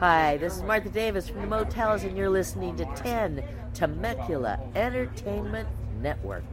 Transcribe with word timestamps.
Hi, 0.00 0.36
this 0.36 0.54
is 0.56 0.62
Martha 0.62 0.90
Davis 0.90 1.28
from 1.28 1.40
the 1.40 1.48
Motels, 1.48 2.04
and 2.04 2.16
you're 2.16 2.30
listening 2.30 2.76
to 2.76 2.84
10 2.94 3.42
Temecula 3.74 4.60
Entertainment 4.76 5.68
Network. 6.00 6.44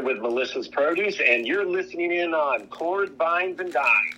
Robert 0.00 0.16
Schueller 0.16 0.22
with 0.22 0.22
Melissa's 0.22 0.68
Produce, 0.68 1.20
and 1.20 1.46
you're 1.46 1.64
listening 1.64 2.12
in 2.12 2.34
on 2.34 2.66
Chords 2.68 3.12
Vines 3.16 3.60
and 3.60 3.72
Dines. 3.72 4.14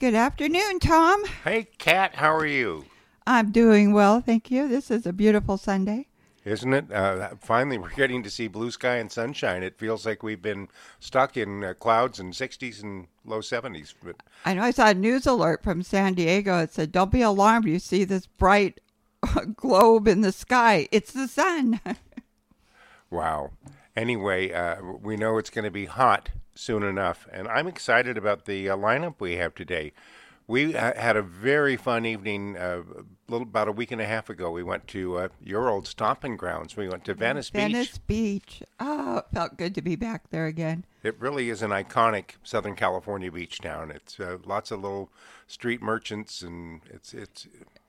Good 0.00 0.14
afternoon, 0.14 0.80
Tom. 0.80 1.24
Hey, 1.44 1.68
Kat, 1.78 2.16
how 2.16 2.34
are 2.34 2.46
you? 2.46 2.84
I'm 3.26 3.52
doing 3.52 3.94
well, 3.94 4.20
thank 4.20 4.50
you. 4.50 4.68
This 4.68 4.90
is 4.90 5.06
a 5.06 5.12
beautiful 5.14 5.56
Sunday. 5.56 6.08
Isn't 6.44 6.74
it? 6.74 6.92
Uh, 6.92 7.30
finally, 7.40 7.78
we're 7.78 7.88
getting 7.90 8.22
to 8.22 8.30
see 8.30 8.48
blue 8.48 8.70
sky 8.70 8.96
and 8.96 9.10
sunshine. 9.10 9.62
It 9.62 9.78
feels 9.78 10.04
like 10.04 10.22
we've 10.22 10.42
been 10.42 10.68
stuck 11.00 11.38
in 11.38 11.64
uh, 11.64 11.72
clouds 11.74 12.20
and 12.20 12.34
60s 12.34 12.82
and 12.82 13.06
low 13.24 13.38
70s. 13.38 13.94
But 14.02 14.16
I 14.44 14.52
know 14.52 14.62
I 14.62 14.70
saw 14.70 14.88
a 14.88 14.94
news 14.94 15.26
alert 15.26 15.62
from 15.62 15.82
San 15.82 16.12
Diego. 16.14 16.58
It 16.58 16.72
said, 16.72 16.92
Don't 16.92 17.10
be 17.10 17.22
alarmed. 17.22 17.66
You 17.66 17.78
see 17.78 18.04
this 18.04 18.26
bright 18.26 18.80
globe 19.56 20.06
in 20.06 20.20
the 20.20 20.32
sky. 20.32 20.86
It's 20.92 21.12
the 21.12 21.28
sun. 21.28 21.80
wow. 23.10 23.52
Anyway, 23.96 24.52
uh, 24.52 24.76
we 25.00 25.16
know 25.16 25.38
it's 25.38 25.50
going 25.50 25.64
to 25.64 25.70
be 25.70 25.86
hot 25.86 26.28
soon 26.54 26.82
enough, 26.82 27.26
and 27.32 27.48
I'm 27.48 27.66
excited 27.66 28.18
about 28.18 28.44
the 28.44 28.68
uh, 28.68 28.76
lineup 28.76 29.14
we 29.18 29.36
have 29.36 29.54
today. 29.54 29.92
We 30.46 30.72
had 30.72 31.16
a 31.16 31.22
very 31.22 31.76
fun 31.76 32.04
evening 32.04 32.56
uh, 32.56 32.82
little 33.28 33.46
about 33.46 33.68
a 33.68 33.72
week 33.72 33.90
and 33.92 34.00
a 34.00 34.06
half 34.06 34.28
ago. 34.30 34.50
We 34.50 34.62
went 34.62 34.86
to 34.88 35.16
uh, 35.18 35.28
your 35.40 35.68
old 35.68 35.86
stomping 35.86 36.36
grounds. 36.36 36.76
We 36.76 36.88
went 36.88 37.04
to 37.06 37.14
Venice, 37.14 37.48
Venice 37.50 37.98
Beach. 37.98 37.98
Venice 38.06 38.58
Beach. 38.58 38.62
Oh, 38.80 39.18
it 39.18 39.24
felt 39.32 39.56
good 39.56 39.74
to 39.76 39.82
be 39.82 39.96
back 39.96 40.30
there 40.30 40.46
again. 40.46 40.84
It 41.02 41.18
really 41.20 41.50
is 41.50 41.62
an 41.62 41.70
iconic 41.70 42.32
Southern 42.42 42.74
California 42.76 43.30
beach 43.32 43.60
town. 43.60 43.90
It's 43.90 44.18
uh, 44.20 44.38
lots 44.44 44.70
of 44.70 44.82
little 44.82 45.10
street 45.46 45.82
merchants, 45.82 46.42
and 46.42 46.80
it's 46.90 47.12
it's 47.14 47.46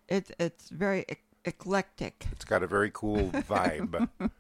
It's 0.08 0.32
it's 0.40 0.70
very 0.70 1.06
ec- 1.10 1.24
eclectic. 1.46 2.28
it's 2.32 2.46
got 2.46 2.64
a 2.64 2.68
very 2.68 2.92
cool 2.94 3.30
vibe. 3.32 4.10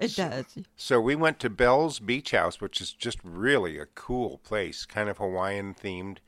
It 0.00 0.14
does. 0.14 0.44
so 0.76 1.00
we 1.00 1.16
went 1.16 1.40
to 1.40 1.50
Belle's 1.50 1.98
Beach 1.98 2.30
House, 2.30 2.60
which 2.60 2.80
is 2.80 2.92
just 2.92 3.18
really 3.24 3.80
a 3.80 3.86
cool 3.86 4.38
place, 4.38 4.86
kind 4.86 5.08
of 5.08 5.18
Hawaiian 5.18 5.74
themed, 5.74 6.18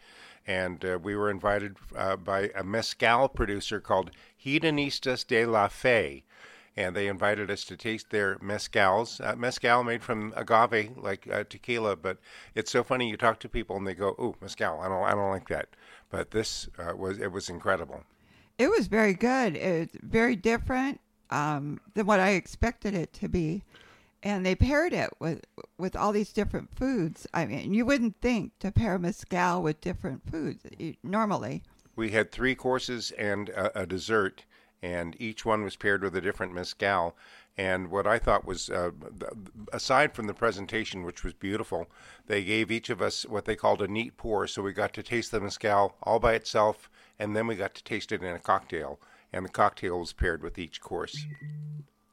and 0.50 0.84
uh, 0.84 0.98
we 1.00 1.14
were 1.14 1.30
invited 1.30 1.76
uh, 1.94 2.16
by 2.16 2.50
a 2.56 2.64
mezcal 2.64 3.28
producer 3.28 3.80
called 3.80 4.10
Hedonistas 4.44 5.24
de 5.24 5.46
la 5.46 5.68
Fe. 5.68 6.24
And 6.76 6.96
they 6.96 7.06
invited 7.06 7.50
us 7.52 7.64
to 7.66 7.76
taste 7.76 8.10
their 8.10 8.36
mezcals. 8.38 9.24
Uh, 9.24 9.36
mezcal 9.36 9.84
made 9.84 10.02
from 10.02 10.32
agave, 10.36 10.96
like 10.96 11.28
uh, 11.32 11.44
tequila, 11.48 11.94
but 11.94 12.18
it's 12.56 12.70
so 12.72 12.82
funny. 12.82 13.08
You 13.08 13.16
talk 13.16 13.38
to 13.40 13.48
people 13.48 13.76
and 13.76 13.86
they 13.86 13.94
go, 13.94 14.10
"Ooh, 14.20 14.34
mezcal! 14.40 14.80
I 14.80 14.88
don't, 14.88 15.04
I 15.04 15.10
don't 15.10 15.30
like 15.30 15.48
that." 15.48 15.68
But 16.10 16.30
this 16.30 16.68
uh, 16.78 16.96
was, 16.96 17.18
it 17.18 17.32
was 17.32 17.48
incredible. 17.48 18.02
It 18.58 18.70
was 18.70 18.86
very 18.86 19.14
good. 19.14 19.56
It's 19.56 19.96
very 20.02 20.36
different 20.36 21.00
um, 21.30 21.80
than 21.94 22.06
what 22.06 22.20
I 22.20 22.30
expected 22.30 22.94
it 22.94 23.12
to 23.14 23.28
be, 23.28 23.62
and 24.22 24.44
they 24.44 24.54
paired 24.54 24.92
it 24.92 25.10
with 25.18 25.44
with 25.78 25.96
all 25.96 26.12
these 26.12 26.32
different 26.32 26.76
foods. 26.76 27.26
I 27.32 27.46
mean, 27.46 27.74
you 27.74 27.86
wouldn't 27.86 28.20
think 28.20 28.58
to 28.60 28.70
pair 28.70 28.98
mezcal 28.98 29.62
with 29.62 29.80
different 29.80 30.30
foods 30.30 30.64
normally. 31.02 31.62
We 31.96 32.10
had 32.10 32.30
three 32.30 32.54
courses 32.54 33.10
and 33.12 33.48
a, 33.50 33.82
a 33.82 33.86
dessert, 33.86 34.44
and 34.82 35.16
each 35.20 35.44
one 35.44 35.62
was 35.62 35.76
paired 35.76 36.02
with 36.02 36.16
a 36.16 36.20
different 36.20 36.54
mezcal. 36.54 37.16
And 37.58 37.90
what 37.90 38.06
I 38.06 38.18
thought 38.18 38.46
was, 38.46 38.70
uh, 38.70 38.92
aside 39.72 40.14
from 40.14 40.26
the 40.26 40.32
presentation, 40.32 41.02
which 41.02 41.24
was 41.24 41.34
beautiful, 41.34 41.90
they 42.26 42.42
gave 42.42 42.70
each 42.70 42.88
of 42.88 43.02
us 43.02 43.26
what 43.26 43.44
they 43.44 43.56
called 43.56 43.82
a 43.82 43.88
neat 43.88 44.16
pour. 44.16 44.46
So 44.46 44.62
we 44.62 44.72
got 44.72 44.94
to 44.94 45.02
taste 45.02 45.30
the 45.30 45.40
mezcal 45.40 45.96
all 46.02 46.20
by 46.20 46.34
itself, 46.34 46.88
and 47.18 47.36
then 47.36 47.46
we 47.46 47.56
got 47.56 47.74
to 47.74 47.84
taste 47.84 48.12
it 48.12 48.22
in 48.22 48.34
a 48.34 48.38
cocktail. 48.38 48.98
And 49.32 49.44
the 49.44 49.50
cocktail 49.50 50.00
was 50.00 50.12
paired 50.12 50.42
with 50.42 50.58
each 50.58 50.80
course. 50.80 51.26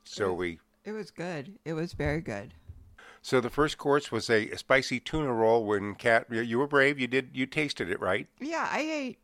So 0.03 0.33
we 0.33 0.59
It 0.87 0.93
was 0.93 1.11
good. 1.11 1.59
It 1.65 1.73
was 1.73 1.91
very 1.91 2.21
good. 2.21 2.53
so 3.21 3.41
the 3.41 3.49
first 3.49 3.77
course 3.77 4.09
was 4.09 4.29
a, 4.29 4.55
spicy 4.55 5.01
tuna 5.01 5.33
roll. 5.33 5.65
When 5.65 5.95
Cat, 5.95 6.27
you 6.31 6.57
were 6.59 6.65
brave. 6.67 6.97
You 6.97 7.07
did 7.07 7.31
you 7.33 7.45
tasted 7.45 7.91
it 7.91 7.99
right? 7.99 8.27
Yeah, 8.39 8.69
I 8.71 8.79
ate 8.79 9.19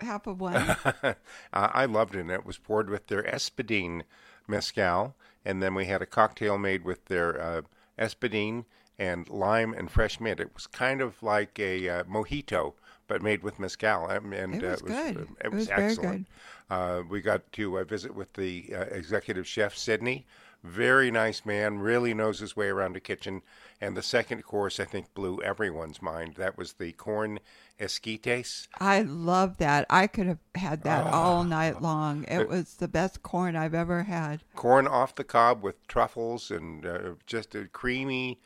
half 0.00 0.28
of 0.28 0.40
one. 0.40 0.54
uh, 1.02 1.14
I 1.52 1.86
loved 1.86 2.14
it. 2.14 2.20
And 2.20 2.30
it 2.30 2.46
was 2.46 2.56
poured 2.56 2.88
with 2.88 3.08
their 3.08 3.24
espadine 3.24 4.02
mezcal, 4.46 5.16
and 5.44 5.60
then 5.60 5.74
we 5.74 5.86
had 5.86 6.02
a 6.02 6.06
cocktail 6.06 6.56
made 6.56 6.84
with 6.84 7.06
their 7.06 7.40
uh, 7.40 7.62
espadine 7.98 8.64
and 8.96 9.28
lime 9.28 9.74
and 9.74 9.90
fresh 9.90 10.20
mint. 10.20 10.38
It 10.38 10.54
was 10.54 10.68
kind 10.68 11.00
of 11.00 11.20
like 11.20 11.58
a 11.58 11.88
uh, 11.88 12.04
mojito, 12.04 12.74
but 13.08 13.22
made 13.22 13.42
with 13.42 13.58
mezcal. 13.58 14.08
Um, 14.08 14.32
And 14.32 14.54
It 14.54 14.64
uh, 14.64 14.70
was 14.70 14.82
good. 14.82 15.16
uh, 15.16 15.20
It 15.22 15.28
it 15.46 15.48
was, 15.50 15.58
was 15.58 15.66
very 15.66 15.82
excellent. 15.82 16.26
Uh, 16.70 17.02
we 17.10 17.20
got 17.22 17.50
to 17.54 17.78
uh, 17.80 17.84
visit 17.84 18.14
with 18.14 18.32
the 18.34 18.72
uh, 18.72 18.80
executive 18.82 19.48
chef 19.48 19.76
Sydney. 19.76 20.26
Very 20.64 21.10
nice 21.10 21.46
man, 21.46 21.78
really 21.78 22.12
knows 22.14 22.40
his 22.40 22.56
way 22.56 22.68
around 22.68 22.96
a 22.96 23.00
kitchen. 23.00 23.42
And 23.80 23.96
the 23.96 24.02
second 24.02 24.42
course, 24.42 24.80
I 24.80 24.84
think, 24.84 25.14
blew 25.14 25.40
everyone's 25.40 26.02
mind. 26.02 26.34
That 26.36 26.58
was 26.58 26.72
the 26.74 26.92
corn 26.92 27.38
esquites. 27.78 28.66
I 28.80 29.02
love 29.02 29.58
that. 29.58 29.86
I 29.88 30.08
could 30.08 30.26
have 30.26 30.40
had 30.56 30.82
that 30.82 31.06
Ah. 31.06 31.10
all 31.12 31.44
night 31.44 31.80
long. 31.80 32.24
It 32.24 32.48
was 32.48 32.74
the 32.74 32.88
best 32.88 33.22
corn 33.22 33.54
I've 33.56 33.74
ever 33.74 34.02
had. 34.04 34.42
corn 34.56 34.86
off 34.88 35.14
the 35.14 35.24
cob 35.24 35.62
with 35.62 35.86
truffles 35.86 36.50
and 36.50 36.84
uh, 36.84 36.98
just 37.26 37.54
a 37.54 37.66
creamy. 37.68 38.40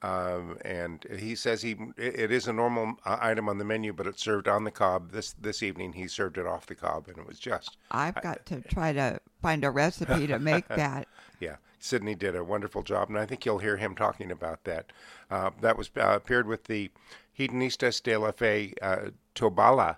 Um, 0.00 0.56
and 0.64 1.04
he 1.18 1.34
says 1.34 1.60
he 1.62 1.74
it 1.96 2.30
is 2.30 2.46
a 2.46 2.52
normal 2.52 2.94
uh, 3.04 3.18
item 3.20 3.48
on 3.48 3.58
the 3.58 3.64
menu, 3.64 3.92
but 3.92 4.06
it's 4.06 4.22
served 4.22 4.46
on 4.46 4.62
the 4.62 4.70
cob. 4.70 5.10
This 5.10 5.32
this 5.32 5.60
evening 5.60 5.94
he 5.94 6.06
served 6.06 6.38
it 6.38 6.46
off 6.46 6.66
the 6.66 6.76
cob, 6.76 7.08
and 7.08 7.18
it 7.18 7.26
was 7.26 7.40
just 7.40 7.76
I've 7.90 8.14
got 8.22 8.46
to 8.46 8.60
try 8.60 8.92
to 8.92 9.18
find 9.42 9.64
a 9.64 9.70
recipe 9.72 10.28
to 10.28 10.38
make 10.38 10.68
that. 10.68 11.08
Yeah. 11.40 11.56
Sydney 11.78 12.14
did 12.14 12.34
a 12.34 12.42
wonderful 12.42 12.82
job, 12.82 13.08
and 13.08 13.18
I 13.18 13.24
think 13.24 13.46
you'll 13.46 13.58
hear 13.58 13.76
him 13.76 13.94
talking 13.94 14.30
about 14.30 14.64
that. 14.64 14.92
Uh, 15.30 15.50
that 15.60 15.78
was 15.78 15.90
uh, 15.96 16.18
paired 16.18 16.46
with 16.46 16.64
the 16.64 16.90
Hedonistas 17.38 18.02
de 18.02 18.16
la 18.16 18.32
Fe 18.32 18.74
uh, 18.82 19.10
Tobala 19.34 19.96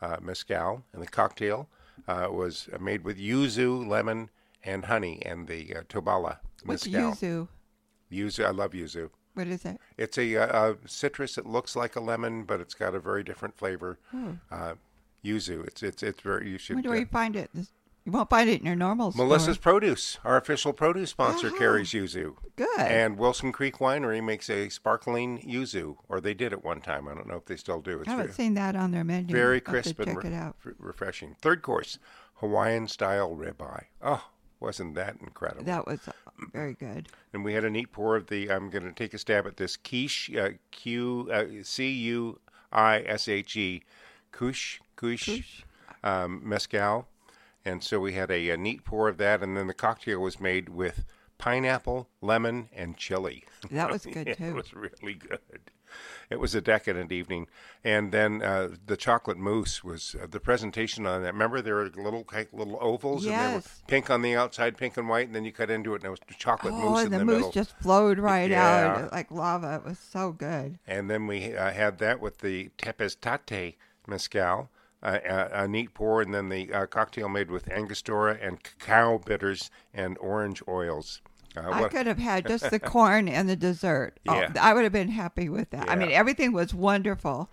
uh, 0.00 0.16
mezcal, 0.22 0.82
and 0.92 1.02
the 1.02 1.06
cocktail 1.06 1.68
uh, 2.08 2.28
was 2.30 2.68
made 2.80 3.04
with 3.04 3.18
yuzu, 3.18 3.86
lemon, 3.86 4.30
and 4.64 4.86
honey, 4.86 5.22
and 5.24 5.46
the 5.46 5.76
uh, 5.76 5.82
Tobala 5.82 6.38
What's 6.64 6.86
mezcal. 6.86 7.12
yuzu? 7.12 7.48
Yuzu, 8.10 8.46
I 8.46 8.50
love 8.50 8.72
yuzu. 8.72 9.10
What 9.34 9.46
is 9.46 9.64
it? 9.64 9.78
It's 9.96 10.18
a, 10.18 10.34
a 10.34 10.76
citrus. 10.86 11.38
It 11.38 11.46
looks 11.46 11.76
like 11.76 11.96
a 11.96 12.00
lemon, 12.00 12.44
but 12.44 12.60
it's 12.60 12.74
got 12.74 12.94
a 12.94 12.98
very 12.98 13.22
different 13.22 13.56
flavor. 13.56 13.98
Uh, 14.50 14.74
yuzu. 15.24 15.66
It's 15.66 15.82
it's 15.82 16.02
it's 16.02 16.20
very. 16.20 16.50
You 16.50 16.58
should. 16.58 16.76
Where 16.76 16.82
do 16.82 16.90
uh, 16.90 16.94
we 16.94 17.04
find 17.04 17.36
it? 17.36 17.50
This 17.54 17.70
You 18.04 18.12
won't 18.12 18.30
find 18.30 18.48
it 18.48 18.60
in 18.60 18.66
your 18.66 18.76
normal 18.76 19.12
store. 19.12 19.26
Melissa's 19.26 19.58
Produce, 19.58 20.18
our 20.24 20.36
official 20.38 20.72
produce 20.72 21.10
sponsor, 21.10 21.50
Oh. 21.54 21.58
carries 21.58 21.90
yuzu. 21.90 22.34
Good. 22.56 22.78
And 22.78 23.18
Wilson 23.18 23.52
Creek 23.52 23.76
Winery 23.78 24.24
makes 24.24 24.48
a 24.48 24.68
sparkling 24.70 25.38
yuzu, 25.42 25.96
or 26.08 26.20
they 26.20 26.32
did 26.34 26.52
at 26.52 26.64
one 26.64 26.80
time. 26.80 27.06
I 27.08 27.14
don't 27.14 27.26
know 27.28 27.36
if 27.36 27.44
they 27.44 27.56
still 27.56 27.80
do. 27.82 28.00
It's 28.00 28.08
I 28.08 28.12
haven't 28.12 28.26
very, 28.28 28.34
seen 28.34 28.54
that 28.54 28.74
on 28.74 28.90
their 28.90 29.04
menu. 29.04 29.34
very 29.34 29.56
I'll 29.66 29.74
have 29.74 29.84
to 29.84 29.94
crisp 29.94 30.00
and 30.00 30.16
re- 30.16 30.30
it 30.30 30.34
out. 30.34 30.56
re- 30.64 30.72
refreshing. 30.78 31.36
Third 31.42 31.60
course, 31.62 31.98
Hawaiian 32.36 32.88
style 32.88 33.36
ribeye. 33.36 33.84
Oh, 34.02 34.24
wasn't 34.60 34.94
that 34.94 35.16
incredible? 35.20 35.64
That 35.64 35.86
was 35.86 36.00
uh, 36.08 36.12
very 36.52 36.72
good. 36.74 37.08
and 37.34 37.44
we 37.44 37.52
had 37.52 37.64
a 37.64 37.70
neat 37.70 37.92
pour 37.92 38.16
of 38.16 38.28
the. 38.28 38.50
I'm 38.50 38.70
going 38.70 38.84
to 38.84 38.92
take 38.92 39.12
a 39.12 39.18
stab 39.18 39.46
at 39.46 39.58
this 39.58 39.76
quiche, 39.76 40.30
uh, 40.34 40.50
Q 40.70 41.28
uh, 41.30 41.44
C 41.62 41.90
U 41.90 42.40
I 42.72 43.00
S 43.06 43.28
H 43.28 43.56
E, 43.58 43.82
kush 44.32 44.80
kush, 44.96 45.62
Um, 46.02 46.40
mezcal, 46.42 47.06
and 47.64 47.82
so 47.84 48.00
we 48.00 48.12
had 48.14 48.30
a, 48.30 48.50
a 48.50 48.56
neat 48.56 48.84
pour 48.84 49.08
of 49.08 49.16
that, 49.18 49.42
and 49.42 49.56
then 49.56 49.66
the 49.66 49.74
cocktail 49.74 50.20
was 50.20 50.40
made 50.40 50.68
with 50.70 51.04
pineapple, 51.38 52.08
lemon, 52.20 52.68
and 52.74 52.96
chili. 52.96 53.44
That 53.70 53.90
was 53.90 54.04
good 54.06 54.34
too. 54.38 54.44
it 54.44 54.54
was 54.54 54.72
really 54.74 55.14
good. 55.14 55.40
It 56.30 56.38
was 56.38 56.54
a 56.54 56.60
decadent 56.60 57.10
evening, 57.10 57.48
and 57.82 58.12
then 58.12 58.42
uh, 58.42 58.68
the 58.86 58.96
chocolate 58.96 59.36
mousse 59.38 59.82
was 59.82 60.14
uh, 60.22 60.28
the 60.30 60.38
presentation 60.38 61.04
on 61.04 61.22
that. 61.24 61.32
Remember, 61.32 61.60
there 61.60 61.74
were 61.74 61.90
little 61.96 62.24
like, 62.32 62.52
little 62.52 62.78
ovals, 62.80 63.26
and 63.26 63.34
they 63.34 63.46
were 63.48 63.54
Yes. 63.54 63.82
pink 63.88 64.08
on 64.10 64.22
the 64.22 64.36
outside, 64.36 64.76
pink 64.76 64.96
and 64.96 65.08
white, 65.08 65.26
and 65.26 65.34
then 65.34 65.44
you 65.44 65.50
cut 65.50 65.68
into 65.68 65.92
it, 65.94 65.96
and 65.96 66.04
it 66.04 66.10
was 66.10 66.20
chocolate 66.38 66.74
Oh, 66.76 66.90
mousse 66.90 67.04
and 67.04 67.06
in 67.06 67.12
the, 67.12 67.18
the, 67.18 67.24
mousse 67.24 67.36
middle. 67.38 67.50
just 67.50 67.76
flowed 67.80 68.20
right 68.20 68.48
Yeah. 68.50 68.98
out 69.02 69.12
like 69.12 69.32
lava. 69.32 69.74
It 69.84 69.88
was 69.88 69.98
so 69.98 70.30
good. 70.30 70.78
And 70.86 71.10
then 71.10 71.26
we 71.26 71.56
uh, 71.56 71.72
had 71.72 71.98
that 71.98 72.20
with 72.20 72.38
the 72.38 72.70
Tepextate 72.78 73.74
mezcal, 74.06 74.70
a, 75.02 75.62
a 75.64 75.68
neat 75.68 75.94
pour, 75.94 76.20
and 76.22 76.34
then 76.34 76.48
the 76.48 76.72
uh, 76.72 76.86
cocktail 76.86 77.28
made 77.28 77.50
with 77.50 77.70
Angostura 77.70 78.38
and 78.40 78.62
cacao 78.62 79.18
bitters 79.18 79.70
and 79.94 80.18
orange 80.18 80.62
oils. 80.68 81.20
Uh, 81.56 81.68
I 81.70 81.88
could 81.88 82.06
have 82.06 82.18
had 82.18 82.46
just 82.46 82.70
the 82.70 82.78
corn 82.78 83.28
and 83.28 83.48
the 83.48 83.56
dessert. 83.56 84.20
Oh, 84.28 84.34
Yeah. 84.38 84.52
I 84.60 84.72
would 84.72 84.84
have 84.84 84.92
been 84.92 85.08
happy 85.08 85.48
with 85.48 85.70
that. 85.70 85.90
I 85.90 85.96
mean, 85.96 86.12
everything 86.12 86.52
was 86.52 86.72
wonderful, 86.72 87.50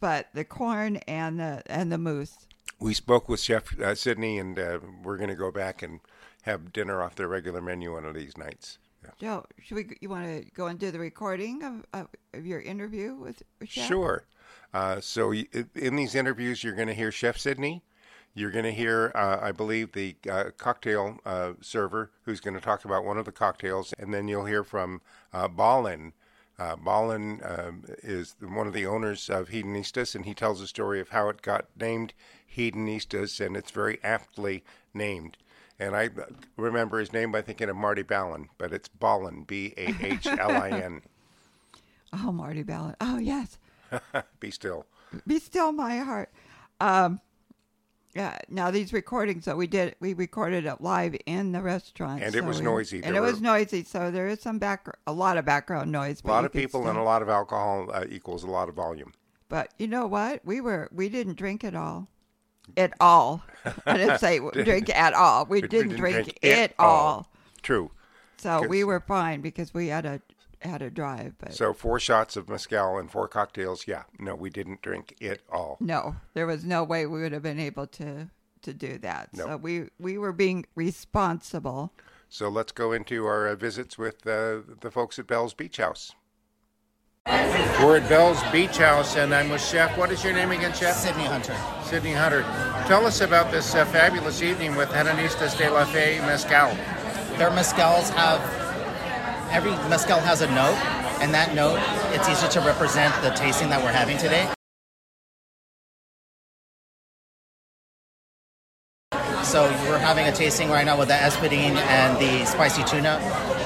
but 0.00 0.28
the 0.34 0.44
corn 0.44 0.96
and 1.06 1.38
the 1.38 1.62
and 1.66 1.92
the 1.92 1.98
mousse. 1.98 2.46
we 2.80 2.94
spoke 2.94 3.28
with 3.28 3.40
Chef 3.40 3.78
uh, 3.78 3.94
Sydney, 3.94 4.38
and 4.38 4.58
uh, 4.58 4.78
we're 5.04 5.16
going 5.18 5.30
to 5.30 5.36
go 5.36 5.52
back 5.52 5.82
and 5.82 6.00
have 6.42 6.72
dinner 6.72 7.00
off 7.02 7.14
their 7.14 7.28
regular 7.28 7.60
menu 7.60 7.92
one 7.92 8.04
of 8.04 8.14
these 8.14 8.36
nights. 8.36 8.78
Yeah. 9.04 9.10
Joe, 9.20 9.46
should 9.62 9.76
we? 9.76 9.96
You 10.00 10.08
want 10.08 10.26
to 10.26 10.50
go 10.52 10.66
and 10.66 10.78
do 10.78 10.90
the 10.90 10.98
recording 10.98 11.62
of, 11.62 11.84
of, 11.92 12.08
of 12.34 12.44
your 12.44 12.60
interview 12.60 13.14
with, 13.14 13.42
with 13.60 13.68
Chef? 13.68 13.86
Sure. 13.86 14.24
Uh, 14.72 15.00
so 15.00 15.32
in 15.32 15.96
these 15.96 16.14
interviews, 16.14 16.62
you're 16.62 16.74
going 16.74 16.88
to 16.88 16.94
hear 16.94 17.10
Chef 17.10 17.38
Sydney. 17.38 17.82
You're 18.34 18.50
going 18.50 18.64
to 18.64 18.72
hear, 18.72 19.10
uh, 19.14 19.38
I 19.40 19.52
believe, 19.52 19.92
the 19.92 20.16
uh, 20.30 20.44
cocktail 20.56 21.18
uh, 21.24 21.54
server 21.60 22.12
who's 22.22 22.40
going 22.40 22.54
to 22.54 22.60
talk 22.60 22.84
about 22.84 23.04
one 23.04 23.18
of 23.18 23.24
the 23.24 23.32
cocktails, 23.32 23.92
and 23.98 24.12
then 24.14 24.28
you'll 24.28 24.44
hear 24.44 24.62
from 24.62 25.00
uh, 25.32 25.48
Bahlin. 25.48 26.12
Uh, 26.58 26.76
Bahlin 26.76 27.40
um, 27.58 27.84
is 28.02 28.36
one 28.40 28.66
of 28.66 28.72
the 28.72 28.86
owners 28.86 29.30
of 29.30 29.48
Hedonistas, 29.48 30.14
and 30.14 30.24
he 30.24 30.34
tells 30.34 30.60
the 30.60 30.66
story 30.66 31.00
of 31.00 31.08
how 31.08 31.28
it 31.28 31.42
got 31.42 31.66
named 31.80 32.14
Hedonistas, 32.56 33.44
and 33.44 33.56
it's 33.56 33.70
very 33.70 33.98
aptly 34.04 34.62
named. 34.92 35.36
And 35.80 35.96
I 35.96 36.10
remember 36.56 36.98
his 36.98 37.12
name 37.12 37.30
by 37.30 37.42
thinking 37.42 37.68
of 37.68 37.76
Marty 37.76 38.02
Balin, 38.02 38.48
but 38.58 38.72
it's 38.72 38.88
Bahlin, 38.88 39.46
B 39.46 39.72
A 39.76 39.94
H 40.00 40.26
L 40.26 40.50
I 40.50 40.70
N. 40.70 41.02
Oh, 42.10 42.32
Marty 42.32 42.62
Balin. 42.62 42.96
Oh, 43.02 43.18
yes. 43.18 43.58
Be 44.40 44.50
still. 44.50 44.86
Be 45.26 45.38
still, 45.38 45.72
my 45.72 45.98
heart. 45.98 46.30
Um, 46.80 47.20
yeah. 48.14 48.38
Now 48.48 48.70
these 48.70 48.92
recordings 48.92 49.44
that 49.44 49.56
we 49.56 49.66
did, 49.66 49.94
we 50.00 50.14
recorded 50.14 50.66
it 50.66 50.80
live 50.80 51.16
in 51.26 51.52
the 51.52 51.62
restaurant, 51.62 52.22
And 52.22 52.34
it 52.34 52.44
was 52.44 52.58
we- 52.58 52.64
noisy. 52.64 53.02
and 53.02 53.14
There 53.14 53.22
it 53.22 53.26
was 53.26 53.40
noisy. 53.40 53.84
So 53.84 54.10
there 54.10 54.28
is 54.28 54.40
some 54.40 54.58
back, 54.58 54.86
a 55.06 55.12
lot 55.12 55.36
of 55.38 55.44
background 55.44 55.92
noise. 55.92 56.22
A 56.24 56.26
lot 56.28 56.44
of 56.44 56.52
people 56.52 56.80
still- 56.80 56.90
and 56.90 56.98
a 56.98 57.02
lot 57.02 57.22
of 57.22 57.28
alcohol 57.28 57.90
uh, 57.92 58.04
equals 58.08 58.44
a 58.44 58.50
lot 58.50 58.68
of 58.68 58.74
volume. 58.74 59.12
But 59.48 59.72
you 59.78 59.86
know 59.86 60.06
what? 60.06 60.44
We 60.44 60.60
were 60.60 60.88
we 60.92 61.08
didn't 61.08 61.36
drink 61.36 61.64
at 61.64 61.74
all. 61.74 62.08
At 62.76 62.92
all. 63.00 63.42
I 63.86 63.96
didn't 63.96 64.18
say 64.18 64.40
drink 64.52 64.90
at 64.94 65.14
all. 65.14 65.46
We 65.46 65.62
We 65.62 65.68
didn't, 65.68 65.96
drink, 65.96 66.38
it 66.42 66.74
all. 66.78 67.30
True. 67.62 67.90
So 68.36 68.66
we 68.68 68.84
were 68.84 69.00
fine 69.00 69.40
because 69.40 69.72
we 69.72 69.86
had 69.88 70.04
a 70.04 70.20
had 70.60 70.82
a 70.82 70.90
drive. 70.90 71.34
But 71.38 71.54
So 71.54 71.72
four 71.72 71.98
shots 72.00 72.36
of 72.36 72.48
mezcal 72.48 72.98
and 72.98 73.10
four 73.10 73.28
cocktails. 73.28 73.86
Yeah, 73.86 74.04
no, 74.18 74.34
we 74.34 74.50
didn't 74.50 74.82
drink 74.82 75.14
it 75.20 75.42
all. 75.50 75.76
no, 75.80 76.16
there 76.34 76.46
was 76.46 76.64
no 76.64 76.84
way 76.84 77.06
we 77.06 77.20
would 77.22 77.32
have 77.32 77.42
been 77.42 77.60
able 77.60 77.86
to 77.86 78.30
to 78.62 78.74
do 78.74 78.98
that. 78.98 79.30
No. 79.34 79.44
So 79.46 79.56
we 79.56 79.88
we 79.98 80.18
were 80.18 80.32
being 80.32 80.66
responsible. 80.74 81.92
So 82.28 82.48
let's 82.48 82.72
go 82.72 82.92
into 82.92 83.24
our 83.24 83.48
uh, 83.48 83.54
visits 83.54 83.96
with 83.96 84.26
uh, 84.26 84.60
the 84.80 84.90
folks 84.92 85.18
at 85.18 85.26
Belle's 85.26 85.54
Beach 85.54 85.78
House. 85.78 86.12
We're 87.26 87.98
at 87.98 88.08
Belle's 88.08 88.42
Beach 88.50 88.78
House, 88.78 89.16
and 89.16 89.34
I'm 89.34 89.50
with 89.50 89.62
Chef. 89.62 89.96
What 89.98 90.10
is 90.10 90.24
your 90.24 90.32
name 90.32 90.50
again, 90.50 90.72
Chef? 90.74 90.94
Sydney 90.96 91.24
Hunter. 91.24 91.54
Sydney 91.84 92.12
Hunter. 92.12 92.42
Tell 92.86 93.06
us 93.06 93.20
about 93.20 93.50
this 93.50 93.74
uh, 93.74 93.84
fabulous 93.86 94.42
evening 94.42 94.76
with 94.76 94.88
Hedonistas 94.90 95.56
de 95.56 95.70
la 95.70 95.84
Fe 95.84 96.18
Mezcal. 96.20 96.74
Their 97.36 97.50
mezcals 97.50 98.10
have 98.10 98.40
every 99.50 99.72
mezcal 99.88 100.20
has 100.20 100.40
a 100.42 100.46
note, 100.48 100.76
and 101.20 101.32
that 101.34 101.54
note 101.54 101.80
it's 102.14 102.28
easy 102.28 102.48
to 102.48 102.60
represent 102.60 103.14
the 103.22 103.30
tasting 103.30 103.68
that 103.70 103.82
we're 103.82 103.92
having 103.92 104.18
today. 104.18 104.48
So 109.42 109.64
we're 109.88 109.98
having 109.98 110.26
a 110.26 110.32
tasting 110.32 110.68
right 110.68 110.84
now 110.84 110.98
with 110.98 111.08
the 111.08 111.14
espadine 111.14 111.76
and 111.76 112.18
the 112.18 112.44
spicy 112.44 112.84
tuna. 112.84 113.18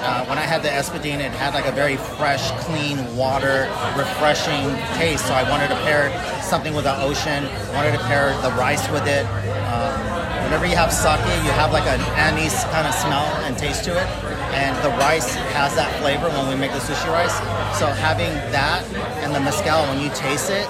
Uh, 0.05 0.25
when 0.26 0.38
I 0.38 0.43
had 0.43 0.62
the 0.62 0.69
espadine, 0.69 1.19
it 1.19 1.32
had 1.32 1.55
like 1.55 1.67
a 1.67 1.73
very 1.73 1.96
fresh, 1.96 2.52
clean 2.62 2.99
water, 3.17 3.69
refreshing 3.96 4.70
taste. 4.94 5.26
So 5.26 5.34
I 5.34 5.43
wanted 5.50 5.69
to 5.69 5.75
pair 5.82 6.11
something 6.40 6.75
with 6.75 6.84
the 6.84 6.96
ocean. 7.02 7.44
I 7.46 7.75
wanted 7.75 7.99
to 7.99 8.05
pair 8.05 8.31
the 8.43 8.50
rice 8.52 8.88
with 8.90 9.06
it. 9.08 9.26
Um, 9.75 9.99
whenever 10.44 10.67
you 10.67 10.76
have 10.76 10.93
sake, 10.93 11.19
you 11.43 11.50
have 11.50 11.73
like 11.73 11.87
an 11.87 12.00
anise 12.14 12.62
kind 12.70 12.87
of 12.87 12.94
smell 12.94 13.26
and 13.43 13.58
taste 13.58 13.82
to 13.84 13.90
it, 13.90 14.06
and 14.52 14.76
the 14.84 14.90
rice 14.99 15.34
has 15.56 15.75
that 15.75 15.90
flavor 16.00 16.28
when 16.28 16.49
we 16.49 16.54
make 16.54 16.72
the 16.72 16.78
sushi 16.78 17.08
rice. 17.10 17.37
So 17.78 17.87
having 17.87 18.32
that 18.52 18.84
and 19.25 19.34
the 19.34 19.40
mezcal, 19.40 19.82
when 19.88 20.00
you 20.00 20.10
taste 20.14 20.50
it, 20.50 20.69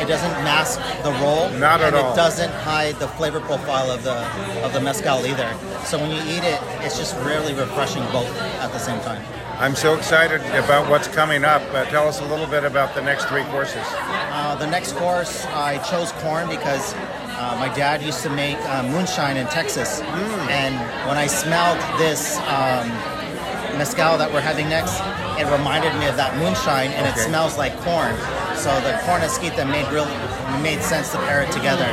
it 0.00 0.08
doesn't 0.08 0.32
mask 0.44 0.80
the 1.02 1.12
roll. 1.20 1.50
Not 1.58 1.80
at 1.80 1.88
and 1.88 1.96
all. 1.96 2.12
It 2.12 2.16
doesn't 2.16 2.50
hide 2.50 2.96
the 2.96 3.08
flavor 3.08 3.40
profile 3.40 3.90
of 3.90 4.02
the 4.02 4.16
of 4.64 4.72
the 4.72 4.80
mezcal 4.80 5.26
either. 5.26 5.54
So 5.84 5.98
when 5.98 6.10
you 6.10 6.20
eat 6.22 6.42
it, 6.42 6.60
it's 6.80 6.96
just 6.96 7.16
really 7.18 7.52
refreshing 7.54 8.02
both 8.10 8.30
at 8.60 8.72
the 8.72 8.78
same 8.78 9.00
time. 9.00 9.22
I'm 9.58 9.76
so 9.76 9.94
excited 9.94 10.40
about 10.56 10.88
what's 10.88 11.06
coming 11.06 11.44
up. 11.44 11.60
Uh, 11.74 11.84
tell 11.86 12.08
us 12.08 12.20
a 12.20 12.24
little 12.24 12.46
bit 12.46 12.64
about 12.64 12.94
the 12.94 13.02
next 13.02 13.26
three 13.26 13.44
courses. 13.44 13.84
Uh, 13.84 14.56
the 14.56 14.66
next 14.66 14.92
course, 14.96 15.44
I 15.48 15.76
chose 15.90 16.12
corn 16.22 16.48
because 16.48 16.94
uh, 16.94 17.56
my 17.60 17.68
dad 17.74 18.02
used 18.02 18.22
to 18.22 18.30
make 18.30 18.56
uh, 18.70 18.82
moonshine 18.84 19.36
in 19.36 19.46
Texas, 19.48 20.00
and 20.48 20.74
when 21.06 21.18
I 21.18 21.26
smelled 21.26 21.78
this 21.98 22.38
um, 22.48 22.88
mezcal 23.80 24.18
that 24.18 24.28
we're 24.30 24.44
having 24.44 24.68
next, 24.68 25.00
it 25.40 25.48
reminded 25.48 25.88
me 25.96 26.04
of 26.04 26.12
that 26.20 26.36
moonshine, 26.36 26.92
and 26.92 27.08
Okay. 27.08 27.16
it 27.16 27.24
smells 27.24 27.56
like 27.56 27.72
corn. 27.80 28.12
So 28.52 28.68
the 28.84 28.92
corn 29.08 29.24
esquita 29.24 29.64
made 29.64 29.88
real 29.88 30.04
made 30.60 30.82
sense 30.84 31.08
to 31.12 31.18
pair 31.24 31.40
it 31.40 31.50
together. 31.50 31.88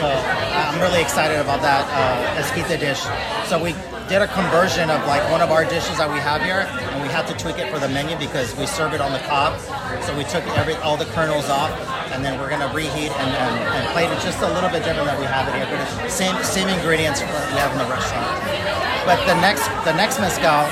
So 0.00 0.08
I'm 0.08 0.80
really 0.80 1.02
excited 1.04 1.36
about 1.36 1.60
that 1.60 1.84
uh, 1.92 2.40
esquita 2.40 2.80
dish. 2.80 3.04
So 3.44 3.60
we 3.60 3.76
did 4.08 4.24
a 4.24 4.30
conversion 4.32 4.88
of 4.88 5.04
like 5.04 5.20
one 5.28 5.42
of 5.44 5.50
our 5.52 5.68
dishes 5.68 6.00
that 6.00 6.08
we 6.08 6.16
have 6.16 6.40
here, 6.40 6.64
and 6.64 7.02
we 7.04 7.12
had 7.12 7.28
to 7.28 7.34
tweak 7.36 7.58
it 7.60 7.68
for 7.68 7.78
the 7.78 7.90
menu 7.92 8.16
because 8.16 8.56
we 8.56 8.64
serve 8.64 8.96
it 8.96 9.02
on 9.04 9.12
the 9.12 9.20
cob. 9.28 9.52
So 10.08 10.16
we 10.16 10.24
took 10.32 10.40
every 10.56 10.80
all 10.80 10.96
the 10.96 11.10
kernels 11.12 11.52
off, 11.52 11.68
and 12.16 12.24
then 12.24 12.40
we're 12.40 12.48
gonna 12.48 12.72
reheat 12.72 13.12
and, 13.12 13.30
and, 13.44 13.54
and 13.76 13.82
plate 13.92 14.08
it 14.08 14.16
just 14.24 14.40
a 14.40 14.48
little 14.56 14.72
bit 14.72 14.80
different 14.80 15.12
than 15.12 15.20
we 15.20 15.28
have 15.28 15.44
it 15.44 15.52
here. 15.60 15.68
But 15.68 15.84
it's 15.84 16.14
same 16.14 16.32
same 16.40 16.72
ingredients 16.72 17.20
we 17.20 17.28
have 17.60 17.68
in 17.76 17.84
the 17.84 17.90
restaurant. 17.92 18.32
But 19.04 19.20
the 19.28 19.36
next 19.44 19.68
the 19.84 19.92
next 19.92 20.16
mezcal, 20.24 20.64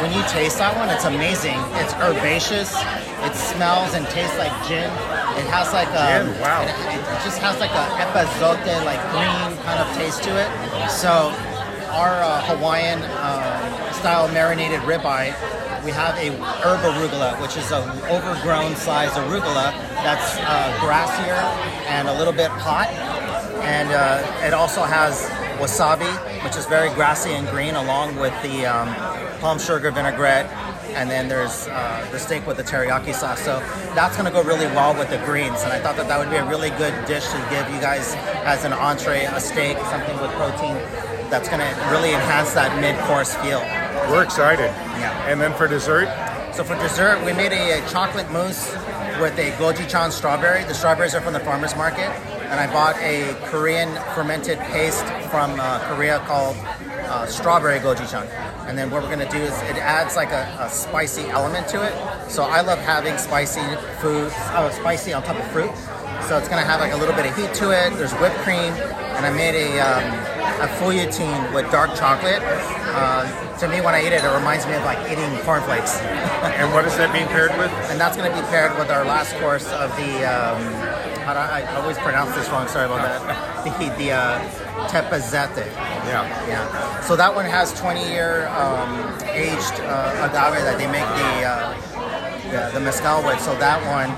when 0.00 0.12
you 0.12 0.22
taste 0.28 0.58
that 0.58 0.76
one, 0.76 0.90
it's 0.90 1.04
amazing. 1.04 1.58
It's 1.78 1.94
herbaceous. 1.94 2.74
It 3.22 3.34
smells 3.34 3.94
and 3.94 4.06
tastes 4.10 4.36
like 4.38 4.52
gin. 4.66 4.90
It 5.38 5.46
has 5.50 5.72
like 5.72 5.88
a 5.94 6.24
Gin, 6.24 6.40
wow. 6.40 6.62
It, 6.62 6.74
it 6.98 7.20
just 7.22 7.38
has 7.38 7.58
like 7.60 7.70
a 7.70 7.84
epazote, 8.02 8.84
like 8.84 9.00
green 9.14 9.56
kind 9.62 9.80
of 9.80 9.88
taste 9.96 10.22
to 10.24 10.32
it. 10.34 10.50
So 10.90 11.30
our 11.94 12.22
uh, 12.22 12.42
Hawaiian 12.46 13.02
uh, 13.02 13.92
style 13.92 14.28
marinated 14.32 14.80
ribeye, 14.80 15.32
we 15.84 15.90
have 15.92 16.16
a 16.18 16.30
herb 16.62 16.80
arugula, 16.80 17.40
which 17.40 17.56
is 17.56 17.70
an 17.70 17.88
overgrown 18.10 18.74
size 18.76 19.10
arugula 19.12 19.72
that's 20.02 20.36
uh, 20.38 20.74
grassier 20.80 21.38
and 21.88 22.08
a 22.08 22.18
little 22.18 22.32
bit 22.32 22.50
hot. 22.50 22.90
And 23.64 23.90
uh, 23.90 24.46
it 24.46 24.54
also 24.54 24.82
has 24.82 25.22
wasabi, 25.58 26.12
which 26.44 26.56
is 26.56 26.66
very 26.66 26.90
grassy 26.94 27.30
and 27.30 27.48
green, 27.48 27.74
along 27.74 28.16
with 28.16 28.34
the 28.42 28.66
um, 28.66 28.94
palm 29.40 29.58
sugar 29.58 29.90
vinaigrette. 29.90 30.46
And 30.94 31.10
then 31.10 31.28
there's 31.28 31.66
uh, 31.66 32.06
the 32.12 32.18
steak 32.18 32.46
with 32.46 32.56
the 32.56 32.62
teriyaki 32.62 33.14
sauce. 33.14 33.40
So 33.40 33.58
that's 33.96 34.16
going 34.16 34.26
to 34.26 34.32
go 34.32 34.42
really 34.44 34.66
well 34.66 34.94
with 34.96 35.10
the 35.10 35.18
greens. 35.24 35.62
And 35.62 35.72
I 35.72 35.80
thought 35.80 35.96
that 35.96 36.06
that 36.06 36.18
would 36.20 36.30
be 36.30 36.36
a 36.36 36.46
really 36.48 36.70
good 36.70 36.94
dish 37.06 37.26
to 37.26 37.38
give 37.50 37.68
you 37.74 37.80
guys 37.80 38.14
as 38.44 38.64
an 38.64 38.72
entree, 38.72 39.24
a 39.24 39.40
steak, 39.40 39.76
something 39.90 40.16
with 40.20 40.30
protein. 40.32 40.76
that's 41.30 41.48
going 41.48 41.60
to 41.60 41.88
really 41.90 42.12
enhance 42.14 42.52
that 42.54 42.78
mid-course 42.80 43.34
feel. 43.36 43.58
We're 44.10 44.22
excited. 44.22 44.70
Yeah. 45.00 45.28
And 45.28 45.40
then 45.40 45.52
for 45.54 45.66
dessert, 45.66 46.06
So 46.54 46.62
for 46.62 46.76
dessert, 46.76 47.24
we 47.24 47.32
made 47.32 47.50
a, 47.52 47.80
a 47.82 47.88
chocolate 47.90 48.30
mousse 48.30 48.70
with 49.18 49.36
a 49.38 49.50
gochujang 49.58 50.12
strawberry. 50.12 50.62
The 50.62 50.74
strawberries 50.74 51.14
are 51.14 51.20
from 51.20 51.32
the 51.32 51.40
farmer's 51.40 51.74
market. 51.74 52.10
And 52.50 52.60
I 52.60 52.66
bought 52.72 52.96
a 52.98 53.34
Korean 53.50 53.94
fermented 54.14 54.58
paste 54.58 55.04
from 55.30 55.58
uh, 55.58 55.80
Korea 55.88 56.18
called 56.20 56.56
uh, 57.06 57.26
strawberry 57.26 57.78
gochujang. 57.78 58.28
And 58.68 58.78
then 58.78 58.90
what 58.90 59.02
we're 59.02 59.10
gonna 59.10 59.30
do 59.30 59.38
is 59.38 59.52
it 59.62 59.76
adds 59.76 60.16
like 60.16 60.30
a, 60.30 60.56
a 60.60 60.68
spicy 60.68 61.22
element 61.22 61.68
to 61.68 61.82
it. 61.82 62.30
So 62.30 62.44
I 62.44 62.60
love 62.60 62.78
having 62.78 63.18
spicy 63.18 63.60
food, 64.00 64.32
oh, 64.56 64.70
spicy 64.80 65.12
on 65.12 65.22
top 65.22 65.36
of 65.36 65.46
fruit. 65.52 65.72
So 66.28 66.38
it's 66.38 66.48
gonna 66.48 66.64
have 66.64 66.80
like 66.80 66.92
a 66.92 66.96
little 66.96 67.14
bit 67.14 67.26
of 67.26 67.36
heat 67.36 67.52
to 67.54 67.70
it. 67.70 67.96
There's 67.98 68.12
whipped 68.14 68.36
cream, 68.36 68.72
and 68.72 69.26
I 69.26 69.30
made 69.30 69.54
a 69.54 69.80
um, 69.80 70.34
a 70.64 70.68
fouilletine 70.78 71.52
with 71.52 71.70
dark 71.70 71.94
chocolate. 71.94 72.40
Uh, 72.96 73.58
to 73.58 73.68
me, 73.68 73.80
when 73.80 73.94
I 73.94 74.00
eat 74.00 74.12
it, 74.12 74.24
it 74.24 74.34
reminds 74.34 74.66
me 74.66 74.74
of 74.74 74.84
like 74.84 74.98
eating 75.10 75.30
cornflakes. 75.44 76.00
and 76.00 76.72
what 76.72 76.84
is 76.86 76.96
that 76.96 77.12
being 77.12 77.26
paired 77.26 77.50
with? 77.58 77.70
and 77.90 78.00
that's 78.00 78.16
going 78.16 78.30
to 78.30 78.36
be 78.36 78.42
paired 78.48 78.76
with 78.78 78.88
our 78.90 79.04
last 79.04 79.34
course 79.36 79.66
of 79.68 79.94
the. 79.96 80.24
Um, 80.24 80.93
I, 81.26 81.62
I 81.62 81.76
always 81.76 81.98
pronounce 81.98 82.34
this 82.34 82.48
wrong. 82.50 82.68
Sorry 82.68 82.86
about 82.86 83.02
that. 83.02 83.50
The 83.64 83.88
the 83.96 84.12
uh, 84.12 84.38
tepazete. 84.88 85.64
Yeah. 86.06 86.46
Yeah. 86.46 87.00
So 87.00 87.16
that 87.16 87.34
one 87.34 87.46
has 87.46 87.72
20 87.80 88.06
year 88.06 88.46
um, 88.48 88.92
aged 89.32 89.80
uh, 89.80 90.28
agave 90.28 90.62
that 90.64 90.76
they 90.76 90.86
make 90.86 91.08
the, 91.16 91.32
uh, 91.48 92.70
the 92.70 92.78
the 92.78 92.80
mezcal 92.84 93.24
with. 93.24 93.40
So 93.40 93.56
that 93.56 93.80
one 93.88 94.12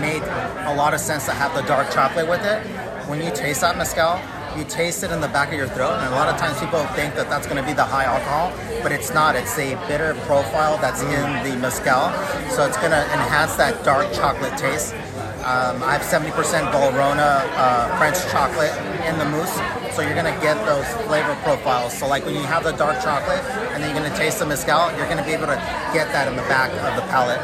made 0.00 0.22
a 0.70 0.74
lot 0.76 0.94
of 0.94 1.00
sense 1.00 1.26
to 1.26 1.32
have 1.32 1.52
the 1.54 1.62
dark 1.62 1.90
chocolate 1.90 2.28
with 2.28 2.44
it. 2.44 2.62
When 3.08 3.20
you 3.20 3.32
taste 3.32 3.62
that 3.62 3.76
mezcal, 3.76 4.20
you 4.56 4.64
taste 4.64 5.02
it 5.02 5.10
in 5.10 5.20
the 5.20 5.28
back 5.28 5.48
of 5.48 5.54
your 5.54 5.66
throat, 5.68 5.94
and 5.98 6.12
a 6.12 6.16
lot 6.16 6.28
of 6.28 6.38
times 6.38 6.58
people 6.60 6.84
think 6.94 7.14
that 7.14 7.28
that's 7.28 7.46
going 7.46 7.60
to 7.60 7.66
be 7.66 7.72
the 7.72 7.84
high 7.84 8.04
alcohol, 8.04 8.52
but 8.82 8.92
it's 8.92 9.12
not. 9.12 9.34
It's 9.34 9.58
a 9.58 9.74
bitter 9.88 10.14
profile 10.26 10.78
that's 10.78 11.02
in 11.02 11.26
the 11.42 11.56
mezcal, 11.56 12.12
so 12.50 12.64
it's 12.66 12.76
going 12.76 12.92
to 12.92 13.02
enhance 13.12 13.56
that 13.56 13.82
dark 13.84 14.12
chocolate 14.12 14.56
taste. 14.56 14.94
Um, 15.42 15.82
I 15.82 15.98
have 15.98 16.02
70% 16.02 16.30
Valrhona 16.70 17.42
uh, 17.56 17.98
French 17.98 18.16
chocolate 18.30 18.70
in 19.06 19.18
the 19.18 19.24
mousse, 19.24 19.56
so 19.94 20.02
you're 20.02 20.14
gonna 20.14 20.38
get 20.40 20.54
those 20.66 20.86
flavor 21.06 21.34
profiles. 21.42 21.98
So 21.98 22.06
like 22.06 22.24
when 22.24 22.34
you 22.34 22.42
have 22.42 22.62
the 22.62 22.70
dark 22.72 23.02
chocolate 23.02 23.42
and 23.74 23.82
then 23.82 23.92
you're 23.94 24.04
gonna 24.04 24.16
taste 24.16 24.38
the 24.38 24.46
mezcal, 24.46 24.96
you're 24.96 25.08
gonna 25.08 25.24
be 25.24 25.32
able 25.32 25.46
to 25.46 25.58
get 25.92 26.12
that 26.12 26.28
in 26.28 26.36
the 26.36 26.42
back 26.42 26.70
of 26.70 26.94
the 26.94 27.02
palate. 27.10 27.40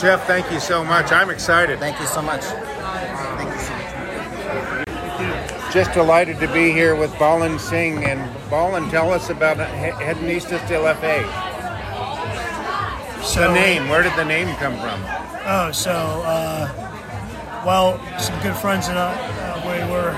Chef, 0.00 0.26
thank 0.26 0.50
you 0.50 0.58
so 0.58 0.82
much. 0.82 1.12
I'm 1.12 1.28
excited. 1.28 1.78
Thank 1.78 2.00
you 2.00 2.06
so 2.06 2.22
much. 2.22 2.40
Thank 2.42 3.52
you 3.52 3.60
so 3.60 3.74
much. 3.74 5.72
Just 5.72 5.92
delighted 5.92 6.40
to 6.40 6.48
be 6.48 6.72
here 6.72 6.96
with 6.96 7.10
Bahlin 7.12 7.60
Singh. 7.60 8.04
And 8.04 8.20
Bahlin, 8.50 8.90
tell 8.90 9.12
us 9.12 9.28
about 9.28 9.58
He- 9.58 9.92
Hedonistas 10.04 10.66
de 10.66 10.78
la 10.78 10.94
So, 13.22 13.40
The 13.42 13.52
name, 13.52 13.88
where 13.90 14.02
did 14.02 14.14
the 14.16 14.24
name 14.24 14.48
come 14.56 14.78
from? 14.78 15.00
Oh, 15.44 15.70
so, 15.72 15.90
uh, 15.92 16.91
well, 17.64 17.98
some 18.18 18.40
good 18.42 18.56
friends 18.56 18.88
and 18.88 18.98
I, 18.98 19.14
uh, 19.14 19.60
we 19.62 19.78
were 19.90 20.10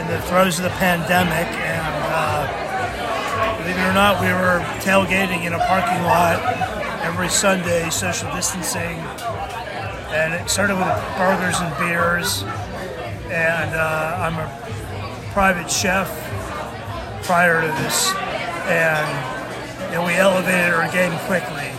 in 0.00 0.08
the 0.08 0.20
throes 0.22 0.58
of 0.58 0.64
the 0.64 0.70
pandemic, 0.70 1.46
and 1.54 1.94
uh, 2.10 3.56
believe 3.58 3.76
it 3.76 3.88
or 3.88 3.94
not, 3.94 4.20
we 4.20 4.26
were 4.26 4.58
tailgating 4.80 5.44
in 5.44 5.52
a 5.52 5.58
parking 5.58 6.02
lot 6.02 6.42
every 7.02 7.28
Sunday, 7.28 7.88
social 7.90 8.28
distancing, 8.34 8.98
and 10.10 10.34
it 10.34 10.48
started 10.50 10.76
with 10.76 10.88
burgers 11.16 11.60
and 11.60 11.76
beers. 11.78 12.42
And 13.30 13.74
uh, 13.74 14.16
I'm 14.18 14.34
a 14.34 15.30
private 15.32 15.70
chef 15.70 16.08
prior 17.24 17.60
to 17.60 17.68
this, 17.82 18.12
and 18.66 19.90
you 19.90 19.98
know, 19.98 20.06
we 20.06 20.14
elevated 20.14 20.74
our 20.74 20.90
game 20.90 21.16
quickly. 21.26 21.70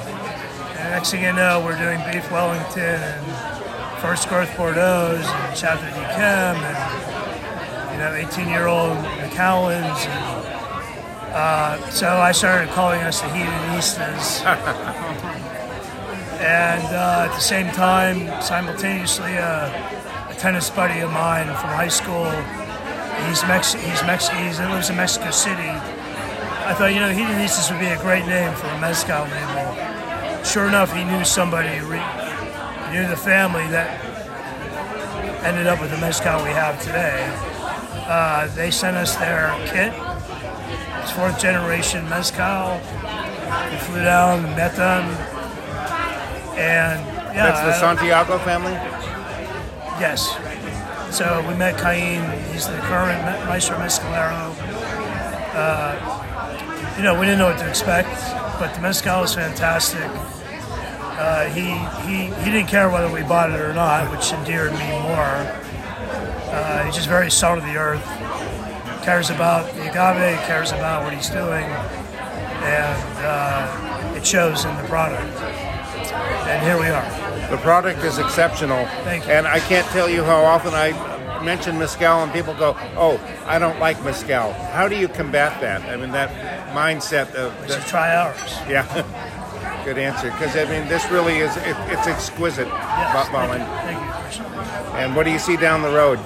And 0.79 0.89
next 0.91 1.11
thing 1.11 1.23
you 1.23 1.33
know, 1.33 1.61
we're 1.63 1.77
doing 1.77 1.99
beef 2.09 2.31
Wellington 2.31 3.01
and 3.01 3.52
first 4.03 4.27
growth 4.27 4.53
Bordeaux 4.57 5.15
and 5.15 5.57
Chateau 5.57 5.85
d'Yquem 5.95 6.59
and 6.59 7.93
you 7.93 7.97
know 7.99 8.11
18-year-old 8.27 8.97
Macallans. 8.97 10.05
And, 10.05 11.33
uh, 11.33 11.89
so 11.89 12.09
I 12.09 12.33
started 12.33 12.67
calling 12.71 12.99
us 12.99 13.21
the 13.21 13.27
Hedonistas. 13.27 14.43
and 16.41 16.83
uh, 16.93 17.29
at 17.29 17.33
the 17.33 17.39
same 17.39 17.71
time, 17.71 18.41
simultaneously, 18.41 19.37
uh, 19.37 19.71
a 20.29 20.33
tennis 20.33 20.69
buddy 20.69 20.99
of 20.99 21.09
mine 21.09 21.45
from 21.45 21.69
high 21.69 21.87
school. 21.87 22.29
He's 23.25 23.41
Mex. 23.43 23.71
He's 23.73 24.03
Mex. 24.03 24.27
He's, 24.27 24.57
he 24.57 24.65
lives 24.65 24.89
in 24.89 24.97
Mexico 24.97 25.31
City. 25.31 25.69
I 26.67 26.73
thought, 26.73 26.93
you 26.93 26.99
know, 26.99 27.13
Hedonistas 27.13 27.71
would 27.71 27.79
be 27.79 27.87
a 27.87 27.99
great 27.99 28.25
name 28.25 28.53
for 28.55 28.67
a 28.67 28.81
mezcal 28.81 29.23
label. 29.23 30.43
Sure 30.43 30.67
enough, 30.67 30.91
he 30.93 31.05
knew 31.05 31.23
somebody, 31.23 31.79
re- 31.79 32.22
knew 32.93 33.07
the 33.07 33.17
family 33.17 33.65
that 33.69 33.89
ended 35.43 35.65
up 35.65 35.81
with 35.81 35.89
the 35.89 35.97
mezcal 35.97 36.43
we 36.43 36.51
have 36.51 36.79
today. 36.79 37.25
Uh, 38.05 38.45
they 38.53 38.69
sent 38.69 38.95
us 38.95 39.15
their 39.15 39.49
kit. 39.65 39.91
It's 41.01 41.11
fourth 41.11 41.39
generation 41.39 42.07
mezcal. 42.07 42.79
We 43.71 43.77
flew 43.77 44.03
down 44.03 44.45
and 44.45 44.55
met 44.55 44.75
them. 44.75 45.09
And 46.53 47.01
yeah, 47.33 47.49
That's 47.49 47.61
the 47.61 47.73
Santiago 47.79 48.37
family? 48.37 48.73
Yes. 49.97 50.37
So 51.09 51.43
we 51.47 51.55
met 51.55 51.81
Cain. 51.81 52.21
He's 52.53 52.67
the 52.67 52.77
current 52.77 53.23
Maestro 53.47 53.77
Mezcalero. 53.77 54.53
Uh, 55.55 56.95
you 56.97 57.03
know, 57.03 57.19
we 57.19 57.25
didn't 57.25 57.39
know 57.39 57.47
what 57.47 57.57
to 57.57 57.67
expect, 57.67 58.09
but 58.59 58.71
the 58.75 58.81
mezcal 58.81 59.23
is 59.23 59.33
fantastic. 59.33 60.11
Uh, 61.15 61.45
he, 61.49 61.69
he, 62.07 62.33
he 62.43 62.51
didn't 62.51 62.67
care 62.67 62.89
whether 62.89 63.11
we 63.11 63.21
bought 63.21 63.51
it 63.51 63.59
or 63.59 63.73
not, 63.73 64.09
which 64.11 64.31
endeared 64.31 64.71
me 64.71 64.89
more. 65.01 65.61
Uh, 66.51 66.85
he's 66.85 66.95
just 66.95 67.07
very 67.07 67.29
salt 67.29 67.57
of 67.57 67.63
the 67.65 67.75
earth. 67.75 68.03
Cares 69.03 69.29
about 69.29 69.71
the 69.75 69.89
agave, 69.89 70.39
cares 70.45 70.71
about 70.71 71.03
what 71.03 71.13
he's 71.13 71.29
doing, 71.29 71.65
and 71.65 73.17
uh, 73.19 74.13
it 74.15 74.25
shows 74.25 74.65
in 74.65 74.75
the 74.77 74.83
product. 74.83 75.21
And 76.47 76.63
here 76.65 76.79
we 76.79 76.87
are. 76.87 77.49
The 77.49 77.57
product 77.57 78.03
is 78.03 78.17
exceptional. 78.17 78.85
Thank 79.03 79.25
you. 79.25 79.31
And 79.31 79.47
I 79.47 79.59
can't 79.59 79.85
tell 79.87 80.09
you 80.09 80.23
how 80.23 80.43
often 80.43 80.73
I 80.73 80.91
mention 81.43 81.77
mezcal 81.77 82.23
and 82.23 82.31
people 82.31 82.53
go, 82.53 82.75
"Oh, 82.95 83.19
I 83.45 83.59
don't 83.59 83.79
like 83.79 84.01
mezcal." 84.03 84.53
How 84.53 84.87
do 84.87 84.95
you 84.95 85.07
combat 85.07 85.59
that? 85.61 85.81
I 85.83 85.97
mean, 85.97 86.11
that 86.11 86.29
mindset 86.73 87.33
of 87.35 87.53
should 87.69 87.83
try 87.83 88.15
ours. 88.15 88.53
yeah. 88.69 88.85
Good 89.83 89.97
answer. 89.97 90.31
Because 90.31 90.55
I 90.55 90.65
mean, 90.65 90.87
this 90.87 91.09
really 91.11 91.37
is 91.37 91.55
it, 91.57 91.75
it's 91.89 92.07
exquisite, 92.07 92.67
Yes, 92.67 93.29
Bob 93.29 93.31
Mullen. 93.31 93.59
Thank 93.59 93.99
you. 93.99 94.97
And 94.97 95.15
what 95.15 95.23
do 95.25 95.31
you 95.31 95.39
see 95.39 95.57
down 95.57 95.81
the 95.81 95.89
road? 95.89 96.19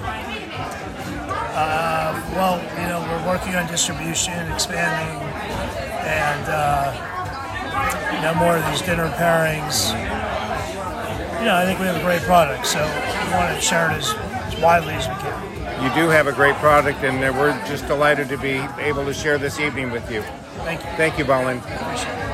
Well, 2.38 2.62
you 2.80 2.86
know, 2.86 3.00
we're 3.00 3.34
working 3.34 3.56
on 3.56 3.66
distribution, 3.66 4.32
expanding, 4.52 5.20
and 6.06 6.44
uh, 6.46 8.14
you 8.14 8.22
know, 8.22 8.32
more 8.34 8.56
of 8.56 8.64
these 8.70 8.80
dinner 8.80 9.08
pairings. 9.18 9.90
You 11.40 11.46
know, 11.46 11.56
I 11.56 11.64
think 11.64 11.80
we 11.80 11.86
have 11.86 11.96
a 11.96 12.04
great 12.04 12.22
product, 12.22 12.64
so 12.64 12.78
we 12.78 13.32
want 13.32 13.56
to 13.56 13.60
share 13.60 13.90
it 13.90 13.94
as, 13.94 14.14
as 14.14 14.62
widely 14.62 14.94
as 14.94 15.08
we 15.08 15.14
can. 15.14 15.82
You 15.82 15.92
do 16.00 16.08
have 16.10 16.28
a 16.28 16.32
great 16.32 16.54
product, 16.58 17.02
and 17.02 17.16
uh, 17.24 17.36
we're 17.36 17.50
just 17.66 17.88
delighted 17.88 18.28
to 18.28 18.38
be 18.38 18.64
able 18.78 19.04
to 19.04 19.12
share 19.12 19.36
this 19.36 19.58
evening 19.58 19.90
with 19.90 20.08
you. 20.08 20.22
Thank 20.62 20.84
you. 20.84 20.90
Thank 20.92 21.18
you, 21.18 21.24
Bahlin. 21.24 22.27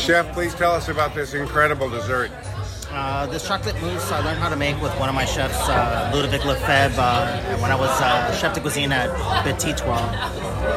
Chef, 0.00 0.32
please 0.32 0.54
tell 0.54 0.72
us 0.72 0.88
about 0.88 1.14
this 1.14 1.34
incredible 1.34 1.90
dessert. 1.90 2.30
Uh, 2.90 3.26
this 3.26 3.46
chocolate 3.46 3.74
mousse 3.82 4.10
I 4.10 4.24
learned 4.24 4.38
how 4.38 4.48
to 4.48 4.56
make 4.56 4.80
with 4.80 4.98
one 4.98 5.10
of 5.10 5.14
my 5.14 5.26
chefs, 5.26 5.68
uh, 5.68 6.10
Ludovic 6.14 6.42
Lefebvre, 6.46 6.98
uh, 6.98 7.58
when 7.58 7.70
I 7.70 7.74
was 7.74 7.90
uh, 8.00 8.32
chef 8.32 8.54
de 8.54 8.60
cuisine 8.62 8.92
at 8.92 9.14
Petit 9.44 9.74
Trois. 9.74 9.98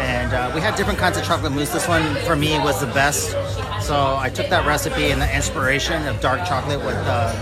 And 0.02 0.34
uh, 0.34 0.52
we 0.54 0.60
had 0.60 0.76
different 0.76 1.00
kinds 1.00 1.18
of 1.18 1.24
chocolate 1.24 1.54
mousse. 1.54 1.72
This 1.72 1.88
one, 1.88 2.16
for 2.26 2.36
me, 2.36 2.60
was 2.60 2.82
the 2.82 2.88
best. 2.88 3.32
So 3.82 4.18
I 4.18 4.30
took 4.30 4.50
that 4.50 4.68
recipe 4.68 5.12
and 5.12 5.22
the 5.22 5.34
inspiration 5.34 6.06
of 6.06 6.20
dark 6.20 6.46
chocolate 6.46 6.80
with 6.80 6.98
uh, 7.08 7.34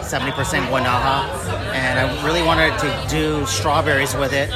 70% 0.00 0.32
guanaja, 0.68 1.28
and 1.74 1.98
I 2.00 2.24
really 2.24 2.42
wanted 2.42 2.78
to 2.78 3.06
do 3.10 3.44
strawberries 3.44 4.16
with 4.16 4.32
it. 4.32 4.50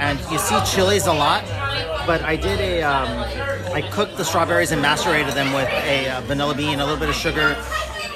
And 0.00 0.18
you 0.32 0.38
see 0.38 0.58
chilies 0.64 1.06
a 1.06 1.12
lot, 1.12 1.44
but 2.06 2.22
I 2.22 2.36
did 2.36 2.60
a, 2.60 2.82
um, 2.82 3.08
I 3.72 3.82
cooked 3.92 4.16
the 4.16 4.24
strawberries 4.24 4.72
and 4.72 4.80
macerated 4.80 5.34
them 5.34 5.52
with 5.52 5.68
a 5.68 6.08
uh, 6.08 6.20
vanilla 6.22 6.54
bean, 6.54 6.80
a 6.80 6.84
little 6.84 6.98
bit 6.98 7.08
of 7.08 7.14
sugar, 7.14 7.56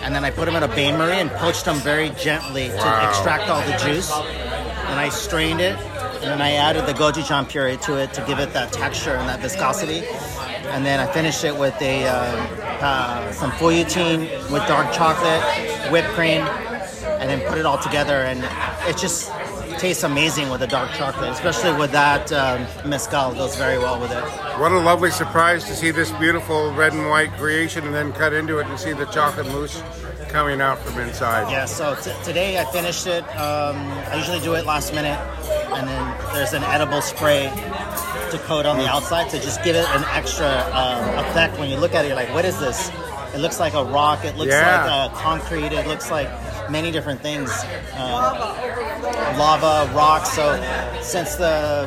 and 0.02 0.14
then 0.14 0.24
I 0.24 0.30
put 0.30 0.46
them 0.46 0.56
in 0.56 0.62
a 0.62 0.68
bain 0.68 0.96
marie 0.96 1.18
and 1.18 1.30
poached 1.32 1.64
them 1.64 1.76
very 1.78 2.10
gently 2.10 2.68
to 2.68 3.08
extract 3.08 3.48
all 3.48 3.60
the 3.66 3.76
juice. 3.78 4.10
And 4.12 4.98
I 5.00 5.08
strained 5.08 5.60
it, 5.60 5.76
and 5.76 6.24
then 6.24 6.40
I 6.40 6.52
added 6.52 6.86
the 6.86 6.92
gochujang 6.92 7.48
puree 7.48 7.76
to 7.78 7.96
it 7.96 8.12
to 8.14 8.24
give 8.26 8.38
it 8.38 8.52
that 8.52 8.72
texture 8.72 9.14
and 9.14 9.28
that 9.28 9.40
viscosity. 9.40 10.06
And 10.68 10.84
then 10.84 11.00
I 11.00 11.10
finished 11.12 11.44
it 11.44 11.56
with 11.56 11.80
a 11.80 12.06
uh, 12.06 12.12
uh, 12.80 13.32
some 13.32 13.50
fouilletine 13.52 14.20
with 14.50 14.66
dark 14.68 14.92
chocolate, 14.92 15.42
whipped 15.90 16.08
cream, 16.08 16.42
and 16.42 17.28
then 17.28 17.40
put 17.48 17.58
it 17.58 17.66
all 17.66 17.78
together. 17.78 18.22
And 18.22 18.40
it's 18.88 19.00
just 19.00 19.30
tastes 19.78 20.02
amazing 20.02 20.50
with 20.50 20.60
the 20.60 20.66
dark 20.66 20.90
chocolate, 20.92 21.30
especially 21.30 21.72
with 21.78 21.92
that 21.92 22.30
um, 22.32 22.66
mezcal. 22.88 23.32
Goes 23.34 23.56
very 23.56 23.78
well 23.78 24.00
with 24.00 24.10
it. 24.12 24.22
What 24.60 24.72
a 24.72 24.78
lovely 24.78 25.10
surprise 25.10 25.64
to 25.64 25.74
see 25.74 25.90
this 25.90 26.10
beautiful 26.12 26.72
red 26.74 26.92
and 26.92 27.08
white 27.08 27.32
creation 27.32 27.84
and 27.86 27.94
then 27.94 28.12
cut 28.12 28.32
into 28.32 28.58
it 28.58 28.66
and 28.66 28.78
see 28.78 28.92
the 28.92 29.06
chocolate 29.06 29.46
mousse 29.46 29.82
coming 30.28 30.60
out 30.60 30.78
from 30.80 30.98
inside. 31.00 31.50
Yeah, 31.50 31.64
so 31.64 31.94
t- 31.94 32.12
today 32.24 32.58
I 32.58 32.64
finished 32.66 33.06
it. 33.06 33.22
Um, 33.36 33.76
I 34.10 34.16
usually 34.16 34.40
do 34.40 34.54
it 34.54 34.66
last 34.66 34.92
minute, 34.92 35.18
and 35.72 35.88
then 35.88 36.34
there's 36.34 36.52
an 36.52 36.62
edible 36.64 37.00
spray 37.00 37.44
to 38.30 38.38
coat 38.44 38.66
on 38.66 38.76
the 38.76 38.86
outside 38.86 39.30
to 39.30 39.38
just 39.40 39.62
give 39.64 39.74
it 39.76 39.88
an 39.88 40.04
extra 40.12 40.46
um, 40.74 41.24
effect. 41.24 41.58
When 41.58 41.70
you 41.70 41.76
look 41.78 41.94
at 41.94 42.04
it, 42.04 42.08
you're 42.08 42.16
like, 42.16 42.32
what 42.34 42.44
is 42.44 42.58
this? 42.60 42.90
It 43.34 43.38
looks 43.38 43.58
like 43.60 43.74
a 43.74 43.84
rock. 43.84 44.24
It 44.24 44.36
looks 44.36 44.52
Yeah. 44.52 44.84
like 44.84 45.12
uh, 45.12 45.14
concrete. 45.16 45.72
It 45.72 45.86
looks 45.86 46.10
like 46.10 46.28
many 46.70 46.90
different 46.90 47.20
things. 47.20 47.50
Um, 47.94 48.38
lava, 49.38 49.90
rocks. 49.94 50.32
So 50.32 50.54
since 51.02 51.36
the 51.36 51.86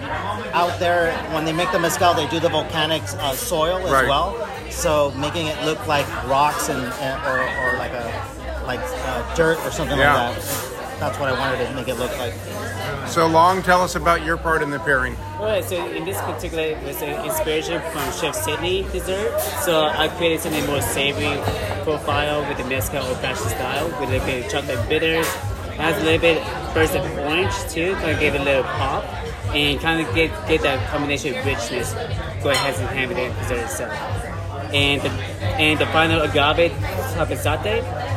out 0.53 0.79
there 0.79 1.13
when 1.33 1.45
they 1.45 1.53
make 1.53 1.71
the 1.71 1.79
mezcal, 1.79 2.13
they 2.13 2.27
do 2.27 2.39
the 2.39 2.49
volcanic 2.49 3.01
uh, 3.03 3.33
soil 3.33 3.77
as 3.79 3.91
Right. 3.91 4.07
well. 4.07 4.47
So 4.69 5.11
making 5.11 5.47
it 5.47 5.61
look 5.63 5.85
like 5.87 6.07
rocks 6.27 6.69
and, 6.69 6.81
or, 6.81 7.39
or 7.73 7.77
like 7.77 7.91
a 7.91 8.63
like 8.65 8.79
uh, 8.81 9.35
dirt 9.35 9.57
or 9.65 9.71
something 9.71 9.97
Yeah. 9.97 10.29
like 10.29 10.35
that. 10.37 10.70
That's 11.01 11.17
what 11.17 11.29
I 11.29 11.39
wanted 11.39 11.65
to 11.65 11.73
make 11.73 11.87
it 11.87 11.95
look 11.95 12.15
like. 12.19 12.31
So 13.07 13.25
Long, 13.25 13.63
tell 13.63 13.81
us 13.81 13.95
about 13.95 14.23
your 14.23 14.37
part 14.37 14.61
in 14.61 14.69
the 14.69 14.77
pairing. 14.77 15.15
Alright, 15.39 15.65
so 15.65 15.83
in 15.87 16.05
this 16.05 16.21
particular, 16.21 16.61
it 16.61 16.83
was 16.83 17.01
an 17.01 17.25
inspiration 17.25 17.81
from 17.91 18.11
Chef 18.11 18.35
Sydney 18.35 18.83
dessert. 18.91 19.41
So 19.65 19.85
I 19.85 20.09
created 20.09 20.41
something 20.41 20.63
more 20.67 20.79
savory 20.79 21.41
profile 21.81 22.47
with 22.47 22.59
the 22.59 22.65
mezcal 22.65 23.03
old 23.03 23.17
fashioned 23.17 23.49
style 23.49 23.87
with 23.87 24.09
a 24.09 24.11
little 24.11 24.27
bit 24.27 24.45
of 24.45 24.51
chocolate 24.51 24.87
bitters. 24.87 25.25
It 25.25 25.81
has 25.81 25.99
a 25.99 26.05
little 26.05 26.21
bit 26.21 26.37
burst 26.75 26.93
of 26.93 27.03
orange 27.17 27.55
too, 27.67 27.95
kind 27.95 28.11
of 28.11 28.19
give 28.19 28.35
it 28.35 28.41
a 28.41 28.43
little 28.43 28.63
pop, 28.63 29.03
and 29.55 29.79
kind 29.79 30.05
of 30.05 30.13
get 30.13 30.29
get 30.47 30.61
that 30.61 30.87
combination 30.91 31.33
of 31.33 31.43
richness 31.43 31.95
go 32.43 32.51
ahead 32.51 32.75
and 32.75 32.89
hand 32.89 33.09
with 33.09 33.17
the 33.17 33.41
dessert 33.41 33.65
itself. 33.65 33.93
And 34.71 35.01
the 35.01 35.09
and 35.09 35.79
the 35.79 35.87
final 35.87 36.21
agave 36.21 36.71
chocolate 37.15 37.39
satay. 37.39 38.10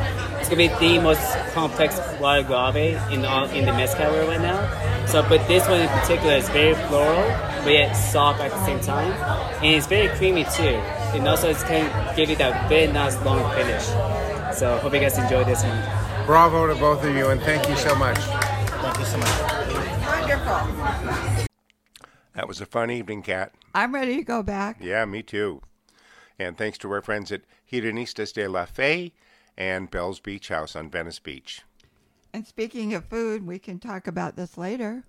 It's 0.45 0.53
gonna 0.53 0.69
be 0.69 0.95
the 0.95 1.01
most 1.01 1.27
complex 1.55 1.99
wild 2.21 2.45
agave 2.45 3.01
in 3.11 3.25
all 3.25 3.49
in 3.49 3.65
the 3.65 3.73
mezcal 3.73 4.11
world 4.11 4.29
right 4.29 4.39
now. 4.39 5.07
So, 5.07 5.23
but 5.27 5.47
this 5.47 5.67
one 5.67 5.81
in 5.81 5.89
particular 5.89 6.33
is 6.33 6.47
very 6.49 6.75
floral, 6.87 7.27
but 7.63 7.73
yet 7.73 7.93
soft 7.93 8.39
at 8.41 8.51
the 8.51 8.63
same 8.63 8.79
time, 8.79 9.11
and 9.63 9.73
it's 9.73 9.87
very 9.87 10.07
creamy 10.19 10.43
too. 10.43 10.77
And 11.17 11.27
also, 11.27 11.49
it's 11.49 11.63
kind 11.63 11.87
of 11.87 12.15
give 12.15 12.29
you 12.29 12.35
that 12.35 12.69
very 12.69 12.85
nice 12.93 13.19
long 13.25 13.39
finish. 13.55 13.85
So, 14.55 14.77
hope 14.83 14.93
you 14.93 14.99
guys 14.99 15.17
enjoy 15.17 15.45
this 15.45 15.63
one. 15.63 15.81
Bravo 16.27 16.67
to 16.67 16.75
both 16.75 17.03
of 17.03 17.15
you 17.15 17.29
and 17.29 17.41
thank 17.41 17.67
you 17.67 17.75
so 17.77 17.95
much. 17.95 18.19
Thank 18.19 18.99
you 18.99 19.05
so 19.05 19.17
much. 19.17 19.39
Wonderful. 20.05 21.47
That 22.35 22.47
was 22.47 22.61
a 22.61 22.67
fun 22.67 22.91
evening, 22.91 23.23
Kat. 23.23 23.51
I'm 23.73 23.95
ready 23.95 24.17
to 24.17 24.23
go 24.23 24.43
back. 24.43 24.77
Yeah, 24.79 25.05
me 25.05 25.23
too. 25.23 25.63
And 26.37 26.55
thanks 26.55 26.77
to 26.79 26.91
our 26.91 27.01
friends 27.01 27.31
at 27.31 27.41
Hedonistas 27.65 28.31
de 28.31 28.47
la 28.47 28.65
Fe 28.65 29.13
and 29.57 29.89
Belle's 29.91 30.19
Beach 30.19 30.49
House 30.49 30.75
on 30.75 30.89
Venice 30.89 31.19
Beach. 31.19 31.61
And 32.33 32.45
speaking 32.45 32.93
of 32.93 33.05
food, 33.05 33.47
we 33.47 33.59
can 33.59 33.79
talk 33.79 34.07
about 34.07 34.35
this 34.35 34.57
later. 34.57 35.03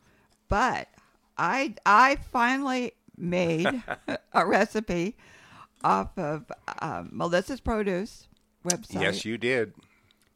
But 0.48 0.88
I 1.36 1.74
I 1.84 2.16
finally 2.16 2.92
made 3.16 3.82
a 4.32 4.46
recipe 4.46 5.16
off 5.82 6.16
of 6.18 6.50
um, 6.80 7.10
Melissa's 7.12 7.60
Produce 7.60 8.28
website. 8.64 9.00
Yes, 9.02 9.24
you 9.24 9.38
did. 9.38 9.72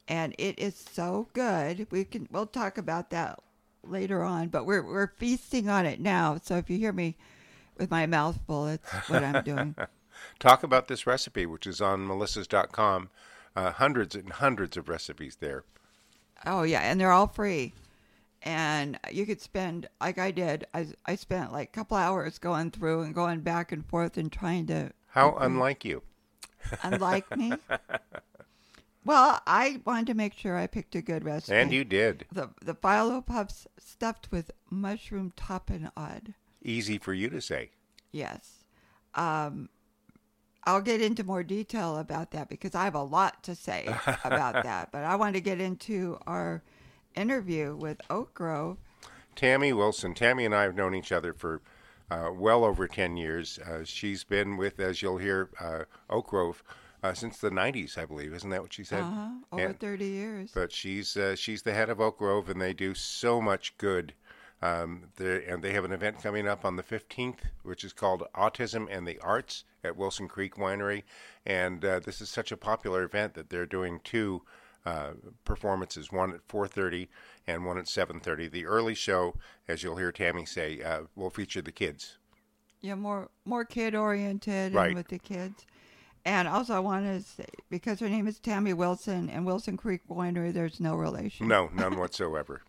and 0.09 0.35
it 0.39 0.59
is 0.59 0.77
so 0.93 1.29
good. 1.33 1.87
We 1.91 2.05
can 2.05 2.29
we'll 2.33 2.47
talk 2.47 2.77
about 2.79 3.11
that 3.11 3.39
later 3.85 4.23
on, 4.25 4.49
but 4.49 4.67
we're 4.67 4.83
we're 4.83 5.13
feasting 5.19 5.69
on 5.69 5.87
it 5.87 6.01
now. 6.01 6.39
So 6.43 6.57
if 6.57 6.69
you 6.69 6.79
hear 6.79 6.93
me 6.93 7.17
with 7.79 7.91
my 7.91 8.07
mouth 8.07 8.39
full, 8.47 8.67
it's 8.67 8.91
what 9.09 9.23
I'm 9.23 9.45
doing. 9.45 9.75
Talk 10.39 10.63
about 10.63 10.89
this 10.89 11.07
recipe, 11.07 11.47
which 11.47 11.67
is 11.67 11.81
on 11.81 12.07
melissas.com. 12.07 13.09
Uh, 13.57 13.71
hundreds 13.73 14.15
and 14.15 14.31
hundreds 14.33 14.77
of 14.77 14.89
recipes 14.89 15.37
there. 15.41 15.65
Oh 16.47 16.63
yeah, 16.63 16.81
and 16.81 17.01
they're 17.01 17.13
all 17.13 17.27
free. 17.27 17.75
And 18.43 18.99
you 19.11 19.27
could 19.27 19.41
spend 19.41 19.89
like 20.01 20.19
I 20.19 20.31
did. 20.31 20.67
I 20.73 20.87
I 21.05 21.17
spent 21.17 21.53
like 21.53 21.69
a 21.69 21.73
couple 21.73 21.97
hours 21.97 22.39
going 22.39 22.71
through 22.71 23.03
and 23.03 23.15
going 23.15 23.41
back 23.41 23.73
and 23.73 23.85
forth 23.85 24.17
and 24.17 24.31
trying 24.33 24.67
to 24.69 24.93
How 25.09 25.37
unlike 25.37 25.85
you. 25.85 26.03
unlike 26.83 27.37
me. 27.37 27.53
Well, 29.05 29.41
I 29.47 29.81
wanted 29.87 30.09
to 30.09 30.15
make 30.15 30.35
sure 30.35 30.57
I 30.59 30.67
picked 30.67 30.95
a 30.95 31.01
good 31.01 31.25
recipe. 31.25 31.57
And 31.57 31.73
you 31.73 31.85
did. 31.85 32.27
the 32.31 32.51
the 32.63 32.75
phyllo 32.75 33.25
puffs 33.25 33.67
stuffed 33.79 34.31
with 34.31 34.51
mushroom 34.69 35.33
tapenade. 35.37 36.35
Easy 36.63 36.99
for 36.99 37.15
you 37.15 37.31
to 37.31 37.41
say. 37.41 37.71
Yes. 38.13 38.65
Um, 39.15 39.71
I'll 40.65 40.81
get 40.83 41.01
into 41.01 41.25
more 41.25 41.43
detail 41.43 41.99
about 41.99 42.33
that 42.33 42.49
because 42.49 42.75
I 42.75 42.85
have 42.85 42.95
a 42.95 43.03
lot 43.03 43.43
to 43.45 43.55
say 43.55 43.87
about 44.25 44.63
that. 44.65 44.93
But 44.93 45.05
I 45.05 45.17
want 45.17 45.35
to 45.35 45.41
get 45.41 45.61
into 45.61 46.19
our 46.27 46.63
interview 47.15 47.75
with 47.77 48.01
Oak 48.11 48.35
Grove. 48.35 48.77
Tammy 49.37 49.73
Wilson. 49.73 50.15
Tammy 50.15 50.45
and 50.45 50.55
I 50.55 50.63
have 50.65 50.77
known 50.77 50.95
each 50.95 51.13
other 51.13 51.33
for 51.33 51.63
uh, 52.11 52.31
well 52.35 52.65
over 52.65 52.87
10 52.87 53.17
years. 53.17 53.59
Uh, 53.59 53.85
she's 53.85 54.23
been 54.25 54.57
with, 54.57 54.79
as 54.81 55.01
you'll 55.01 55.19
hear, 55.19 55.49
uh, 55.61 55.85
Oak 56.11 56.29
Grove 56.29 56.63
uh, 57.03 57.15
since 57.15 57.39
the 57.39 57.51
90s, 57.51 57.97
I 57.97 58.05
believe. 58.05 58.35
Isn't 58.35 58.51
that 58.51 58.61
what 58.61 58.73
she 58.75 58.85
said? 58.85 59.01
Uh-huh, 59.01 59.29
over 59.53 59.67
And- 59.67 59.81
30 59.81 60.05
years. 60.07 60.51
But 60.55 60.73
she's 60.73 61.17
uh, 61.17 61.37
she's 61.37 61.63
the 61.63 61.73
head 61.73 61.89
of 61.89 62.01
Oak 62.01 62.19
Grove, 62.19 62.51
and 62.51 62.61
they 62.61 62.75
do 62.75 62.95
so 62.95 63.41
much 63.41 63.77
good. 63.79 64.13
Um, 64.63 65.05
and 65.19 65.63
they 65.63 65.73
have 65.73 65.85
an 65.85 65.93
event 65.93 66.23
coming 66.23 66.47
up 66.47 66.65
on 66.67 66.77
the 66.77 66.83
15th, 66.83 67.39
which 67.63 67.83
is 67.83 67.93
called 67.95 68.25
Autism 68.35 68.87
and 68.91 69.07
the 69.07 69.19
Arts 69.21 69.65
at 69.83 69.97
Wilson 69.97 70.29
Creek 70.29 70.57
Winery. 70.57 71.05
And 71.47 71.83
uh, 71.85 72.01
this 72.01 72.21
is 72.21 72.29
such 72.29 72.53
a 72.53 72.57
popular 72.59 73.03
event 73.03 73.33
that 73.35 73.49
they're 73.49 73.65
doing 73.65 74.01
two 74.05 74.43
uh, 74.85 75.13
performances, 75.45 76.13
one 76.13 76.33
at 76.35 76.47
4:30 76.49 77.09
and 77.47 77.65
one 77.65 77.79
at 77.79 77.87
7:30. 77.87 78.51
The 78.51 78.67
early 78.67 78.95
show, 78.95 79.35
as 79.69 79.83
you'll 79.83 79.97
hear 79.97 80.13
Tammy 80.13 80.45
say, 80.47 80.83
uh, 80.83 81.03
will 81.17 81.31
feature 81.31 81.63
the 81.63 81.73
kids. 81.73 82.19
yeah, 82.83 82.95
more 82.95 83.29
more 83.45 83.65
kid 83.65 83.95
oriented 83.95 84.73
Right. 84.75 84.89
and 84.89 84.95
with 84.97 85.09
the 85.09 85.19
kids. 85.19 85.67
And 86.25 86.47
also, 86.49 86.75
I 86.75 86.81
want 86.81 87.07
to 87.07 87.21
say 87.23 87.47
because 87.71 88.01
her 88.01 88.09
name 88.09 88.27
is 88.27 88.39
Tammy 88.39 88.73
Wilson 88.75 89.31
and 89.31 89.45
Wilson 89.47 89.77
Creek 89.79 90.03
Winery, 90.09 90.53
there's 90.53 90.81
no 90.81 90.95
relation. 90.95 91.49
No, 91.49 91.71
none 91.75 91.99
whatsoever. 91.99 92.63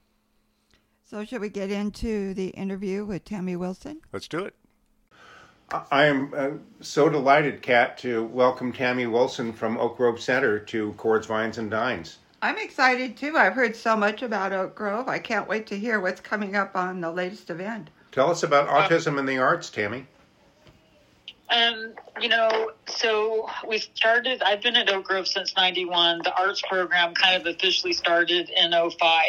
So, 1.12 1.26
should 1.26 1.42
we 1.42 1.50
get 1.50 1.72
into 1.72 2.34
the 2.34 2.52
interview 2.52 3.04
with 3.04 3.26
Tammy 3.26 3.58
Wilson? 3.58 4.00
Let's 4.14 4.30
do 4.30 4.46
it. 4.46 4.56
I 5.70 6.06
am 6.06 6.34
uh, 6.34 6.52
so 6.80 7.10
delighted, 7.10 7.62
Kat, 7.62 7.98
to 7.98 8.24
welcome 8.24 8.72
Tammy 8.72 9.08
Wilson 9.08 9.52
from 9.52 9.78
Oak 9.78 9.98
Grove 9.98 10.22
Center 10.22 10.58
to 10.58 10.94
Chords, 10.94 11.28
Vines, 11.28 11.58
and 11.58 11.70
Dines. 11.70 12.20
I'm 12.42 12.58
excited 12.58 13.18
too. 13.18 13.36
I've 13.36 13.52
heard 13.52 13.76
so 13.76 13.98
much 13.98 14.22
about 14.22 14.54
Oak 14.54 14.74
Grove. 14.74 15.10
I 15.10 15.20
can't 15.20 15.50
wait 15.50 15.68
to 15.68 15.78
hear 15.78 16.00
what's 16.00 16.22
coming 16.22 16.56
up 16.56 16.78
on 16.78 17.02
the 17.02 17.12
latest 17.12 17.50
event. 17.50 17.90
Tell 18.14 18.32
us 18.32 18.44
about 18.44 18.70
autism 18.70 19.20
and 19.20 19.28
the 19.28 19.38
arts, 19.38 19.70
Tammy. 19.70 20.08
Um, 21.50 21.92
you 22.22 22.30
know, 22.30 22.72
so 22.88 23.50
we 23.68 23.80
started, 23.80 24.42
I've 24.44 24.62
been 24.62 24.78
at 24.78 24.90
Oak 24.90 25.04
Grove 25.04 25.28
since 25.28 25.58
91. 25.58 26.22
The 26.24 26.34
arts 26.34 26.62
program 26.70 27.14
kind 27.16 27.36
of 27.36 27.54
officially 27.54 27.92
started 27.92 28.50
in 28.50 28.72
05 28.72 29.26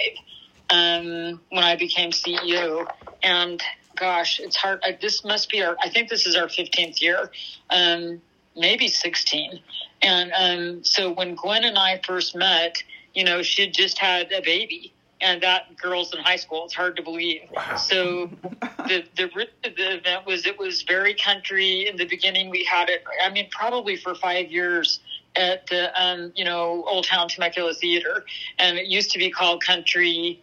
um, 0.71 1.41
when 1.51 1.65
I 1.65 1.77
became 1.77 2.11
CEO. 2.11 2.87
And 3.23 3.63
gosh, 3.97 4.41
it's 4.41 4.57
hard. 4.57 4.81
I, 4.83 4.99
this 5.01 5.25
must 5.25 5.51
be 5.51 5.63
our, 5.63 5.77
I 5.83 5.89
think 5.89 6.09
this 6.09 6.27
is 6.27 6.37
our 6.37 6.47
15th 6.47 7.01
year, 7.01 7.31
um, 7.71 8.21
maybe 8.57 8.89
16. 8.89 9.61
And 10.03 10.33
um, 10.35 10.85
so 10.85 11.13
when 11.13 11.35
Gwen 11.35 11.65
and 11.65 11.79
I 11.79 12.01
first 12.05 12.35
met, 12.35 12.83
you 13.15 13.25
know, 13.25 13.43
she 13.43 13.63
had 13.63 13.75
just 13.75 13.99
had 13.99 14.33
a 14.33 14.41
baby. 14.41 14.93
And 15.21 15.41
that 15.45 15.77
girl's 15.77 16.13
in 16.13 16.21
high 16.21 16.35
school. 16.35 16.65
It's 16.65 16.75
hard 16.75 16.97
to 16.97 17.03
believe. 17.03 17.43
So 17.77 18.29
the 18.61 19.05
the 19.17 19.31
the 19.63 19.97
event 19.99 20.27
was 20.27 20.47
it 20.47 20.59
was 20.59 20.83
very 20.83 21.15
country 21.15 21.89
in 21.89 21.97
the 21.97 22.07
beginning. 22.07 22.51
We 22.51 22.65
had 22.65 22.89
it. 22.89 23.05
I 23.25 23.31
mean, 23.31 23.49
probably 23.53 23.95
for 23.97 24.17
five 24.17 24.51
years 24.51 24.99
at 25.37 25.67
the 25.69 25.93
um, 26.01 26.33
you 26.35 26.45
know 26.45 26.85
Old 26.87 27.07
Town 27.07 27.29
Temecula 27.29 27.75
Theater, 27.75 28.25
and 28.59 28.79
it 28.79 28.87
used 28.87 29.13
to 29.13 29.19
be 29.19 29.31
called 29.31 29.63
Country. 29.63 30.43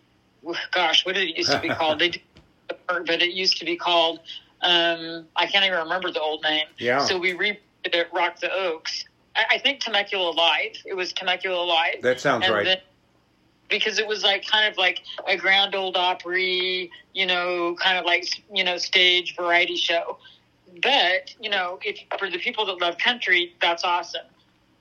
Gosh, 0.71 1.05
what 1.05 1.15
did 1.15 1.29
it 1.29 1.37
used 1.37 1.51
to 1.51 1.59
be 1.59 1.69
called? 1.69 1.99
They, 1.99 2.21
but 2.87 3.09
it 3.21 3.31
used 3.31 3.57
to 3.57 3.65
be 3.65 3.75
called. 3.75 4.19
Um, 4.61 5.25
I 5.35 5.45
can't 5.47 5.65
even 5.65 5.79
remember 5.79 6.11
the 6.11 6.21
old 6.21 6.43
name. 6.43 6.65
Yeah. 6.77 6.99
So 7.05 7.17
we 7.17 7.33
re 7.33 7.59
it 7.85 8.07
Rock 8.13 8.39
the 8.39 8.51
Oaks. 8.53 9.05
I, 9.35 9.45
I 9.51 9.57
think 9.59 9.79
Temecula 9.79 10.31
Live. 10.31 10.75
It 10.85 10.95
was 10.95 11.13
Temecula 11.13 11.63
Live. 11.63 12.01
That 12.01 12.19
sounds 12.19 12.45
And 12.45 12.53
right. 12.53 12.65
then- 12.65 12.81
because 13.69 13.99
it 13.99 14.07
was 14.07 14.23
like 14.23 14.45
kind 14.47 14.69
of 14.69 14.77
like 14.77 15.01
a 15.27 15.37
Grand 15.37 15.75
Ole 15.75 15.95
Opry, 15.95 16.89
you 17.13 17.25
know, 17.27 17.75
kind 17.79 17.97
of 17.99 18.05
like 18.05 18.25
you 18.53 18.63
know 18.63 18.77
stage 18.77 19.35
variety 19.35 19.77
show. 19.77 20.17
But 20.81 21.33
you 21.39 21.49
know, 21.49 21.79
if 21.83 21.99
for 22.17 22.29
the 22.29 22.39
people 22.39 22.65
that 22.65 22.81
love 22.81 22.97
country, 22.97 23.55
that's 23.61 23.83
awesome. 23.83 24.25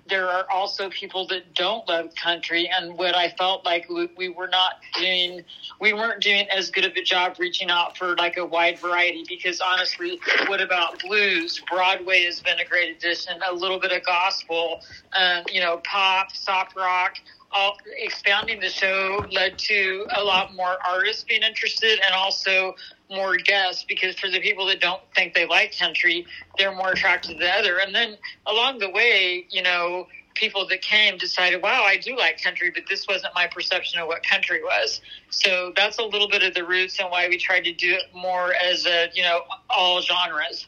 There 0.08 0.28
are 0.28 0.46
also 0.50 0.88
people 0.90 1.26
that 1.28 1.54
don't 1.54 1.86
love 1.88 2.14
country, 2.14 2.68
and 2.68 2.96
what 2.96 3.14
I 3.14 3.30
felt 3.30 3.64
like 3.64 3.88
we, 3.88 4.08
we 4.16 4.28
were 4.28 4.48
not 4.48 4.74
doing, 4.98 5.44
we 5.80 5.92
weren't 5.92 6.22
doing 6.22 6.46
as 6.48 6.70
good 6.70 6.84
of 6.84 6.96
a 6.96 7.02
job 7.02 7.36
reaching 7.38 7.70
out 7.70 7.96
for 7.96 8.16
like 8.16 8.36
a 8.36 8.44
wide 8.44 8.78
variety. 8.78 9.24
Because 9.28 9.60
honestly, 9.60 10.20
what 10.46 10.60
about 10.60 11.00
blues? 11.00 11.60
Broadway 11.70 12.24
has 12.24 12.40
been 12.40 12.58
a 12.58 12.64
great 12.64 12.96
addition. 12.96 13.40
A 13.48 13.54
little 13.54 13.78
bit 13.78 13.92
of 13.92 14.04
gospel, 14.04 14.80
um, 15.16 15.44
you 15.52 15.60
know, 15.60 15.80
pop, 15.84 16.32
soft 16.32 16.76
rock. 16.76 17.16
All, 17.50 17.78
expanding 17.96 18.60
the 18.60 18.68
show 18.68 19.24
led 19.32 19.58
to 19.58 20.06
a 20.14 20.22
lot 20.22 20.54
more 20.54 20.76
artists 20.86 21.24
being 21.24 21.42
interested 21.42 21.98
and 22.04 22.14
also 22.14 22.74
more 23.10 23.36
guests 23.36 23.84
because 23.88 24.18
for 24.18 24.28
the 24.28 24.40
people 24.40 24.66
that 24.66 24.80
don't 24.80 25.00
think 25.14 25.34
they 25.34 25.46
like 25.46 25.76
country, 25.78 26.26
they're 26.56 26.74
more 26.74 26.92
attracted 26.92 27.32
to 27.32 27.38
the 27.38 27.50
other. 27.50 27.78
And 27.78 27.94
then 27.94 28.16
along 28.46 28.78
the 28.78 28.90
way, 28.90 29.46
you 29.50 29.62
know, 29.62 30.06
people 30.34 30.66
that 30.68 30.82
came 30.82 31.18
decided, 31.18 31.62
wow, 31.62 31.82
I 31.84 31.96
do 31.96 32.16
like 32.16 32.42
country, 32.42 32.70
but 32.70 32.84
this 32.88 33.06
wasn't 33.08 33.34
my 33.34 33.46
perception 33.46 34.00
of 34.00 34.06
what 34.06 34.22
country 34.22 34.62
was. 34.62 35.00
So 35.30 35.72
that's 35.76 35.98
a 35.98 36.04
little 36.04 36.28
bit 36.28 36.42
of 36.42 36.54
the 36.54 36.64
roots 36.64 36.98
and 37.00 37.10
why 37.10 37.28
we 37.28 37.36
tried 37.36 37.64
to 37.64 37.72
do 37.72 37.92
it 37.92 38.04
more 38.14 38.54
as 38.54 38.86
a, 38.86 39.08
you 39.14 39.22
know, 39.22 39.40
all 39.68 40.00
genres. 40.00 40.66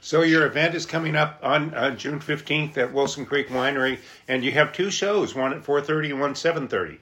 So 0.00 0.22
your 0.22 0.46
event 0.46 0.74
is 0.74 0.86
coming 0.86 1.14
up 1.14 1.40
on 1.42 1.74
uh, 1.74 1.90
June 1.94 2.20
15th 2.20 2.76
at 2.78 2.92
Wilson 2.92 3.26
Creek 3.26 3.48
Winery, 3.48 3.98
and 4.28 4.42
you 4.42 4.52
have 4.52 4.72
two 4.72 4.90
shows, 4.90 5.34
one 5.34 5.52
at 5.52 5.62
4.30 5.62 6.10
and 6.10 6.20
one 6.20 6.34
7.30. 6.34 6.98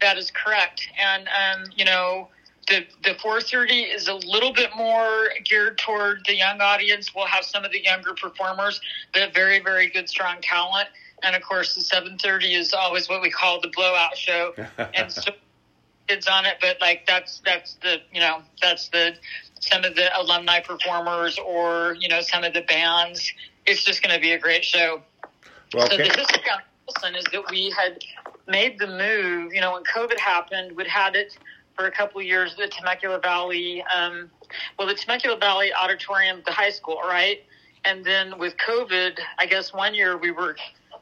That 0.00 0.18
is 0.18 0.30
correct. 0.30 0.88
And, 0.98 1.28
um, 1.28 1.66
you 1.76 1.84
know, 1.84 2.28
the, 2.68 2.86
the 3.02 3.10
4.30 3.10 3.94
is 3.94 4.08
a 4.08 4.14
little 4.14 4.52
bit 4.52 4.70
more 4.76 5.28
geared 5.44 5.78
toward 5.78 6.24
the 6.26 6.36
young 6.36 6.60
audience. 6.60 7.14
We'll 7.14 7.26
have 7.26 7.44
some 7.44 7.64
of 7.64 7.72
the 7.72 7.82
younger 7.82 8.14
performers, 8.14 8.80
but 9.12 9.34
very, 9.34 9.60
very 9.60 9.90
good, 9.90 10.08
strong 10.08 10.36
talent. 10.40 10.88
And, 11.22 11.36
of 11.36 11.42
course, 11.42 11.74
the 11.74 11.80
7.30 11.80 12.56
is 12.56 12.72
always 12.72 13.08
what 13.08 13.20
we 13.22 13.30
call 13.30 13.60
the 13.60 13.70
blowout 13.74 14.16
show. 14.16 14.54
and 14.94 15.10
so 15.10 15.32
kids 16.08 16.28
on 16.28 16.46
it, 16.46 16.56
but, 16.60 16.80
like, 16.80 17.06
that's, 17.06 17.40
that's 17.44 17.74
the, 17.82 17.98
you 18.12 18.20
know, 18.20 18.42
that's 18.60 18.88
the 18.88 19.14
some 19.62 19.84
of 19.84 19.94
the 19.94 20.10
alumni 20.18 20.60
performers 20.60 21.38
or 21.38 21.96
you 22.00 22.08
know 22.08 22.20
some 22.20 22.44
of 22.44 22.52
the 22.52 22.62
bands. 22.62 23.32
It's 23.64 23.84
just 23.84 24.02
going 24.02 24.14
to 24.14 24.20
be 24.20 24.32
a 24.32 24.38
great 24.38 24.64
show. 24.64 25.00
Well, 25.72 25.86
so 25.86 25.94
okay. 25.94 26.08
the 26.08 26.14
history 26.14 26.50
on 26.50 26.60
Wilson 26.86 27.14
is 27.14 27.24
that 27.32 27.44
we 27.50 27.70
had 27.70 28.04
made 28.48 28.78
the 28.78 28.88
move. 28.88 29.54
You 29.54 29.60
know, 29.60 29.72
when 29.72 29.84
COVID 29.84 30.18
happened, 30.18 30.76
we'd 30.76 30.88
had 30.88 31.14
it 31.14 31.38
for 31.74 31.86
a 31.86 31.90
couple 31.90 32.20
of 32.20 32.26
years. 32.26 32.54
The 32.56 32.68
Temecula 32.68 33.18
Valley, 33.20 33.82
um, 33.94 34.30
well, 34.78 34.88
the 34.88 34.94
Temecula 34.94 35.38
Valley 35.38 35.72
Auditorium, 35.72 36.42
the 36.44 36.52
high 36.52 36.70
school, 36.70 37.00
right? 37.04 37.42
And 37.84 38.04
then 38.04 38.38
with 38.38 38.56
COVID, 38.58 39.18
I 39.38 39.46
guess 39.46 39.72
one 39.72 39.94
year 39.94 40.16
we 40.16 40.30
were 40.30 40.56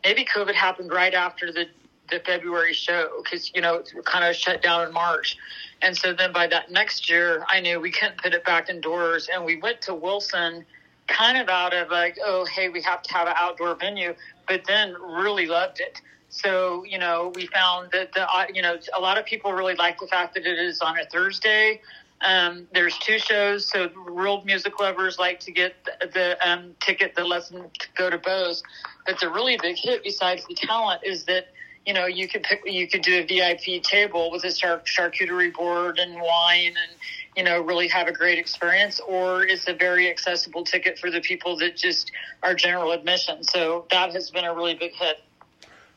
maybe 0.05 0.25
COVID 0.25 0.55
happened 0.55 0.91
right 0.93 1.15
after 1.15 1.53
the 1.53 1.67
the 2.11 2.21
February 2.21 2.75
show 2.75 3.09
because 3.23 3.53
you 3.55 3.61
know 3.61 3.77
it 3.77 3.93
kind 4.05 4.25
of 4.25 4.35
shut 4.35 4.63
down 4.63 4.87
in 4.87 4.93
March. 4.93 5.37
And 5.83 5.97
so 5.97 6.13
then 6.13 6.33
by 6.33 6.47
that 6.49 6.71
next 6.71 7.09
year, 7.09 7.45
I 7.49 7.61
knew 7.61 7.81
we 7.81 7.91
couldn't 7.91 8.19
put 8.19 8.35
it 8.35 8.45
back 8.45 8.69
indoors. 8.69 9.29
And 9.33 9.45
we 9.45 9.57
went 9.57 9.81
to 9.83 9.95
Wilson 9.95 10.67
kind 11.07 11.39
of 11.39 11.49
out 11.49 11.75
of 11.75 11.91
like, 11.91 12.19
oh, 12.25 12.45
hey, 12.45 12.69
we 12.69 12.83
have 12.83 13.03
to 13.03 13.13
have 13.15 13.27
an 13.27 13.35
outdoor 13.37 13.75
venue, 13.75 14.15
but 14.47 14.63
then 14.67 14.95
really 14.95 15.47
loved 15.47 15.81
it. 15.81 16.01
So, 16.31 16.85
you 16.85 16.99
know, 16.99 17.33
we 17.35 17.47
found 17.47 17.91
that 17.93 18.13
the, 18.13 18.23
uh, 18.23 18.47
you 18.53 18.63
know, 18.63 18.79
a 18.97 19.01
lot 19.01 19.19
of 19.19 19.27
people 19.27 19.53
really 19.53 19.75
like 19.75 19.99
the 19.99 20.07
fact 20.07 20.35
that 20.35 20.47
it 20.47 20.59
is 20.59 20.81
on 20.81 20.99
a 20.99 21.05
Thursday. 21.05 21.81
Um, 22.23 22.69
there's 22.73 22.97
two 22.99 23.19
shows, 23.19 23.69
so 23.69 23.89
real 24.07 24.43
music 24.45 24.79
lovers 24.79 25.19
like 25.19 25.41
to 25.41 25.53
get 25.53 25.75
the, 25.85 26.07
the 26.07 26.49
um, 26.49 26.75
ticket 26.81 27.15
that 27.17 27.27
lets 27.27 27.49
them 27.49 27.67
go 27.97 28.11
to 28.11 28.19
Bose. 28.19 28.63
But 29.07 29.19
the 29.19 29.31
really 29.31 29.59
big 29.61 29.77
hit, 29.77 30.05
besides 30.05 30.45
the 30.47 30.55
talent, 30.55 31.01
is 31.05 31.25
that 31.25 31.47
you 31.87 31.95
know, 31.95 32.07
you 32.07 32.29
could 32.29 32.43
pick, 32.43 32.63
you 32.67 32.87
could 32.87 33.03
do 33.03 33.21
a 33.21 33.27
VIP 33.27 33.83
table 33.83 34.31
with 34.31 34.45
a 34.45 34.53
char- 34.53 34.83
charcuterie 34.85 35.53
board 35.53 35.99
and 35.99 36.15
wine 36.21 36.67
and, 36.67 36.93
you 37.37 37.43
know, 37.43 37.61
really 37.61 37.89
have 37.89 38.07
a 38.07 38.13
great 38.13 38.39
experience, 38.39 39.01
or 39.01 39.45
it's 39.45 39.67
a 39.67 39.73
very 39.73 40.11
accessible 40.11 40.63
ticket 40.63 40.99
for 40.99 41.11
the 41.11 41.21
people 41.21 41.57
that 41.57 41.77
just 41.77 42.13
are 42.43 42.55
general 42.55 42.93
admission. 42.93 43.43
So 43.43 43.87
that 43.91 44.13
has 44.13 44.31
been 44.31 44.45
a 44.45 44.55
really 44.55 44.75
big 44.75 44.93
hit. 44.93 45.23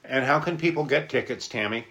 And 0.04 0.26
how 0.26 0.40
can 0.40 0.58
people 0.58 0.84
get 0.84 1.10
tickets, 1.10 1.48
Tammy? 1.48 1.86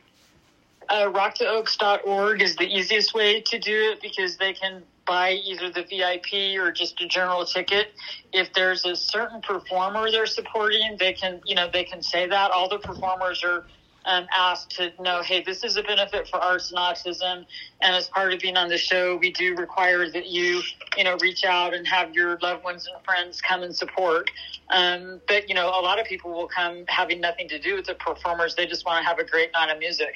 Uh, 0.88 1.10
rocktheoaks.org 1.10 2.42
is 2.42 2.56
the 2.56 2.66
easiest 2.66 3.14
way 3.14 3.40
to 3.40 3.58
do 3.58 3.92
it 3.92 4.02
because 4.02 4.36
they 4.36 4.52
can 4.52 4.82
buy 5.06 5.32
either 5.32 5.70
the 5.70 5.82
VIP 5.82 6.60
or 6.60 6.70
just 6.70 7.00
a 7.00 7.06
general 7.06 7.44
ticket. 7.44 7.92
If 8.32 8.52
there's 8.52 8.84
a 8.84 8.94
certain 8.94 9.40
performer 9.40 10.10
they're 10.10 10.26
supporting, 10.26 10.96
they 10.98 11.14
can, 11.14 11.40
you 11.46 11.54
know, 11.54 11.68
they 11.72 11.84
can 11.84 12.02
say 12.02 12.26
that. 12.28 12.50
All 12.50 12.68
the 12.68 12.78
performers 12.78 13.42
are 13.42 13.64
um, 14.04 14.26
asked 14.36 14.70
to 14.76 14.92
know, 15.00 15.22
hey, 15.22 15.42
this 15.42 15.64
is 15.64 15.76
a 15.76 15.82
benefit 15.82 16.28
for 16.28 16.38
arts 16.38 16.70
and 16.70 16.78
autism. 16.78 17.44
And 17.80 17.94
as 17.94 18.08
part 18.08 18.32
of 18.32 18.40
being 18.40 18.56
on 18.56 18.68
the 18.68 18.78
show, 18.78 19.16
we 19.16 19.30
do 19.32 19.54
require 19.56 20.10
that 20.10 20.26
you, 20.26 20.62
you 20.96 21.04
know, 21.04 21.16
reach 21.20 21.44
out 21.44 21.74
and 21.74 21.86
have 21.86 22.14
your 22.14 22.38
loved 22.42 22.64
ones 22.64 22.88
and 22.92 23.04
friends 23.04 23.40
come 23.40 23.62
and 23.62 23.74
support. 23.74 24.30
Um, 24.70 25.20
but, 25.28 25.48
you 25.48 25.54
know, 25.54 25.68
a 25.68 25.82
lot 25.82 26.00
of 26.00 26.06
people 26.06 26.32
will 26.32 26.48
come 26.48 26.84
having 26.88 27.20
nothing 27.20 27.48
to 27.48 27.58
do 27.58 27.76
with 27.76 27.86
the 27.86 27.94
performers. 27.94 28.54
They 28.54 28.66
just 28.66 28.86
want 28.86 29.02
to 29.02 29.08
have 29.08 29.18
a 29.18 29.24
great 29.24 29.52
night 29.52 29.70
of 29.70 29.78
music. 29.78 30.14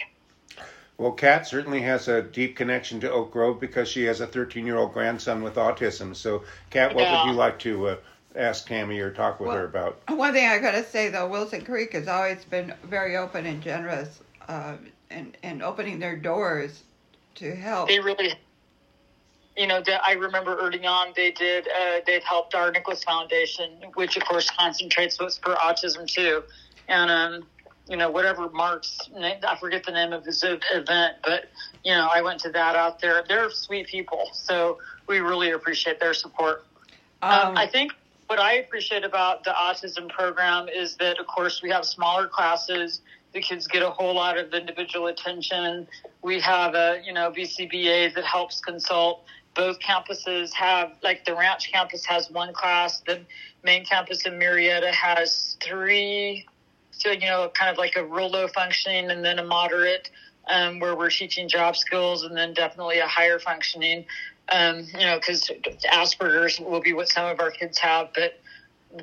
Well, 0.99 1.12
Kat 1.12 1.46
certainly 1.46 1.83
has 1.83 2.09
a 2.09 2.22
deep 2.22 2.57
connection 2.57 3.01
to 3.01 3.12
Oak 3.12 3.31
Grove 3.31 3.61
because 3.61 3.88
she 3.88 4.05
has 4.05 4.20
a 4.22 4.27
13 4.27 4.64
year 4.66 4.79
old 4.79 4.94
grandson 4.94 5.42
with 5.42 5.57
autism. 5.57 6.16
So, 6.16 6.44
Kat, 6.70 6.94
what 6.94 7.03
Yeah. 7.05 7.22
would 7.22 7.33
you 7.33 7.37
like 7.37 7.59
to 7.61 7.88
uh, 7.88 7.96
ask 8.37 8.66
Tammy 8.68 8.99
or 9.01 9.11
talk 9.11 9.40
with 9.40 9.49
Well- 9.49 9.57
her 9.59 9.64
about? 9.64 9.99
One 10.09 10.33
thing 10.33 10.46
I 10.49 10.59
gotta 10.59 10.85
say 10.85 11.09
though, 11.09 11.29
Wilson 11.29 11.64
Creek 11.64 11.92
has 11.94 12.09
always 12.09 12.44
been 12.44 12.75
very 12.85 13.16
open 13.16 13.46
and 13.46 13.62
generous, 13.62 14.20
uh, 14.49 14.77
and 15.11 15.37
and 15.42 15.62
opening 15.62 15.99
their 15.99 16.16
doors 16.16 16.83
to 17.37 17.55
help. 17.55 17.88
they 17.88 18.01
really 18.01 18.33
you 19.57 19.66
know 19.66 19.83
i 20.05 20.12
remember 20.12 20.57
early 20.59 20.85
on 20.87 21.09
they 21.16 21.31
did 21.31 21.66
uh, 21.68 22.01
they've 22.07 22.22
helped 22.25 22.55
our 22.55 22.70
nicholas 22.72 23.05
foundation 23.05 23.70
which 23.94 24.16
of 24.16 24.25
course 24.25 24.51
concentrates 24.51 25.18
with 25.20 25.38
for 25.42 25.55
autism 25.55 26.07
too 26.07 26.42
and 26.88 27.11
um 27.11 27.46
you 27.88 27.96
know 27.96 28.11
whatever 28.11 28.49
mark's 28.51 28.99
i 29.18 29.57
forget 29.61 29.85
the 29.85 29.92
name 29.92 30.12
of 30.12 30.25
his 30.25 30.42
event 30.44 31.16
but 31.25 31.44
you 31.85 31.92
know 31.92 32.09
i 32.12 32.20
went 32.22 32.40
to 32.40 32.51
that 32.51 32.75
out 32.75 33.01
there 33.01 33.22
they're 33.29 33.51
sweet 33.51 33.87
people 33.87 34.29
so 34.33 34.79
we 35.07 35.20
really 35.20 35.51
appreciate 35.51 36.01
their 36.01 36.14
support 36.14 36.64
um, 37.22 37.49
Um, 37.49 37.57
I 37.57 37.66
think 37.66 37.92
what 38.26 38.38
I 38.40 38.54
appreciate 38.54 39.04
about 39.04 39.44
the 39.44 39.50
autism 39.50 40.08
program 40.08 40.68
is 40.68 40.96
that, 40.96 41.18
of 41.18 41.26
course, 41.26 41.62
we 41.62 41.70
have 41.70 41.84
smaller 41.84 42.26
classes. 42.26 43.00
The 43.32 43.40
kids 43.40 43.66
get 43.66 43.82
a 43.82 43.90
whole 43.90 44.14
lot 44.14 44.38
of 44.38 44.52
individual 44.52 45.06
attention. 45.06 45.86
We 46.22 46.40
have 46.40 46.74
a, 46.74 47.00
you 47.04 47.12
know, 47.12 47.30
BCBA 47.30 48.14
that 48.14 48.24
helps 48.24 48.60
consult. 48.60 49.24
Both 49.54 49.78
campuses 49.80 50.52
have, 50.52 50.92
like 51.02 51.24
the 51.24 51.34
Ranch 51.34 51.70
campus 51.72 52.04
has 52.06 52.30
one 52.30 52.52
class. 52.52 53.00
The 53.06 53.20
main 53.62 53.84
campus 53.84 54.26
in 54.26 54.34
Murrieta 54.34 54.90
has 54.90 55.56
three. 55.62 56.46
So, 56.90 57.10
you 57.10 57.26
know, 57.26 57.50
kind 57.54 57.70
of 57.70 57.78
like 57.78 57.96
a 57.96 58.04
real 58.04 58.28
low 58.28 58.48
functioning 58.48 59.10
and 59.10 59.24
then 59.24 59.38
a 59.38 59.44
moderate, 59.44 60.10
um, 60.48 60.80
where 60.80 60.96
we're 60.96 61.10
teaching 61.10 61.48
job 61.48 61.76
skills 61.76 62.22
and 62.22 62.36
then 62.36 62.54
definitely 62.54 62.98
a 62.98 63.06
higher 63.06 63.38
functioning 63.38 64.04
um, 64.52 64.87
you 64.94 65.06
know, 65.06 65.18
because 65.18 65.50
Asperger's 65.92 66.61
will 66.61 66.80
be 66.80 66.92
what 66.92 67.09
some 67.09 67.26
of 67.26 67.40
our 67.40 67.50
kids 67.50 67.78
have, 67.78 68.11
but 68.14 68.38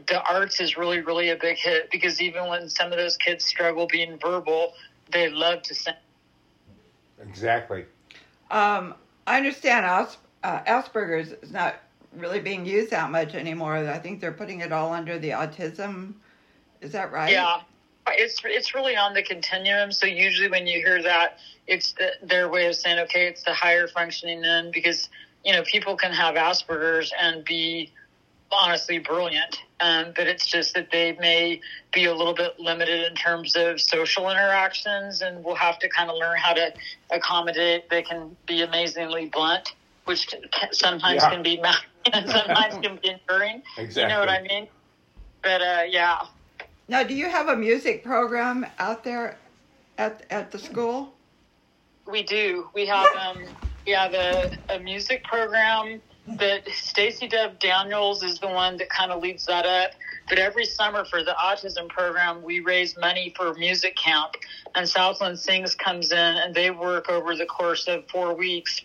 the 0.07 0.21
arts 0.23 0.59
is 0.59 0.77
really, 0.77 1.01
really 1.01 1.29
a 1.29 1.35
big 1.35 1.57
hit 1.57 1.89
because 1.91 2.21
even 2.21 2.47
when 2.47 2.69
some 2.69 2.91
of 2.91 2.97
those 2.97 3.17
kids 3.17 3.45
struggle 3.45 3.87
being 3.87 4.17
verbal, 4.17 4.73
they 5.11 5.29
love 5.29 5.61
to 5.63 5.75
sing. 5.75 5.93
Exactly. 7.21 7.85
Um, 8.49 8.95
I 9.27 9.37
understand 9.37 9.85
As, 9.85 10.17
uh, 10.43 10.59
Asperger's 10.63 11.31
is 11.31 11.51
not 11.51 11.75
really 12.15 12.39
being 12.39 12.65
used 12.65 12.91
that 12.91 13.11
much 13.11 13.35
anymore. 13.35 13.75
I 13.75 13.99
think 13.99 14.19
they're 14.19 14.31
putting 14.31 14.61
it 14.61 14.71
all 14.71 14.93
under 14.93 15.17
the 15.17 15.31
autism. 15.31 16.13
Is 16.81 16.91
that 16.91 17.11
right? 17.11 17.31
Yeah, 17.31 17.61
it's 18.07 18.41
it's 18.43 18.75
really 18.75 18.95
on 18.95 19.13
the 19.13 19.23
continuum. 19.23 19.91
So 19.91 20.05
usually 20.05 20.49
when 20.49 20.67
you 20.67 20.79
hear 20.79 21.01
that, 21.03 21.39
it's 21.67 21.93
the, 21.93 22.11
their 22.21 22.49
way 22.49 22.67
of 22.67 22.75
saying, 22.75 22.99
okay, 22.99 23.27
it's 23.27 23.43
the 23.43 23.53
higher 23.53 23.87
functioning 23.87 24.43
end 24.43 24.73
because 24.73 25.09
you 25.43 25.53
know 25.53 25.63
people 25.63 25.95
can 25.95 26.11
have 26.11 26.35
Asperger's 26.35 27.11
and 27.19 27.43
be 27.43 27.91
honestly 28.51 28.99
brilliant, 28.99 29.57
um, 29.79 30.13
but 30.15 30.27
it's 30.27 30.45
just 30.45 30.75
that 30.75 30.89
they 30.91 31.13
may 31.19 31.59
be 31.91 32.05
a 32.05 32.13
little 32.13 32.33
bit 32.35 32.59
limited 32.59 33.05
in 33.09 33.15
terms 33.15 33.55
of 33.55 33.81
social 33.81 34.29
interactions, 34.29 35.21
and 35.21 35.43
we'll 35.43 35.55
have 35.55 35.79
to 35.79 35.89
kind 35.89 36.09
of 36.09 36.17
learn 36.17 36.37
how 36.37 36.53
to 36.53 36.71
accommodate. 37.11 37.89
They 37.89 38.03
can 38.03 38.35
be 38.45 38.61
amazingly 38.61 39.27
blunt, 39.27 39.73
which 40.05 40.27
can, 40.27 40.71
sometimes 40.71 41.23
Yeah. 41.23 41.29
can 41.29 41.43
be 41.43 41.61
and 42.13 42.29
sometimes 42.29 42.75
can 42.85 42.99
be 43.01 43.09
enduring. 43.09 43.63
You 43.77 44.07
know 44.07 44.19
what 44.19 44.29
I 44.29 44.41
mean? 44.41 44.67
But 45.41 45.61
uh, 45.61 45.83
yeah. 45.87 46.19
Now, 46.87 47.03
do 47.03 47.13
you 47.13 47.29
have 47.29 47.47
a 47.47 47.55
music 47.55 48.03
program 48.03 48.65
out 48.77 49.03
there 49.03 49.37
at 49.97 50.25
at 50.29 50.51
the 50.51 50.59
school? 50.59 51.13
We 52.05 52.23
do. 52.23 52.69
We 52.75 52.85
have 52.87 53.09
um, 53.15 53.45
we 53.85 53.93
the 53.93 54.49
a, 54.69 54.79
music 54.79 55.23
program 55.23 56.01
that 56.37 56.67
Stacy 56.69 57.27
Deb 57.27 57.59
Daniels 57.59 58.23
is 58.23 58.39
the 58.39 58.47
one 58.47 58.77
that 58.77 58.89
kind 58.89 59.11
of 59.11 59.21
leads 59.21 59.45
that 59.45 59.65
up. 59.65 59.91
But 60.29 60.39
every 60.39 60.65
summer 60.65 61.03
for 61.03 61.21
the 61.23 61.35
autism 61.39 61.89
program, 61.89 62.43
we 62.43 62.61
raise 62.61 62.97
money 62.97 63.33
for 63.35 63.53
music 63.55 63.95
camp, 63.97 64.35
and 64.73 64.87
Southland 64.87 65.37
Sings 65.37 65.75
comes 65.75 66.11
in 66.11 66.17
and 66.17 66.55
they 66.55 66.71
work 66.71 67.09
over 67.09 67.35
the 67.35 67.45
course 67.45 67.87
of 67.87 68.07
four 68.09 68.33
weeks 68.33 68.81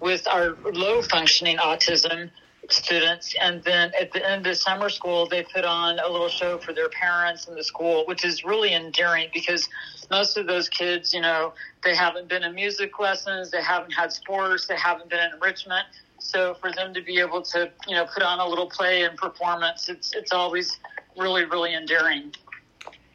with 0.00 0.26
our 0.28 0.58
low 0.72 1.00
functioning 1.02 1.56
autism 1.56 2.30
students. 2.68 3.34
And 3.40 3.62
then 3.64 3.92
at 3.98 4.12
the 4.12 4.28
end 4.28 4.46
of 4.46 4.56
summer 4.56 4.90
school, 4.90 5.26
they 5.26 5.42
put 5.42 5.64
on 5.64 5.98
a 5.98 6.08
little 6.08 6.28
show 6.28 6.58
for 6.58 6.72
their 6.72 6.88
parents 6.90 7.48
in 7.48 7.54
the 7.54 7.64
school, 7.64 8.04
which 8.06 8.24
is 8.24 8.44
really 8.44 8.74
endearing 8.74 9.28
because 9.32 9.68
most 10.10 10.36
of 10.36 10.46
those 10.46 10.68
kids, 10.68 11.14
you 11.14 11.20
know, 11.20 11.52
they 11.84 11.94
haven't 11.94 12.28
been 12.28 12.42
in 12.42 12.54
music 12.54 12.98
lessons, 12.98 13.50
they 13.50 13.62
haven't 13.62 13.92
had 13.92 14.12
sports, 14.12 14.66
they 14.66 14.76
haven't 14.76 15.08
been 15.08 15.20
in 15.20 15.32
enrichment. 15.34 15.86
So 16.18 16.54
for 16.54 16.70
them 16.72 16.92
to 16.94 17.02
be 17.02 17.18
able 17.20 17.42
to, 17.42 17.70
you 17.88 17.94
know, 17.94 18.06
put 18.06 18.22
on 18.22 18.40
a 18.40 18.46
little 18.46 18.68
play 18.68 19.04
and 19.04 19.16
performance, 19.16 19.88
it's 19.88 20.12
it's 20.14 20.32
always 20.32 20.78
really, 21.16 21.44
really 21.44 21.74
endearing. 21.74 22.34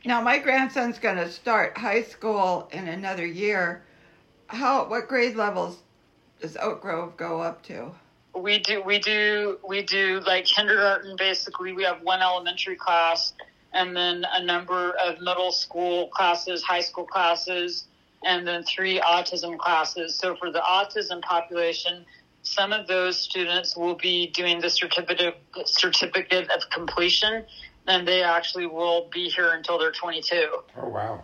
Now 0.06 0.22
my 0.22 0.40
grandson's 0.40 1.00
going 1.00 1.18
to 1.18 1.30
start 1.30 1.78
high 1.78 2.04
school 2.04 2.70
in 2.72 2.88
another 2.88 3.26
year. 3.26 3.84
How 4.48 4.88
what 4.88 5.08
grade 5.08 5.36
levels 5.36 5.84
does 6.40 6.58
Oak 6.58 6.82
Grove 6.82 7.18
go 7.18 7.42
up 7.42 7.62
to? 7.64 7.92
we 8.36 8.60
do 8.60 8.82
we 8.82 9.00
do 9.00 9.58
we 9.68 9.82
do 9.82 10.22
like 10.26 10.46
kindergarten 10.46 11.16
basically 11.16 11.74
we 11.74 11.84
have 11.84 12.02
one 12.02 12.22
elementary 12.22 12.76
class 12.76 13.34
and 13.76 13.96
then 13.96 14.26
a 14.34 14.44
number 14.44 14.92
of 14.92 15.20
middle 15.22 15.52
school 15.52 16.08
classes 16.08 16.64
high 16.64 16.82
school 16.82 17.06
classes 17.06 17.86
and 18.24 18.48
then 18.48 18.64
three 18.64 19.00
autism 19.00 19.58
classes 19.58 20.18
so 20.18 20.36
for 20.36 20.52
the 20.52 20.60
autism 20.60 21.22
population 21.22 22.06
some 22.42 22.72
of 22.72 22.88
those 22.88 23.18
students 23.18 23.76
will 23.76 23.96
be 23.96 24.28
doing 24.28 24.60
the 24.62 24.70
certificate 24.70 25.36
certificate 25.66 26.50
of 26.52 26.70
completion 26.70 27.44
and 27.88 28.08
they 28.08 28.24
actually 28.24 28.66
will 28.66 29.08
be 29.12 29.30
here 29.30 29.52
until 29.52 29.78
they're 29.78 29.92
22 29.92 30.48
Oh 30.78 30.90
wow. 30.90 31.24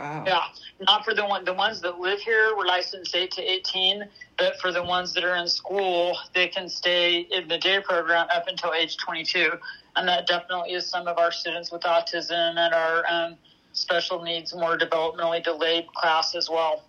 Wow. 0.00 0.24
yeah, 0.26 0.40
not 0.80 1.04
for 1.04 1.12
the 1.12 1.26
one 1.26 1.44
the 1.44 1.52
ones 1.52 1.82
that 1.82 1.98
live 1.98 2.20
here. 2.20 2.54
We're 2.56 2.64
licensed 2.64 3.14
eight 3.14 3.32
to 3.32 3.42
eighteen, 3.42 4.08
but 4.38 4.58
for 4.58 4.72
the 4.72 4.82
ones 4.82 5.12
that 5.12 5.24
are 5.24 5.36
in 5.36 5.46
school, 5.46 6.16
they 6.34 6.48
can 6.48 6.70
stay 6.70 7.20
in 7.30 7.48
the 7.48 7.58
day 7.58 7.80
program 7.80 8.26
up 8.34 8.48
until 8.48 8.72
age 8.72 8.96
twenty-two, 8.96 9.52
and 9.96 10.08
that 10.08 10.26
definitely 10.26 10.72
is 10.72 10.86
some 10.86 11.06
of 11.06 11.18
our 11.18 11.30
students 11.30 11.70
with 11.70 11.82
autism 11.82 12.56
and 12.56 12.72
our 12.72 13.04
um, 13.10 13.36
special 13.74 14.22
needs, 14.22 14.54
more 14.54 14.78
developmentally 14.78 15.44
delayed 15.44 15.86
class 15.92 16.34
as 16.34 16.48
well. 16.48 16.82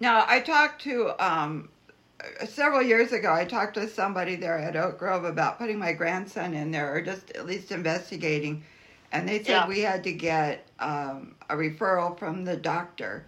Now, 0.00 0.24
I 0.26 0.40
talked 0.40 0.80
to 0.84 1.12
um, 1.22 1.68
several 2.46 2.80
years 2.80 3.12
ago. 3.12 3.34
I 3.34 3.44
talked 3.44 3.74
to 3.74 3.86
somebody 3.86 4.34
there 4.34 4.56
at 4.56 4.76
Oak 4.76 4.98
Grove 4.98 5.24
about 5.24 5.58
putting 5.58 5.78
my 5.78 5.92
grandson 5.92 6.54
in 6.54 6.70
there, 6.70 6.90
or 6.94 7.02
just 7.02 7.32
at 7.32 7.44
least 7.44 7.70
investigating. 7.70 8.64
And 9.12 9.28
they 9.28 9.38
said 9.38 9.48
Yeah. 9.48 9.66
we 9.68 9.80
had 9.80 10.02
to 10.04 10.12
get 10.12 10.66
um, 10.80 11.36
a 11.50 11.54
referral 11.54 12.18
from 12.18 12.44
the 12.44 12.56
doctor. 12.56 13.26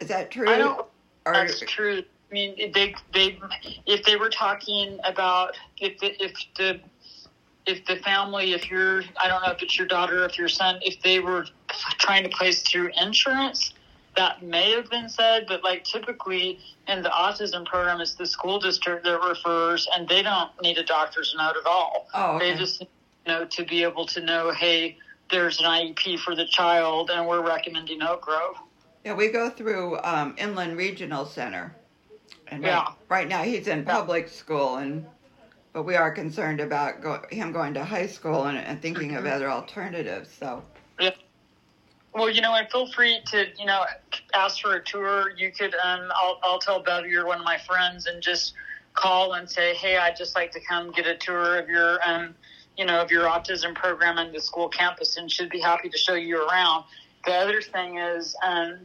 Is 0.00 0.08
that 0.08 0.30
true? 0.30 0.48
I 0.48 0.58
don't. 0.58 0.86
Or- 1.26 1.32
That's 1.32 1.60
true. 1.60 2.02
I 2.30 2.34
mean, 2.34 2.72
they 2.72 2.94
they 3.12 3.38
if 3.86 4.04
they 4.04 4.16
were 4.16 4.30
talking 4.30 4.98
about 5.04 5.56
if 5.78 5.98
the, 5.98 6.22
if 6.22 6.32
the 6.56 6.80
if 7.66 7.84
the 7.84 7.96
family, 7.96 8.52
if 8.52 8.70
you're, 8.70 9.02
I 9.20 9.26
don't 9.28 9.42
know 9.42 9.50
if 9.50 9.60
it's 9.62 9.76
your 9.76 9.88
daughter, 9.88 10.24
if 10.24 10.38
your 10.38 10.48
son, 10.48 10.78
if 10.82 11.02
they 11.02 11.18
were 11.18 11.46
trying 11.98 12.22
to 12.22 12.28
place 12.28 12.62
through 12.62 12.90
insurance, 13.00 13.74
that 14.16 14.42
may 14.42 14.70
have 14.70 14.88
been 14.88 15.08
said. 15.08 15.46
But 15.48 15.64
like 15.64 15.82
typically 15.84 16.60
in 16.88 17.02
the 17.02 17.08
autism 17.10 17.64
program, 17.66 18.00
it's 18.00 18.14
the 18.14 18.26
school 18.26 18.58
district 18.60 19.04
that 19.04 19.20
refers, 19.20 19.88
and 19.96 20.08
they 20.08 20.22
don't 20.22 20.50
need 20.62 20.78
a 20.78 20.84
doctor's 20.84 21.34
note 21.36 21.56
at 21.60 21.66
all. 21.66 22.08
Oh, 22.14 22.36
okay. 22.36 22.52
They 22.52 22.58
just 22.58 22.84
know 23.26 23.44
to 23.44 23.64
be 23.64 23.82
able 23.82 24.06
to 24.06 24.20
know, 24.20 24.50
hey, 24.52 24.96
there's 25.30 25.58
an 25.58 25.64
IEP 25.66 26.18
for 26.20 26.34
the 26.34 26.46
child, 26.46 27.10
and 27.10 27.26
we're 27.26 27.46
recommending 27.46 28.02
Oak 28.02 28.22
Grove. 28.22 28.56
Yeah, 29.04 29.14
we 29.14 29.28
go 29.28 29.50
through 29.50 29.98
um, 30.02 30.34
Inland 30.38 30.76
Regional 30.76 31.24
Center. 31.26 31.74
And 32.48 32.62
right, 32.62 32.70
Yeah. 32.70 32.92
right 33.08 33.28
now 33.28 33.42
he's 33.42 33.66
in 33.66 33.84
public 33.84 34.28
school, 34.28 34.76
and 34.76 35.04
but 35.72 35.82
we 35.82 35.94
are 35.94 36.10
concerned 36.10 36.60
about 36.60 37.02
go, 37.02 37.22
him 37.30 37.52
going 37.52 37.74
to 37.74 37.84
high 37.84 38.06
school 38.06 38.44
and, 38.46 38.56
and 38.56 38.80
thinking 38.80 39.10
Mm-hmm. 39.10 39.26
of 39.26 39.26
other 39.26 39.50
alternatives. 39.50 40.30
So, 40.32 40.64
Yeah. 40.98 41.10
Well, 42.14 42.30
you 42.30 42.40
know, 42.40 42.54
and 42.54 42.66
feel 42.70 42.90
free 42.92 43.20
to, 43.26 43.46
you 43.58 43.66
know, 43.66 43.84
ask 44.34 44.62
for 44.62 44.74
a 44.76 44.82
tour. 44.82 45.32
You 45.36 45.52
could, 45.52 45.74
um, 45.74 46.10
I'll, 46.14 46.38
I'll 46.42 46.58
tell 46.58 46.82
Bev 46.82 47.04
you're 47.06 47.26
one 47.26 47.38
of 47.38 47.44
my 47.44 47.58
friends 47.58 48.06
and 48.06 48.22
just 48.22 48.54
call 48.94 49.34
and 49.34 49.50
say, 49.50 49.74
hey, 49.74 49.98
I'd 49.98 50.16
just 50.16 50.34
like 50.34 50.50
to 50.52 50.60
come 50.60 50.92
get 50.92 51.06
a 51.06 51.14
tour 51.14 51.58
of 51.58 51.68
your, 51.68 51.98
um, 52.08 52.34
you 52.76 52.84
know, 52.84 53.00
of 53.00 53.10
your 53.10 53.24
autism 53.24 53.74
program 53.74 54.18
and 54.18 54.34
the 54.34 54.40
school 54.40 54.68
campus 54.68 55.16
and 55.16 55.30
should 55.30 55.50
be 55.50 55.60
happy 55.60 55.88
to 55.88 55.98
show 55.98 56.14
you 56.14 56.46
around. 56.46 56.84
The 57.24 57.32
other 57.32 57.60
thing 57.60 57.98
is, 57.98 58.36
um, 58.42 58.80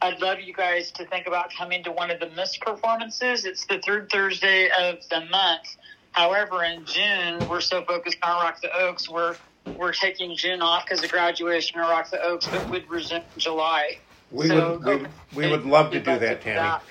I'd 0.00 0.20
love 0.20 0.40
you 0.40 0.52
guys 0.54 0.90
to 0.92 1.04
think 1.06 1.26
about 1.26 1.50
coming 1.56 1.82
to 1.84 1.92
one 1.92 2.10
of 2.10 2.20
the 2.20 2.30
missed 2.30 2.60
performances. 2.60 3.44
It's 3.44 3.66
the 3.66 3.80
third 3.84 4.10
Thursday 4.10 4.68
of 4.70 4.96
the 5.10 5.20
month. 5.30 5.76
However, 6.12 6.64
in 6.64 6.84
June, 6.84 7.48
we're 7.48 7.60
so 7.60 7.84
focused 7.84 8.18
on 8.22 8.42
Rock 8.42 8.60
the 8.60 8.72
Oaks, 8.76 9.08
we're 9.08 9.36
we're 9.76 9.92
taking 9.92 10.34
June 10.34 10.62
off 10.62 10.86
because 10.86 11.04
of 11.04 11.10
graduation 11.10 11.78
of 11.78 11.88
Rock 11.90 12.10
the 12.10 12.20
Oaks, 12.22 12.46
but 12.50 12.66
would 12.70 12.88
resume 12.88 13.22
in 13.34 13.40
July. 13.40 13.98
We 14.30 14.48
So, 14.48 14.78
would 14.78 14.84
we, 14.84 14.92
okay. 14.92 15.06
we 15.34 15.50
would 15.50 15.66
love 15.66 15.90
to 15.92 15.98
do 16.00 16.18
that, 16.18 16.40
do 16.40 16.44
Tammy. 16.44 16.58
that. 16.58 16.82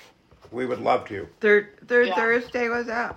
We 0.52 0.64
would 0.64 0.78
love 0.80 1.06
to. 1.08 1.28
third 1.40 1.68
third 1.88 2.08
Yeah. 2.08 2.14
Thursday 2.14 2.68
was 2.68 2.86
that? 2.86 3.16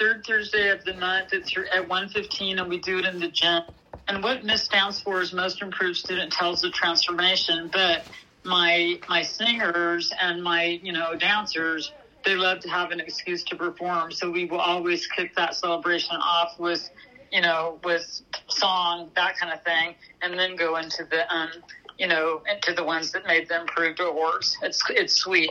Third 0.00 0.24
Thursday 0.24 0.70
of 0.70 0.82
the 0.86 0.94
month. 0.94 1.34
It's 1.34 1.54
at 1.74 1.86
1.15, 1.86 2.58
and 2.58 2.70
we 2.70 2.78
do 2.78 2.98
it 2.98 3.04
in 3.04 3.20
the 3.20 3.28
gym. 3.28 3.60
And 4.08 4.24
what 4.24 4.42
MISS 4.44 4.62
stands 4.62 4.98
for 4.98 5.20
is 5.20 5.34
Most 5.34 5.60
Improved 5.60 5.98
Student 5.98 6.32
Tells 6.32 6.62
the 6.62 6.70
Transformation. 6.70 7.68
But 7.70 8.06
my 8.42 8.98
my 9.10 9.20
singers 9.20 10.10
and 10.18 10.42
my 10.42 10.80
you 10.82 10.94
know 10.94 11.14
dancers, 11.16 11.92
they 12.24 12.34
love 12.34 12.60
to 12.60 12.70
have 12.70 12.92
an 12.92 13.00
excuse 13.00 13.44
to 13.44 13.56
perform. 13.56 14.10
So 14.10 14.30
we 14.30 14.46
will 14.46 14.60
always 14.60 15.06
kick 15.06 15.36
that 15.36 15.54
celebration 15.54 16.16
off 16.16 16.58
with 16.58 16.88
you 17.30 17.42
know 17.42 17.78
with 17.84 18.22
song 18.48 19.10
that 19.16 19.36
kind 19.36 19.52
of 19.52 19.62
thing, 19.64 19.94
and 20.22 20.38
then 20.38 20.56
go 20.56 20.76
into 20.76 21.04
the 21.04 21.30
um 21.32 21.50
you 21.98 22.06
know 22.06 22.40
into 22.50 22.72
the 22.72 22.84
ones 22.84 23.12
that 23.12 23.26
made 23.26 23.50
the 23.50 23.60
improved 23.60 24.00
awards. 24.00 24.56
It's 24.62 24.82
it's 24.88 25.12
sweet. 25.12 25.50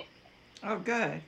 Oh, 0.63 0.79
good. 0.79 1.21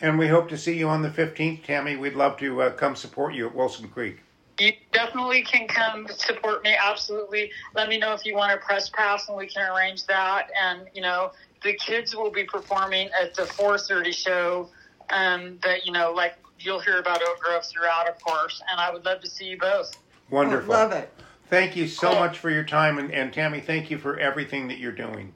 And 0.00 0.18
we 0.18 0.28
hope 0.28 0.48
to 0.48 0.58
see 0.58 0.76
you 0.76 0.88
on 0.88 1.02
the 1.02 1.08
15th, 1.08 1.64
Tammy. 1.64 1.96
We'd 1.96 2.14
love 2.14 2.36
to 2.38 2.62
uh, 2.62 2.70
come 2.72 2.96
support 2.96 3.34
you 3.34 3.46
at 3.46 3.54
Wilson 3.54 3.88
Creek. 3.88 4.18
You 4.58 4.72
definitely 4.92 5.42
can 5.42 5.66
come 5.66 6.06
support 6.08 6.62
me. 6.62 6.76
Absolutely. 6.80 7.50
Let 7.74 7.88
me 7.88 7.98
know 7.98 8.12
if 8.12 8.24
you 8.24 8.36
want 8.36 8.52
a 8.52 8.58
press 8.58 8.88
pass, 8.88 9.28
and 9.28 9.36
we 9.36 9.48
can 9.48 9.68
arrange 9.68 10.06
that. 10.06 10.46
And 10.60 10.82
you 10.94 11.02
know, 11.02 11.32
the 11.64 11.74
kids 11.74 12.14
will 12.14 12.30
be 12.30 12.44
performing 12.44 13.08
at 13.20 13.34
the 13.34 13.42
4:30 13.42 14.12
show. 14.12 14.70
Um, 15.10 15.58
but 15.60 15.84
you 15.84 15.92
know, 15.92 16.12
like 16.12 16.34
you'll 16.60 16.80
hear 16.80 16.98
about 16.98 17.20
Oak 17.22 17.40
Grove 17.40 17.64
throughout, 17.64 18.08
of 18.08 18.20
course. 18.20 18.62
And 18.70 18.80
I 18.80 18.92
would 18.92 19.04
love 19.04 19.20
to 19.22 19.28
see 19.28 19.46
you 19.46 19.58
both. 19.58 19.92
Wonderful. 20.30 20.72
Oh, 20.72 20.78
love 20.78 20.92
it. 20.92 21.12
Thank 21.48 21.76
you 21.76 21.88
so 21.88 22.10
Cool. 22.10 22.20
much 22.20 22.38
for 22.38 22.50
your 22.50 22.64
time. 22.64 22.98
And, 22.98 23.12
and 23.12 23.32
Tammy, 23.32 23.60
thank 23.60 23.90
you 23.90 23.98
for 23.98 24.18
everything 24.18 24.68
that 24.68 24.78
you're 24.78 24.92
doing. 24.92 25.34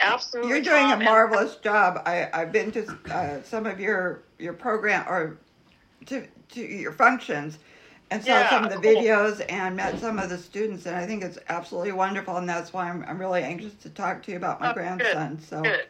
Absolutely. 0.00 0.50
You're 0.50 0.60
doing 0.62 0.76
a 0.86 0.90
Tom. 0.90 0.92
And- 1.00 1.04
marvelous 1.04 1.56
job. 1.56 2.02
I, 2.06 2.28
I've 2.32 2.52
been 2.52 2.70
to 2.72 2.98
uh, 3.12 3.42
some 3.42 3.66
of 3.66 3.80
your 3.80 4.22
your 4.38 4.52
program 4.52 5.04
or 5.08 5.38
to 6.06 6.26
to 6.50 6.60
your 6.60 6.92
functions 6.92 7.58
and 8.10 8.22
saw 8.22 8.30
Yeah, 8.30 8.50
some 8.50 8.64
of 8.64 8.70
the 8.70 8.76
cool. 8.76 8.94
videos 9.02 9.44
and 9.48 9.76
met 9.76 9.98
some 9.98 10.18
of 10.18 10.28
the 10.28 10.36
students 10.38 10.84
and 10.86 10.94
I 10.94 11.06
think 11.06 11.22
it's 11.24 11.38
absolutely 11.48 11.92
wonderful 11.92 12.36
and 12.36 12.46
that's 12.48 12.72
why 12.72 12.90
I'm, 12.90 13.02
I'm 13.08 13.18
really 13.18 13.42
anxious 13.42 13.72
to 13.82 13.88
talk 13.90 14.22
to 14.24 14.30
you 14.32 14.36
about 14.36 14.60
my 14.60 14.70
Oh, 14.70 14.74
good, 14.74 14.80
grandson. 14.82 15.40
So 15.40 15.62
Good. 15.62 15.86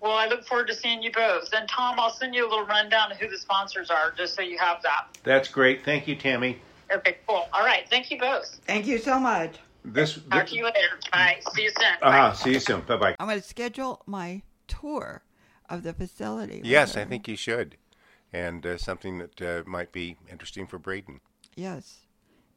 Well, 0.00 0.12
I 0.12 0.26
look 0.28 0.44
forward 0.46 0.66
to 0.68 0.74
seeing 0.74 1.02
you 1.02 1.12
both. 1.12 1.50
And 1.52 1.68
Tom, 1.68 2.00
I'll 2.00 2.10
send 2.10 2.34
you 2.34 2.46
a 2.46 2.48
little 2.48 2.64
rundown 2.64 3.12
of 3.12 3.18
who 3.18 3.28
the 3.28 3.36
sponsors 3.36 3.90
are, 3.90 4.12
just 4.16 4.34
so 4.34 4.40
you 4.40 4.56
have 4.56 4.80
that. 4.82 5.08
That's 5.24 5.48
great. 5.48 5.84
Thank 5.84 6.08
you, 6.08 6.16
Tammy. 6.16 6.58
Okay, 6.90 7.18
cool. 7.28 7.46
All 7.52 7.60
right. 7.64 7.86
Thank 7.90 8.10
you 8.10 8.18
both. 8.18 8.58
thank 8.66 8.86
you 8.86 8.96
so 8.98 9.20
much. 9.20 9.56
This. 9.84 10.18
Talk 10.30 10.46
to 10.48 10.54
you 10.56 10.64
later. 10.64 10.78
Bye. 11.12 11.40
See 11.54 11.62
you 11.62 11.70
soon. 11.70 11.86
uh-huh. 12.02 12.32
See 12.34 12.52
you 12.52 12.60
soon. 12.60 12.80
Bye 12.82 12.96
bye. 12.96 13.16
I'm 13.18 13.26
going 13.28 13.40
to 13.40 13.46
schedule 13.46 14.02
my 14.06 14.42
tour 14.68 15.22
of 15.68 15.82
the 15.82 15.92
facility. 15.92 16.60
Yes, 16.64 16.94
later. 16.96 17.06
I 17.06 17.10
think 17.10 17.28
you 17.28 17.36
should. 17.36 17.76
And 18.32 18.64
uh, 18.64 18.78
something 18.78 19.18
that 19.18 19.42
uh, 19.42 19.62
might 19.68 19.90
be 19.92 20.16
interesting 20.30 20.66
for 20.66 20.78
Braden. 20.78 21.20
Yes, 21.56 22.00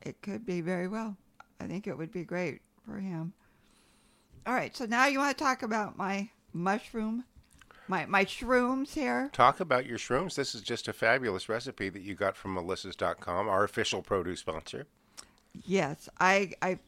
it 0.01 0.21
could 0.21 0.45
be 0.45 0.62
very 0.62 0.88
well. 0.88 1.17
I 1.59 1.65
think 1.65 1.88
it 1.88 1.97
would 1.97 2.12
be 2.12 2.23
great 2.23 2.62
for 2.86 2.97
him. 2.99 3.33
All 4.45 4.53
right, 4.53 4.75
so 4.75 4.86
now 4.86 5.07
you 5.07 5.19
want 5.19 5.36
to 5.38 5.43
talk 5.43 5.63
about 5.63 5.97
my 5.97 6.29
mushroom, 6.51 7.23
my 7.88 8.05
my 8.05 8.25
shrooms 8.25 8.93
here. 8.93 9.29
Talk 9.31 9.59
about 9.62 9.86
your 9.86 9.97
shrooms. 9.97 10.36
This 10.36 10.53
is 10.53 10.62
just 10.62 10.88
a 10.88 10.93
fabulous 10.93 11.47
recipe 11.47 11.89
that 11.89 12.01
you 12.01 12.13
got 12.13 12.36
from 12.36 12.55
melissas.com, 12.55 13.47
our 13.47 13.63
official 13.63 14.01
produce 14.01 14.41
sponsor. 14.41 14.86
Yes, 15.63 16.09
I 16.19 16.51
I 16.62 16.79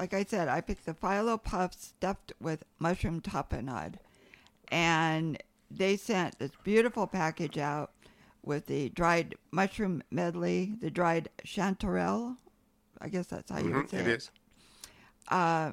like 0.00 0.14
I 0.14 0.24
said, 0.24 0.48
I 0.48 0.62
picked 0.62 0.86
the 0.86 0.94
phyllo 0.94 1.40
puffs 1.42 1.88
stuffed 1.88 2.32
with 2.40 2.64
mushroom 2.78 3.20
tapenade, 3.20 3.96
and 4.68 5.36
they 5.70 5.96
sent 5.98 6.38
this 6.38 6.52
beautiful 6.64 7.06
package 7.06 7.58
out 7.58 7.92
with 8.42 8.66
the 8.66 8.88
dried 8.88 9.34
mushroom 9.50 10.02
medley, 10.10 10.72
the 10.80 10.90
dried 10.90 11.28
chanterelle. 11.44 12.38
I 12.98 13.08
guess 13.10 13.26
that's 13.26 13.50
how 13.50 13.58
you 13.58 13.74
would 13.74 13.84
Mhm, 13.86 13.90
say 13.90 13.98
it 13.98 14.06
is. 14.08 14.30
uh, 15.28 15.72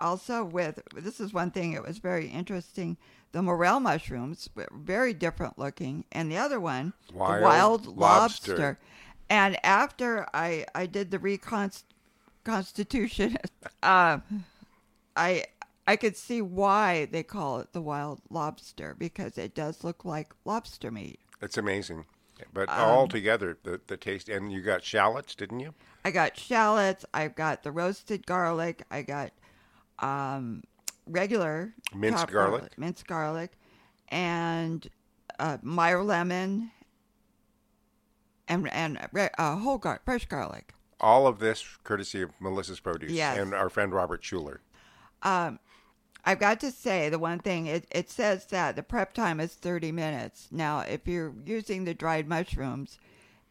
also 0.00 0.44
with 0.44 0.80
this 0.94 1.18
is 1.20 1.32
one 1.32 1.50
thing 1.52 1.72
it 1.72 1.82
was 1.82 1.98
very 1.98 2.28
interesting 2.28 2.96
the 3.32 3.42
morel 3.42 3.80
mushrooms 3.80 4.48
were 4.54 4.68
very 4.72 5.12
different 5.12 5.58
looking 5.58 6.04
and 6.12 6.30
the 6.30 6.36
other 6.36 6.60
one 6.60 6.92
Wild 7.12 7.40
the 7.40 7.44
wild 7.44 7.86
lobster. 7.96 8.50
lobster. 8.52 8.78
and 9.28 9.64
after 9.64 10.24
i 10.32 10.64
i 10.72 10.86
did 10.86 11.10
the 11.10 11.18
reconstitution 12.48 13.36
uh, 13.82 14.18
i 15.16 15.44
i 15.86 15.96
could 15.96 16.16
see 16.16 16.40
why 16.42 17.06
they 17.06 17.22
call 17.22 17.58
it 17.60 17.72
the 17.72 17.80
wild 17.82 18.20
lobster 18.30 18.94
because 18.98 19.36
it 19.38 19.54
does 19.54 19.84
look 19.84 20.04
like 20.04 20.32
lobster 20.44 20.90
meat 20.90 21.20
It's 21.42 21.58
amazing. 21.58 22.04
But 22.52 22.68
Um, 22.68 22.78
all 22.80 23.08
together, 23.08 23.58
the, 23.64 23.80
the 23.88 23.96
taste. 23.96 24.28
And 24.28 24.52
you 24.52 24.60
got 24.62 24.84
shallots, 24.84 25.34
didn't 25.34 25.58
you? 25.58 25.74
I 26.04 26.12
got 26.12 26.36
shallots. 26.38 27.04
I've 27.12 27.34
got 27.34 27.64
the 27.64 27.72
roasted 27.72 28.26
garlic. 28.26 28.84
I 28.92 29.02
got 29.02 29.32
um, 29.98 30.62
regular 31.06 31.74
Minced 31.92 32.18
chopped 32.20 32.32
garlic. 32.32 32.78
minced 32.78 33.06
garlic, 33.08 33.52
and 34.08 34.86
uh, 35.40 35.58
Meyer 35.62 36.04
lemon, 36.04 36.70
and 38.46 38.68
and 38.72 38.98
uh, 39.36 39.56
whole 39.56 39.78
gar- 39.78 40.00
fresh 40.04 40.26
garlic. 40.26 40.74
All 41.00 41.26
of 41.26 41.38
this 41.38 41.64
courtesy 41.84 42.22
of 42.22 42.30
Melissa's 42.40 42.80
Produce 42.80 43.12
Yes. 43.12 43.38
and 43.38 43.54
our 43.54 43.68
friend 43.68 43.92
Robert 43.92 44.22
Schueller. 44.22 44.58
Um, 45.22 45.58
I've 46.24 46.40
got 46.40 46.60
to 46.60 46.70
say 46.70 47.08
the 47.08 47.18
one 47.18 47.38
thing 47.38 47.66
it, 47.66 47.86
it 47.90 48.10
says 48.10 48.46
that 48.46 48.76
the 48.76 48.82
prep 48.82 49.12
time 49.14 49.40
is 49.40 49.54
30 49.54 49.92
minutes. 49.92 50.48
Now, 50.50 50.80
if 50.80 51.06
you're 51.06 51.32
using 51.46 51.84
the 51.84 51.94
dried 51.94 52.28
mushrooms, 52.28 52.98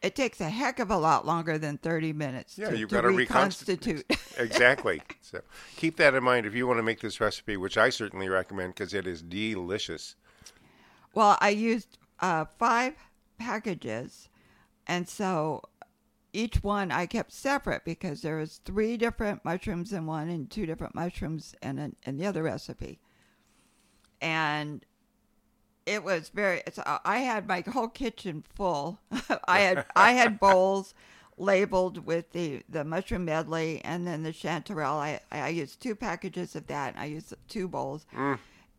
it 0.02 0.14
takes 0.14 0.40
a 0.40 0.48
heck 0.48 0.78
of 0.78 0.90
a 0.90 0.96
lot 0.96 1.26
longer 1.26 1.58
than 1.58 1.78
30 1.78 2.12
minutes 2.12 2.56
Yeah, 2.56 2.70
to, 2.70 2.78
you've 2.78 2.90
to 2.90 2.94
got 2.96 3.00
to 3.02 3.08
reconstitute. 3.10 4.04
exactly. 4.38 5.02
So 5.20 5.42
keep 5.76 5.96
that 5.98 6.14
in 6.14 6.24
mind 6.24 6.46
if 6.46 6.54
you 6.54 6.66
want 6.66 6.78
to 6.78 6.82
make 6.82 7.00
this 7.00 7.20
recipe, 7.20 7.58
which 7.58 7.76
I 7.76 7.90
certainly 7.90 8.30
recommend 8.30 8.74
because 8.74 8.94
it 8.94 9.06
is 9.06 9.20
delicious. 9.20 10.14
Well, 11.12 11.36
I 11.40 11.50
used 11.50 11.98
uh, 12.20 12.46
five 12.58 12.94
packages, 13.38 14.30
and 14.86 15.06
so 15.06 15.62
each 16.32 16.62
one 16.62 16.90
I 16.90 17.06
kept 17.06 17.32
separate 17.32 17.84
because 17.84 18.22
there 18.22 18.36
was 18.36 18.60
three 18.64 18.96
different 18.96 19.44
mushrooms 19.44 19.92
in 19.92 20.06
one 20.06 20.28
and 20.28 20.50
two 20.50 20.66
different 20.66 20.94
mushrooms 20.94 21.54
in 21.62 21.78
an, 21.78 21.96
in 22.04 22.16
the 22.16 22.26
other 22.26 22.42
recipe, 22.42 22.98
and 24.20 24.84
it 25.86 26.04
was 26.04 26.28
very. 26.28 26.62
It's, 26.66 26.78
uh, 26.78 26.98
I 27.04 27.18
had 27.18 27.48
my 27.48 27.62
whole 27.66 27.88
kitchen 27.88 28.44
full. 28.54 29.00
I 29.48 29.60
had 29.60 29.86
I 29.96 30.12
had 30.12 30.38
bowls 30.40 30.94
labeled 31.38 32.04
with 32.06 32.32
the 32.32 32.62
the 32.68 32.84
mushroom 32.84 33.24
medley 33.24 33.80
and 33.84 34.06
then 34.06 34.22
the 34.22 34.32
chanterelle. 34.32 34.94
I 34.98 35.20
I 35.32 35.48
used 35.48 35.80
two 35.80 35.94
packages 35.94 36.54
of 36.56 36.66
that. 36.66 36.94
And 36.94 37.02
I 37.02 37.06
used 37.06 37.32
two 37.48 37.68
bowls 37.68 38.06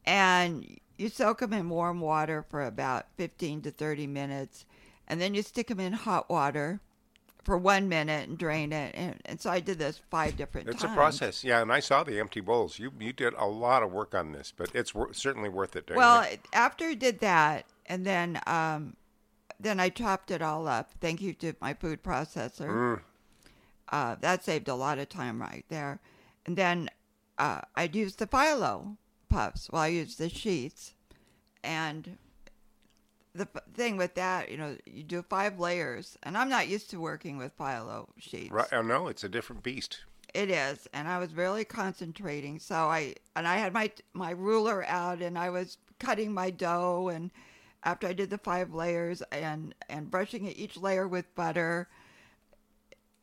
and 0.05 0.79
you 0.97 1.09
soak 1.09 1.39
them 1.39 1.53
in 1.53 1.69
warm 1.69 2.01
water 2.01 2.45
for 2.49 2.63
about 2.65 3.07
15 3.17 3.61
to 3.63 3.71
30 3.71 4.07
minutes 4.07 4.65
and 5.07 5.19
then 5.21 5.33
you 5.33 5.41
stick 5.41 5.67
them 5.67 5.79
in 5.79 5.93
hot 5.93 6.29
water 6.29 6.81
for 7.49 7.57
one 7.57 7.89
minute 7.89 8.29
and 8.29 8.37
drain 8.37 8.71
it 8.71 8.93
and, 8.95 9.15
and 9.25 9.41
so 9.41 9.49
i 9.49 9.59
did 9.59 9.79
this 9.79 9.99
five 10.11 10.37
different 10.37 10.67
times. 10.67 10.75
It's 10.75 10.83
times 10.83 10.93
a 10.93 10.95
process. 10.95 11.43
Yeah, 11.43 11.63
and 11.63 11.71
I 11.73 11.79
saw 11.79 12.03
the 12.03 12.19
empty 12.19 12.41
bowls. 12.41 12.77
You 12.77 12.91
you 12.99 13.11
did 13.11 13.33
a 13.33 13.47
lot 13.47 13.81
of 13.81 13.91
work 13.91 14.13
on 14.13 14.33
this, 14.33 14.53
but 14.55 14.69
it's 14.75 14.93
wor- 14.93 15.13
certainly 15.13 15.49
worth 15.49 15.75
it. 15.75 15.89
Well 15.95 16.21
it. 16.21 16.41
after 16.53 16.85
i 16.85 16.93
did 16.93 17.21
that 17.21 17.65
and 17.87 18.05
then 18.05 18.39
um 18.45 18.95
then 19.59 19.79
i 19.79 19.89
chopped 19.89 20.29
it 20.29 20.43
all 20.43 20.67
up 20.67 20.91
thank 21.01 21.21
you 21.21 21.33
to 21.33 21.53
my 21.59 21.73
food 21.73 22.03
processor 22.03 22.69
Mm. 22.69 23.01
uh, 23.91 24.15
that 24.21 24.43
saved 24.45 24.67
a 24.67 24.75
lot 24.75 24.99
of 24.99 25.09
time 25.09 25.41
right 25.41 25.65
there 25.69 25.99
and 26.45 26.55
then 26.55 26.87
uh, 27.39 27.61
i'd 27.77 27.95
use 27.95 28.15
the 28.15 28.27
phyllo 28.27 28.97
puffs 29.27 29.69
well 29.71 29.81
i 29.81 29.87
used 29.87 30.19
the 30.19 30.29
sheets 30.29 30.93
and 31.63 32.15
the 33.33 33.47
thing 33.73 33.97
with 33.97 34.15
that, 34.15 34.49
you 34.49 34.57
know, 34.57 34.75
you 34.85 35.03
do 35.03 35.21
five 35.21 35.59
layers, 35.59 36.17
and 36.23 36.37
I'm 36.37 36.49
not 36.49 36.67
used 36.67 36.89
to 36.91 36.99
working 36.99 37.37
with 37.37 37.57
phyllo 37.57 38.07
sheets. 38.17 38.51
Right, 38.51 38.67
no, 38.71 39.07
it's 39.07 39.23
a 39.23 39.29
different 39.29 39.63
beast. 39.63 39.99
It 40.33 40.49
is, 40.49 40.87
and 40.93 41.07
I 41.07 41.17
was 41.19 41.33
really 41.33 41.65
concentrating. 41.65 42.59
So 42.59 42.75
I 42.75 43.15
and 43.35 43.47
I 43.47 43.57
had 43.57 43.73
my 43.73 43.91
my 44.13 44.31
ruler 44.31 44.85
out, 44.85 45.21
and 45.21 45.37
I 45.37 45.49
was 45.49 45.77
cutting 45.99 46.33
my 46.33 46.49
dough, 46.49 47.09
and 47.09 47.31
after 47.83 48.07
I 48.07 48.13
did 48.13 48.29
the 48.29 48.37
five 48.37 48.73
layers 48.73 49.21
and 49.31 49.73
and 49.89 50.11
brushing 50.11 50.45
each 50.47 50.77
layer 50.77 51.07
with 51.07 51.33
butter, 51.33 51.87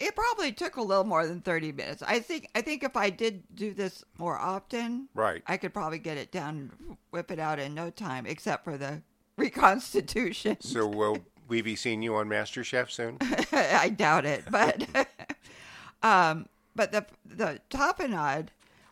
it 0.01 0.15
probably 0.15 0.53
took 0.53 0.77
a 0.77 0.83
little 0.83 1.05
more 1.05 1.27
than 1.27 1.41
30 1.41 1.73
minutes. 1.73 2.03
I 2.03 2.21
think 2.21 2.49
I 2.55 2.61
think 2.61 2.83
if 2.83 2.97
I 2.97 3.11
did 3.11 3.45
do 3.55 3.73
this 3.73 4.05
more 4.19 4.37
often, 4.39 5.09
Right. 5.15 5.43
I 5.47 5.57
could 5.57 5.73
probably 5.73 5.99
get 5.99 6.19
it 6.19 6.33
down, 6.33 6.97
whip 7.11 7.31
it 7.31 7.39
out 7.39 7.59
in 7.59 7.75
no 7.75 7.91
time, 7.91 8.27
except 8.27 8.65
for 8.65 8.77
the 8.77 9.03
reconstitution. 9.39 10.61
So 10.61 10.87
will 10.87 11.19
we 11.49 11.63
be 11.63 11.77
seeing 11.77 12.03
you 12.03 12.17
on 12.17 12.29
MasterChef 12.29 12.91
soon? 12.91 13.19
I 13.53 13.89
doubt 13.91 14.25
it, 14.25 14.45
but 14.51 14.87
um, 16.03 16.47
but 16.75 16.93
the 16.93 17.07
the 17.25 17.61
tapenade 17.71 18.49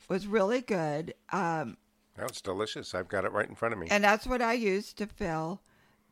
was 0.08 0.26
really 0.26 0.60
good, 0.60 1.14
um, 1.32 1.76
it's 2.18 2.40
delicious. 2.40 2.94
I've 2.94 3.08
got 3.08 3.24
it 3.24 3.32
right 3.32 3.48
in 3.48 3.54
front 3.54 3.72
of 3.74 3.80
me. 3.80 3.88
and 3.90 4.04
that's 4.04 4.26
what 4.26 4.42
I 4.42 4.52
used 4.52 4.98
to 4.98 5.06
fill 5.06 5.60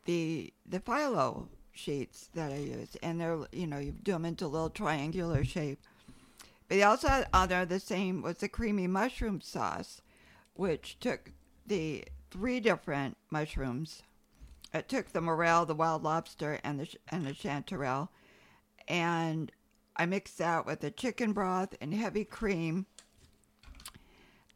the 0.05 0.53
the 0.66 0.81
phyllo 0.81 1.49
sheets 1.73 2.29
that 2.35 2.53
I 2.53 2.57
use, 2.57 2.97
and 3.03 3.21
they're 3.21 3.38
you 3.53 3.66
know 3.66 3.79
you 3.79 3.92
do 3.92 4.12
them 4.12 4.25
into 4.25 4.47
a 4.47 4.49
little 4.49 4.71
triangular 4.71 5.45
shape. 5.45 5.81
But 6.68 6.77
they 6.77 6.83
also 6.83 7.09
had 7.09 7.29
on 7.33 7.49
there 7.49 7.66
the 7.66 7.81
same 7.81 8.23
was 8.23 8.38
the 8.38 8.49
creamy 8.49 8.87
mushroom 8.87 9.40
sauce, 9.40 10.01
which 10.55 10.97
took 11.01 11.31
the 11.66 12.05
three 12.31 12.61
different 12.61 13.16
mushrooms. 13.31 14.03
It 14.74 14.88
took 14.88 15.12
the 15.12 15.20
morel, 15.20 15.66
the 15.66 15.74
wild 15.74 16.02
lobster, 16.02 16.58
and 16.64 16.80
the 16.80 16.88
and 17.08 17.26
the 17.26 17.32
chanterelle, 17.32 18.08
and 18.88 19.52
I 19.96 20.06
mixed 20.06 20.38
that 20.38 20.64
with 20.64 20.80
the 20.80 20.90
chicken 20.90 21.32
broth 21.32 21.74
and 21.80 21.92
heavy 21.92 22.24
cream, 22.24 22.87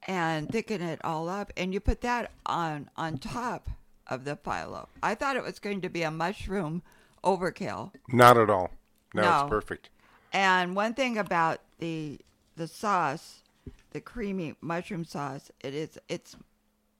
and 0.07 0.49
thicken 0.51 0.81
it 0.81 1.01
all 1.05 1.29
up. 1.29 1.53
And 1.57 1.75
you 1.75 1.81
put 1.81 2.01
that 2.01 2.31
on 2.47 2.89
on 2.97 3.19
top 3.19 3.69
of 4.07 4.25
the 4.25 4.37
phyllo. 4.37 4.87
I 5.03 5.15
thought 5.15 5.37
it 5.37 5.43
was 5.45 5.59
going 5.59 5.81
to 5.83 5.89
be 5.89 6.03
a 6.03 6.11
mushroom 6.11 6.83
overkill. 7.25 7.93
Not 8.09 8.39
at 8.39 8.49
all. 8.51 8.71
No, 9.13 9.23
No. 9.23 9.41
it's 9.43 9.51
perfect. 9.51 9.91
And 10.33 10.75
one 10.77 10.95
thing 10.95 11.19
about 11.19 11.61
the 11.79 12.21
the 12.57 12.69
sauce, 12.69 13.43
the 13.91 14.01
creamy 14.01 14.55
mushroom 14.63 15.05
sauce, 15.05 15.51
it 15.61 15.75
is 15.75 15.99
it's 16.09 16.37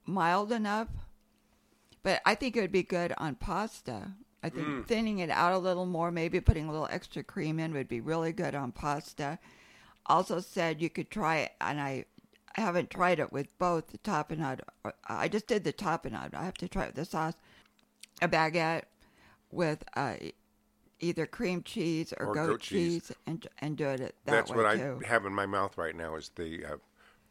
mild 0.05 0.51
enough, 0.51 0.87
but 2.07 2.21
I 2.25 2.35
think 2.35 2.55
it 2.55 2.61
would 2.61 2.71
be 2.71 2.83
good 2.83 3.13
on 3.17 3.35
pasta. 3.35 4.13
I 4.41 4.47
think 4.47 4.65
Mm. 4.65 4.87
thinning 4.87 5.19
it 5.19 5.29
out 5.29 5.51
a 5.51 5.57
little 5.57 5.85
more, 5.85 6.09
maybe 6.09 6.39
putting 6.39 6.69
a 6.69 6.71
little 6.71 6.87
extra 6.89 7.21
cream 7.21 7.59
in 7.59 7.73
would 7.73 7.89
be 7.89 7.99
really 7.99 8.31
good 8.31 8.55
on 8.55 8.71
pasta. 8.71 9.39
Also 10.05 10.39
said 10.39 10.81
you 10.81 10.89
could 10.89 11.11
try 11.11 11.39
it, 11.39 11.51
and 11.59 11.81
I 11.81 12.05
haven't 12.55 12.89
tried 12.91 13.19
it 13.19 13.33
with 13.33 13.47
both 13.57 13.87
the 13.87 13.97
tapenade. 13.97 14.61
or- 14.85 14.93
I 15.05 15.27
just 15.27 15.47
did 15.47 15.65
the 15.65 15.73
tapenade. 15.73 16.33
I 16.33 16.45
have 16.45 16.53
to 16.59 16.69
try 16.69 16.83
it 16.83 16.87
with 16.87 16.95
the 16.95 17.03
sauce. 17.03 17.33
A 18.21 18.29
baguette 18.29 18.83
with 19.51 19.83
uh, 19.97 20.15
either 21.01 21.25
cream 21.25 21.61
cheese 21.61 22.13
or, 22.17 22.27
Or 22.27 22.33
goat, 22.33 22.47
goat 22.47 22.61
cheese. 22.61 23.07
cheese, 23.07 23.17
and 23.25 23.45
and 23.59 23.75
do 23.75 23.89
it 23.89 23.99
that 23.99 24.15
That's 24.23 24.51
way 24.51 24.57
what 24.63 24.77
too. 24.77 25.01
I 25.03 25.07
have 25.07 25.25
in 25.25 25.33
my 25.33 25.45
mouth 25.45 25.77
right 25.77 25.93
now 25.95 26.15
is 26.15 26.29
the 26.35 26.63
uh, 26.65 26.77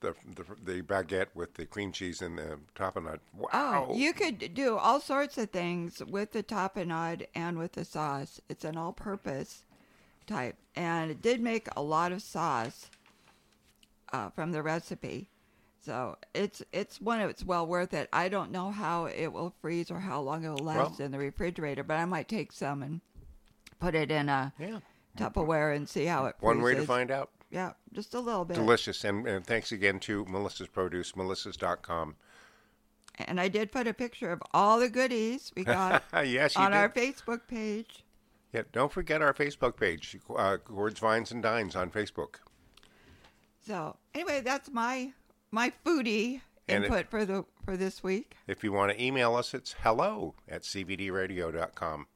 the, 0.00 0.14
the 0.34 0.44
the 0.64 0.82
baguette 0.82 1.28
with 1.34 1.54
the 1.54 1.66
cream 1.66 1.92
cheese 1.92 2.22
and 2.22 2.38
the 2.38 2.58
tapenade. 2.74 3.20
Wow. 3.36 3.88
Oh, 3.90 3.94
you 3.94 4.12
could 4.12 4.54
do 4.54 4.76
all 4.76 5.00
sorts 5.00 5.38
of 5.38 5.50
things 5.50 6.02
with 6.04 6.32
the 6.32 6.42
tapenade 6.42 7.26
and 7.34 7.58
with 7.58 7.72
the 7.72 7.84
sauce. 7.84 8.40
It's 8.48 8.64
an 8.64 8.76
all-purpose 8.76 9.64
type, 10.26 10.56
and 10.74 11.10
it 11.10 11.22
did 11.22 11.40
make 11.40 11.68
a 11.76 11.82
lot 11.82 12.12
of 12.12 12.22
sauce 12.22 12.90
uh, 14.12 14.30
from 14.30 14.52
the 14.52 14.62
recipe. 14.62 15.28
So 15.84 16.16
it's 16.34 16.62
it's 16.72 17.00
one 17.00 17.20
it's 17.20 17.44
well 17.44 17.66
worth 17.66 17.94
it. 17.94 18.08
I 18.12 18.28
don't 18.28 18.50
know 18.50 18.70
how 18.72 19.04
it 19.06 19.28
will 19.32 19.54
freeze 19.60 19.90
or 19.90 20.00
how 20.00 20.20
long 20.20 20.44
it 20.44 20.48
will 20.48 20.64
last 20.64 20.98
Well- 20.98 21.06
in 21.06 21.12
the 21.12 21.18
refrigerator, 21.18 21.84
but 21.84 21.94
I 21.98 22.04
might 22.04 22.28
take 22.28 22.52
some 22.52 22.82
and 22.82 23.00
put 23.78 23.94
it 23.94 24.10
in 24.10 24.28
a 24.28 24.52
Yeah. 24.58 24.80
Tupperware 25.16 25.74
and 25.74 25.88
see 25.88 26.04
how 26.04 26.26
it. 26.26 26.34
One 26.40 26.60
way 26.60 26.74
to 26.74 26.84
find 26.84 27.10
out. 27.10 27.30
Yeah, 27.56 27.72
just 27.94 28.12
a 28.12 28.20
little 28.20 28.44
bit. 28.44 28.56
Delicious. 28.56 29.02
And, 29.02 29.26
and 29.26 29.42
thanks 29.46 29.72
again 29.72 29.98
to 30.00 30.26
Melissa's 30.26 30.68
Produce, 30.68 31.12
melissas.com. 31.12 32.16
And 33.14 33.40
I 33.40 33.48
did 33.48 33.72
put 33.72 33.86
a 33.86 33.94
picture 33.94 34.30
of 34.30 34.42
all 34.52 34.78
the 34.78 34.90
goodies 34.90 35.52
we 35.56 35.64
got 35.64 36.04
Yes, 36.12 36.54
on 36.54 36.74
our. 36.74 36.90
Facebook 36.90 37.48
page. 37.48 38.04
Yeah, 38.52 38.64
don't 38.72 38.92
forget 38.92 39.22
our 39.22 39.32
Facebook 39.32 39.78
page, 39.78 40.18
uh, 40.36 40.58
Chords, 40.58 41.00
Vines, 41.00 41.32
and 41.32 41.42
Dines 41.42 41.74
on 41.74 41.90
Facebook. 41.90 42.34
So 43.66 43.96
anyway, 44.12 44.42
that's 44.42 44.70
my 44.70 45.12
my 45.50 45.72
foodie 45.82 46.42
And 46.68 46.84
input 46.84 47.08
for 47.08 47.24
the 47.24 47.46
for 47.64 47.78
this 47.78 48.02
week. 48.02 48.36
If 48.46 48.62
you 48.62 48.70
want 48.70 48.92
to 48.92 49.02
email 49.02 49.34
us, 49.34 49.54
it's 49.54 49.76
hello 49.80 50.34
at 50.46 50.60
cvdradio.com. 50.60 52.06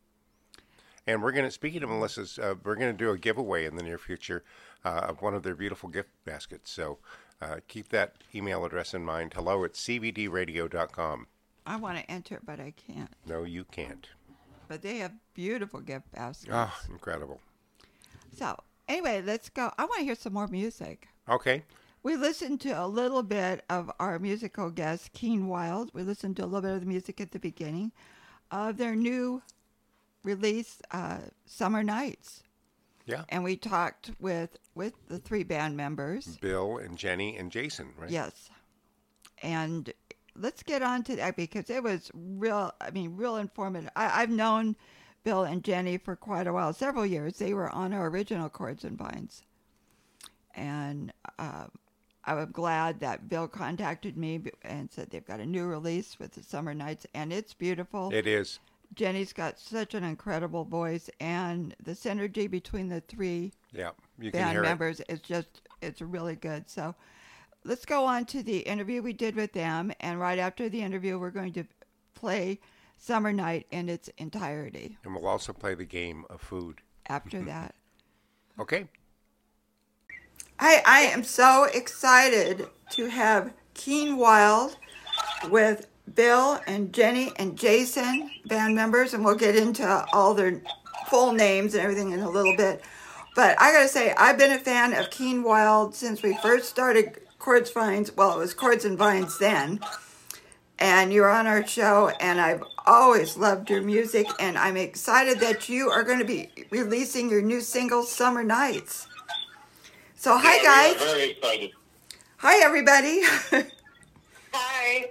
And 1.07 1.23
we're 1.23 1.33
going 1.33 1.45
to, 1.45 1.51
speaking 1.51 1.83
of 1.83 1.89
Melissa's, 1.89 2.39
uh, 2.39 2.55
we're 2.63 2.77
going 2.77 2.93
to 2.93 2.97
do 2.97 3.11
a 3.11 3.19
giveaway 3.19 3.65
in 3.65 3.77
the 3.77 3.83
near 3.83 3.99
future 3.99 4.45
uh, 4.85 5.07
of 5.09 5.23
one 5.23 5.35
of 5.35 5.43
their 5.43 5.55
beautiful 5.55 5.89
gift 5.89 6.11
baskets. 6.25 6.71
So 6.71 6.99
uh, 7.41 7.57
keep 7.69 7.89
that 7.89 8.17
email 8.35 8.65
address 8.65 8.95
in 8.95 9.05
mind. 9.05 9.33
Hello 9.35 9.65
at 9.65 9.73
cvdradio.com. 9.73 11.27
I 11.67 11.77
want 11.77 11.99
to 11.99 12.11
enter, 12.11 12.41
but 12.45 12.61
I 12.61 12.73
can't. 12.73 13.11
No, 13.27 13.45
you 13.45 13.65
can't. 13.65 14.09
But 14.69 14.83
they 14.83 14.99
have 14.99 15.13
beautiful 15.35 15.81
gift 15.81 16.13
baskets. 16.13 16.53
Oh, 16.53 16.73
incredible. 16.91 17.41
So, 18.37 18.57
anyway, 18.89 19.23
let's 19.25 19.49
go. 19.49 19.73
I 19.79 19.85
want 19.85 19.99
to 19.99 20.05
hear 20.05 20.15
some 20.15 20.33
more 20.33 20.49
music. 20.49 21.09
Okay. 21.29 21.65
We 22.03 22.17
listened 22.17 22.61
to 22.63 22.71
a 22.71 22.87
little 22.87 23.23
bit 23.23 23.63
of 23.69 23.91
our 24.01 24.19
musical 24.19 24.71
guest, 24.71 25.13
Keenwild. 25.13 25.91
We 25.93 26.03
listened 26.03 26.37
to 26.37 26.45
a 26.45 26.47
little 26.47 26.63
bit 26.63 26.73
of 26.73 26.81
the 26.81 26.87
music 26.87 27.21
at 27.21 27.33
the 27.33 27.39
beginning 27.39 27.93
of 28.51 28.79
their 28.79 28.97
new 28.97 29.43
release, 30.23 30.81
uh, 30.91 31.19
Summer 31.47 31.83
Nights. 31.83 32.43
Yeah. 33.07 33.25
And 33.29 33.43
we 33.43 33.57
talked 33.57 34.13
with 34.21 34.59
with 34.75 34.95
the 35.09 35.19
three 35.19 35.43
band 35.43 35.77
members. 35.77 36.39
Bill 36.41 36.79
and 36.79 36.97
Jenny 36.97 37.37
and 37.37 37.51
Jason, 37.51 37.89
right? 37.99 38.11
Yes. 38.11 38.51
And 39.43 39.93
let's 40.37 40.63
get 40.63 40.83
on 40.83 41.03
to 41.05 41.17
that 41.17 41.37
because 41.37 41.71
it 41.71 41.83
was 41.83 42.11
real, 42.15 42.73
I 42.81 42.91
mean, 42.91 43.17
real 43.17 43.37
informative. 43.37 43.91
I, 43.97 44.23
I've 44.23 44.31
known 44.31 44.77
Bill 45.25 45.45
and 45.45 45.65
Jenny 45.65 45.99
for 45.99 46.17
quite 46.17 46.47
a 46.47 46.53
while, 46.53 46.73
several 46.73 47.05
years. 47.07 47.39
They 47.39 47.55
were 47.55 47.71
on 47.71 47.93
our 47.93 48.09
original 48.09 48.49
Chords 48.49 48.85
and 48.85 48.97
Vines. 48.97 49.43
And 50.55 51.13
uh, 51.39 51.67
I 52.25 52.35
was 52.35 52.49
glad 52.53 53.01
that 53.01 53.29
Bill 53.29 53.49
contacted 53.49 54.17
me 54.17 54.43
and 54.63 54.91
said 54.91 55.11
they've 55.11 55.27
got 55.27 55.41
a 55.41 55.47
new 55.47 55.67
release 55.67 56.19
with 56.19 56.33
the 56.33 56.43
Summer 56.43 56.75
Nights, 56.75 57.07
and 57.15 57.33
it's 57.33 57.55
beautiful. 57.55 58.11
It 58.13 58.27
is. 58.27 58.59
Jenny's 58.95 59.33
got 59.33 59.59
such 59.59 59.95
an 59.95 60.05
incredible 60.05 60.65
voice, 60.65 61.09
and 61.21 61.75
the 61.83 61.93
synergy 61.93 62.51
between 62.51 62.89
the 62.89 63.01
three 63.01 63.53
Yeah, 63.73 63.91
you 64.19 64.31
can 64.31 64.41
band 64.41 64.53
hear 64.53 64.63
members 64.63 65.01
is 65.09 65.21
just 65.21 65.63
it's 65.81 66.01
really 66.03 66.37
good. 66.37 66.69
So 66.69 66.95
let's 67.65 67.85
go 67.85 68.05
on 68.05 68.25
to 68.27 68.43
the 68.43 68.59
interview 68.59 69.03
we 69.03 69.13
did 69.13 69.37
with 69.37 69.53
them, 69.53 69.93
and 70.01 70.19
right 70.19 70.39
after 70.39 70.69
the 70.69 70.83
interview, 70.83 71.19
we're 71.19 71.31
going 71.31 71.53
to 71.55 71.65
play 72.15 72.61
Summer 72.99 73.33
Night 73.33 73.67
in 73.71 73.89
its 73.89 74.09
entirety. 74.19 74.99
And 75.05 75.15
we'll 75.15 75.27
also 75.27 75.53
play 75.53 75.75
the 75.75 75.85
game 75.85 76.25
of 76.29 76.41
food. 76.41 76.81
After 77.09 77.41
that, 77.45 77.75
Okay. 78.59 78.89
I 80.59 80.83
I 80.85 81.01
am 81.03 81.25
so 81.25 81.65
excited 81.65 82.69
to 82.91 83.07
have 83.07 83.55
Keenwild 83.75 84.77
with 85.49 85.87
Bill 86.15 86.61
and 86.67 86.93
Jenny 86.93 87.33
and 87.37 87.59
Jason 87.59 88.31
band 88.47 88.75
members, 88.75 89.15
and 89.15 89.25
we'll 89.25 89.35
get 89.35 89.57
into 89.57 90.07
all 90.13 90.35
their 90.35 90.61
full 91.09 91.33
names 91.33 91.75
and 91.75 91.83
everything 91.83 92.13
in 92.13 92.21
a 92.21 92.31
little 92.31 92.57
bit. 92.57 92.83
But 93.37 93.61
I 93.61 93.73
gotta 93.73 93.89
say, 93.89 94.13
I've 94.17 94.39
been 94.39 94.53
a 94.53 94.59
fan 94.59 94.93
of 94.93 95.11
Keenwild 95.11 95.95
since 95.95 96.23
we 96.23 96.37
first 96.39 96.69
started 96.69 97.21
Chords 97.39 97.71
Vines. 97.71 98.15
Well, 98.17 98.35
it 98.35 98.39
was 98.39 98.55
Chords 98.55 98.85
and 98.85 98.99
Vines 98.99 99.39
then. 99.39 99.81
And 100.79 101.13
you're 101.13 101.31
on 101.31 101.47
our 101.47 101.67
show, 101.67 102.11
and 102.21 102.41
I've 102.41 102.63
always 102.87 103.37
loved 103.37 103.69
your 103.69 103.83
music, 103.83 104.27
and 104.39 104.57
I'm 104.57 104.79
excited 104.79 105.39
that 105.41 105.69
you 105.69 105.91
are 105.91 106.03
going 106.03 106.21
to 106.21 106.25
be 106.25 106.51
releasing 106.71 107.29
your 107.29 107.43
new 107.43 107.61
single, 107.61 108.03
Summer 108.03 108.43
Nights. 108.43 109.07
So, 110.17 110.39
hi 110.39 110.63
guys. 110.63 111.03
Very 111.03 111.31
excited. 111.31 111.71
Hi, 112.39 112.65
everybody. 112.65 113.21
Hi. 114.55 115.11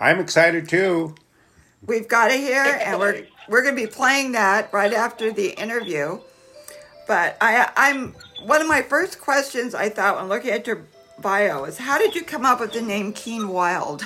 I'm 0.00 0.20
excited 0.20 0.68
too. 0.68 1.14
We've 1.86 2.08
got 2.08 2.30
it 2.30 2.40
here, 2.40 2.80
and 2.82 2.98
we're 2.98 3.26
we're 3.48 3.62
going 3.62 3.76
to 3.76 3.80
be 3.80 3.90
playing 3.90 4.32
that 4.32 4.72
right 4.72 4.92
after 4.92 5.32
the 5.32 5.50
interview. 5.60 6.20
But 7.06 7.36
I, 7.40 7.70
I'm 7.76 8.14
one 8.44 8.60
of 8.60 8.68
my 8.68 8.82
first 8.82 9.20
questions 9.20 9.74
I 9.74 9.88
thought 9.88 10.16
when 10.16 10.28
looking 10.28 10.50
at 10.50 10.66
your 10.66 10.86
bio 11.20 11.64
is 11.64 11.78
how 11.78 11.98
did 11.98 12.14
you 12.14 12.22
come 12.22 12.44
up 12.44 12.60
with 12.60 12.72
the 12.72 12.82
name 12.82 13.12
Keenwild? 13.12 14.02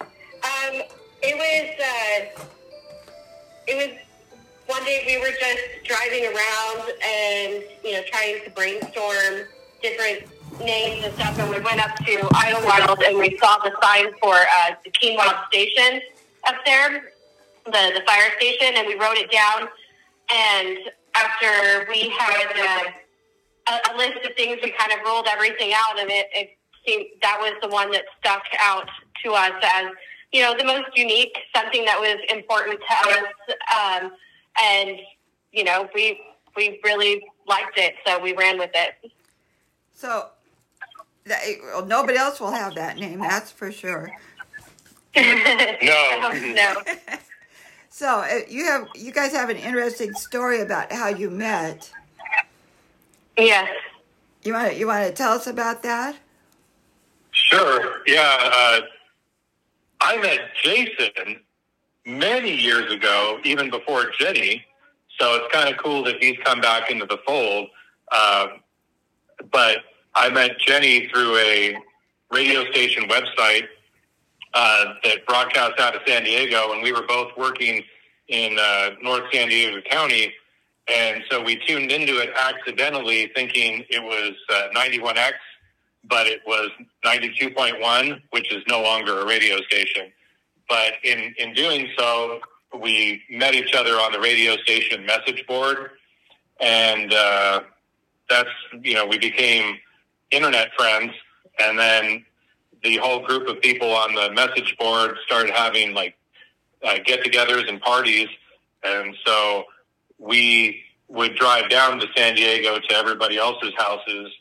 Um, 0.00 0.82
it 1.22 1.36
was 1.36 2.38
uh, 2.38 2.44
it 3.66 3.76
was 3.76 3.98
one 4.66 4.84
day 4.84 5.02
we 5.06 5.18
were 5.18 5.36
just 5.38 5.62
driving 5.84 6.24
around 6.24 6.92
and 7.04 7.64
you 7.84 7.92
know 7.92 8.02
trying 8.10 8.42
to 8.44 8.50
brainstorm 8.50 9.46
different 9.82 10.26
names 10.60 11.04
and 11.04 11.14
stuff, 11.14 11.38
and 11.38 11.50
we 11.50 11.60
went 11.60 11.80
up 11.80 11.94
to 11.96 12.28
Idlewild 12.34 13.02
and 13.02 13.18
we 13.18 13.36
saw 13.38 13.58
the 13.58 13.72
sign 13.82 14.12
for 14.20 14.34
uh, 14.34 14.74
the 14.84 14.90
Keenwild 14.90 15.46
station 15.48 16.00
up 16.46 16.56
there, 16.64 17.12
the 17.66 17.92
the 17.94 18.02
fire 18.06 18.30
station, 18.38 18.74
and 18.76 18.86
we 18.86 18.94
wrote 18.94 19.16
it 19.16 19.30
down. 19.30 19.68
And 20.30 20.78
after 21.14 21.86
we 21.90 22.10
had 22.10 22.46
uh, 22.56 23.72
a, 23.72 23.94
a 23.94 23.96
list 23.96 24.24
of 24.26 24.34
things, 24.36 24.58
we 24.62 24.72
kind 24.72 24.92
of 24.92 25.04
ruled 25.04 25.26
everything 25.28 25.72
out, 25.74 25.98
and 25.98 26.10
it, 26.10 26.26
it 26.32 26.58
seemed 26.86 27.06
that 27.22 27.38
was 27.40 27.54
the 27.62 27.68
one 27.68 27.90
that 27.92 28.04
stuck 28.20 28.44
out 28.60 28.88
to 29.24 29.32
us 29.32 29.52
as 29.62 29.86
you 30.32 30.42
know 30.42 30.56
the 30.56 30.64
most 30.64 30.88
unique, 30.94 31.36
something 31.54 31.84
that 31.84 31.98
was 31.98 32.18
important 32.32 32.80
to 32.80 33.10
us, 33.10 34.04
um, 34.04 34.12
and 34.62 34.98
you 35.52 35.64
know 35.64 35.88
we 35.94 36.20
we 36.56 36.80
really 36.84 37.24
liked 37.46 37.78
it, 37.78 37.94
so 38.06 38.18
we 38.18 38.34
ran 38.34 38.58
with 38.58 38.70
it. 38.74 39.12
So, 39.92 40.28
that, 41.28 41.42
well, 41.62 41.86
nobody 41.86 42.18
else 42.18 42.40
will 42.40 42.50
have 42.50 42.74
that 42.74 42.98
name, 42.98 43.20
that's 43.20 43.50
for 43.50 43.70
sure. 43.70 44.10
No. 45.16 46.30
no. 46.32 46.82
So, 47.90 48.20
uh, 48.20 48.42
you 48.48 48.64
have 48.64 48.86
you 48.94 49.10
guys 49.10 49.32
have 49.32 49.50
an 49.50 49.56
interesting 49.56 50.14
story 50.14 50.60
about 50.60 50.92
how 50.92 51.08
you 51.08 51.30
met. 51.30 51.90
Yes. 53.36 53.68
You 54.44 54.52
want 54.52 54.70
to, 54.70 54.78
you 54.78 54.86
want 54.86 55.08
to 55.08 55.12
tell 55.12 55.32
us 55.32 55.48
about 55.48 55.82
that? 55.82 56.14
Sure. 57.32 58.02
Yeah. 58.06 58.38
Uh, 58.40 58.80
I 60.00 60.16
met 60.18 60.54
Jason 60.62 61.40
many 62.06 62.54
years 62.54 62.92
ago, 62.92 63.40
even 63.42 63.68
before 63.68 64.12
Jenny. 64.16 64.64
So 65.18 65.34
it's 65.34 65.52
kind 65.52 65.68
of 65.68 65.76
cool 65.82 66.04
that 66.04 66.22
he's 66.22 66.36
come 66.44 66.60
back 66.60 66.92
into 66.92 67.04
the 67.04 67.18
fold. 67.26 67.68
Um, 68.12 68.60
but 69.50 69.78
I 70.18 70.30
met 70.30 70.58
Jenny 70.58 71.06
through 71.08 71.36
a 71.36 71.76
radio 72.32 72.68
station 72.72 73.04
website 73.08 73.68
uh, 74.52 74.94
that 75.04 75.24
broadcast 75.28 75.78
out 75.78 75.94
of 75.94 76.02
San 76.08 76.24
Diego, 76.24 76.72
and 76.72 76.82
we 76.82 76.90
were 76.90 77.06
both 77.06 77.30
working 77.36 77.84
in 78.26 78.58
uh, 78.58 78.90
North 79.00 79.22
San 79.32 79.48
Diego 79.48 79.80
County. 79.88 80.34
And 80.92 81.22
so 81.30 81.40
we 81.40 81.54
tuned 81.64 81.92
into 81.92 82.18
it 82.18 82.30
accidentally, 82.36 83.30
thinking 83.36 83.84
it 83.90 84.02
was 84.02 84.34
uh, 84.50 84.68
91X, 84.74 85.34
but 86.02 86.26
it 86.26 86.40
was 86.44 86.70
92.1, 87.04 88.20
which 88.30 88.52
is 88.52 88.64
no 88.66 88.82
longer 88.82 89.20
a 89.20 89.24
radio 89.26 89.58
station. 89.68 90.10
But 90.68 90.94
in, 91.04 91.32
in 91.38 91.54
doing 91.54 91.90
so, 91.96 92.40
we 92.76 93.22
met 93.30 93.54
each 93.54 93.72
other 93.72 93.92
on 93.92 94.10
the 94.10 94.18
radio 94.18 94.56
station 94.56 95.06
message 95.06 95.46
board. 95.46 95.90
And 96.60 97.14
uh, 97.14 97.60
that's, 98.28 98.50
you 98.82 98.94
know, 98.94 99.06
we 99.06 99.18
became 99.18 99.78
internet 100.30 100.70
friends. 100.76 101.12
And 101.60 101.78
then 101.78 102.24
the 102.82 102.96
whole 102.98 103.20
group 103.26 103.48
of 103.48 103.60
people 103.60 103.90
on 103.92 104.14
the 104.14 104.30
message 104.32 104.76
board 104.78 105.16
started 105.26 105.52
having 105.52 105.94
like 105.94 106.16
uh, 106.84 106.98
get 107.04 107.24
togethers 107.24 107.68
and 107.68 107.80
parties. 107.80 108.28
And 108.84 109.16
so 109.26 109.64
we 110.18 110.82
would 111.08 111.34
drive 111.36 111.70
down 111.70 111.98
to 112.00 112.06
San 112.16 112.34
Diego 112.34 112.78
to 112.78 112.94
everybody 112.94 113.38
else's 113.38 113.72
houses. 113.76 114.32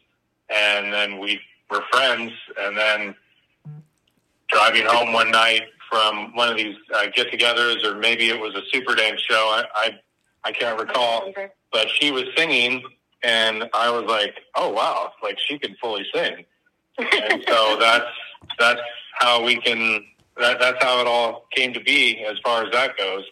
And 0.50 0.94
then 0.94 1.20
we 1.20 1.40
were 1.70 1.84
friends. 1.92 2.32
And 2.60 2.78
then 2.78 3.16
driving 4.50 4.86
home 4.86 5.14
one 5.14 5.32
night 5.32 5.64
from 5.90 6.36
one 6.36 6.50
of 6.50 6.58
these 6.58 6.76
uh, 6.94 7.08
get 7.16 7.32
togethers, 7.32 7.84
or 7.84 7.96
maybe 7.96 8.30
it 8.30 8.40
was 8.40 8.56
a 8.56 8.62
super 8.72 8.96
dance 8.96 9.22
show. 9.22 9.36
I, 9.36 9.64
I, 9.76 10.00
I 10.44 10.52
can't 10.52 10.80
recall, 10.80 11.32
but 11.72 11.90
she 11.90 12.12
was 12.12 12.26
singing 12.36 12.84
and 13.24 13.70
I 13.74 13.90
was 13.90 14.06
like, 14.06 14.36
oh 14.56 14.70
wow, 14.70 15.12
like 15.24 15.38
she 15.40 15.58
can 15.60 15.76
fully 15.82 16.06
sing. 16.14 16.46
and 16.98 17.44
so 17.48 17.78
that's, 17.80 18.06
that's 18.60 18.82
how 19.20 19.44
we 19.44 19.58
can, 19.58 20.06
that, 20.38 20.60
that's 20.60 20.84
how 20.84 21.02
it 21.02 21.08
all 21.08 21.46
came 21.56 21.74
to 21.74 21.80
be 21.80 22.24
as 22.26 22.38
far 22.44 22.64
as 22.64 22.72
that 22.72 22.98
goes. 22.98 23.24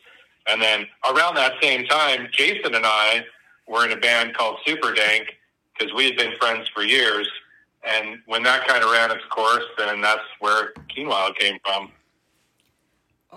And 0.48 0.62
then 0.62 0.86
around 1.12 1.36
that 1.36 1.54
same 1.62 1.86
time, 1.86 2.28
Jason 2.32 2.76
and 2.76 2.86
I 2.86 3.26
were 3.68 3.86
in 3.86 3.92
a 3.92 3.98
band 3.98 4.36
called 4.36 4.58
Super 4.66 4.94
Dank 4.94 5.38
because 5.78 5.94
we 5.94 6.06
had 6.06 6.18
been 6.18 6.34
friends 6.40 6.70
for 6.74 6.84
years. 6.84 7.28
And 7.84 8.20
when 8.26 8.44
that 8.44 8.68
kind 8.68 8.84
of 8.84 8.92
ran 8.92 9.12
its 9.12 9.26
course, 9.30 9.66
then 9.78 10.02
that's 10.02 10.24
where 10.40 10.74
Keenwild 10.96 11.38
came 11.38 11.60
from. 11.64 11.92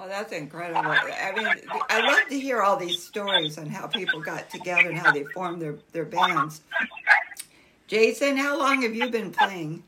Oh, 0.00 0.06
that's 0.06 0.32
incredible. 0.32 0.78
I 0.80 1.32
mean, 1.34 1.48
I 1.90 2.06
love 2.06 2.28
to 2.28 2.38
hear 2.38 2.62
all 2.62 2.76
these 2.76 3.02
stories 3.02 3.58
on 3.58 3.66
how 3.66 3.88
people 3.88 4.20
got 4.20 4.48
together 4.48 4.90
and 4.90 4.96
how 4.96 5.10
they 5.10 5.24
formed 5.24 5.60
their, 5.60 5.74
their 5.90 6.04
bands. 6.04 6.60
Jason, 7.88 8.36
how 8.36 8.56
long 8.56 8.82
have 8.82 8.94
you 8.94 9.10
been 9.10 9.32
playing? 9.32 9.82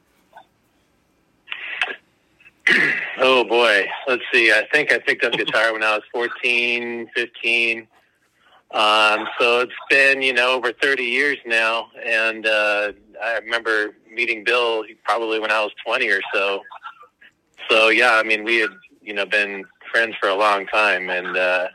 Oh 3.18 3.44
boy, 3.44 3.86
let's 4.08 4.22
see. 4.32 4.50
I 4.50 4.66
think 4.72 4.92
I 4.92 4.98
picked 4.98 5.24
up 5.24 5.32
guitar 5.32 5.72
when 5.72 5.84
I 5.84 5.92
was 5.92 6.02
14, 6.12 7.08
15. 7.14 7.86
Um, 8.70 9.28
so 9.38 9.60
it's 9.60 9.72
been, 9.90 10.22
you 10.22 10.32
know, 10.32 10.52
over 10.52 10.72
30 10.72 11.02
years 11.04 11.36
now. 11.44 11.88
And, 12.04 12.46
uh, 12.46 12.92
I 13.22 13.38
remember 13.38 13.96
meeting 14.12 14.42
Bill 14.42 14.84
probably 15.04 15.38
when 15.38 15.50
I 15.50 15.60
was 15.62 15.72
20 15.84 16.08
or 16.08 16.20
so. 16.32 16.62
So 17.68 17.90
yeah, 17.90 18.14
I 18.14 18.22
mean, 18.22 18.42
we 18.42 18.58
had, 18.58 18.70
you 19.02 19.14
know, 19.14 19.26
been 19.26 19.64
friends 19.92 20.14
for 20.20 20.28
a 20.28 20.34
long 20.34 20.66
time. 20.66 21.10
And, 21.10 21.36
uh, 21.36 21.68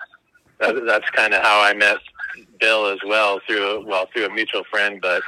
that, 0.59 0.85
that's 0.85 1.09
kind 1.11 1.33
of 1.33 1.43
how 1.43 1.61
I 1.61 1.73
met 1.73 1.97
Bill 2.59 2.87
as 2.87 2.99
well 3.05 3.39
through, 3.47 3.85
well, 3.85 4.07
through 4.13 4.25
a 4.25 4.33
mutual 4.33 4.63
friend, 4.71 5.01
but, 5.01 5.21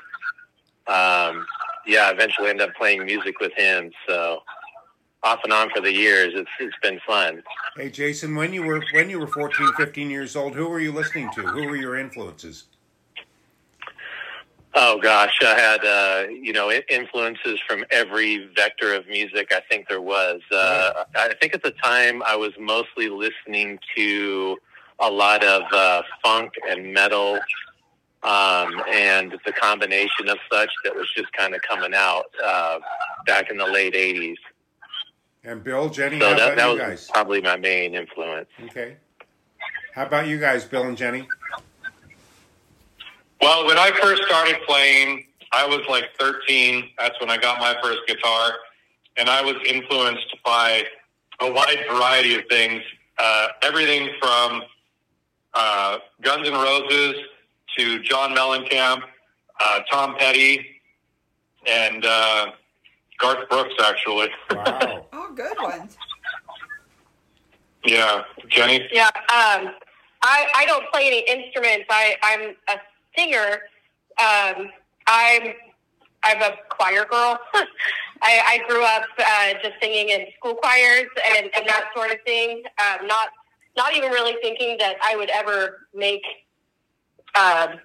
um, 0.87 1.45
yeah, 1.85 2.11
eventually 2.11 2.49
ended 2.49 2.69
up 2.69 2.75
playing 2.75 3.05
music 3.05 3.39
with 3.39 3.53
him. 3.53 3.91
So, 4.07 4.41
off 5.23 5.39
and 5.43 5.53
on 5.53 5.69
for 5.71 5.81
the 5.81 5.91
years. 5.91 6.33
It's 6.35 6.49
it's 6.59 6.75
been 6.81 6.99
fun. 7.05 7.43
Hey, 7.75 7.89
Jason, 7.89 8.35
when 8.35 8.53
you 8.53 8.63
were 8.63 8.83
when 8.93 9.09
you 9.09 9.19
were 9.19 9.27
14, 9.27 9.73
15 9.77 10.09
years 10.09 10.35
old, 10.35 10.55
who 10.55 10.69
were 10.69 10.79
you 10.79 10.91
listening 10.91 11.29
to? 11.35 11.41
Who 11.41 11.67
were 11.67 11.75
your 11.75 11.97
influences? 11.97 12.65
Oh 14.79 14.99
gosh, 15.01 15.39
I 15.41 15.59
had 15.59 15.83
uh, 15.83 16.29
you 16.29 16.53
know 16.53 16.71
influences 16.87 17.59
from 17.67 17.83
every 17.89 18.47
vector 18.55 18.93
of 18.93 19.07
music. 19.07 19.51
I 19.51 19.59
think 19.71 19.89
there 19.89 20.01
was. 20.01 20.39
Uh, 20.51 21.03
I 21.15 21.33
think 21.41 21.55
at 21.55 21.63
the 21.63 21.71
time 21.71 22.21
I 22.23 22.35
was 22.35 22.51
mostly 22.59 23.09
listening 23.09 23.79
to 23.95 24.57
a 24.99 25.09
lot 25.09 25.43
of 25.43 25.63
uh, 25.73 26.03
funk 26.23 26.51
and 26.69 26.93
metal, 26.93 27.39
um, 28.21 28.83
and 28.93 29.35
the 29.47 29.51
combination 29.51 30.29
of 30.29 30.37
such 30.51 30.69
that 30.83 30.95
was 30.95 31.11
just 31.15 31.33
kind 31.33 31.55
of 31.55 31.61
coming 31.63 31.95
out 31.95 32.25
uh, 32.45 32.77
back 33.25 33.49
in 33.49 33.57
the 33.57 33.65
late 33.65 33.95
'80s. 33.95 34.35
And 35.43 35.63
Bill, 35.63 35.89
Jenny, 35.89 36.19
So 36.19 36.29
how 36.29 36.35
that, 36.35 36.37
that 36.37 36.53
about 36.53 36.69
was 36.73 36.79
you 36.79 36.85
guys? 36.85 37.09
probably 37.11 37.41
my 37.41 37.57
main 37.57 37.95
influence. 37.95 38.49
Okay. 38.65 38.97
How 39.95 40.05
about 40.05 40.27
you 40.27 40.39
guys, 40.39 40.65
Bill 40.65 40.83
and 40.83 40.95
Jenny? 40.95 41.27
Well, 43.41 43.65
when 43.65 43.77
I 43.77 43.91
first 44.01 44.23
started 44.23 44.57
playing, 44.67 45.25
I 45.53 45.65
was 45.65 45.81
like 45.89 46.05
13. 46.19 46.89
That's 46.99 47.19
when 47.19 47.29
I 47.29 47.37
got 47.37 47.59
my 47.59 47.75
first 47.81 47.99
guitar. 48.07 48.53
And 49.17 49.29
I 49.29 49.41
was 49.41 49.55
influenced 49.67 50.35
by 50.43 50.83
a 51.39 51.51
wide 51.51 51.85
variety 51.89 52.35
of 52.35 52.41
things. 52.49 52.81
Uh, 53.19 53.47
everything 53.63 54.09
from 54.21 54.63
uh, 55.53 55.97
Guns 56.21 56.47
N' 56.47 56.53
Roses 56.53 57.15
to 57.77 58.01
John 58.03 58.35
Mellencamp, 58.35 59.01
uh, 59.63 59.79
Tom 59.91 60.15
Petty, 60.17 60.65
and 61.67 62.05
uh, 62.05 62.51
Garth 63.19 63.47
Brooks, 63.49 63.73
actually. 63.83 64.29
Wow. 64.51 65.05
Oh, 65.13 65.33
good 65.33 65.57
ones. 65.61 65.97
yeah. 67.85 68.23
Jenny? 68.47 68.87
Yeah, 68.91 69.07
um, 69.07 69.73
I, 70.23 70.47
I 70.55 70.65
don't 70.65 70.85
play 70.91 71.07
any 71.07 71.19
instruments. 71.27 71.85
I, 71.89 72.15
I'm 72.23 72.55
a 72.69 72.79
singer. 73.17 73.61
Um, 74.19 74.69
I'm 75.07 75.53
I'm 76.23 76.41
a 76.41 76.55
choir 76.69 77.05
girl. 77.05 77.39
I, 78.21 78.41
I 78.47 78.59
grew 78.67 78.83
up 78.83 79.03
uh, 79.19 79.53
just 79.61 79.75
singing 79.81 80.09
in 80.09 80.25
school 80.37 80.55
choirs 80.55 81.07
and, 81.35 81.49
and 81.55 81.67
that 81.67 81.85
sort 81.95 82.11
of 82.11 82.17
thing. 82.25 82.63
Um, 82.79 83.07
not 83.07 83.29
not 83.75 83.95
even 83.95 84.11
really 84.11 84.35
thinking 84.41 84.77
that 84.79 84.95
I 85.03 85.15
would 85.15 85.29
ever 85.29 85.87
make 85.93 86.23
um, 87.35 87.79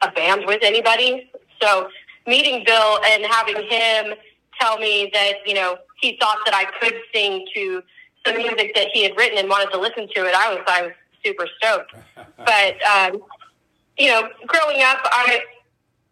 a 0.00 0.10
band 0.12 0.46
with 0.46 0.60
anybody. 0.62 1.30
So 1.60 1.88
meeting 2.26 2.64
Bill 2.64 2.98
and 3.06 3.24
having 3.26 3.56
him 3.68 4.14
tell 4.60 4.78
me 4.78 5.10
that 5.12 5.34
you 5.46 5.54
know 5.54 5.76
he 6.00 6.16
thought 6.20 6.38
that 6.46 6.54
I 6.54 6.64
could 6.80 6.94
sing 7.14 7.46
to 7.54 7.82
the 8.24 8.32
music 8.34 8.74
that 8.74 8.88
he 8.92 9.02
had 9.02 9.16
written 9.16 9.38
and 9.38 9.48
wanted 9.48 9.70
to 9.72 9.78
listen 9.78 10.08
to 10.14 10.26
it, 10.26 10.34
I 10.34 10.54
was 10.54 10.64
I 10.66 10.82
was 10.82 10.92
super 11.24 11.46
stoked. 11.58 11.94
But 12.44 12.74
um, 12.82 13.22
you 13.98 14.08
know, 14.08 14.28
growing 14.46 14.82
up, 14.82 14.98
I 15.04 15.40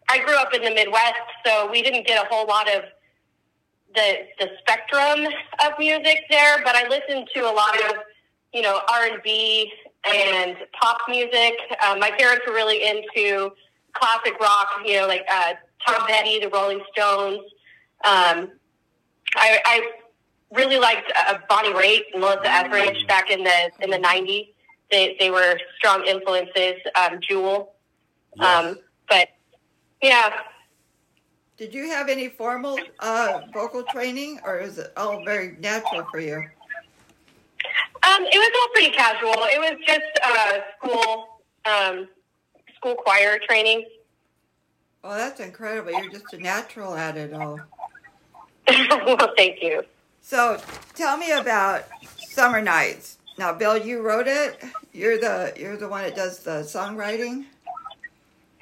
I 0.09 0.19
grew 0.19 0.35
up 0.35 0.53
in 0.53 0.61
the 0.61 0.71
Midwest, 0.71 1.15
so 1.45 1.69
we 1.71 1.81
didn't 1.81 2.05
get 2.05 2.23
a 2.23 2.27
whole 2.29 2.47
lot 2.47 2.67
of 2.67 2.83
the 3.95 4.17
the 4.39 4.49
spectrum 4.59 5.27
of 5.65 5.79
music 5.79 6.25
there. 6.29 6.61
But 6.63 6.75
I 6.75 6.87
listened 6.87 7.29
to 7.35 7.41
a 7.41 7.53
lot 7.53 7.75
of 7.89 7.97
you 8.53 8.61
know 8.61 8.81
R 8.91 9.05
and 9.05 9.21
B 9.23 9.71
and 10.05 10.57
pop 10.79 10.97
music. 11.07 11.53
Um, 11.85 11.99
my 11.99 12.11
parents 12.11 12.43
were 12.47 12.53
really 12.53 12.83
into 12.83 13.51
classic 13.93 14.39
rock, 14.39 14.67
you 14.85 14.99
know, 14.99 15.07
like 15.07 15.25
uh, 15.31 15.53
Tom 15.85 16.07
Petty, 16.07 16.39
the 16.39 16.49
Rolling 16.49 16.81
Stones. 16.91 17.39
Um, 18.03 18.51
I, 19.35 19.59
I 19.65 19.91
really 20.51 20.79
liked 20.79 21.11
uh, 21.15 21.37
Bonnie 21.47 21.73
Raitt 21.73 22.01
and 22.13 22.21
Melissa 22.21 22.51
Etheridge 22.51 23.07
back 23.07 23.29
in 23.29 23.43
the 23.43 23.71
in 23.81 23.89
the 23.89 23.97
'90s. 23.97 24.49
They 24.91 25.15
they 25.19 25.29
were 25.31 25.57
strong 25.77 26.05
influences. 26.05 26.75
Um, 26.95 27.19
Jewel, 27.21 27.73
um, 28.39 28.77
but 29.09 29.29
yeah, 30.01 30.31
Did 31.57 31.73
you 31.73 31.87
have 31.89 32.09
any 32.09 32.27
formal 32.29 32.79
uh, 32.99 33.41
vocal 33.53 33.83
training, 33.83 34.39
or 34.43 34.59
is 34.59 34.77
it 34.77 34.91
all 34.97 35.23
very 35.23 35.55
natural 35.59 36.03
for 36.03 36.19
you? 36.19 36.35
um, 38.03 38.23
it 38.23 38.37
was 38.37 38.51
all 38.61 38.69
pretty 38.73 38.91
casual. 38.91 39.33
It 39.45 39.59
was 39.59 39.77
just 39.85 40.19
uh, 40.25 40.59
school 40.77 41.27
um, 41.65 42.07
school 42.75 42.95
choir 42.95 43.39
training. 43.47 43.85
Oh, 45.03 45.15
that's 45.15 45.39
incredible. 45.39 45.91
You're 45.91 46.11
just 46.11 46.33
a 46.33 46.39
natural 46.39 46.95
at 46.95 47.17
it 47.17 47.33
all. 47.33 47.59
well, 48.67 49.33
thank 49.35 49.61
you. 49.61 49.83
So, 50.21 50.59
tell 50.93 51.17
me 51.17 51.31
about 51.31 51.85
Summer 52.15 52.61
Nights. 52.61 53.17
Now, 53.37 53.53
Bill, 53.53 53.77
you 53.77 54.01
wrote 54.01 54.27
it. 54.27 54.63
You're 54.93 55.17
the 55.17 55.53
you're 55.57 55.77
the 55.77 55.87
one 55.87 56.03
that 56.03 56.15
does 56.15 56.39
the 56.39 56.61
songwriting. 56.61 57.45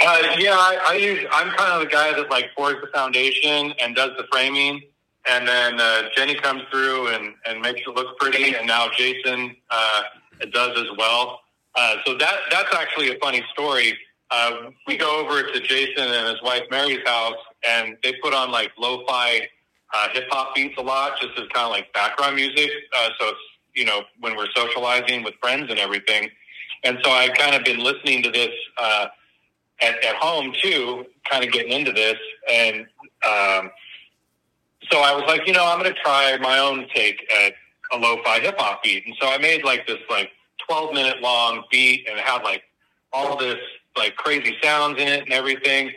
Uh, 0.01 0.35
yeah, 0.37 0.53
I, 0.53 0.79
I 0.87 0.93
use. 0.93 1.25
I'm 1.31 1.49
kind 1.57 1.73
of 1.73 1.81
the 1.81 1.91
guy 1.91 2.13
that 2.13 2.29
like 2.29 2.55
pours 2.55 2.75
the 2.81 2.87
foundation 2.93 3.73
and 3.81 3.95
does 3.95 4.11
the 4.17 4.25
framing, 4.31 4.81
and 5.29 5.47
then 5.47 5.79
uh, 5.81 6.03
Jenny 6.15 6.35
comes 6.35 6.61
through 6.71 7.07
and 7.09 7.33
and 7.45 7.61
makes 7.61 7.81
it 7.81 7.89
look 7.89 8.17
pretty, 8.19 8.55
and 8.55 8.65
now 8.65 8.87
Jason 8.95 9.55
uh, 9.69 10.03
does 10.51 10.77
as 10.79 10.87
well. 10.97 11.41
Uh, 11.75 11.97
so 12.05 12.17
that 12.17 12.39
that's 12.49 12.73
actually 12.73 13.13
a 13.13 13.19
funny 13.19 13.43
story. 13.51 13.97
Uh, 14.31 14.69
we 14.87 14.95
go 14.95 15.19
over 15.19 15.43
to 15.43 15.59
Jason 15.59 16.03
and 16.03 16.27
his 16.27 16.41
wife 16.43 16.63
Mary's 16.69 17.05
house, 17.05 17.37
and 17.67 17.97
they 18.03 18.13
put 18.21 18.33
on 18.33 18.51
like 18.51 18.71
lo-fi 18.77 19.41
uh, 19.93 20.07
hip 20.13 20.27
hop 20.29 20.55
beats 20.55 20.77
a 20.77 20.81
lot, 20.81 21.19
just 21.19 21.37
as 21.39 21.47
kind 21.49 21.65
of 21.65 21.71
like 21.71 21.91
background 21.93 22.35
music. 22.35 22.69
Uh, 22.95 23.09
so 23.19 23.29
it's 23.29 23.39
you 23.79 23.85
know 23.85 24.01
when 24.19 24.35
we're 24.35 24.51
socializing 24.55 25.23
with 25.23 25.35
friends 25.41 25.67
and 25.69 25.79
everything. 25.79 26.29
And 26.83 26.99
so 27.03 27.09
I've 27.11 27.33
kind 27.33 27.55
of 27.55 27.63
been 27.63 27.79
listening 27.79 28.23
to 28.23 28.31
this. 28.31 28.53
Uh, 28.77 29.07
at, 29.81 30.03
at 30.03 30.15
home 30.15 30.53
too, 30.61 31.05
kind 31.29 31.43
of 31.43 31.51
getting 31.51 31.71
into 31.71 31.91
this. 31.91 32.17
And 32.51 32.81
um, 33.27 33.71
so 34.91 34.99
I 34.99 35.13
was 35.13 35.23
like, 35.27 35.47
you 35.47 35.53
know, 35.53 35.65
I'm 35.65 35.79
going 35.79 35.93
to 35.93 35.99
try 35.99 36.37
my 36.41 36.59
own 36.59 36.87
take 36.93 37.25
at 37.43 37.53
a 37.91 37.97
lo-fi 37.97 38.39
hip 38.39 38.55
hop 38.57 38.83
beat. 38.83 39.05
And 39.05 39.15
so 39.19 39.27
I 39.27 39.37
made 39.37 39.63
like 39.63 39.87
this 39.87 39.99
like 40.09 40.31
12 40.67 40.93
minute 40.93 41.21
long 41.21 41.63
beat 41.71 42.07
and 42.07 42.17
it 42.17 42.23
had 42.23 42.43
like 42.43 42.63
all 43.13 43.37
this 43.37 43.59
like 43.97 44.15
crazy 44.15 44.55
sounds 44.61 44.99
in 45.01 45.07
it 45.07 45.23
and 45.23 45.33
everything. 45.33 45.91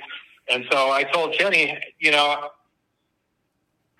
And 0.51 0.65
so 0.71 0.91
I 0.91 1.05
told 1.05 1.35
Jenny, 1.39 1.79
you 1.99 2.11
know, 2.11 2.49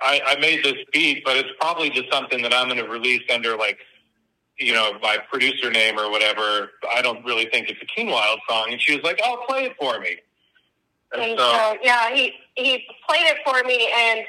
I, 0.03 0.21
I 0.27 0.37
made 0.41 0.65
this 0.65 0.77
beat, 0.93 1.25
but 1.25 1.37
it's 1.37 1.51
probably 1.61 1.91
just 1.91 2.13
something 2.13 2.43
that 2.43 2.53
I'm 2.53 2.69
going 2.69 2.85
to 2.85 2.91
release 2.91 3.23
under 3.33 3.57
like 3.57 3.79
you 4.59 4.73
know, 4.73 4.93
my 5.03 5.19
producer 5.31 5.71
name 5.71 5.99
or 5.99 6.11
whatever. 6.11 6.71
I 6.95 7.03
don't 7.03 7.25
really 7.25 7.47
think 7.47 7.69
it's 7.69 7.81
a 7.83 8.01
Keenwild 8.01 8.39
song. 8.49 8.69
And 8.71 8.81
she 8.81 8.95
was 8.95 9.05
like, 9.05 9.21
"Oh, 9.25 9.45
play 9.49 9.65
it 9.65 9.77
for 9.79 9.99
me." 10.01 10.17
And 11.13 11.23
And 11.23 11.39
so, 11.39 11.53
so, 11.53 11.77
yeah, 11.83 12.15
he 12.15 12.33
he 12.55 12.87
played 13.09 13.27
it 13.27 13.39
for 13.45 13.63
me, 13.67 13.91
and 13.95 14.21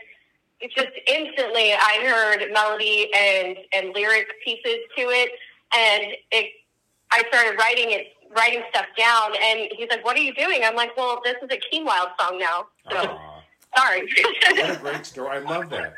it's 0.60 0.74
just 0.74 0.92
instantly 1.08 1.74
I 1.74 2.00
heard 2.04 2.52
melody 2.52 3.10
and 3.16 3.58
and 3.74 3.94
lyric 3.94 4.28
pieces 4.44 4.80
to 4.98 5.02
it, 5.10 5.32
and 5.76 6.14
it. 6.32 6.52
I 7.12 7.24
started 7.32 7.60
writing 7.60 7.92
it, 7.92 8.08
writing 8.36 8.64
stuff 8.72 8.88
down, 8.98 9.34
and 9.40 9.70
he's 9.78 9.90
like, 9.90 10.04
"What 10.04 10.18
are 10.18 10.22
you 10.22 10.34
doing?" 10.34 10.64
I'm 10.64 10.76
like, 10.76 10.98
"Well, 10.98 11.22
this 11.24 11.36
is 11.44 11.50
a 11.52 11.76
Keenwild 11.76 12.12
song 12.20 12.40
now." 12.40 12.68
So 12.90 12.98
Aw, 12.98 13.33
sorry. 13.76 14.08
what 14.52 14.70
a 14.70 14.80
great 14.80 15.06
story. 15.06 15.38
I 15.38 15.40
love 15.40 15.70
that. 15.70 15.94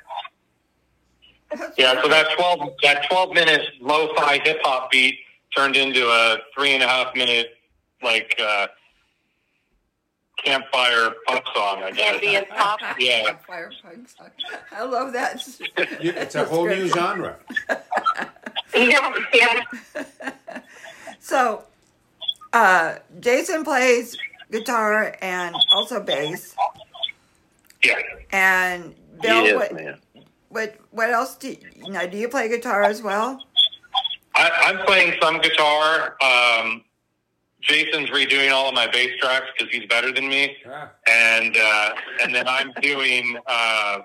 yeah, 1.77 2.01
so 2.01 2.07
that 2.09 2.27
twelve 2.37 2.73
that 2.83 3.05
twelve 3.09 3.33
minute 3.33 3.61
lo-fi 3.79 4.39
hip 4.43 4.59
hop 4.63 4.91
beat 4.91 5.19
turned 5.55 5.75
into 5.75 6.05
a 6.07 6.37
three 6.55 6.71
and 6.73 6.83
a 6.83 6.87
half 6.87 7.15
minute 7.15 7.57
like 8.03 8.35
uh, 8.41 8.67
campfire 10.43 11.11
pop 11.27 11.43
song. 11.55 11.83
I 11.83 11.91
guess. 11.91 12.15
Ambient 12.15 12.49
pop. 12.49 12.79
Yeah. 12.99 13.35
Fire 13.47 13.71
punk 13.81 14.09
song. 14.09 14.29
I 14.71 14.83
love 14.83 15.13
that. 15.13 15.45
You- 16.01 16.13
It's 16.15 16.35
a 16.35 16.45
whole 16.45 16.65
new 16.67 16.87
genre. 16.87 17.37
yeah, 18.75 19.13
yeah. 19.33 19.61
So, 21.19 21.63
uh, 22.53 22.97
Jason 23.19 23.63
plays 23.63 24.15
guitar 24.51 25.15
and 25.23 25.55
also 25.73 25.99
bass. 25.99 26.55
Yeah. 27.85 27.95
And 28.31 28.95
Bill, 29.21 29.45
Yes, 29.45 29.55
what, 29.55 29.73
man. 29.73 29.99
what 30.49 30.75
what 30.91 31.09
else 31.09 31.35
do 31.35 31.49
you 31.49 31.91
know? 31.91 32.07
Do 32.07 32.17
you 32.17 32.27
play 32.29 32.47
guitar 32.49 32.83
as 32.83 33.01
well? 33.01 33.45
I, 34.35 34.49
I'm 34.65 34.85
playing 34.85 35.13
some 35.21 35.39
guitar. 35.39 36.15
Um, 36.21 36.83
Jason's 37.61 38.09
redoing 38.09 38.51
all 38.51 38.67
of 38.67 38.75
my 38.75 38.87
bass 38.87 39.11
tracks 39.21 39.47
because 39.57 39.73
he's 39.73 39.87
better 39.87 40.11
than 40.11 40.27
me, 40.27 40.55
and 41.09 41.55
uh, 41.57 41.93
and 42.21 42.33
then 42.35 42.47
I'm 42.47 42.71
doing 42.81 43.37
uh, 43.47 43.99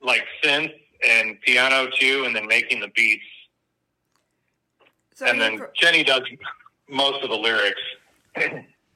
like 0.00 0.24
synth 0.42 0.72
and 1.06 1.40
piano 1.40 1.88
too, 1.98 2.24
and 2.26 2.34
then 2.34 2.46
making 2.46 2.80
the 2.80 2.88
beats. 2.94 3.24
So 5.14 5.26
and 5.26 5.40
then 5.40 5.58
pro- 5.58 5.68
Jenny 5.74 6.04
does 6.04 6.22
most 6.88 7.22
of 7.24 7.30
the 7.30 7.36
lyrics. 7.36 7.80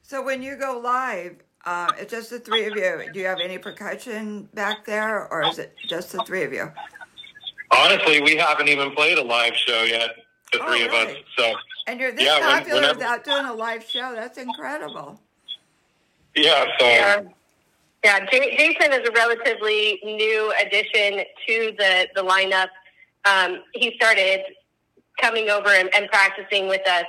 So 0.03 0.21
when 0.23 0.41
you 0.41 0.55
go 0.55 0.79
live, 0.83 1.35
um, 1.65 1.89
it's 1.99 2.11
just 2.11 2.29
the 2.29 2.39
three 2.39 2.65
of 2.65 2.75
you. 2.75 3.09
Do 3.13 3.19
you 3.19 3.25
have 3.27 3.39
any 3.39 3.57
percussion 3.57 4.49
back 4.53 4.85
there, 4.85 5.27
or 5.31 5.43
is 5.43 5.59
it 5.59 5.75
just 5.87 6.11
the 6.11 6.23
three 6.25 6.43
of 6.43 6.53
you? 6.53 6.71
Honestly, 7.71 8.21
we 8.21 8.35
haven't 8.35 8.67
even 8.67 8.91
played 8.91 9.17
a 9.17 9.23
live 9.23 9.55
show 9.55 9.83
yet, 9.83 10.09
the 10.51 10.59
Oh, 10.61 10.67
three 10.67 10.85
of 10.85 10.91
us. 10.93 11.15
So 11.37 11.53
And 11.87 11.99
you're 11.99 12.11
this 12.11 12.23
Yeah, 12.25 12.39
when- 12.39 12.57
popular 12.59 12.75
whenever- 12.81 12.97
without 12.99 13.23
doing 13.23 13.45
a 13.45 13.53
live 13.53 13.87
show. 13.89 14.13
That's 14.15 14.37
incredible. 14.37 15.19
yeah, 16.35 16.65
so 16.79 16.85
Yeah. 16.87 17.21
Yeah, 18.03 18.25
Jason 18.31 18.93
is 18.93 19.07
a 19.07 19.11
relatively 19.11 19.99
new 20.03 20.51
addition 20.59 21.23
to 21.47 21.75
the, 21.77 22.07
the 22.15 22.23
lineup. 22.23 22.69
Um, 23.25 23.63
he 23.73 23.93
started 23.95 24.41
coming 25.21 25.51
over 25.51 25.69
and, 25.69 25.93
and 25.93 26.09
practicing 26.09 26.67
with 26.67 26.81
us 26.87 27.05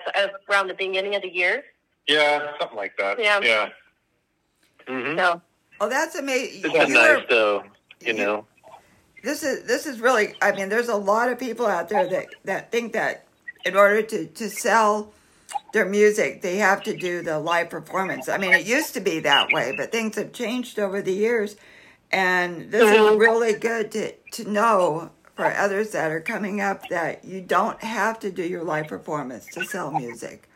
around 0.51 0.69
the 0.69 0.75
beginning 0.75 1.15
of 1.15 1.23
the 1.23 1.31
year. 1.35 1.65
yeah, 2.07 2.53
something 2.61 2.77
like 2.77 2.95
that. 2.99 3.19
Yeah. 3.19 3.41
yeah. 3.41 3.69
Hmm 4.89 5.17
So 5.17 5.43
Oh, 5.81 5.89
that's 5.89 6.15
amazing. 6.15 6.61
Isn't 6.61 6.73
that 6.75 6.89
You 6.89 6.95
nice, 6.95 7.17
were- 7.19 7.27
though? 7.29 7.65
You 8.01 8.13
know. 8.15 8.47
this 9.23 9.43
is 9.43 9.65
this 9.65 9.87
is 9.87 10.01
really. 10.01 10.35
I 10.43 10.53
mean, 10.53 10.69
there's 10.69 10.89
a 10.89 10.97
lot 10.97 11.29
of 11.31 11.39
people 11.39 11.67
out 11.67 11.89
there 11.89 12.07
that 12.09 12.35
that 12.45 12.71
think 12.73 12.93
that 12.93 13.27
in 13.65 13.77
order 13.77 14.03
to 14.03 14.27
to 14.27 14.51
sell 14.51 15.13
their 15.73 15.87
music, 15.87 16.43
they 16.43 16.57
have 16.59 16.83
to 16.85 16.97
do 16.97 17.23
the 17.23 17.39
live 17.41 17.71
performance. 17.71 18.29
I 18.29 18.39
mean, 18.39 18.53
it 18.53 18.67
used 18.67 18.95
to 18.95 19.01
be 19.01 19.21
that 19.21 19.51
way, 19.51 19.73
but 19.73 19.91
things 19.93 20.17
have 20.17 20.33
changed 20.33 20.79
over 20.79 21.01
the 21.03 21.13
years, 21.15 21.57
and 22.11 22.71
this 22.71 22.83
is 22.83 23.17
really 23.19 23.55
good 23.55 23.91
to 23.93 24.13
to 24.33 24.51
know 24.51 25.11
for 25.35 25.47
others 25.47 25.93
that 25.93 26.11
are 26.13 26.21
coming 26.21 26.61
up 26.61 26.89
that 26.91 27.25
you 27.25 27.41
don't 27.41 27.83
have 27.83 28.21
to 28.21 28.31
do 28.31 28.43
your 28.45 28.63
live 28.63 28.87
performance 28.87 29.49
to 29.49 29.65
sell 29.65 29.91
music. 29.91 30.49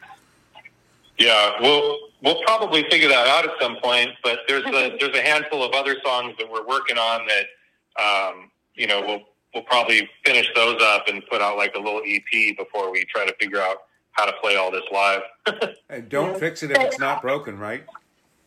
Yeah, 1.18 1.52
we'll 1.60 1.98
we'll 2.22 2.42
probably 2.42 2.84
figure 2.90 3.08
that 3.08 3.26
out 3.26 3.44
at 3.44 3.52
some 3.60 3.76
point. 3.82 4.10
But 4.22 4.40
there's 4.48 4.64
a 4.66 4.96
there's 4.98 5.16
a 5.16 5.22
handful 5.22 5.62
of 5.62 5.72
other 5.72 5.96
songs 6.04 6.34
that 6.38 6.50
we're 6.50 6.66
working 6.66 6.98
on 6.98 7.26
that 7.26 8.02
um, 8.02 8.50
you 8.74 8.86
know 8.86 9.00
we'll 9.00 9.22
we'll 9.54 9.64
probably 9.64 10.08
finish 10.24 10.48
those 10.54 10.80
up 10.82 11.08
and 11.08 11.22
put 11.30 11.40
out 11.40 11.56
like 11.56 11.74
a 11.74 11.78
little 11.78 12.02
EP 12.06 12.56
before 12.56 12.92
we 12.92 13.04
try 13.04 13.24
to 13.24 13.34
figure 13.40 13.60
out 13.60 13.78
how 14.12 14.26
to 14.26 14.32
play 14.42 14.56
all 14.56 14.70
this 14.70 14.84
live. 14.92 15.22
And 15.88 16.08
don't 16.08 16.36
fix 16.38 16.64
it 16.64 16.72
if 16.72 16.78
it's 16.78 16.98
not 16.98 17.22
broken, 17.22 17.58
right? 17.58 17.84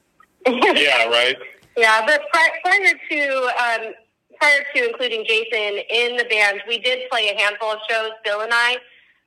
yeah, 0.48 1.06
right. 1.08 1.38
Yeah, 1.78 2.06
but 2.06 2.22
prior 2.64 2.80
to 3.10 3.50
um, 3.64 3.94
prior 4.40 4.66
to 4.76 4.90
including 4.90 5.26
Jason 5.26 5.80
in 5.90 6.18
the 6.18 6.26
band, 6.30 6.62
we 6.68 6.80
did 6.80 7.10
play 7.10 7.30
a 7.30 7.40
handful 7.40 7.72
of 7.72 7.80
shows, 7.90 8.12
Bill 8.26 8.42
and 8.42 8.52
I, 8.54 8.78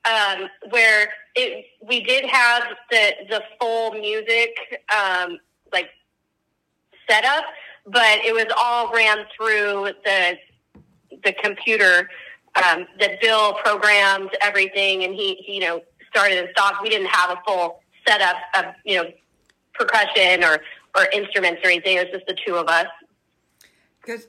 um, 0.05 0.49
where 0.71 1.09
it, 1.35 1.67
we 1.87 2.03
did 2.03 2.25
have 2.27 2.63
the 2.91 3.13
the 3.29 3.43
full 3.61 3.93
music 3.93 4.57
um, 4.95 5.39
like 5.73 5.89
setup, 7.09 7.45
but 7.87 8.19
it 8.25 8.33
was 8.35 8.47
all 8.57 8.93
ran 8.93 9.25
through 9.37 9.91
the 10.05 10.37
the 11.25 11.33
computer. 11.43 12.09
Um, 12.55 12.87
that 13.01 13.19
Bill 13.23 13.55
programmed 13.65 14.29
everything, 14.43 15.05
and 15.05 15.15
he, 15.15 15.37
he 15.37 15.55
you 15.55 15.61
know 15.61 15.81
started 16.11 16.37
and 16.37 16.49
stopped. 16.53 16.83
We 16.83 16.91
didn't 16.91 17.09
have 17.09 17.31
a 17.31 17.39
full 17.47 17.81
setup 18.07 18.37
of 18.59 18.65
you 18.85 18.97
know 18.97 19.11
percussion 19.73 20.45
or 20.45 20.59
or 20.95 21.07
instruments 21.15 21.63
or 21.65 21.71
anything. 21.71 21.97
It 21.97 22.13
was 22.13 22.21
just 22.21 22.27
the 22.27 22.37
two 22.47 22.57
of 22.57 22.69
us. 22.69 22.87
Because 24.01 24.27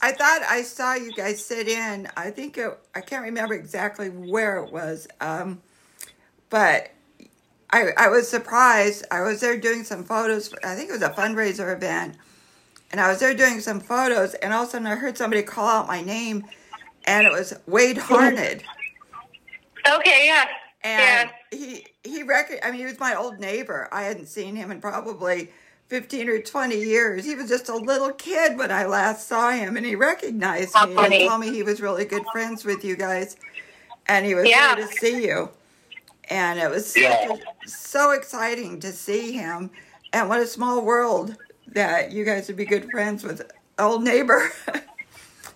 I 0.00 0.12
thought 0.12 0.42
I 0.48 0.62
saw 0.62 0.94
you 0.94 1.12
guys 1.12 1.44
sit 1.44 1.68
in. 1.68 2.08
I 2.16 2.30
think 2.30 2.58
it, 2.58 2.78
I 2.94 3.00
can't 3.00 3.24
remember 3.24 3.54
exactly 3.54 4.08
where 4.08 4.58
it 4.58 4.72
was, 4.72 5.08
um, 5.20 5.62
but 6.50 6.90
I 7.70 7.90
I 7.96 8.08
was 8.08 8.28
surprised. 8.28 9.04
I 9.10 9.22
was 9.22 9.40
there 9.40 9.58
doing 9.58 9.84
some 9.84 10.04
photos. 10.04 10.48
For, 10.48 10.64
I 10.66 10.74
think 10.74 10.90
it 10.90 10.92
was 10.92 11.02
a 11.02 11.10
fundraiser 11.10 11.74
event, 11.74 12.16
and 12.92 13.00
I 13.00 13.08
was 13.08 13.20
there 13.20 13.34
doing 13.34 13.60
some 13.60 13.80
photos, 13.80 14.34
and 14.34 14.52
all 14.52 14.62
of 14.62 14.68
a 14.68 14.72
sudden 14.72 14.86
I 14.86 14.94
heard 14.96 15.16
somebody 15.18 15.42
call 15.42 15.68
out 15.68 15.86
my 15.86 16.00
name, 16.00 16.44
and 17.04 17.26
it 17.26 17.32
was 17.32 17.54
Wade 17.66 17.98
Harned. 17.98 18.62
Okay, 19.86 20.26
yeah. 20.26 20.46
And 20.82 21.30
he 21.50 21.86
he 22.02 22.22
rec- 22.22 22.60
I 22.62 22.70
mean, 22.70 22.80
he 22.80 22.86
was 22.86 22.98
my 23.00 23.14
old 23.14 23.38
neighbor. 23.40 23.88
I 23.90 24.02
hadn't 24.02 24.26
seen 24.26 24.54
him 24.54 24.70
in 24.70 24.80
probably 24.80 25.50
fifteen 25.88 26.28
or 26.28 26.40
twenty 26.40 26.78
years. 26.78 27.24
He 27.24 27.34
was 27.34 27.48
just 27.48 27.68
a 27.68 27.76
little 27.76 28.12
kid 28.12 28.58
when 28.58 28.70
I 28.70 28.86
last 28.86 29.26
saw 29.26 29.50
him, 29.50 29.76
and 29.76 29.84
he 29.84 29.94
recognized 29.96 30.74
me 30.74 30.94
and 30.96 31.28
told 31.28 31.40
me 31.40 31.50
he 31.50 31.62
was 31.62 31.80
really 31.80 32.04
good 32.04 32.24
friends 32.32 32.64
with 32.64 32.84
you 32.84 32.96
guys, 32.96 33.36
and 34.06 34.26
he 34.26 34.34
was 34.34 34.46
Yeah. 34.48 34.76
here 34.76 34.86
to 34.86 34.92
see 34.92 35.24
you. 35.26 35.50
And 36.30 36.58
it 36.58 36.70
was 36.70 36.96
Yeah. 36.96 37.36
so 37.66 38.10
exciting 38.12 38.80
to 38.80 38.92
see 38.92 39.32
him. 39.32 39.70
And 40.12 40.28
what 40.28 40.40
a 40.40 40.46
small 40.46 40.82
world 40.84 41.36
that 41.68 42.12
you 42.12 42.24
guys 42.24 42.46
would 42.48 42.56
be 42.56 42.64
good 42.64 42.90
friends 42.90 43.24
with 43.24 43.42
old 43.78 44.02
neighbor. 44.04 44.50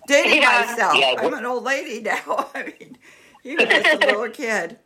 Dating 0.07 0.41
Yeah. 0.41 0.65
myself, 0.67 0.97
Yeah, 0.97 1.15
I'm 1.17 1.33
an 1.33 1.45
old 1.45 1.63
lady 1.63 2.01
now. 2.03 2.49
I 2.53 2.73
mean, 2.79 2.97
he 3.41 3.55
was 3.55 3.67
just 3.69 3.93
a 3.93 3.97
little 4.05 4.29
kid. 4.29 4.79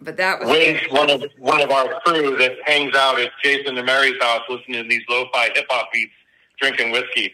But 0.00 0.16
that 0.18 0.40
was 0.40 0.48
Wade's 0.48 0.80
one 0.90 1.08
of 1.08 1.22
one 1.38 1.62
of 1.62 1.70
our 1.70 2.00
crew 2.00 2.36
that 2.36 2.52
hangs 2.66 2.94
out 2.94 3.18
at 3.20 3.30
Jason 3.42 3.78
and 3.78 3.86
Mary's 3.86 4.20
house 4.22 4.42
listening 4.50 4.82
to 4.82 4.88
these 4.88 5.02
lo-fi 5.08 5.48
hip 5.54 5.66
hop 5.70 5.90
beats, 5.92 6.12
drinking 6.60 6.90
whiskey. 6.90 7.32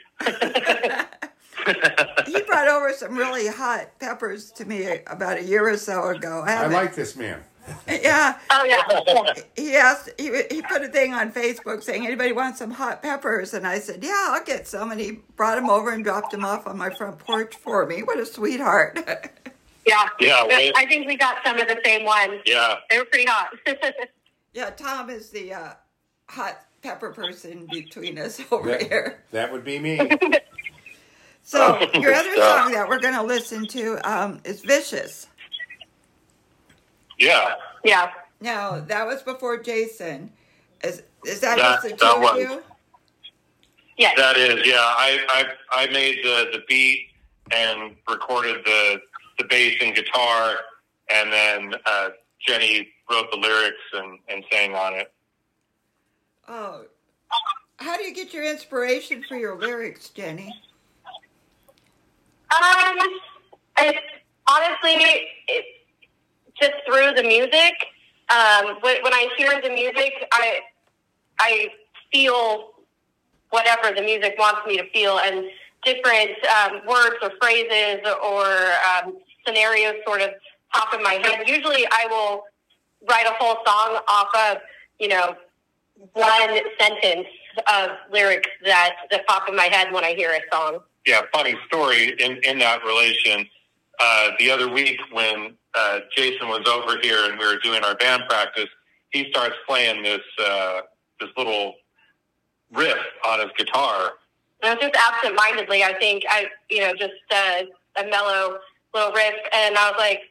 he 2.26 2.40
brought 2.42 2.68
over 2.68 2.92
some 2.92 3.16
really 3.16 3.46
hot 3.48 3.98
peppers 3.98 4.50
to 4.52 4.64
me 4.64 4.98
about 5.06 5.38
a 5.38 5.42
year 5.44 5.68
or 5.68 5.76
so 5.76 6.08
ago. 6.08 6.42
I 6.46 6.52
haven't- 6.52 6.72
like 6.72 6.94
this 6.94 7.16
man. 7.16 7.42
yeah. 7.88 8.38
Oh 8.50 8.64
yeah. 8.64 9.32
He 9.56 9.76
asked. 9.76 10.10
He 10.18 10.30
he 10.50 10.62
put 10.62 10.82
a 10.82 10.88
thing 10.88 11.12
on 11.14 11.30
Facebook 11.30 11.82
saying 11.82 12.04
anybody 12.06 12.32
wants 12.32 12.58
some 12.58 12.70
hot 12.72 13.02
peppers, 13.02 13.54
and 13.54 13.66
I 13.66 13.78
said, 13.78 14.02
yeah, 14.02 14.28
I'll 14.30 14.42
get 14.44 14.66
some. 14.66 14.90
And 14.90 15.00
he 15.00 15.20
brought 15.36 15.54
them 15.56 15.70
over 15.70 15.90
and 15.92 16.02
dropped 16.02 16.32
them 16.32 16.44
off 16.44 16.66
on 16.66 16.76
my 16.78 16.90
front 16.90 17.18
porch 17.18 17.54
for 17.56 17.86
me. 17.86 18.02
What 18.02 18.18
a 18.18 18.26
sweetheart. 18.26 18.98
Yeah. 19.86 20.08
Yeah, 20.20 20.46
Wade. 20.46 20.74
I 20.76 20.84
think 20.86 21.06
we 21.08 21.16
got 21.16 21.38
some 21.44 21.58
of 21.58 21.66
the 21.66 21.80
same 21.84 22.04
ones. 22.04 22.42
Yeah. 22.44 22.76
They 22.90 22.98
were 22.98 23.06
pretty 23.06 23.24
hot. 23.26 23.48
yeah, 24.52 24.70
Tom 24.70 25.08
is 25.08 25.30
the 25.30 25.54
uh, 25.54 25.72
hot 26.28 26.66
pepper 26.82 27.10
person 27.12 27.66
between 27.72 28.18
us 28.18 28.40
over 28.52 28.68
That, 28.72 28.82
here. 28.82 29.22
that 29.32 29.50
would 29.50 29.64
be 29.64 29.78
me. 29.78 29.98
So 31.50 31.80
your 31.94 32.14
other 32.14 32.36
Yeah. 32.36 32.62
song 32.62 32.72
that 32.74 32.88
we're 32.88 33.00
going 33.00 33.14
to 33.14 33.24
listen 33.24 33.66
to 33.66 33.98
um, 34.08 34.40
is 34.44 34.60
"Vicious." 34.60 35.26
Yeah. 37.18 37.54
yeah. 37.82 38.12
Now 38.40 38.78
that 38.78 39.04
was 39.04 39.22
before 39.22 39.58
Jason. 39.60 40.30
Is 40.84 41.02
is 41.24 41.40
that, 41.40 41.58
That- 41.58 41.82
just 41.82 41.82
the 41.82 41.90
two 41.90 41.96
that 41.96 42.34
of 42.34 42.38
you? 42.38 42.62
Yes. 43.96 44.14
That 44.16 44.36
is, 44.36 44.64
yeah. 44.64 44.76
I 44.78 45.18
I, 45.72 45.82
I 45.82 45.86
made 45.88 46.18
the, 46.22 46.50
the 46.52 46.62
beat 46.68 47.08
and 47.50 47.96
recorded 48.08 48.64
the 48.64 49.00
the 49.38 49.44
bass 49.46 49.76
and 49.82 49.92
guitar, 49.92 50.56
and 51.12 51.32
then 51.32 51.74
uh, 51.84 52.10
Jenny 52.46 52.88
wrote 53.10 53.28
the 53.32 53.38
lyrics 53.38 53.76
and, 53.92 54.20
and 54.28 54.44
sang 54.52 54.76
on 54.76 54.94
it. 54.94 55.12
Oh, 56.46 56.82
how 57.78 57.96
do 57.96 58.04
you 58.04 58.14
get 58.14 58.32
your 58.32 58.44
inspiration 58.44 59.24
for 59.28 59.36
your 59.36 59.58
lyrics, 59.58 60.10
Jenny? 60.10 60.54
Um, 62.50 62.98
it's 63.78 63.98
honestly, 64.50 65.26
it's 65.48 65.68
just 66.60 66.72
through 66.86 67.12
the 67.14 67.22
music. 67.22 67.74
Um, 68.30 68.76
when, 68.80 69.02
when 69.02 69.12
I 69.12 69.28
hear 69.36 69.60
the 69.62 69.70
music, 69.70 70.12
I 70.32 70.60
I 71.38 71.68
feel 72.12 72.70
whatever 73.50 73.94
the 73.94 74.02
music 74.02 74.34
wants 74.38 74.60
me 74.66 74.76
to 74.76 74.88
feel, 74.90 75.18
and 75.18 75.46
different 75.84 76.32
um, 76.46 76.80
words 76.86 77.16
or 77.22 77.32
phrases 77.40 78.00
or 78.22 78.46
um, 78.90 79.16
scenarios 79.46 79.94
sort 80.06 80.20
of 80.20 80.30
pop 80.72 80.92
in 80.94 81.02
my 81.02 81.14
head. 81.14 81.48
Usually, 81.48 81.86
I 81.86 82.06
will 82.08 82.44
write 83.08 83.26
a 83.26 83.34
whole 83.38 83.56
song 83.66 84.00
off 84.08 84.28
of 84.50 84.58
you 84.98 85.08
know 85.08 85.36
one 86.12 86.58
sentence 86.78 87.26
of 87.72 87.90
lyrics 88.12 88.50
that 88.64 88.96
that 89.10 89.26
pop 89.26 89.48
in 89.48 89.56
my 89.56 89.66
head 89.66 89.92
when 89.92 90.04
I 90.04 90.14
hear 90.14 90.30
a 90.30 90.40
song. 90.54 90.80
Yeah, 91.06 91.22
funny 91.32 91.56
story 91.66 92.14
in, 92.18 92.38
in 92.44 92.58
that 92.58 92.84
relation. 92.84 93.48
Uh, 94.02 94.30
the 94.38 94.50
other 94.50 94.68
week 94.68 94.98
when 95.12 95.54
uh, 95.74 96.00
Jason 96.16 96.48
was 96.48 96.66
over 96.66 96.98
here 97.02 97.30
and 97.30 97.38
we 97.38 97.46
were 97.46 97.58
doing 97.62 97.84
our 97.84 97.94
band 97.96 98.22
practice, 98.28 98.68
he 99.10 99.28
starts 99.30 99.56
playing 99.68 100.02
this 100.02 100.22
uh, 100.42 100.80
this 101.20 101.28
little 101.36 101.74
riff 102.72 102.98
on 103.26 103.40
his 103.40 103.50
guitar. 103.58 104.12
And 104.62 104.78
just 104.80 104.94
absent-mindedly, 104.94 105.82
I 105.82 105.94
think 105.98 106.24
I, 106.28 106.46
you 106.70 106.80
know, 106.80 106.92
just 106.94 107.12
uh, 107.30 107.62
a 107.96 108.08
mellow 108.08 108.58
little 108.94 109.12
riff, 109.12 109.34
and 109.52 109.76
I 109.76 109.90
was 109.90 109.98
like, 109.98 110.22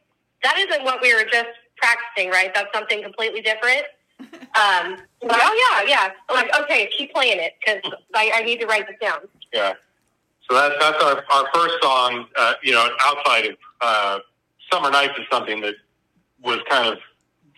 that 0.43 0.57
isn't 0.57 0.83
what 0.83 1.01
we 1.01 1.13
were 1.13 1.25
just 1.31 1.49
practicing, 1.77 2.29
right? 2.29 2.53
That's 2.53 2.73
something 2.73 3.03
completely 3.03 3.41
different. 3.41 3.83
Um, 4.49 4.97
like, 5.21 5.39
oh 5.41 5.81
yeah, 5.85 5.87
yeah. 5.87 6.11
I'm 6.27 6.35
like, 6.35 6.59
okay, 6.63 6.89
keep 6.97 7.13
playing 7.13 7.39
it 7.39 7.53
because 7.59 7.93
I, 8.15 8.31
I 8.35 8.43
need 8.43 8.59
to 8.59 8.65
write 8.65 8.87
this 8.87 8.97
down. 8.99 9.19
Yeah. 9.53 9.73
So 10.49 10.55
that's 10.55 10.75
that's 10.79 11.03
our, 11.03 11.23
our 11.31 11.47
first 11.53 11.75
song. 11.81 12.25
Uh, 12.35 12.53
you 12.63 12.71
know, 12.71 12.87
outside 13.05 13.45
of 13.45 13.55
uh, 13.81 14.19
"Summer 14.71 14.89
Nights" 14.89 15.13
is 15.19 15.25
something 15.31 15.61
that 15.61 15.75
was 16.43 16.59
kind 16.69 16.87
of 16.91 16.97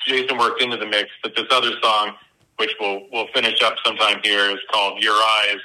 Jason 0.06 0.38
worked 0.38 0.62
into 0.62 0.78
the 0.78 0.86
mix. 0.86 1.10
But 1.24 1.36
this 1.36 1.46
other 1.52 1.72
song, 1.82 2.14
which 2.58 2.72
we'll 2.80 3.08
we'll 3.12 3.28
finish 3.34 3.62
up 3.62 3.76
sometime 3.86 4.20
here, 4.24 4.52
is 4.52 4.60
called 4.74 5.02
"Your 5.02 5.14
Eyes," 5.14 5.60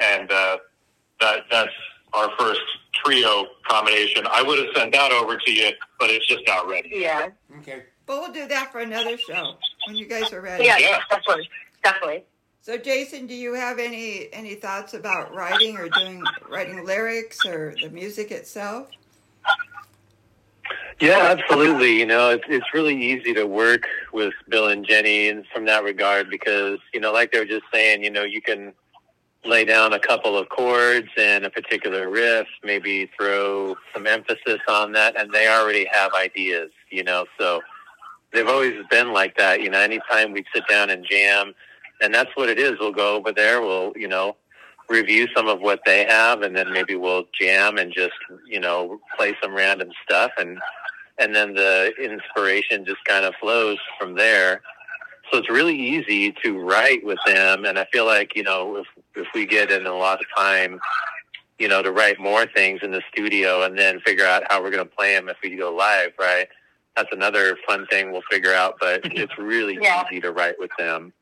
and 0.00 0.30
uh, 0.30 0.58
that 1.20 1.40
that's 1.50 1.72
our 2.12 2.30
first 2.38 2.60
trio 3.04 3.46
combination. 3.66 4.24
I 4.30 4.42
would 4.42 4.58
have 4.58 4.68
sent 4.76 4.92
that 4.92 5.10
over 5.12 5.36
to 5.36 5.52
you, 5.52 5.70
but 5.98 6.10
it's 6.10 6.26
just 6.26 6.42
not 6.46 6.68
ready. 6.68 6.90
Yeah. 6.94 7.28
Okay. 7.58 7.82
But 8.06 8.20
we'll 8.20 8.32
do 8.32 8.46
that 8.48 8.72
for 8.72 8.78
another 8.78 9.18
show 9.18 9.54
when 9.86 9.96
you 9.96 10.06
guys 10.06 10.32
are 10.32 10.40
ready. 10.40 10.64
Yeah, 10.64 10.78
Yeah. 10.78 11.00
definitely, 11.10 11.50
definitely. 11.84 12.24
So, 12.68 12.76
Jason, 12.76 13.26
do 13.26 13.32
you 13.32 13.54
have 13.54 13.78
any 13.78 14.28
any 14.30 14.54
thoughts 14.54 14.92
about 14.92 15.34
writing 15.34 15.78
or 15.78 15.88
doing 15.88 16.22
writing 16.50 16.84
lyrics 16.84 17.46
or 17.46 17.74
the 17.80 17.88
music 17.88 18.30
itself? 18.30 18.88
Yeah, 21.00 21.34
absolutely. 21.34 21.98
You 21.98 22.04
know, 22.04 22.28
it's 22.28 22.44
it's 22.46 22.66
really 22.74 22.94
easy 22.94 23.32
to 23.32 23.46
work 23.46 23.84
with 24.12 24.34
Bill 24.50 24.68
and 24.68 24.86
Jenny, 24.86 25.30
and 25.30 25.46
from 25.46 25.64
that 25.64 25.82
regard, 25.82 26.28
because 26.28 26.78
you 26.92 27.00
know, 27.00 27.10
like 27.10 27.32
they 27.32 27.38
were 27.38 27.46
just 27.46 27.64
saying, 27.72 28.04
you 28.04 28.10
know, 28.10 28.24
you 28.24 28.42
can 28.42 28.74
lay 29.46 29.64
down 29.64 29.94
a 29.94 29.98
couple 29.98 30.36
of 30.36 30.50
chords 30.50 31.08
and 31.16 31.46
a 31.46 31.50
particular 31.50 32.10
riff, 32.10 32.48
maybe 32.62 33.10
throw 33.18 33.76
some 33.94 34.06
emphasis 34.06 34.60
on 34.68 34.92
that, 34.92 35.18
and 35.18 35.32
they 35.32 35.48
already 35.48 35.86
have 35.90 36.12
ideas. 36.12 36.70
You 36.90 37.02
know, 37.02 37.24
so 37.38 37.62
they've 38.30 38.46
always 38.46 38.74
been 38.90 39.14
like 39.14 39.38
that. 39.38 39.62
You 39.62 39.70
know, 39.70 39.80
anytime 39.80 40.32
we 40.32 40.44
sit 40.54 40.64
down 40.68 40.90
and 40.90 41.02
jam, 41.10 41.54
and 42.00 42.14
that's 42.14 42.30
what 42.34 42.48
it 42.48 42.58
is. 42.58 42.72
We'll 42.80 42.92
go 42.92 43.16
over 43.16 43.32
there. 43.32 43.60
We'll 43.60 43.92
you 43.96 44.08
know 44.08 44.36
review 44.88 45.28
some 45.36 45.48
of 45.48 45.60
what 45.60 45.80
they 45.84 46.04
have, 46.06 46.42
and 46.42 46.56
then 46.56 46.72
maybe 46.72 46.94
we'll 46.96 47.24
jam 47.38 47.76
and 47.78 47.92
just 47.92 48.14
you 48.46 48.60
know 48.60 48.98
play 49.16 49.34
some 49.42 49.54
random 49.54 49.90
stuff 50.04 50.30
and 50.38 50.58
and 51.18 51.34
then 51.34 51.52
the 51.54 51.92
inspiration 52.00 52.84
just 52.84 53.04
kind 53.04 53.24
of 53.24 53.34
flows 53.40 53.78
from 53.98 54.14
there. 54.14 54.62
So 55.32 55.38
it's 55.38 55.50
really 55.50 55.76
easy 55.76 56.32
to 56.44 56.58
write 56.58 57.04
with 57.04 57.18
them, 57.26 57.64
and 57.64 57.78
I 57.78 57.86
feel 57.92 58.06
like 58.06 58.34
you 58.36 58.42
know 58.44 58.76
if 58.76 58.86
if 59.14 59.26
we 59.34 59.44
get 59.46 59.70
in 59.70 59.84
a 59.86 59.94
lot 59.94 60.20
of 60.20 60.26
time, 60.36 60.78
you 61.58 61.66
know, 61.68 61.82
to 61.82 61.90
write 61.90 62.18
more 62.20 62.46
things 62.46 62.80
in 62.82 62.92
the 62.92 63.02
studio, 63.12 63.62
and 63.62 63.76
then 63.78 64.00
figure 64.00 64.24
out 64.24 64.44
how 64.48 64.62
we're 64.62 64.70
going 64.70 64.88
to 64.88 64.94
play 64.96 65.14
them 65.14 65.28
if 65.28 65.36
we 65.42 65.56
go 65.56 65.74
live, 65.74 66.12
right? 66.18 66.48
That's 66.96 67.08
another 67.12 67.56
fun 67.66 67.86
thing 67.90 68.10
we'll 68.12 68.22
figure 68.30 68.54
out. 68.54 68.76
But 68.80 69.00
it's 69.16 69.36
really 69.38 69.76
Yeah. 69.82 70.04
easy 70.10 70.20
to 70.22 70.30
write 70.32 70.58
with 70.58 70.70
them 70.78 71.12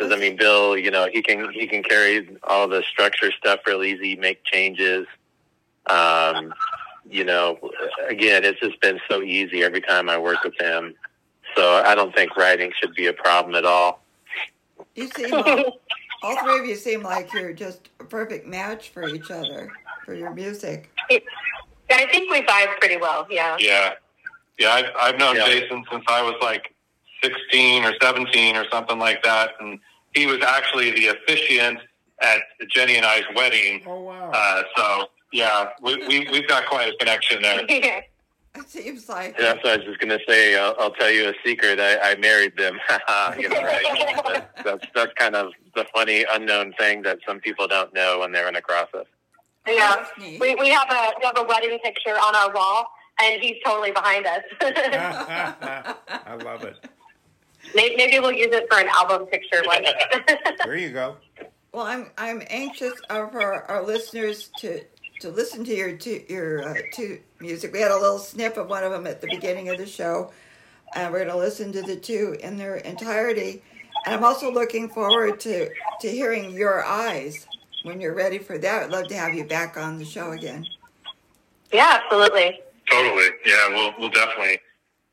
because 0.00 0.16
I 0.16 0.18
mean, 0.18 0.36
Bill, 0.36 0.78
you 0.78 0.90
know, 0.90 1.08
he 1.12 1.22
can 1.22 1.52
he 1.52 1.66
can 1.66 1.82
carry 1.82 2.36
all 2.44 2.66
the 2.66 2.82
structure 2.90 3.30
stuff 3.32 3.60
real 3.66 3.82
easy, 3.82 4.16
make 4.16 4.42
changes. 4.44 5.06
Um, 5.86 6.54
you 7.08 7.24
know, 7.24 7.58
again, 8.08 8.44
it's 8.44 8.60
just 8.60 8.80
been 8.80 8.98
so 9.10 9.22
easy 9.22 9.62
every 9.62 9.80
time 9.82 10.08
I 10.08 10.16
work 10.16 10.42
with 10.42 10.58
him. 10.58 10.94
So 11.54 11.82
I 11.84 11.94
don't 11.94 12.14
think 12.14 12.36
writing 12.36 12.72
should 12.80 12.94
be 12.94 13.08
a 13.08 13.12
problem 13.12 13.54
at 13.54 13.64
all. 13.66 14.02
You 14.94 15.08
seem 15.08 15.34
all, 15.34 15.78
all 16.22 16.44
three 16.44 16.60
of 16.60 16.66
you 16.66 16.76
seem 16.76 17.02
like 17.02 17.32
you're 17.34 17.52
just 17.52 17.90
a 17.98 18.04
perfect 18.04 18.46
match 18.46 18.90
for 18.90 19.06
each 19.06 19.30
other 19.30 19.70
for 20.04 20.14
your 20.14 20.32
music. 20.32 20.90
I 21.10 22.06
think 22.06 22.30
we 22.30 22.40
vibe 22.42 22.78
pretty 22.78 22.96
well. 22.96 23.26
Yeah. 23.28 23.56
Yeah. 23.58 23.94
Yeah, 24.58 24.70
I've, 24.70 24.86
I've 24.98 25.18
known 25.18 25.36
Yeah. 25.36 25.46
Jason 25.46 25.84
since 25.90 26.04
I 26.06 26.22
was 26.22 26.36
like 26.40 26.74
16 27.22 27.84
or 27.84 27.94
17 28.00 28.56
or 28.56 28.64
something 28.70 28.98
like 28.98 29.22
that. 29.24 29.52
And 29.58 29.80
he 30.14 30.26
was 30.26 30.42
actually 30.42 30.90
the 30.92 31.08
officiant 31.08 31.78
at 32.20 32.40
Jenny 32.68 32.96
and 32.96 33.06
I's 33.06 33.24
wedding. 33.34 33.82
Oh 33.86 34.00
wow. 34.02 34.30
Uh, 34.32 34.62
so, 34.76 35.06
yeah, 35.32 35.70
we, 35.82 35.96
we, 36.06 36.28
we've 36.30 36.48
got 36.48 36.66
quite 36.66 36.92
a 36.92 36.96
connection 36.96 37.42
there. 37.42 37.64
Yeah. 37.68 38.00
It 38.56 38.68
seems 38.68 39.08
like 39.08 39.36
Yeah, 39.38 39.54
that's 39.54 39.62
what 39.62 39.74
I 39.74 39.76
was 39.76 39.86
just 39.86 40.00
gonna 40.00 40.18
say. 40.26 40.58
I'll, 40.58 40.74
I'll 40.80 40.90
tell 40.90 41.08
you 41.08 41.28
a 41.28 41.34
secret. 41.46 41.78
I, 41.78 41.98
I 41.98 42.16
married 42.16 42.56
them. 42.56 42.80
you 43.38 43.48
know, 43.48 43.62
right? 43.62 44.16
But 44.24 44.50
that's 44.64 44.84
that's 44.92 45.12
kind 45.14 45.36
of 45.36 45.52
the 45.76 45.86
funny 45.94 46.24
unknown 46.28 46.72
thing 46.72 47.02
that 47.02 47.20
some 47.24 47.38
people 47.38 47.68
don't 47.68 47.94
know 47.94 48.18
when 48.18 48.32
they're 48.32 48.48
in 48.48 48.56
a 48.56 48.60
process. 48.62 49.06
Yeah. 49.68 50.04
We, 50.18 50.56
we 50.56 50.68
have 50.70 50.90
a 50.90 51.12
we 51.20 51.26
have 51.26 51.38
a 51.38 51.44
wedding 51.44 51.78
picture 51.78 52.10
on 52.10 52.34
our 52.34 52.52
wall, 52.52 52.86
and 53.22 53.40
he's 53.40 53.56
totally 53.64 53.92
behind 53.92 54.26
us. 54.26 54.42
I 54.60 56.36
love 56.42 56.64
it. 56.64 56.84
Maybe 57.74 57.96
maybe 57.96 58.18
we'll 58.18 58.32
use 58.32 58.52
it 58.52 58.66
for 58.70 58.78
an 58.80 58.88
album 58.88 59.26
picture 59.26 59.62
one 59.64 59.82
day. 59.82 59.94
There 60.64 60.76
you 60.76 60.90
go. 60.90 61.16
Well, 61.72 61.86
I'm 61.86 62.10
I'm 62.18 62.42
anxious 62.48 62.94
uh, 63.08 63.28
for 63.28 63.70
our 63.70 63.84
listeners 63.84 64.50
to 64.58 64.82
to 65.20 65.30
listen 65.30 65.64
to 65.64 65.74
your 65.74 65.96
two 65.96 66.22
your 66.28 66.68
uh, 66.68 66.74
two 66.92 67.20
music. 67.40 67.72
We 67.72 67.80
had 67.80 67.90
a 67.90 67.98
little 67.98 68.18
snip 68.18 68.56
of 68.56 68.68
one 68.68 68.84
of 68.84 68.92
them 68.92 69.06
at 69.06 69.20
the 69.20 69.28
beginning 69.28 69.68
of 69.68 69.78
the 69.78 69.86
show, 69.86 70.32
and 70.94 71.12
we're 71.12 71.24
going 71.24 71.30
to 71.30 71.36
listen 71.36 71.72
to 71.72 71.82
the 71.82 71.96
two 71.96 72.36
in 72.40 72.56
their 72.56 72.76
entirety. 72.76 73.62
And 74.06 74.14
I'm 74.14 74.24
also 74.24 74.50
looking 74.50 74.88
forward 74.88 75.40
to 75.40 75.70
to 76.00 76.08
hearing 76.08 76.50
your 76.50 76.84
eyes 76.84 77.46
when 77.84 78.00
you're 78.00 78.14
ready 78.14 78.38
for 78.38 78.58
that. 78.58 78.82
I'd 78.84 78.90
love 78.90 79.08
to 79.08 79.16
have 79.16 79.34
you 79.34 79.44
back 79.44 79.76
on 79.76 79.98
the 79.98 80.04
show 80.04 80.32
again. 80.32 80.66
yeah, 81.72 82.00
absolutely. 82.02 82.60
Totally. 82.90 83.28
Yeah, 83.46 83.68
we'll, 83.68 83.94
we'll 83.98 84.10
definitely 84.10 84.58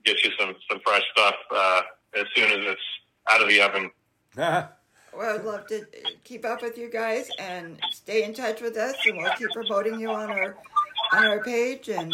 get 0.03 0.23
you 0.23 0.31
some, 0.39 0.55
some 0.69 0.79
fresh 0.85 1.03
stuff 1.11 1.35
uh, 1.55 1.81
as 2.17 2.27
soon 2.35 2.51
as 2.51 2.71
it's 2.71 2.81
out 3.29 3.41
of 3.41 3.49
the 3.49 3.61
oven. 3.61 3.91
Well, 4.35 5.35
I'd 5.35 5.45
love 5.45 5.65
to 5.67 5.85
keep 6.23 6.45
up 6.45 6.61
with 6.61 6.77
you 6.77 6.91
guys 6.91 7.29
and 7.39 7.79
stay 7.91 8.23
in 8.23 8.33
touch 8.33 8.61
with 8.61 8.77
us, 8.77 8.95
and 9.05 9.17
we'll 9.17 9.33
keep 9.33 9.49
promoting 9.49 9.99
you 9.99 10.11
on 10.11 10.29
our 10.29 10.55
on 11.13 11.25
our 11.25 11.43
page. 11.43 11.89
And 11.89 12.13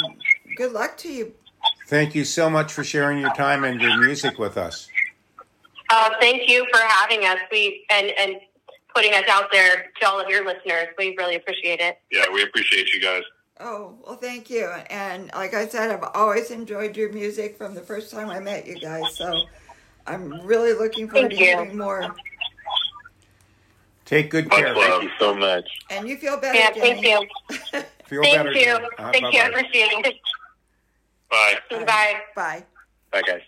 good 0.55 0.71
luck 0.71 0.95
to 0.97 1.11
you. 1.11 1.33
Thank 1.87 2.15
you 2.15 2.23
so 2.23 2.49
much 2.49 2.71
for 2.71 2.83
sharing 2.83 3.19
your 3.19 3.33
time 3.33 3.63
and 3.65 3.81
your 3.81 3.99
music 3.99 4.39
with 4.39 4.57
us. 4.57 4.87
Uh, 5.89 6.11
thank 6.19 6.49
you 6.49 6.65
for 6.71 6.79
having 6.79 7.25
us. 7.25 7.39
We 7.51 7.85
and 7.91 8.11
and 8.17 8.35
putting 8.95 9.13
us 9.13 9.25
out 9.29 9.51
there 9.51 9.91
to 9.99 10.07
all 10.07 10.19
of 10.19 10.29
your 10.29 10.45
listeners. 10.45 10.87
We 10.97 11.15
really 11.17 11.35
appreciate 11.35 11.79
it. 11.81 11.99
Yeah, 12.11 12.25
we 12.31 12.43
appreciate 12.43 12.93
you 12.93 13.01
guys. 13.01 13.23
Oh, 13.59 13.97
well, 14.05 14.15
thank 14.15 14.49
you. 14.49 14.65
And 14.89 15.29
like 15.35 15.53
I 15.53 15.67
said, 15.67 15.91
I've 15.91 16.09
always 16.13 16.51
enjoyed 16.51 16.95
your 16.97 17.11
music 17.11 17.57
from 17.57 17.75
the 17.75 17.81
first 17.81 18.11
time 18.11 18.29
I 18.29 18.39
met 18.39 18.65
you 18.65 18.79
guys. 18.79 19.15
So 19.15 19.43
I'm 20.07 20.41
really 20.45 20.73
looking 20.73 21.07
forward 21.09 21.29
Thank 21.31 21.39
to 21.39 21.45
you. 21.45 21.51
hearing 21.55 21.77
more. 21.77 22.15
Take 24.05 24.29
good 24.31 24.49
Much 24.49 24.59
care. 24.59 24.75
love. 24.75 24.83
Thank 24.99 25.03
you 25.03 25.09
so 25.19 25.33
much. 25.33 25.65
And 25.89 26.07
you 26.07 26.17
feel 26.17 26.37
better, 26.37 26.57
Yeah, 26.57 26.71
Jenny. 26.71 27.01
thank 27.01 27.05
you. 27.05 27.83
Feel 28.05 28.21
Thank 28.23 28.37
better. 28.37 28.53
you. 28.53 28.79
Uh, 28.97 29.11
Thank 29.11 29.33
you. 29.33 29.39
I 29.39 29.49
bye-bye. 29.49 29.59
appreciate 29.59 30.05
it. 30.05 30.15
Bye. 31.29 31.55
Bye. 31.71 32.15
Bye. 32.35 32.65
Bye, 33.11 33.21
guys. 33.25 33.41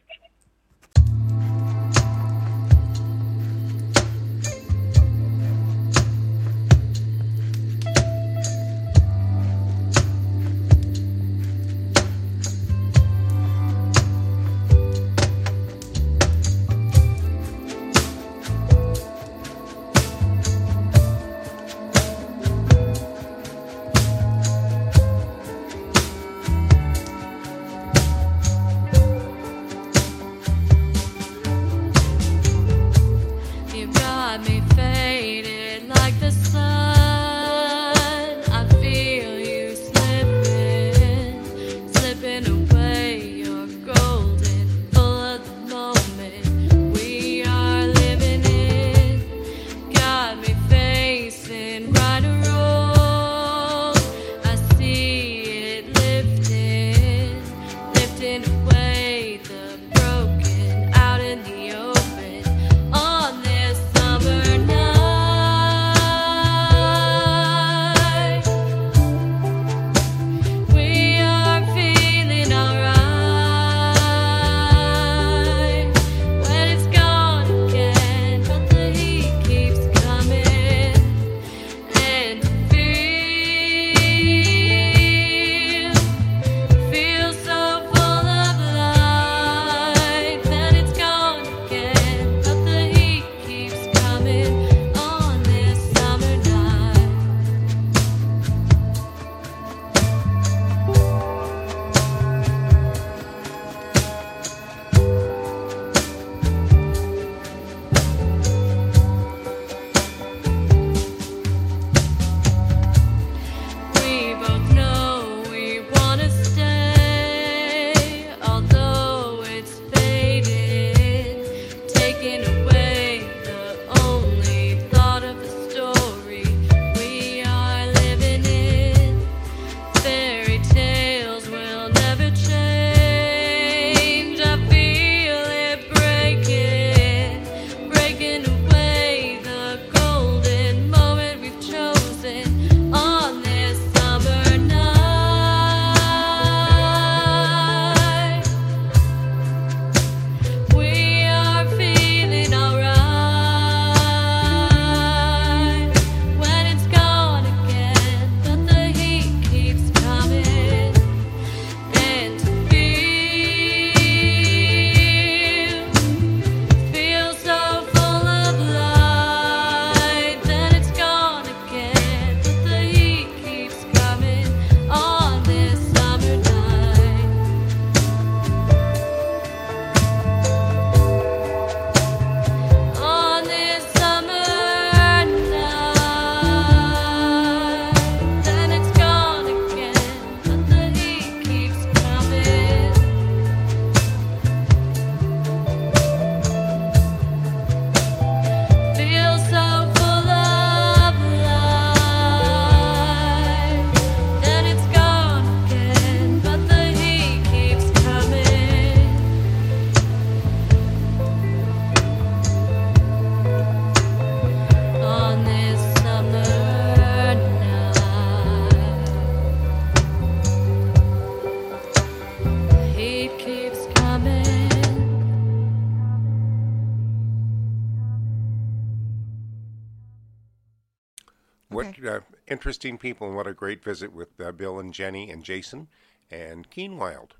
Interesting 232.65 232.97
people, 232.97 233.27
and 233.27 233.35
what 233.35 233.45
a 233.45 233.53
great 233.53 233.83
visit 233.83 234.11
with 234.11 234.41
uh, 234.41 234.51
Bill 234.51 234.79
and 234.79 234.91
Jenny 234.91 235.29
and 235.29 235.43
Jason 235.43 235.87
and 236.31 236.67
Keenwild. 236.71 237.33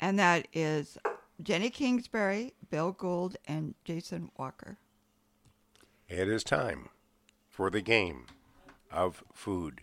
And 0.00 0.18
that 0.18 0.48
is 0.52 0.98
Jenny 1.40 1.70
Kingsbury, 1.70 2.52
Bill 2.68 2.90
Gould, 2.90 3.36
and 3.46 3.76
Jason 3.84 4.32
Walker. 4.36 4.78
It 6.08 6.26
is 6.26 6.42
time 6.42 6.88
for 7.48 7.70
the 7.70 7.80
game 7.80 8.26
of 8.90 9.22
food. 9.32 9.82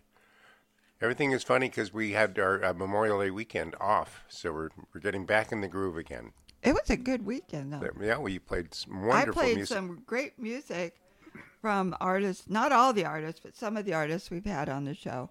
Everything 0.99 1.32
is 1.32 1.41
funny 1.41 1.70
because 1.70 1.93
we 1.93 2.12
had 2.12 2.38
our 2.38 2.62
uh, 2.62 2.74
Memorial 2.74 3.22
Day 3.22 3.32
weekend 3.32 3.76
off, 3.80 4.26
so 4.28 4.51
we're 4.51 4.70
we're 4.93 4.99
getting 4.99 5.26
back 5.26 5.53
in 5.53 5.62
the 5.62 5.70
groove 5.70 5.95
again. 5.95 6.34
It 6.64 6.74
was 6.74 6.89
a 6.89 6.97
good 6.97 7.26
weekend, 7.26 7.72
though. 7.72 7.89
Yeah, 8.01 8.18
we 8.18 8.39
played 8.39 8.74
some 8.74 9.05
wonderful 9.05 9.14
music. 9.16 9.38
I 9.39 9.45
played 9.45 9.55
music. 9.55 9.74
some 9.74 10.03
great 10.05 10.38
music 10.38 10.97
from 11.62 11.95
artists, 11.99 12.49
not 12.49 12.72
all 12.72 12.93
the 12.93 13.05
artists, 13.05 13.39
but 13.43 13.55
some 13.55 13.78
of 13.78 13.86
the 13.86 13.93
artists 13.93 14.30
we've 14.32 14.45
had 14.45 14.70
on 14.70 14.86
the 14.86 14.93
show. 14.93 15.30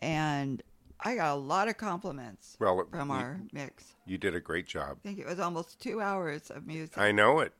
And 0.00 0.62
I 1.00 1.16
got 1.16 1.32
a 1.34 1.38
lot 1.38 1.68
of 1.68 1.76
compliments 1.76 2.56
Well, 2.60 2.86
from 2.90 3.08
you- 3.08 3.14
our 3.14 3.40
mix. 3.52 3.94
You 4.06 4.18
did 4.18 4.34
a 4.34 4.40
great 4.40 4.66
job. 4.66 4.98
I 5.04 5.08
think 5.08 5.18
it 5.18 5.26
was 5.26 5.40
almost 5.40 5.80
two 5.80 6.00
hours 6.00 6.50
of 6.50 6.66
music. 6.66 6.98
I 6.98 7.12
know 7.12 7.40
it. 7.40 7.52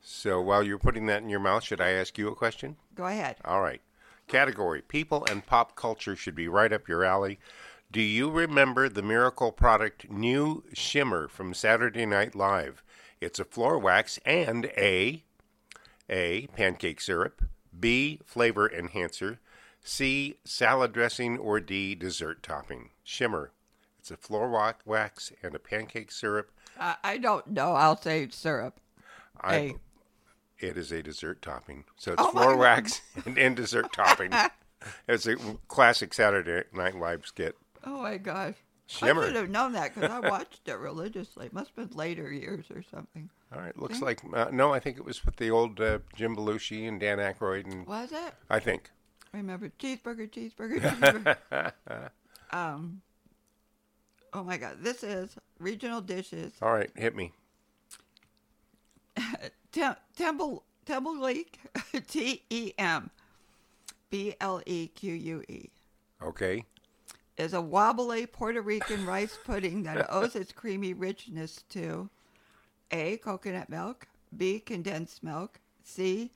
So 0.00 0.40
while 0.40 0.62
you're 0.62 0.78
putting 0.78 1.06
that 1.06 1.22
in 1.22 1.28
your 1.28 1.40
mouth, 1.40 1.64
should 1.64 1.80
I 1.80 1.90
ask 1.90 2.18
you 2.18 2.28
a 2.28 2.34
question? 2.34 2.76
Go 2.94 3.06
ahead. 3.06 3.36
All 3.44 3.62
right. 3.62 3.80
Category 4.26 4.82
People 4.82 5.24
and 5.30 5.44
pop 5.44 5.76
culture 5.76 6.16
should 6.16 6.34
be 6.34 6.48
right 6.48 6.72
up 6.72 6.88
your 6.88 7.04
alley. 7.04 7.38
Do 7.90 8.00
you 8.00 8.30
remember 8.30 8.88
the 8.88 9.02
miracle 9.02 9.52
product 9.52 10.10
New 10.10 10.64
Shimmer 10.72 11.28
from 11.28 11.54
Saturday 11.54 12.06
Night 12.06 12.34
Live? 12.34 12.82
It's 13.20 13.38
a 13.38 13.44
floor 13.44 13.78
wax 13.78 14.18
and 14.26 14.66
a 14.76 15.22
A. 16.10 16.46
Pancake 16.48 17.00
syrup, 17.00 17.42
B. 17.78 18.20
Flavor 18.24 18.70
enhancer, 18.70 19.40
C. 19.82 20.36
Salad 20.44 20.92
dressing, 20.92 21.38
or 21.38 21.60
D. 21.60 21.94
Dessert 21.94 22.42
topping. 22.42 22.90
Shimmer. 23.02 23.52
It's 23.98 24.10
a 24.10 24.16
floor 24.16 24.50
wax 24.84 25.32
and 25.42 25.54
a 25.54 25.58
pancake 25.58 26.12
syrup. 26.12 26.50
I, 26.78 26.96
I 27.02 27.18
don't 27.18 27.46
know. 27.46 27.72
I'll 27.72 28.00
say 28.00 28.28
syrup. 28.30 28.80
I, 29.40 29.56
A. 29.56 29.74
It 30.58 30.76
is 30.76 30.92
a 30.92 31.02
dessert 31.02 31.42
topping. 31.42 31.84
So 31.96 32.12
it's 32.12 32.22
Oh 32.22 32.30
floor 32.30 32.56
wax 32.56 33.00
and, 33.24 33.38
and 33.38 33.56
dessert 33.56 33.92
topping. 33.92 34.32
It's 35.08 35.26
a 35.26 35.36
classic 35.68 36.12
Saturday 36.12 36.64
Night 36.74 36.94
Live 36.94 37.26
skit. 37.26 37.56
Oh 37.84 38.02
my 38.02 38.18
gosh. 38.18 38.54
Shimmer. 38.86 39.22
I 39.22 39.26
should 39.28 39.36
have 39.36 39.48
known 39.48 39.72
that 39.72 39.94
because 39.94 40.10
I 40.10 40.20
watched 40.20 40.68
it 40.68 40.78
religiously. 40.78 41.46
It 41.46 41.54
must 41.54 41.70
have 41.74 41.88
been 41.88 41.96
later 41.96 42.30
years 42.30 42.66
or 42.70 42.82
something. 42.82 43.30
All 43.54 43.60
right, 43.60 43.76
looks 43.78 43.98
See? 44.00 44.04
like 44.04 44.20
uh, 44.32 44.46
no. 44.52 44.72
I 44.72 44.80
think 44.80 44.96
it 44.96 45.04
was 45.04 45.24
with 45.24 45.36
the 45.36 45.50
old 45.50 45.80
uh, 45.80 45.98
Jim 46.16 46.34
Belushi 46.34 46.88
and 46.88 46.98
Dan 46.98 47.18
Aykroyd, 47.18 47.66
and 47.66 47.86
Was 47.86 48.10
it? 48.12 48.34
I 48.50 48.58
think. 48.58 48.90
I 49.32 49.36
remember 49.38 49.70
cheeseburger, 49.78 50.28
cheeseburger, 50.30 50.80
cheeseburger. 51.50 52.10
um. 52.50 53.02
Oh 54.32 54.42
my 54.42 54.56
God! 54.56 54.78
This 54.80 55.04
is 55.04 55.36
regional 55.60 56.00
dishes. 56.00 56.52
All 56.60 56.72
right, 56.72 56.90
hit 56.96 57.14
me. 57.14 57.32
Tem- 59.72 59.96
Temple 60.16 60.64
Temple 60.86 61.20
Leak, 61.20 61.58
T 62.08 62.42
E 62.50 62.72
M 62.78 63.10
B 64.10 64.34
L 64.40 64.62
E 64.66 64.88
Q 64.88 65.12
U 65.14 65.42
E, 65.48 65.70
Okay. 66.22 66.64
is 67.36 67.54
a 67.54 67.60
wobbly 67.60 68.26
Puerto 68.26 68.60
Rican 68.62 69.06
rice 69.06 69.38
pudding 69.44 69.82
that 69.84 70.06
owes 70.12 70.34
its 70.36 70.52
creamy 70.52 70.92
richness 70.94 71.62
to 71.70 72.08
A. 72.90 73.16
Coconut 73.18 73.68
milk, 73.68 74.06
B. 74.36 74.60
Condensed 74.60 75.22
milk, 75.22 75.60
C. 75.82 76.30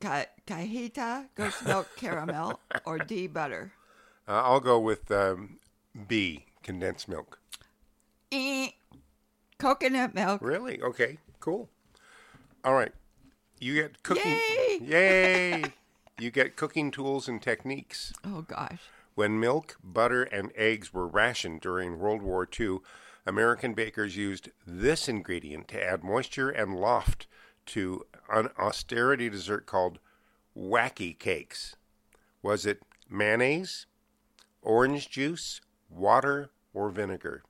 Ca- 0.00 0.26
Cajeta, 0.46 1.26
goat's 1.34 1.62
milk 1.64 1.88
caramel, 1.96 2.60
or 2.84 2.98
D. 2.98 3.26
Butter. 3.26 3.72
Uh, 4.26 4.42
I'll 4.42 4.60
go 4.60 4.78
with 4.78 5.10
um, 5.10 5.58
B. 6.08 6.46
Condensed 6.62 7.08
milk. 7.08 7.38
E. 8.30 8.72
Coconut 9.58 10.14
milk. 10.14 10.40
Really? 10.42 10.80
Okay. 10.82 11.18
Cool. 11.40 11.68
All 12.64 12.74
right. 12.74 12.92
You 13.60 13.74
get 13.74 14.02
cooking. 14.02 14.32
Yay! 14.32 14.78
Yay! 14.82 15.64
you 16.18 16.30
get 16.30 16.56
cooking 16.56 16.90
tools 16.90 17.28
and 17.28 17.40
techniques. 17.40 18.12
Oh 18.24 18.42
gosh. 18.42 18.80
When 19.14 19.38
milk, 19.38 19.76
butter, 19.82 20.24
and 20.24 20.50
eggs 20.56 20.92
were 20.92 21.06
rationed 21.06 21.60
during 21.60 21.98
World 21.98 22.22
War 22.22 22.48
II, 22.58 22.78
American 23.26 23.72
bakers 23.72 24.16
used 24.16 24.50
this 24.66 25.08
ingredient 25.08 25.68
to 25.68 25.82
add 25.82 26.04
moisture 26.04 26.50
and 26.50 26.76
loft 26.76 27.26
to 27.66 28.04
an 28.30 28.48
austerity 28.58 29.30
dessert 29.30 29.66
called 29.66 29.98
wacky 30.56 31.18
cakes. 31.18 31.76
Was 32.42 32.66
it 32.66 32.82
mayonnaise, 33.08 33.86
orange 34.60 35.08
juice, 35.08 35.60
water, 35.88 36.50
or 36.74 36.90
vinegar? 36.90 37.42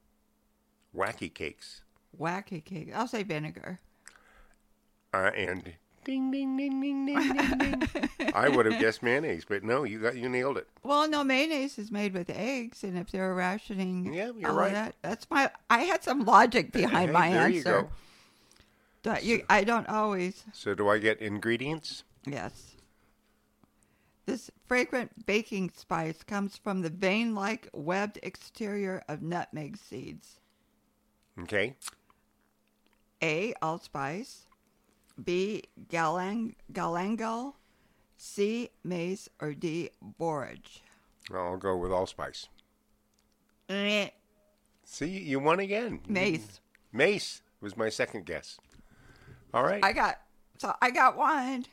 Wacky 0.97 1.33
cakes. 1.33 1.83
Wacky 2.18 2.64
cake. 2.64 2.93
I'll 2.95 3.09
say 3.09 3.25
vinegar. 3.25 3.81
Uh, 5.12 5.31
and 5.37 5.75
ding 6.05 6.30
ding 6.30 6.57
ding 6.57 6.80
ding 6.80 7.07
ding 7.07 7.36
ding 7.36 7.78
ding. 8.18 8.32
I 8.34 8.48
would 8.48 8.66
have 8.66 8.80
guessed 8.80 9.02
mayonnaise, 9.02 9.44
but 9.44 9.62
no, 9.64 9.84
you 9.84 9.98
got 10.00 10.16
you 10.16 10.28
nailed 10.28 10.59
it. 10.59 10.68
Well, 10.82 11.09
no, 11.09 11.24
mayonnaise 11.24 11.78
is 11.78 11.90
made 11.90 12.14
with 12.14 12.30
eggs, 12.30 12.84
and 12.84 12.96
if 12.98 13.11
they're 13.11 13.34
rationing, 13.34 14.12
Yeah, 14.12 14.30
you're 14.36 14.50
all 14.50 14.57
right. 14.57 14.72
That, 14.72 14.94
that's 15.02 15.28
my. 15.30 15.50
I 15.70 15.80
had 15.80 16.02
some 16.02 16.24
logic 16.24 16.72
behind 16.72 17.07
Hey, 17.09 17.12
my 17.12 17.30
there 17.30 17.40
answer. 17.42 17.57
you 17.57 17.62
go. 17.64 17.88
But 19.02 19.24
you, 19.24 19.44
I 19.50 19.64
don't 19.64 19.88
always. 19.88 20.44
So 20.52 20.74
do 20.74 20.88
I 20.88 20.98
get 20.98 21.20
ingredients? 21.20 22.05
Yes. 22.26 22.72
This 24.26 24.50
fragrant 24.66 25.26
baking 25.26 25.70
spice 25.76 26.22
comes 26.22 26.57
from 26.57 26.80
the 26.80 26.88
vein-like 26.88 27.68
webbed 27.74 28.18
exterior 28.22 29.02
of 29.07 29.20
nutmeg 29.20 29.76
seeds. 29.76 30.38
Okay. 31.42 31.74
A. 33.20 33.52
Allspice. 33.61 34.46
B. 35.22 35.64
Galang 35.88 36.54
galangal. 36.72 37.54
C. 38.16 38.70
Mace 38.82 39.28
or 39.40 39.54
D. 39.54 39.90
Borage. 40.00 40.82
Well, 41.30 41.44
I'll 41.44 41.56
go 41.56 41.76
with 41.76 41.92
allspice. 41.92 42.48
Eh, 43.68 44.08
See, 44.84 45.06
you 45.06 45.40
won 45.40 45.60
again. 45.60 46.00
Mace. 46.06 46.60
Mace 46.92 47.42
was 47.60 47.76
my 47.76 47.88
second 47.88 48.26
guess. 48.26 48.58
All 49.52 49.64
right. 49.64 49.82
I 49.84 49.92
got 49.92 50.20
so 50.58 50.74
I 50.80 50.90
got 50.90 51.16
one. 51.16 51.64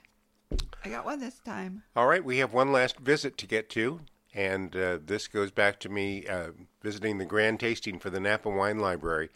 I 0.83 0.89
got 0.89 1.05
one 1.05 1.19
this 1.19 1.39
time. 1.39 1.83
All 1.95 2.07
right, 2.07 2.23
we 2.23 2.39
have 2.39 2.53
one 2.53 2.71
last 2.71 2.99
visit 2.99 3.37
to 3.37 3.47
get 3.47 3.69
to, 3.71 4.01
and 4.33 4.75
uh, 4.75 4.97
this 5.05 5.27
goes 5.27 5.51
back 5.51 5.79
to 5.81 5.89
me 5.89 6.25
uh, 6.25 6.51
visiting 6.81 7.17
the 7.17 7.25
grand 7.25 7.59
tasting 7.59 7.99
for 7.99 8.09
the 8.09 8.19
Napa 8.19 8.49
Wine 8.49 8.79
Library. 8.79 9.29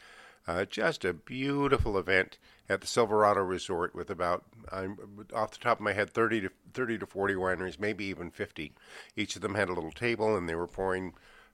Uh, 0.48 0.66
just 0.66 1.06
a 1.06 1.14
beautiful 1.14 1.98
event 1.98 2.38
at 2.68 2.82
the 2.82 2.88
Silverado 2.88 3.42
Resort 3.42 3.94
with 3.94 4.10
about, 4.10 4.44
I'm 4.72 4.98
off 5.34 5.52
the 5.52 5.60
top 5.60 5.80
of 5.80 5.84
my 5.84 5.94
head, 5.94 6.10
30 6.10 6.42
to 6.42 6.50
30 6.74 7.00
to 7.00 7.06
40 7.06 7.36
wineries, 7.36 7.80
maybe 7.80 8.06
even 8.06 8.32
50. 8.32 8.74
Each 9.16 9.36
of 9.36 9.42
them 9.42 9.56
had 9.56 9.70
a 9.70 9.74
little 9.74 9.92
table, 9.92 10.36
and 10.36 10.50
they 10.50 10.56
were 10.56 10.68
pouring 10.68 11.14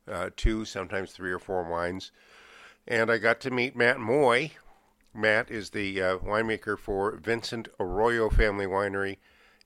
uh, 0.09 0.30
two, 0.36 0.66
sometimes 0.66 1.12
three 1.12 1.32
or 1.32 1.39
four 1.39 1.64
wines. 1.64 2.12
And 2.88 3.12
I 3.12 3.18
got 3.18 3.39
to 3.41 3.51
meet 3.51 3.76
Matt 3.76 3.99
Moye. 3.99 4.51
Matt 5.14 5.51
is 5.51 5.72
the 5.72 6.01
uh, 6.01 6.18
winemaker 6.20 6.80
for 6.80 7.18
Vincent 7.18 7.68
Arroyo 7.80 8.30
Family 8.30 8.66
Winery, 8.66 9.18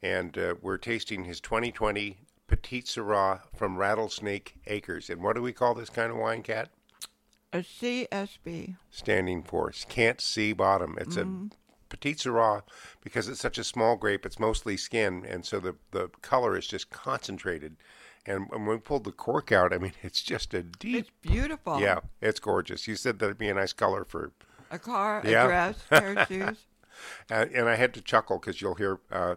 and 0.01 0.37
uh, 0.37 0.55
we're 0.61 0.77
tasting 0.77 1.25
his 1.25 1.39
2020 1.39 2.17
Petite 2.47 2.85
Sirah 2.85 3.41
from 3.55 3.77
Rattlesnake 3.77 4.55
Acres. 4.67 5.09
And 5.09 5.21
what 5.21 5.35
do 5.35 5.41
we 5.41 5.53
call 5.53 5.75
this 5.75 5.89
kind 5.89 6.11
of 6.11 6.17
wine, 6.17 6.41
Cat? 6.41 6.69
A 7.55 7.63
CSB. 7.63 8.75
Standing 8.91 9.43
for 9.43 9.71
can't 9.87 10.19
see 10.21 10.53
bottom. 10.53 10.97
It's 10.99 11.15
Mhm. 11.15 11.51
a 11.51 11.55
Petite 11.89 12.17
Sirah 12.17 12.63
because 13.01 13.27
it's 13.29 13.39
such 13.39 13.57
a 13.57 13.63
small 13.63 13.95
grape. 13.95 14.25
It's 14.25 14.39
mostly 14.39 14.75
skin, 14.77 15.25
and 15.25 15.45
so 15.45 15.59
the 15.59 15.75
the 15.91 16.09
color 16.21 16.57
is 16.57 16.67
just 16.67 16.89
concentrated. 16.89 17.77
And 18.25 18.49
when 18.49 18.65
we 18.65 18.77
pulled 18.77 19.03
the 19.03 19.11
cork 19.11 19.51
out, 19.51 19.71
I 19.71 19.77
mean, 19.77 19.93
it's 20.01 20.21
just 20.21 20.53
a 20.53 20.63
deep. 20.63 20.95
It's 20.97 21.11
beautiful. 21.21 21.79
Yeah, 21.79 21.99
it's 22.21 22.39
gorgeous. 22.39 22.87
You 22.87 22.95
said 22.95 23.19
that'd 23.19 23.37
be 23.37 23.49
a 23.49 23.53
nice 23.53 23.73
color 23.73 24.03
for 24.03 24.31
A 24.71 24.79
car, 24.79 25.19
a 25.19 25.23
dress, 25.23 25.77
pair 25.89 26.13
of 26.17 26.27
shoes. 26.27 26.65
and, 27.29 27.51
and 27.51 27.69
I 27.69 27.75
had 27.75 27.93
to 27.93 28.01
chuckle 28.01 28.39
because 28.39 28.61
you'll 28.61 28.75
hear 28.75 28.99
uh, 29.11 29.35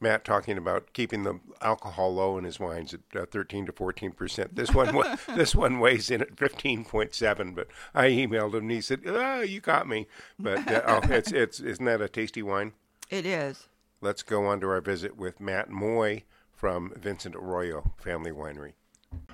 Matt 0.00 0.24
talking 0.24 0.58
about 0.58 0.92
keeping 0.92 1.22
the 1.22 1.40
alcohol 1.62 2.14
low 2.14 2.36
in 2.36 2.44
his 2.44 2.60
wines 2.60 2.94
at 2.94 3.00
uh, 3.14 3.26
13 3.26 3.66
to 3.66 3.72
14 3.72 4.12
percent. 4.12 4.54
This 4.54 4.74
one, 4.74 4.94
this 5.34 5.54
one 5.54 5.78
weighs 5.78 6.10
in 6.10 6.20
at 6.20 6.36
15.7. 6.36 7.54
But 7.54 7.68
I 7.94 8.08
emailed 8.08 8.54
him 8.54 8.62
and 8.62 8.70
he 8.70 8.80
said, 8.80 9.02
"Oh, 9.06 9.40
you 9.40 9.60
got 9.60 9.88
me." 9.88 10.06
But 10.38 10.70
uh, 10.70 10.82
oh, 10.86 11.00
it's 11.10 11.32
it's 11.32 11.60
isn't 11.60 11.84
that 11.84 12.00
a 12.00 12.08
tasty 12.08 12.42
wine? 12.42 12.72
It 13.10 13.24
is. 13.24 13.68
Let's 14.00 14.22
go 14.22 14.46
on 14.46 14.60
to 14.60 14.68
our 14.68 14.80
visit 14.80 15.16
with 15.16 15.40
Matt 15.40 15.70
Moye 15.70 16.24
from 16.52 16.92
Vincent 16.96 17.34
Arroyo 17.34 17.92
Family 17.96 18.30
Winery. 18.30 18.72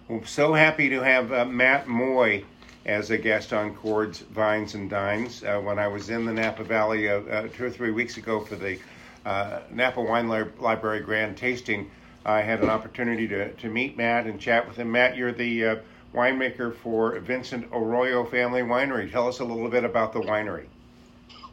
I'm 0.09 0.25
so 0.25 0.55
happy 0.55 0.89
to 0.91 1.01
have 1.01 1.33
uh, 1.33 1.45
Matt 1.45 1.89
Moye 1.89 2.45
as 2.85 3.11
a 3.11 3.19
guest 3.19 3.53
on 3.53 3.75
Chords, 3.75 4.21
Vines, 4.21 4.75
and 4.75 4.91
Dines. 4.91 5.43
Uh, 5.43 5.61
when 5.61 5.79
I 5.79 5.89
was 5.89 6.11
in 6.11 6.25
the 6.25 6.33
Napa 6.33 6.65
Valley 6.65 7.09
uh, 7.09 7.21
uh, 7.23 7.49
two 7.49 7.65
or 7.65 7.71
three 7.71 7.91
weeks 7.91 8.17
ago 8.17 8.41
for 8.41 8.57
the 8.57 8.79
uh, 9.25 9.61
Napa 9.71 10.01
Wine 10.01 10.29
Li- 10.29 10.51
Library 10.59 11.01
Grand 11.01 11.37
Tasting, 11.37 11.91
I 12.25 12.43
had 12.43 12.61
an 12.61 12.69
opportunity 12.69 13.27
to, 13.29 13.53
to 13.53 13.69
meet 13.69 13.97
Matt 13.97 14.27
and 14.27 14.41
chat 14.41 14.67
with 14.67 14.77
him. 14.77 14.93
Matt, 14.93 15.17
you're 15.17 15.33
the 15.33 15.67
uh, 15.67 15.77
winemaker 16.15 16.75
for 16.77 17.19
Vincent 17.21 17.67
Arroyo 17.73 18.25
Family 18.25 18.63
Winery. 18.63 19.11
Tell 19.11 19.29
us 19.29 19.41
a 19.41 19.45
little 19.45 19.69
bit 19.69 19.85
about 19.85 20.13
the 20.13 20.21
winery. 20.21 20.67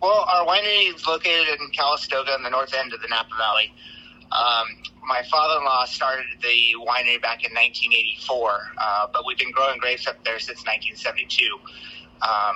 Well, 0.02 0.26
our 0.28 0.46
winery 0.46 0.94
is 0.94 1.06
located 1.06 1.60
in 1.60 1.70
Calistoga 1.72 2.36
in 2.36 2.44
the 2.44 2.50
north 2.50 2.74
end 2.74 2.94
of 2.94 3.02
the 3.02 3.08
Napa 3.08 3.36
Valley. 3.38 3.74
Um, 4.32 4.68
my 5.08 5.24
father-in-law 5.30 5.86
started 5.86 6.26
the 6.42 6.76
winery 6.78 7.22
back 7.22 7.44
in 7.44 7.52
1984, 7.52 8.52
uh, 8.78 9.08
but 9.12 9.26
we've 9.26 9.38
been 9.38 9.52
growing 9.52 9.80
grapes 9.80 10.08
up 10.08 10.24
there 10.24 10.40
since 10.40 10.60
1972. 10.66 11.58
Um, 12.22 12.56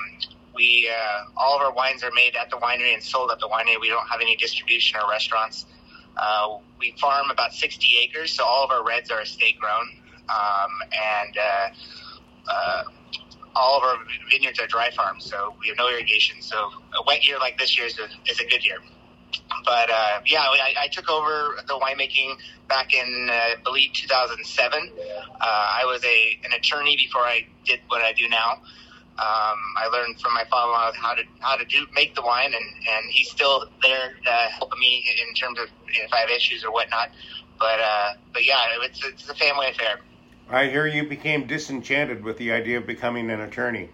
we 0.56 0.90
uh, 0.90 1.26
all 1.38 1.56
of 1.56 1.62
our 1.62 1.74
wines 1.74 2.04
are 2.04 2.12
made 2.12 2.36
at 2.36 2.50
the 2.50 2.58
winery 2.58 2.94
and 2.94 3.04
sold 3.04 3.32
at 3.32 3.40
the 3.40 3.48
winery. 3.48 3.80
We 3.80 3.90
don't 3.90 4.08
have 4.08 4.22
any 4.22 4.36
distribution 4.36 5.00
or 5.00 5.10
restaurants. 5.10 5.66
Uh, 6.16 6.58
we 6.80 6.96
farm 7.00 7.32
about 7.32 7.54
60 7.54 7.88
acres, 8.04 8.34
so 8.34 8.46
all 8.46 8.64
of 8.64 8.72
our 8.72 8.86
reds 8.86 9.10
are 9.10 9.22
estate 9.22 9.60
grown, 9.60 9.90
um, 10.30 10.72
and 10.92 11.38
uh, 11.38 12.52
uh, 12.52 12.84
all 13.56 13.78
of 13.78 13.84
our 13.84 13.98
vineyards 14.30 14.60
are 14.60 14.68
dry 14.68 14.92
farms, 14.92 15.26
so 15.26 15.56
we 15.60 15.70
have 15.70 15.78
no 15.78 15.90
irrigation. 15.90 16.42
So 16.42 16.56
a 16.58 17.04
wet 17.08 17.28
year 17.28 17.40
like 17.40 17.58
this 17.58 17.76
year 17.78 17.88
is 17.88 17.98
a, 17.98 18.08
is 18.30 18.40
a 18.40 18.46
good 18.46 18.64
year. 18.64 18.78
But 19.66 19.90
uh, 19.90 20.22
yeah, 20.26 20.42
I, 20.42 20.74
I 20.84 20.88
took 20.88 21.10
over 21.10 21.56
the 21.68 21.74
winemaking 21.74 22.36
back 22.68 22.94
in, 22.94 23.30
uh, 23.30 23.34
I 23.34 23.56
believe, 23.64 23.94
2007. 23.94 24.92
Uh, 25.00 25.42
I 25.42 25.84
was 25.86 26.04
a 26.04 26.40
an 26.46 26.54
attorney 26.54 26.96
before 26.96 27.22
I 27.22 27.48
did 27.66 27.80
what 27.88 28.02
I 28.02 28.14
do 28.14 28.28
now. 28.30 28.62
Um, 29.20 29.60
I 29.78 29.88
learned 29.94 30.20
from 30.20 30.34
my 30.34 30.44
father-in-law 30.50 30.92
how 30.96 31.14
to 31.14 31.24
how 31.40 31.56
to 31.56 31.66
do 31.66 31.86
make 31.94 32.16
the 32.16 32.24
wine, 32.24 32.52
and, 32.54 32.56
and 32.56 33.12
he's 33.12 33.30
still 33.30 33.66
there 33.84 34.16
uh, 34.28 34.50
helping 34.50 34.80
me 34.80 35.06
in 35.28 35.36
terms 35.36 35.60
of 35.60 35.68
if 35.88 36.12
I 36.12 36.22
have 36.22 36.30
issues 36.30 36.64
or 36.64 36.72
whatnot. 36.72 37.10
But 37.60 37.80
uh, 37.80 38.14
but 38.34 38.44
yeah, 38.44 38.58
it's 38.82 39.06
it's 39.06 39.30
a 39.30 39.36
family 39.36 39.70
affair. 39.70 40.00
I 40.50 40.68
hear 40.68 40.88
you 40.88 41.08
became 41.08 41.46
disenchanted 41.46 42.24
with 42.24 42.38
the 42.38 42.52
idea 42.52 42.78
of 42.80 42.88
becoming 42.88 43.30
an 43.30 43.42
attorney. 43.42 43.90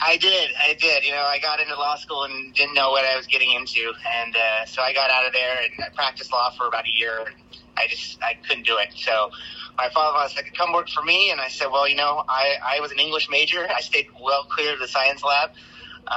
I 0.00 0.16
did, 0.16 0.50
I 0.58 0.74
did. 0.74 1.04
You 1.04 1.12
know, 1.12 1.22
I 1.22 1.38
got 1.38 1.60
into 1.60 1.74
law 1.74 1.96
school 1.96 2.24
and 2.24 2.52
didn't 2.54 2.74
know 2.74 2.90
what 2.90 3.04
I 3.04 3.16
was 3.16 3.26
getting 3.26 3.52
into, 3.52 3.92
and 4.22 4.34
uh, 4.34 4.66
so 4.66 4.82
I 4.82 4.92
got 4.92 5.10
out 5.10 5.26
of 5.26 5.32
there 5.32 5.58
and 5.62 5.84
I 5.84 5.94
practiced 5.94 6.32
law 6.32 6.50
for 6.56 6.66
about 6.66 6.86
a 6.86 6.90
year. 6.90 7.24
And 7.26 7.36
I 7.76 7.86
just 7.86 8.22
I 8.22 8.34
couldn't 8.46 8.66
do 8.66 8.78
it. 8.78 8.88
So 8.96 9.30
my 9.78 9.88
father 9.94 10.28
said, 10.34 10.44
"Come 10.56 10.72
work 10.72 10.88
for 10.90 11.02
me," 11.02 11.30
and 11.30 11.40
I 11.40 11.48
said, 11.48 11.68
"Well, 11.68 11.88
you 11.88 11.96
know, 11.96 12.24
I 12.28 12.56
I 12.76 12.80
was 12.80 12.92
an 12.92 12.98
English 13.00 13.28
major. 13.30 13.68
I 13.68 13.80
stayed 13.80 14.06
well 14.22 14.44
clear 14.44 14.74
of 14.74 14.80
the 14.80 14.88
science 14.88 15.24
lab." 15.24 15.50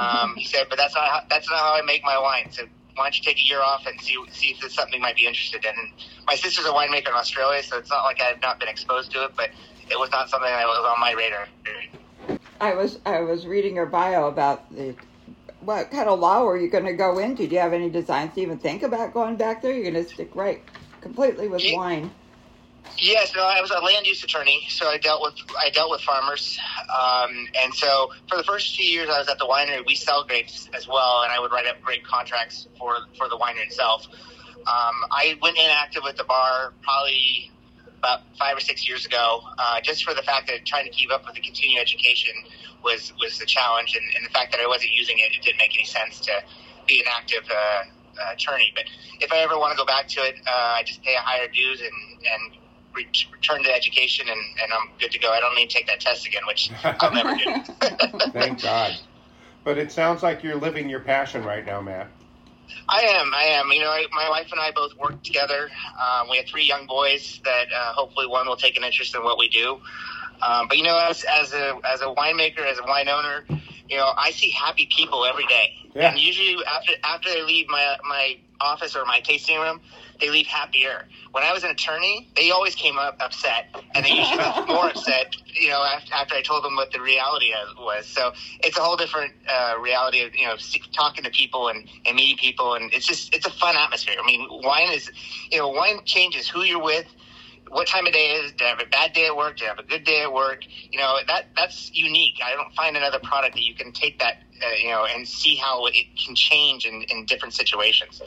Um, 0.00 0.34
he 0.36 0.44
said, 0.46 0.66
"But 0.70 0.78
that's 0.78 0.94
not 0.96 1.08
how, 1.08 1.20
that's 1.30 1.50
not 1.50 1.60
how 1.60 1.74
I 1.74 1.82
make 1.82 2.02
my 2.04 2.18
wine." 2.18 2.50
So 2.52 2.64
why 2.96 3.04
don't 3.06 3.16
you 3.18 3.24
take 3.24 3.38
a 3.38 3.46
year 3.46 3.62
off 3.62 3.86
and 3.86 4.00
see 4.00 4.16
see 4.32 4.48
if 4.48 4.60
there's 4.60 4.74
something 4.74 4.96
you 4.96 5.02
might 5.02 5.16
be 5.16 5.26
interested 5.26 5.64
in? 5.64 5.72
And 5.76 5.92
my 6.28 6.36
sister's 6.36 6.66
a 6.66 6.70
winemaker 6.72 7.08
in 7.08 7.14
Australia, 7.14 7.62
so 7.62 7.78
it's 7.78 7.90
not 7.90 8.04
like 8.04 8.20
I've 8.22 8.42
not 8.42 8.60
been 8.60 8.68
exposed 8.68 9.12
to 9.12 9.24
it, 9.24 9.32
but 9.36 9.50
it 9.90 9.98
was 9.98 10.10
not 10.12 10.30
something 10.30 10.50
that 10.50 10.66
was 10.66 10.86
on 10.94 11.00
my 11.00 11.12
radar. 11.12 11.48
I 12.60 12.74
was 12.74 13.00
I 13.06 13.20
was 13.22 13.46
reading 13.46 13.76
your 13.76 13.86
bio 13.86 14.28
about 14.28 14.70
the 14.74 14.96
what 15.60 15.90
kind 15.90 16.08
of 16.08 16.20
law 16.20 16.44
were 16.44 16.58
you 16.58 16.70
going 16.70 16.84
to 16.86 16.94
go 16.94 17.18
into? 17.18 17.48
Do 17.48 17.54
you 17.54 17.60
have 17.60 17.72
any 17.72 17.90
designs 17.90 18.34
to 18.34 18.40
even 18.42 18.58
think 18.58 18.82
about 18.82 19.14
going 19.14 19.36
back 19.36 19.62
there? 19.62 19.72
You're 19.72 19.90
going 19.90 20.04
to 20.04 20.10
stick 20.10 20.36
right 20.36 20.64
completely 21.00 21.48
with 21.48 21.64
Yeah. 21.64 21.74
wine. 21.74 22.16
Yes, 22.98 23.32
no, 23.34 23.42
I 23.42 23.60
was 23.60 23.70
a 23.70 23.78
land 23.80 24.06
use 24.06 24.24
attorney, 24.24 24.66
so 24.70 24.88
I 24.88 24.98
dealt 24.98 25.20
with 25.22 25.34
I 25.60 25.70
dealt 25.70 25.90
with 25.90 26.00
farmers, 26.00 26.58
um, 26.88 27.46
and 27.62 27.74
so 27.74 28.10
for 28.28 28.36
the 28.36 28.44
first 28.44 28.74
few 28.76 28.86
years 28.86 29.08
I 29.10 29.18
was 29.18 29.28
at 29.28 29.38
the 29.38 29.46
winery, 29.46 29.84
we 29.86 29.94
sell 29.94 30.24
grapes 30.24 30.70
as 30.74 30.88
well, 30.88 31.22
and 31.22 31.32
I 31.32 31.38
would 31.38 31.52
write 31.52 31.66
up 31.66 31.82
grape 31.82 32.04
contracts 32.04 32.68
for 32.78 32.96
for 33.18 33.28
the 33.28 33.36
winery 33.36 33.64
itself. 33.66 34.06
Um, 34.60 34.94
I 35.10 35.38
went 35.42 35.58
inactive 35.58 36.02
with 36.04 36.16
the 36.16 36.24
bar 36.24 36.72
probably 36.82 37.50
about 37.98 38.20
five 38.38 38.56
or 38.56 38.60
six 38.60 38.88
years 38.88 39.04
ago, 39.04 39.40
uh, 39.58 39.80
just 39.82 40.04
for 40.04 40.14
the 40.14 40.22
fact 40.22 40.46
that 40.48 40.64
trying 40.64 40.84
to 40.84 40.90
keep 40.90 41.10
up 41.12 41.26
with 41.26 41.34
the 41.34 41.42
continuing 41.42 41.80
education 41.80 42.32
was 42.82 43.12
was 43.20 43.38
the 43.38 43.46
challenge, 43.46 43.94
and, 43.96 44.04
and 44.16 44.24
the 44.24 44.30
fact 44.30 44.52
that 44.52 44.60
I 44.60 44.66
wasn't 44.66 44.92
using 44.92 45.18
it, 45.18 45.32
it 45.34 45.42
didn't 45.42 45.58
make 45.58 45.74
any 45.74 45.84
sense 45.86 46.20
to 46.20 46.32
be 46.86 47.00
an 47.00 47.06
active 47.14 47.44
uh, 47.50 48.32
attorney. 48.32 48.72
But 48.74 48.84
if 49.20 49.32
I 49.32 49.38
ever 49.38 49.58
want 49.58 49.72
to 49.72 49.76
go 49.76 49.84
back 49.84 50.08
to 50.08 50.20
it, 50.20 50.36
uh, 50.46 50.76
I 50.78 50.82
just 50.84 51.02
pay 51.02 51.14
a 51.14 51.20
higher 51.20 51.48
dues 51.48 51.80
and 51.80 51.92
and 52.32 52.65
re- 52.96 53.08
return 53.32 53.62
to 53.64 53.74
education, 53.74 54.26
and, 54.28 54.40
and 54.62 54.72
I'm 54.72 54.96
good 54.98 55.12
to 55.12 55.18
go. 55.18 55.30
I 55.30 55.40
don't 55.40 55.54
need 55.54 55.70
to 55.70 55.76
take 55.76 55.86
that 55.86 56.00
test 56.00 56.26
again, 56.26 56.42
which 56.46 56.70
I'll 56.82 57.12
never 57.12 57.36
do. 57.36 58.28
Thank 58.32 58.62
God. 58.62 58.98
But 59.64 59.78
it 59.78 59.92
sounds 59.92 60.22
like 60.22 60.42
you're 60.42 60.56
living 60.56 60.88
your 60.88 61.00
passion 61.00 61.44
right 61.44 61.64
now, 61.64 61.80
Matt. 61.80 62.08
I 62.88 63.00
am. 63.02 63.32
I 63.34 63.44
am. 63.44 63.70
You 63.70 63.80
know, 63.80 63.90
I, 63.90 64.06
my 64.12 64.28
wife 64.30 64.48
and 64.52 64.60
I 64.60 64.70
both 64.70 64.92
work 64.96 65.22
together. 65.22 65.68
Um, 66.00 66.28
we 66.30 66.36
have 66.36 66.46
three 66.46 66.64
young 66.64 66.86
boys 66.86 67.40
that 67.44 67.66
uh, 67.76 67.92
hopefully 67.92 68.26
one 68.26 68.46
will 68.46 68.56
take 68.56 68.76
an 68.76 68.84
interest 68.84 69.14
in 69.14 69.24
what 69.24 69.38
we 69.38 69.48
do. 69.48 69.80
Um, 70.42 70.68
but 70.68 70.76
you 70.76 70.84
know, 70.84 70.96
as 70.96 71.24
as 71.24 71.52
a 71.52 71.78
as 71.84 72.00
a 72.00 72.06
winemaker, 72.06 72.60
as 72.60 72.78
a 72.78 72.84
wine 72.86 73.08
owner, 73.08 73.44
you 73.88 73.96
know, 73.96 74.12
I 74.16 74.30
see 74.30 74.50
happy 74.50 74.88
people 74.94 75.24
every 75.24 75.46
day. 75.46 75.70
Yeah. 75.94 76.10
And 76.10 76.18
usually 76.18 76.56
after 76.64 76.92
after 77.04 77.30
they 77.30 77.42
leave 77.42 77.66
my 77.68 77.96
my 78.08 78.36
office 78.60 78.96
or 78.96 79.04
my 79.04 79.20
tasting 79.20 79.58
room, 79.58 79.80
they 80.20 80.30
leave 80.30 80.46
happier. 80.46 81.08
When 81.32 81.44
I 81.44 81.52
was 81.52 81.64
an 81.64 81.70
attorney, 81.70 82.30
they 82.36 82.50
always 82.50 82.74
came 82.74 82.98
up 82.98 83.16
upset, 83.20 83.66
and 83.94 84.04
they 84.04 84.10
usually 84.10 84.36
got 84.38 84.68
more 84.68 84.88
upset. 84.88 85.34
You 85.46 85.70
know, 85.70 85.82
after, 85.82 86.14
after 86.14 86.34
I 86.34 86.42
told 86.42 86.64
them 86.64 86.76
what 86.76 86.92
the 86.92 87.00
reality 87.00 87.50
was. 87.78 88.06
So 88.06 88.32
it's 88.60 88.76
a 88.76 88.80
whole 88.80 88.96
different 88.96 89.34
uh, 89.48 89.76
reality 89.80 90.22
of 90.22 90.34
you 90.34 90.46
know 90.46 90.56
talking 90.92 91.24
to 91.24 91.30
people 91.30 91.68
and, 91.68 91.88
and 92.06 92.16
meeting 92.16 92.36
people, 92.36 92.74
and 92.74 92.92
it's 92.92 93.06
just 93.06 93.34
it's 93.34 93.46
a 93.46 93.50
fun 93.50 93.76
atmosphere. 93.76 94.16
I 94.22 94.26
mean, 94.26 94.46
wine 94.50 94.90
is 94.92 95.10
you 95.50 95.58
know 95.58 95.68
wine 95.68 96.00
changes 96.04 96.48
who 96.48 96.62
you're 96.62 96.82
with. 96.82 97.06
What 97.68 97.88
time 97.88 98.06
of 98.06 98.12
day 98.12 98.30
it 98.36 98.44
is? 98.44 98.52
Did 98.52 98.62
I 98.62 98.68
have 98.68 98.80
a 98.80 98.86
bad 98.86 99.12
day 99.12 99.26
at 99.26 99.36
work? 99.36 99.56
Did 99.56 99.64
I 99.64 99.68
have 99.68 99.78
a 99.78 99.82
good 99.82 100.04
day 100.04 100.22
at 100.22 100.32
work? 100.32 100.64
You 100.90 100.98
know 100.98 101.18
that 101.26 101.46
that's 101.56 101.90
unique. 101.92 102.40
I 102.44 102.54
don't 102.54 102.72
find 102.74 102.96
another 102.96 103.18
product 103.22 103.54
that 103.54 103.62
you 103.62 103.74
can 103.74 103.92
take 103.92 104.18
that 104.20 104.36
uh, 104.64 104.70
you 104.80 104.88
know 104.88 105.04
and 105.04 105.26
see 105.26 105.56
how 105.56 105.86
it 105.86 105.94
can 106.16 106.34
change 106.34 106.86
in, 106.86 107.02
in 107.04 107.26
different 107.26 107.54
situations. 107.54 108.22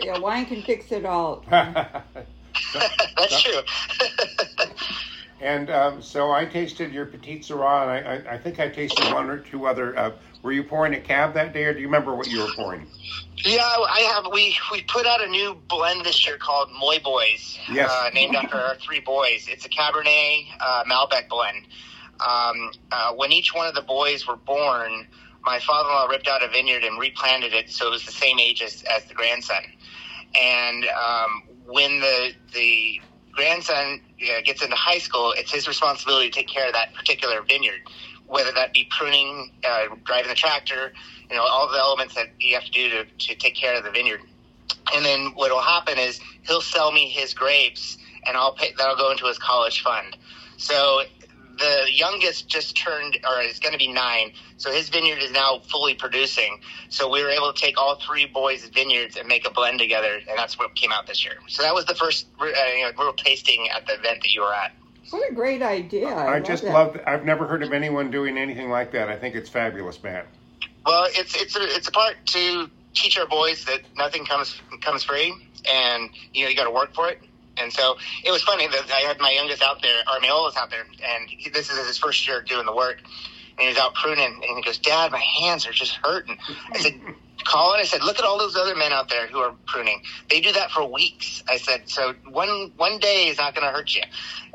Yeah, 0.00 0.18
wine 0.18 0.46
can 0.46 0.62
fix 0.62 0.90
it 0.92 1.04
all. 1.04 1.44
That's 1.50 3.42
true. 3.42 3.60
And 5.40 5.70
um, 5.70 6.00
so 6.00 6.30
I 6.30 6.44
tasted 6.44 6.92
your 6.92 7.04
Petite 7.04 7.42
Sirah, 7.42 7.82
and 7.82 7.90
I, 7.90 8.30
I, 8.30 8.34
I 8.34 8.38
think 8.38 8.60
I 8.60 8.68
tasted 8.68 9.12
one 9.12 9.28
or 9.28 9.38
two 9.38 9.66
other. 9.66 9.98
Uh, 9.98 10.12
were 10.42 10.52
you 10.52 10.62
pouring 10.62 10.94
a 10.94 11.00
cab 11.00 11.34
that 11.34 11.52
day, 11.52 11.64
or 11.64 11.74
do 11.74 11.80
you 11.80 11.86
remember 11.86 12.14
what 12.14 12.28
you 12.28 12.38
were 12.38 12.52
pouring? 12.54 12.86
Yeah, 13.44 13.58
I 13.60 14.08
have. 14.14 14.32
We 14.32 14.56
we 14.70 14.82
put 14.82 15.04
out 15.04 15.20
a 15.20 15.26
new 15.26 15.60
blend 15.68 16.04
this 16.04 16.24
year 16.24 16.36
called 16.38 16.68
Moye 16.80 17.00
Boys, 17.02 17.58
Yes. 17.72 17.90
uh, 17.92 18.10
named 18.14 18.36
after 18.36 18.56
our 18.56 18.76
three 18.76 19.00
boys. 19.00 19.48
It's 19.48 19.66
a 19.66 19.68
Cabernet 19.68 20.44
uh, 20.60 20.84
Malbec 20.88 21.28
blend. 21.28 21.66
Um, 22.20 22.70
uh, 22.92 23.12
when 23.14 23.32
each 23.32 23.52
one 23.52 23.66
of 23.66 23.74
the 23.74 23.82
boys 23.82 24.28
were 24.28 24.36
born, 24.36 25.08
my 25.44 25.58
father-in-law 25.58 26.06
ripped 26.06 26.28
out 26.28 26.42
a 26.42 26.48
vineyard 26.48 26.84
and 26.84 26.98
replanted 26.98 27.52
it 27.52 27.70
so 27.70 27.88
it 27.88 27.90
was 27.90 28.06
the 28.06 28.12
same 28.12 28.38
age 28.38 28.62
as, 28.62 28.84
as 28.84 29.04
the 29.04 29.14
grandson. 29.14 29.62
And 30.34 30.84
um, 30.86 31.42
when 31.66 32.00
the 32.00 32.32
the 32.54 33.00
grandson 33.32 34.00
uh, 34.22 34.40
gets 34.44 34.62
into 34.62 34.76
high 34.76 34.98
school, 34.98 35.34
it's 35.36 35.52
his 35.52 35.66
responsibility 35.66 36.30
to 36.30 36.34
take 36.34 36.48
care 36.48 36.66
of 36.66 36.72
that 36.74 36.94
particular 36.94 37.42
vineyard, 37.42 37.80
whether 38.26 38.52
that 38.52 38.72
be 38.72 38.88
pruning, 38.90 39.52
uh, 39.64 39.94
driving 40.04 40.28
the 40.28 40.34
tractor, 40.34 40.92
you 41.30 41.36
know, 41.36 41.42
all 41.42 41.70
the 41.70 41.78
elements 41.78 42.14
that 42.14 42.28
you 42.38 42.54
have 42.54 42.64
to 42.64 42.70
do 42.70 42.88
to, 42.90 43.04
to 43.04 43.34
take 43.34 43.54
care 43.54 43.76
of 43.76 43.84
the 43.84 43.90
vineyard. 43.90 44.20
And 44.94 45.04
then 45.04 45.32
what 45.34 45.50
will 45.50 45.60
happen 45.62 45.98
is 45.98 46.20
he'll 46.42 46.60
sell 46.60 46.92
me 46.92 47.08
his 47.08 47.34
grapes, 47.34 47.98
and 48.26 48.36
I'll 48.36 48.54
pay. 48.54 48.72
That'll 48.76 48.96
go 48.96 49.10
into 49.10 49.26
his 49.26 49.38
college 49.38 49.82
fund. 49.82 50.16
So 50.56 51.02
the 51.62 51.92
youngest 51.92 52.48
just 52.48 52.76
turned, 52.76 53.18
or 53.28 53.40
is 53.40 53.60
going 53.60 53.72
to 53.72 53.78
be 53.78 53.92
nine. 53.92 54.32
So 54.56 54.72
his 54.72 54.88
vineyard 54.88 55.18
is 55.18 55.30
now 55.30 55.60
fully 55.70 55.94
producing. 55.94 56.60
So 56.88 57.08
we 57.08 57.22
were 57.22 57.30
able 57.30 57.52
to 57.52 57.60
take 57.60 57.80
all 57.80 57.96
three 57.96 58.26
boys' 58.26 58.68
vineyards 58.68 59.16
and 59.16 59.28
make 59.28 59.46
a 59.46 59.50
blend 59.50 59.78
together, 59.78 60.14
and 60.28 60.36
that's 60.36 60.58
what 60.58 60.74
came 60.74 60.90
out 60.90 61.06
this 61.06 61.24
year. 61.24 61.34
So 61.46 61.62
that 61.62 61.74
was 61.74 61.84
the 61.84 61.94
first 61.94 62.26
uh, 62.40 62.46
you 62.46 62.82
know, 62.82 62.90
real 62.98 63.12
tasting 63.12 63.68
at 63.74 63.86
the 63.86 63.94
event 63.94 64.22
that 64.22 64.34
you 64.34 64.42
were 64.42 64.52
at. 64.52 64.72
What 65.10 65.30
a 65.30 65.34
great 65.34 65.62
idea! 65.62 66.08
I, 66.08 66.10
I, 66.10 66.38
love 66.38 66.46
just 66.46 66.62
that. 66.64 66.72
love. 66.72 67.00
I've 67.06 67.24
never 67.24 67.46
heard 67.46 67.62
of 67.62 67.72
anyone 67.72 68.10
doing 68.10 68.38
anything 68.38 68.70
like 68.70 68.92
that. 68.92 69.08
I 69.08 69.16
think 69.16 69.34
it's 69.34 69.48
fabulous, 69.48 70.02
Matt. 70.02 70.26
Well, 70.86 71.06
it's 71.10 71.40
it's 71.40 71.54
a 71.54 71.62
it's 71.62 71.88
a 71.88 71.92
part 71.92 72.16
to 72.26 72.70
teach 72.94 73.18
our 73.18 73.26
boys 73.26 73.64
that 73.66 73.80
nothing 73.96 74.24
comes 74.24 74.60
comes 74.80 75.04
free, 75.04 75.34
and 75.70 76.08
you 76.32 76.44
know 76.44 76.50
you 76.50 76.56
got 76.56 76.64
to 76.64 76.70
work 76.70 76.94
for 76.94 77.08
it. 77.10 77.20
And 77.56 77.72
so 77.72 77.96
it 78.24 78.30
was 78.30 78.42
funny 78.42 78.66
that 78.66 78.90
I 78.90 79.00
had 79.00 79.20
my 79.20 79.30
youngest 79.30 79.62
out 79.62 79.82
there, 79.82 80.02
or 80.12 80.20
my 80.20 80.30
oldest 80.30 80.56
out 80.56 80.70
there, 80.70 80.82
and 80.82 81.28
he, 81.28 81.50
this 81.50 81.70
is 81.70 81.86
his 81.86 81.98
first 81.98 82.26
year 82.26 82.42
doing 82.42 82.66
the 82.66 82.74
work, 82.74 83.00
and 83.02 83.60
he 83.60 83.68
was 83.68 83.76
out 83.76 83.94
pruning, 83.94 84.24
and 84.48 84.56
he 84.56 84.62
goes, 84.62 84.78
"Dad, 84.78 85.12
my 85.12 85.18
hands 85.40 85.66
are 85.66 85.72
just 85.72 85.98
hurting." 86.02 86.38
I 86.72 86.78
said. 86.78 87.00
Colin, 87.44 87.80
I 87.80 87.84
said, 87.84 88.04
look 88.04 88.20
at 88.20 88.24
all 88.24 88.38
those 88.38 88.54
other 88.54 88.76
men 88.76 88.92
out 88.92 89.08
there 89.08 89.26
who 89.26 89.38
are 89.38 89.52
pruning. 89.66 90.02
They 90.30 90.40
do 90.40 90.52
that 90.52 90.70
for 90.70 90.84
weeks. 90.84 91.42
I 91.48 91.56
said, 91.56 91.88
so 91.88 92.14
one 92.28 92.72
one 92.76 92.98
day 92.98 93.26
is 93.26 93.38
not 93.38 93.52
going 93.56 93.66
to 93.66 93.72
hurt 93.72 93.92
you, 93.92 94.02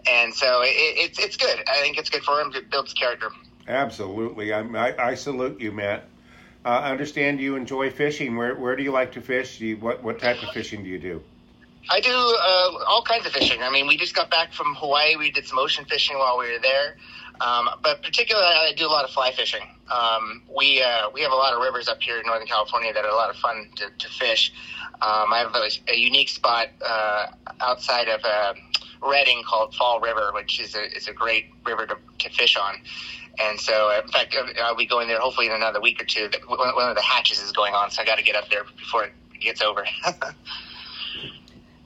and 0.10 0.34
so 0.34 0.62
it, 0.62 0.70
it's 0.70 1.20
it's 1.20 1.36
good. 1.36 1.64
I 1.68 1.82
think 1.82 1.98
it's 1.98 2.10
good 2.10 2.24
for 2.24 2.40
him 2.40 2.54
It 2.56 2.70
builds 2.70 2.94
character. 2.94 3.30
Absolutely. 3.68 4.54
I, 4.54 4.62
I, 4.62 5.10
I 5.10 5.16
salute 5.16 5.60
you, 5.60 5.74
Matt. 5.74 6.06
Uh, 6.64 6.70
I 6.70 6.92
understand 6.92 7.40
you 7.40 7.56
enjoy 7.56 7.92
fishing. 7.92 8.38
Where 8.38 8.56
where 8.56 8.76
do 8.76 8.84
you 8.84 8.92
like 8.92 9.12
to 9.14 9.22
fish? 9.22 9.60
Do 9.60 9.66
you, 9.66 9.78
what 9.78 10.04
what 10.04 10.20
type 10.20 10.42
of 10.42 10.50
fishing 10.50 10.84
do 10.84 10.90
you 10.90 11.00
do? 11.00 11.22
I 11.90 12.00
do 12.02 12.12
uh, 12.12 12.84
all 12.88 13.02
kinds 13.02 13.26
of 13.26 13.32
fishing. 13.32 13.62
I 13.62 13.70
mean, 13.70 13.88
we 13.88 13.98
just 13.98 14.16
got 14.16 14.30
back 14.30 14.54
from 14.54 14.76
Hawaii. 14.76 15.16
We 15.16 15.32
did 15.32 15.48
some 15.48 15.58
ocean 15.58 15.86
fishing 15.86 16.18
while 16.18 16.38
we 16.38 16.52
were 16.52 16.60
there. 16.60 16.98
Um, 17.40 17.70
but 17.84 18.02
particularly, 18.02 18.48
I 18.48 18.74
do 18.76 18.88
a 18.88 18.90
lot 18.90 19.06
of 19.06 19.12
fly 19.12 19.32
fishing. 19.32 19.62
Um, 19.92 20.42
we 20.54 20.82
uh, 20.82 21.10
we 21.14 21.22
have 21.22 21.32
a 21.32 21.36
lot 21.36 21.54
of 21.54 21.62
rivers 21.62 21.88
up 21.88 22.02
here 22.02 22.18
in 22.18 22.26
Northern 22.26 22.48
California 22.48 22.92
that 22.94 23.06
are 23.06 23.12
a 23.12 23.16
lot 23.16 23.30
of 23.30 23.36
fun 23.38 23.70
to, 23.76 23.90
to 23.90 24.10
fish. 24.10 24.52
Um, 25.02 25.32
I 25.32 25.40
have 25.40 25.56
a, 25.56 25.94
a 25.94 25.96
unique 25.96 26.30
spot 26.30 26.70
uh, 26.86 27.28
outside 27.62 28.08
of 28.08 28.22
uh, 28.24 28.54
Redding 29.04 29.44
called 29.48 29.76
Fall 29.76 30.00
River, 30.00 30.32
which 30.34 30.60
is 30.60 30.76
a 30.76 30.96
is 30.96 31.08
a 31.08 31.14
great 31.14 31.46
river 31.66 31.86
to, 31.86 31.98
to 32.20 32.30
fish 32.32 32.58
on. 32.58 32.76
And 33.40 33.60
so, 33.60 33.92
in 33.92 34.10
fact, 34.10 34.36
I'll 34.64 34.76
be 34.76 34.88
going 34.88 35.08
there 35.08 35.20
hopefully 35.20 35.46
in 35.46 35.54
another 35.54 35.80
week 35.80 36.02
or 36.02 36.06
two. 36.06 36.30
One 36.48 36.90
of 36.90 36.96
the 36.96 37.04
hatches 37.04 37.40
is 37.40 37.52
going 37.52 37.76
on, 37.76 37.92
so 37.92 38.02
I 38.02 38.06
got 38.06 38.18
to 38.18 38.24
get 38.24 38.36
up 38.36 38.50
there 38.50 38.64
before 38.64 39.04
it 39.04 39.14
gets 39.40 39.62
over. 39.62 39.86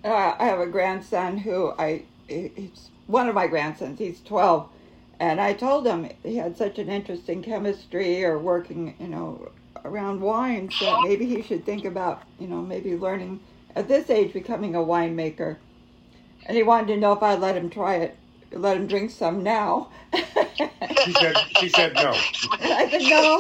Uh, 0.04 0.36
I 0.40 0.46
have 0.46 0.60
a 0.60 0.68
grandson 0.68 1.38
who 1.38 1.74
I, 1.78 2.04
he's 2.28 2.90
one 3.08 3.28
of 3.30 3.36
my 3.36 3.48
grandsons. 3.48 4.00
He's 4.00 4.22
12. 4.22 4.70
And 5.20 5.40
I 5.40 5.54
told 5.54 5.86
him 5.86 6.10
he 6.24 6.38
had 6.38 6.58
such 6.58 6.80
an 6.80 6.90
interest 6.90 7.30
in 7.30 7.44
chemistry 7.44 8.24
or 8.24 8.40
working, 8.40 8.96
you 9.00 9.08
know, 9.08 9.52
around 9.86 10.22
wines 10.22 10.74
that 10.80 11.02
maybe 11.04 11.26
he 11.28 11.44
should 11.44 11.66
think 11.66 11.86
about, 11.86 12.24
you 12.40 12.48
know, 12.48 12.62
maybe 12.62 12.96
learning 12.98 13.40
at 13.76 13.88
this 13.88 14.10
age 14.10 14.34
becoming 14.34 14.76
a 14.76 14.80
winemaker. 14.80 15.58
And 16.46 16.58
he 16.58 16.64
wanted 16.64 16.88
to 16.94 17.00
know 17.00 17.14
if 17.14 17.22
I'd 17.22 17.40
let 17.40 17.56
him 17.56 17.70
try 17.70 17.98
it, 17.98 18.18
let 18.52 18.78
him 18.78 18.88
drink 18.88 19.12
some 19.12 19.44
now. 19.44 19.90
She 21.06 21.14
said, 21.14 21.36
she 21.60 21.70
said 21.70 21.94
no. 21.96 22.14
And 22.60 22.74
I 22.74 22.90
said, 22.90 23.02
no, 23.04 23.40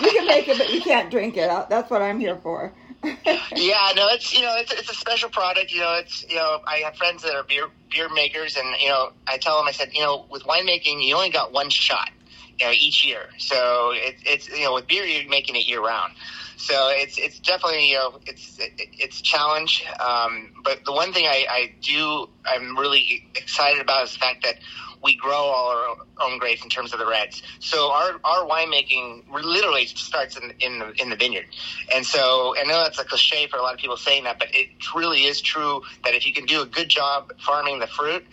you 0.00 0.12
can 0.12 0.26
make 0.26 0.48
it, 0.48 0.58
but 0.58 0.72
you 0.72 0.80
can't 0.80 1.10
drink 1.10 1.36
it. 1.36 1.48
That's 1.68 1.90
what 1.90 2.02
I'm 2.02 2.20
here 2.20 2.36
for. 2.36 2.72
Yeah, 3.04 3.92
no, 3.94 4.08
it's 4.08 4.34
you 4.34 4.42
know, 4.42 4.54
it's 4.56 4.72
it's 4.72 4.90
a 4.90 4.94
special 4.94 5.28
product. 5.28 5.72
You 5.72 5.80
know, 5.80 5.94
it's 5.94 6.24
you 6.28 6.36
know, 6.36 6.60
I 6.66 6.78
have 6.78 6.96
friends 6.96 7.22
that 7.22 7.34
are 7.34 7.44
beer 7.44 7.66
beer 7.90 8.08
makers, 8.08 8.56
and 8.56 8.66
you 8.80 8.88
know, 8.88 9.10
I 9.26 9.38
tell 9.38 9.58
them, 9.58 9.66
I 9.68 9.72
said, 9.72 9.90
you 9.92 10.00
know, 10.00 10.26
with 10.30 10.42
winemaking, 10.44 11.06
you 11.06 11.14
only 11.14 11.30
got 11.30 11.52
one 11.52 11.70
shot, 11.70 12.10
you 12.58 12.66
know, 12.66 12.72
each 12.72 13.04
year. 13.04 13.28
So 13.38 13.92
it, 13.94 14.16
it's 14.24 14.48
you 14.48 14.64
know, 14.64 14.74
with 14.74 14.86
beer, 14.86 15.04
you're 15.04 15.28
making 15.28 15.56
it 15.56 15.66
year 15.66 15.84
round. 15.84 16.12
So 16.56 16.88
it's 16.90 17.18
it's 17.18 17.38
definitely 17.38 17.90
you 17.90 17.96
know 17.96 18.18
it's 18.26 18.58
it, 18.58 18.72
it's 18.98 19.20
a 19.20 19.22
challenge. 19.22 19.84
Um, 20.00 20.52
but 20.64 20.84
the 20.84 20.92
one 20.92 21.12
thing 21.12 21.26
I, 21.26 21.46
I 21.48 21.74
do 21.82 22.28
I'm 22.46 22.76
really 22.76 23.28
excited 23.34 23.80
about 23.80 24.04
is 24.04 24.12
the 24.14 24.18
fact 24.18 24.42
that 24.42 24.56
we 25.02 25.16
grow 25.16 25.32
all 25.32 25.68
our 25.68 25.96
own 26.20 26.38
grapes 26.38 26.62
in 26.62 26.68
terms 26.68 26.92
of 26.92 26.98
the 26.98 27.06
reds. 27.06 27.42
So 27.60 27.90
our, 27.90 28.12
our 28.24 28.46
winemaking 28.46 29.24
literally 29.30 29.86
starts 29.86 30.36
in, 30.36 30.52
in 30.60 30.78
the 30.78 30.92
in 31.00 31.10
the 31.10 31.16
vineyard. 31.16 31.46
And 31.94 32.04
so 32.04 32.54
I 32.58 32.64
know 32.64 32.82
that's 32.82 32.98
a 32.98 33.04
cliche 33.04 33.46
for 33.46 33.58
a 33.58 33.62
lot 33.62 33.74
of 33.74 33.80
people 33.80 33.96
saying 33.96 34.24
that, 34.24 34.38
but 34.38 34.48
it 34.54 34.68
really 34.94 35.24
is 35.24 35.40
true 35.40 35.82
that 36.04 36.14
if 36.14 36.26
you 36.26 36.32
can 36.32 36.46
do 36.46 36.62
a 36.62 36.66
good 36.66 36.88
job 36.88 37.32
farming 37.38 37.78
the 37.78 37.86
fruit, 37.86 38.24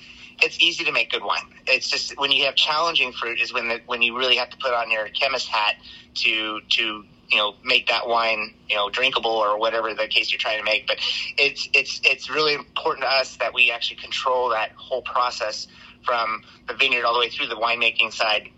it's 0.41 0.60
easy 0.60 0.84
to 0.84 0.91
make 0.91 1.11
good 1.11 1.23
wine. 1.23 1.44
It's 1.68 1.90
just 1.90 2.18
when 2.19 2.31
you 2.31 2.45
have 2.45 2.56
challenging 2.56 3.11
fruit 3.14 3.40
is 3.40 3.53
when 3.53 3.68
the, 3.69 3.81
when 3.85 4.02
you 4.02 4.18
really 4.18 4.38
have 4.38 4.49
to 4.49 4.57
put 4.57 4.73
on 4.73 4.91
your 4.91 5.07
chemist 5.10 5.48
hat 5.48 5.76
to 6.15 6.61
to 6.61 7.03
you 7.30 7.38
know 7.38 7.56
make 7.64 7.88
that 7.88 8.07
wine 8.07 8.53
you 8.69 8.76
know 8.76 8.90
drinkable 8.90 9.31
or 9.31 9.57
whatever 9.57 9.94
the 9.94 10.07
case 10.07 10.31
you're 10.31 10.40
trying 10.40 10.60
to 10.60 10.65
make. 10.65 10.88
But 10.88 10.98
it's 11.38 11.69
it's 11.73 12.02
it's 12.03 12.30
really 12.30 12.53
important 12.53 13.06
to 13.06 13.10
us 13.10 13.38
that 13.38 13.53
we 13.53 13.72
actually 13.72 13.98
control 13.98 14.49
that 14.49 14.72
whole 14.76 15.02
process 15.02 15.68
from 16.05 16.43
the 16.67 16.73
vineyard 16.73 17.05
all 17.05 17.13
the 17.13 17.19
way 17.19 17.30
through 17.30 17.47
the 17.47 17.55
winemaking 17.55 18.13
side. 18.13 18.49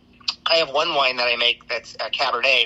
I 0.46 0.58
have 0.58 0.70
one 0.70 0.94
wine 0.94 1.18
that 1.18 1.28
I 1.28 1.36
make 1.36 1.68
that's 1.68 1.96
a 1.96 2.10
Cabernet. 2.10 2.66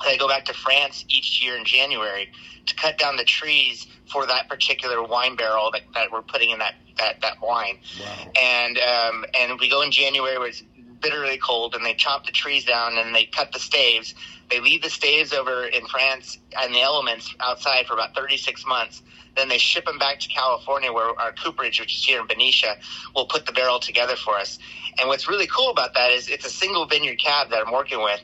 I 0.00 0.16
go 0.16 0.28
back 0.28 0.44
to 0.46 0.54
France 0.54 1.04
each 1.08 1.42
year 1.42 1.56
in 1.56 1.64
January 1.64 2.30
to 2.66 2.74
cut 2.74 2.98
down 2.98 3.16
the 3.16 3.24
trees 3.24 3.86
for 4.10 4.26
that 4.26 4.48
particular 4.48 5.02
wine 5.02 5.36
barrel 5.36 5.70
that, 5.72 5.82
that 5.94 6.10
we're 6.10 6.22
putting 6.22 6.50
in 6.50 6.58
that, 6.58 6.74
that, 6.98 7.20
that 7.20 7.40
wine. 7.42 7.78
Wow. 8.00 8.32
And 8.40 8.78
um, 8.78 9.24
and 9.38 9.60
we 9.60 9.68
go 9.68 9.82
in 9.82 9.90
January 9.90 10.38
where 10.38 10.48
it's 10.48 10.62
bitterly 11.04 11.38
cold, 11.38 11.74
and 11.74 11.84
they 11.84 11.94
chop 11.94 12.24
the 12.24 12.32
trees 12.32 12.64
down 12.64 12.96
and 12.96 13.14
they 13.14 13.26
cut 13.26 13.52
the 13.52 13.60
staves. 13.60 14.14
They 14.50 14.60
leave 14.60 14.82
the 14.82 14.90
staves 14.90 15.32
over 15.32 15.66
in 15.66 15.86
France 15.86 16.38
and 16.58 16.74
the 16.74 16.80
elements 16.80 17.32
outside 17.40 17.86
for 17.86 17.94
about 17.94 18.14
36 18.14 18.66
months. 18.66 19.02
Then 19.36 19.48
they 19.48 19.58
ship 19.58 19.84
them 19.84 19.98
back 19.98 20.20
to 20.20 20.28
California, 20.28 20.92
where 20.92 21.18
our 21.20 21.32
cooperage, 21.32 21.80
which 21.80 21.94
is 21.94 22.04
here 22.04 22.20
in 22.20 22.26
Benicia, 22.26 22.76
will 23.14 23.26
put 23.26 23.46
the 23.46 23.52
barrel 23.52 23.80
together 23.80 24.16
for 24.16 24.36
us. 24.36 24.58
And 24.98 25.08
what's 25.08 25.28
really 25.28 25.46
cool 25.46 25.70
about 25.70 25.94
that 25.94 26.10
is 26.12 26.28
it's 26.28 26.46
a 26.46 26.50
single 26.50 26.86
vineyard 26.86 27.18
cab 27.20 27.50
that 27.50 27.66
I'm 27.66 27.72
working 27.72 28.02
with. 28.02 28.20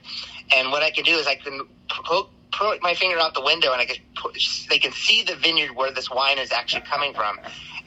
And 0.57 0.71
what 0.71 0.83
I 0.83 0.91
can 0.91 1.05
do 1.05 1.17
is 1.17 1.27
I 1.27 1.35
can 1.35 1.67
put, 2.05 2.29
put 2.53 2.83
my 2.83 2.95
finger 2.95 3.19
out 3.19 3.35
the 3.35 3.43
window 3.43 3.73
and 3.73 3.81
I 3.81 3.87
can 3.87 3.97
they 4.69 4.79
can 4.79 4.93
see 4.93 5.23
the 5.23 5.35
vineyard 5.35 5.75
where 5.75 5.93
this 5.93 6.11
wine 6.11 6.39
is 6.39 6.53
actually 6.53 6.83
coming 6.83 7.15
from. 7.15 7.39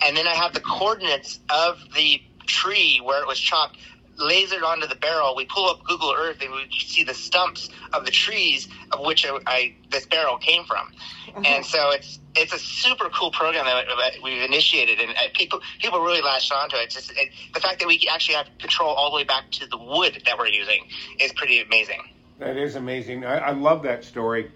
And 0.01 0.17
then 0.17 0.27
I 0.27 0.33
have 0.33 0.53
the 0.53 0.61
coordinates 0.61 1.39
of 1.49 1.79
the 1.95 2.21
tree 2.45 2.99
where 3.03 3.21
it 3.21 3.27
was 3.27 3.39
chopped 3.39 3.77
lasered 4.17 4.63
onto 4.63 4.87
the 4.87 4.95
barrel. 4.95 5.35
We 5.35 5.45
pull 5.45 5.69
up 5.69 5.83
Google 5.83 6.13
Earth 6.17 6.41
and 6.41 6.51
we 6.51 6.69
see 6.79 7.03
the 7.03 7.13
stumps 7.13 7.69
of 7.93 8.05
the 8.05 8.11
trees 8.11 8.67
of 8.91 8.99
which 8.99 9.25
I, 9.25 9.39
I 9.45 9.75
this 9.89 10.05
barrel 10.05 10.37
came 10.37 10.65
from. 10.65 10.91
Uh-huh. 11.27 11.41
And 11.45 11.65
so 11.65 11.91
it's 11.91 12.19
it's 12.35 12.53
a 12.53 12.59
super 12.59 13.09
cool 13.09 13.31
program 13.31 13.65
that, 13.65 13.85
that 13.87 14.23
we've 14.23 14.41
initiated, 14.41 14.99
and 14.99 15.11
uh, 15.11 15.21
people 15.33 15.61
people 15.79 15.99
really 16.01 16.21
latched 16.21 16.51
onto 16.51 16.75
it. 16.77 16.89
Just 16.89 17.11
it, 17.11 17.29
the 17.53 17.59
fact 17.59 17.79
that 17.79 17.87
we 17.87 18.07
actually 18.11 18.35
have 18.35 18.47
control 18.59 18.89
all 18.89 19.09
the 19.11 19.15
way 19.15 19.23
back 19.23 19.49
to 19.51 19.67
the 19.67 19.77
wood 19.77 20.21
that 20.25 20.37
we're 20.37 20.47
using 20.47 20.85
is 21.19 21.31
pretty 21.33 21.61
amazing. 21.61 22.01
That 22.39 22.57
is 22.57 22.75
amazing. 22.75 23.25
I, 23.25 23.37
I 23.37 23.51
love 23.51 23.83
that 23.83 24.03
story. 24.03 24.51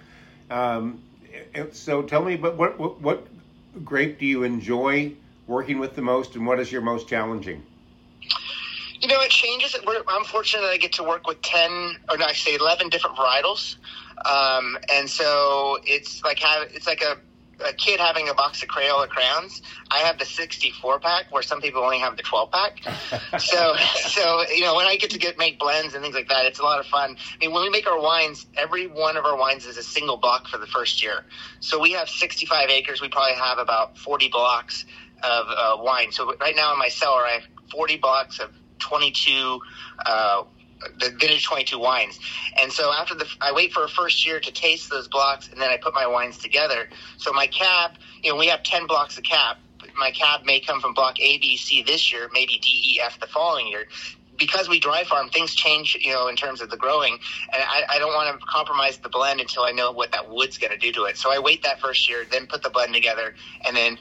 Um, 0.50 1.04
so 1.72 2.02
tell 2.02 2.24
me, 2.24 2.36
but 2.36 2.58
what, 2.58 2.80
what 2.80 3.02
what 3.02 3.28
grape 3.84 4.20
do 4.20 4.26
you 4.26 4.44
enjoy 4.44 5.14
working 5.46 5.80
with 5.80 5.96
the 5.96 6.02
most, 6.02 6.36
and 6.36 6.46
what 6.46 6.60
is 6.60 6.72
your 6.72 6.82
most 6.82 7.08
challenging? 7.08 7.64
You 9.00 9.08
know, 9.08 9.22
it 9.22 9.30
changes. 9.30 9.76
We're, 9.86 10.04
I'm 10.08 10.24
fortunate 10.24 10.62
that 10.62 10.72
I 10.72 10.78
get 10.78 10.94
to 10.94 11.04
work 11.04 11.28
with 11.28 11.42
10, 11.42 11.98
or 12.10 12.18
no, 12.18 12.26
I 12.26 12.34
say 12.34 12.56
11 12.56 12.90
different 12.90 13.16
varietals. 13.16 13.76
Um, 14.26 14.78
and 14.92 15.10
so 15.10 15.78
it's 15.84 16.24
like 16.24 16.40
have, 16.40 16.70
it's 16.74 16.88
like 16.88 17.02
a, 17.02 17.18
a 17.64 17.74
kid 17.74 18.00
having 18.00 18.30
a 18.30 18.34
box 18.34 18.62
of 18.64 18.70
Crayola 18.70 19.08
crayons. 19.08 19.62
I 19.90 20.00
have 20.00 20.18
the 20.20 20.26
64 20.26 21.00
pack 21.00 21.32
where 21.32 21.44
some 21.44 21.62
people 21.62 21.84
only 21.84 22.00
have 22.00 22.18
the 22.18 22.24
12 22.24 22.52
pack. 22.52 22.80
so, 23.40 23.76
so, 23.76 24.44
you 24.50 24.62
know, 24.62 24.76
when 24.76 24.88
I 24.88 24.96
get 24.98 25.12
to 25.12 25.20
get, 25.20 25.38
make 25.38 25.60
blends 25.60 25.94
and 25.94 26.04
things 26.04 26.16
like 26.16 26.30
that, 26.30 26.46
it's 26.46 26.60
a 26.60 26.64
lot 26.64 26.80
of 26.80 26.86
fun. 26.86 27.18
I 27.18 27.38
mean, 27.40 27.54
when 27.54 27.64
we 27.64 27.70
make 27.70 27.88
our 27.88 28.00
wines, 28.00 28.46
every 28.56 28.88
one 28.88 29.18
of 29.18 29.26
our 29.26 29.38
wines 29.38 29.66
is 29.66 29.78
a 29.78 29.84
single 29.84 30.18
block 30.18 30.48
for 30.48 30.58
the 30.58 30.68
first 30.68 31.04
year. 31.04 31.26
So 31.60 31.80
we 31.80 31.92
have 31.92 32.10
65 32.10 32.70
acres. 32.70 33.02
We 33.02 33.10
probably 33.10 33.36
have 33.36 33.58
about 33.60 33.98
40 33.98 34.30
blocks 34.30 34.86
of 35.24 35.48
uh, 35.50 35.84
wine. 35.84 36.12
So 36.12 36.36
right 36.40 36.56
now 36.56 36.74
in 36.74 36.80
my 36.80 36.90
cellar, 36.90 37.26
I 37.26 37.32
have 37.40 37.44
40 37.72 37.98
blocks 37.98 38.40
of 38.40 38.52
22 38.80 39.60
uh, 40.06 40.44
the 41.00 41.10
vintage 41.20 41.46
22 41.46 41.78
wines. 41.80 42.20
And 42.62 42.72
so 42.72 42.92
after 42.92 43.16
the, 43.16 43.28
I 43.42 43.52
wait 43.52 43.72
for 43.74 43.84
a 43.84 43.90
first 43.90 44.26
year 44.26 44.40
to 44.40 44.52
taste 44.52 44.90
those 44.90 45.08
blocks 45.08 45.50
and 45.50 45.60
then 45.60 45.70
I 45.70 45.78
put 45.78 45.94
my 45.94 46.08
wines 46.08 46.38
together. 46.38 46.88
So 47.18 47.34
my 47.34 47.48
cab, 47.48 47.92
you 48.24 48.32
know, 48.32 48.38
we 48.38 48.48
have 48.48 48.64
10 48.64 48.88
blocks 48.88 49.18
of 49.18 49.24
cab. 49.24 49.58
My 49.98 50.12
cab 50.12 50.46
may 50.46 50.60
come 50.60 50.82
from 50.82 50.94
block 50.94 51.20
A, 51.20 51.38
B, 51.38 51.58
C 51.58 51.82
this 51.82 52.12
year, 52.12 52.30
maybe 52.34 52.60
D, 52.60 52.96
E, 52.96 53.02
F 53.02 53.20
the 53.20 53.28
following 53.28 53.68
year. 53.68 53.86
Because 54.38 54.70
we 54.70 54.80
dry 54.80 55.04
farm, 55.04 55.30
things 55.30 55.56
change, 55.56 55.98
you 56.00 56.12
know, 56.12 56.28
in 56.28 56.36
terms 56.36 56.62
of 56.62 56.70
the 56.70 56.78
growing, 56.78 57.14
and 57.14 57.64
I, 57.64 57.96
I 57.96 57.98
don't 57.98 58.14
want 58.14 58.40
to 58.40 58.46
compromise 58.46 58.98
the 59.00 59.10
blend 59.10 59.40
until 59.40 59.64
I 59.64 59.72
know 59.72 59.92
what 59.92 60.12
that 60.12 60.30
wood's 60.30 60.60
going 60.60 60.72
to 60.72 60.78
do 60.78 60.92
to 60.92 61.06
it. 61.06 61.18
So 61.18 61.32
I 61.32 61.40
wait 61.40 61.64
that 61.64 61.80
first 61.80 62.08
year, 62.08 62.24
then 62.30 62.46
put 62.46 62.62
the 62.62 62.70
blend 62.70 62.94
together, 62.94 63.34
and 63.66 63.76
then 63.76 63.98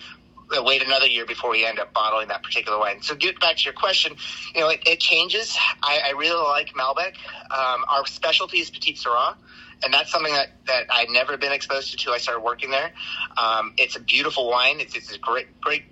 wait 0.51 0.83
another 0.83 1.07
year 1.07 1.27
before 1.27 1.51
we 1.51 1.65
end 1.65 1.79
up 1.79 1.93
bottling 1.93 2.29
that 2.29 2.43
particular 2.43 2.79
wine. 2.79 3.03
So 3.03 3.15
get 3.15 3.41
back 3.41 3.57
to 3.57 3.65
your 3.65 3.73
question, 3.73 4.17
you 4.55 4.61
know, 4.61 4.69
it, 4.69 4.81
it 4.87 5.01
changes. 5.01 5.57
I, 5.83 6.01
I, 6.07 6.11
really 6.13 6.43
like 6.43 6.73
Malbec. 6.75 7.15
Um, 7.51 7.85
our 7.89 8.07
specialty 8.07 8.59
is 8.59 8.71
Petite 8.71 8.99
Sirah. 8.99 9.37
And 9.85 9.93
that's 9.93 10.11
something 10.11 10.33
that, 10.33 10.53
that 10.67 10.87
I've 10.91 11.11
never 11.11 11.37
been 11.37 11.53
exposed 11.53 11.91
to 11.91 11.95
until 11.97 12.13
I 12.15 12.19
started 12.19 12.41
working 12.41 12.71
there. 12.71 12.93
Um, 13.37 13.75
it's 13.77 13.97
a 13.97 14.01
beautiful 14.01 14.49
wine. 14.49 14.81
It's, 14.81 14.97
it's 14.97 15.13
a 15.13 15.19
great, 15.19 15.61
great, 15.61 15.83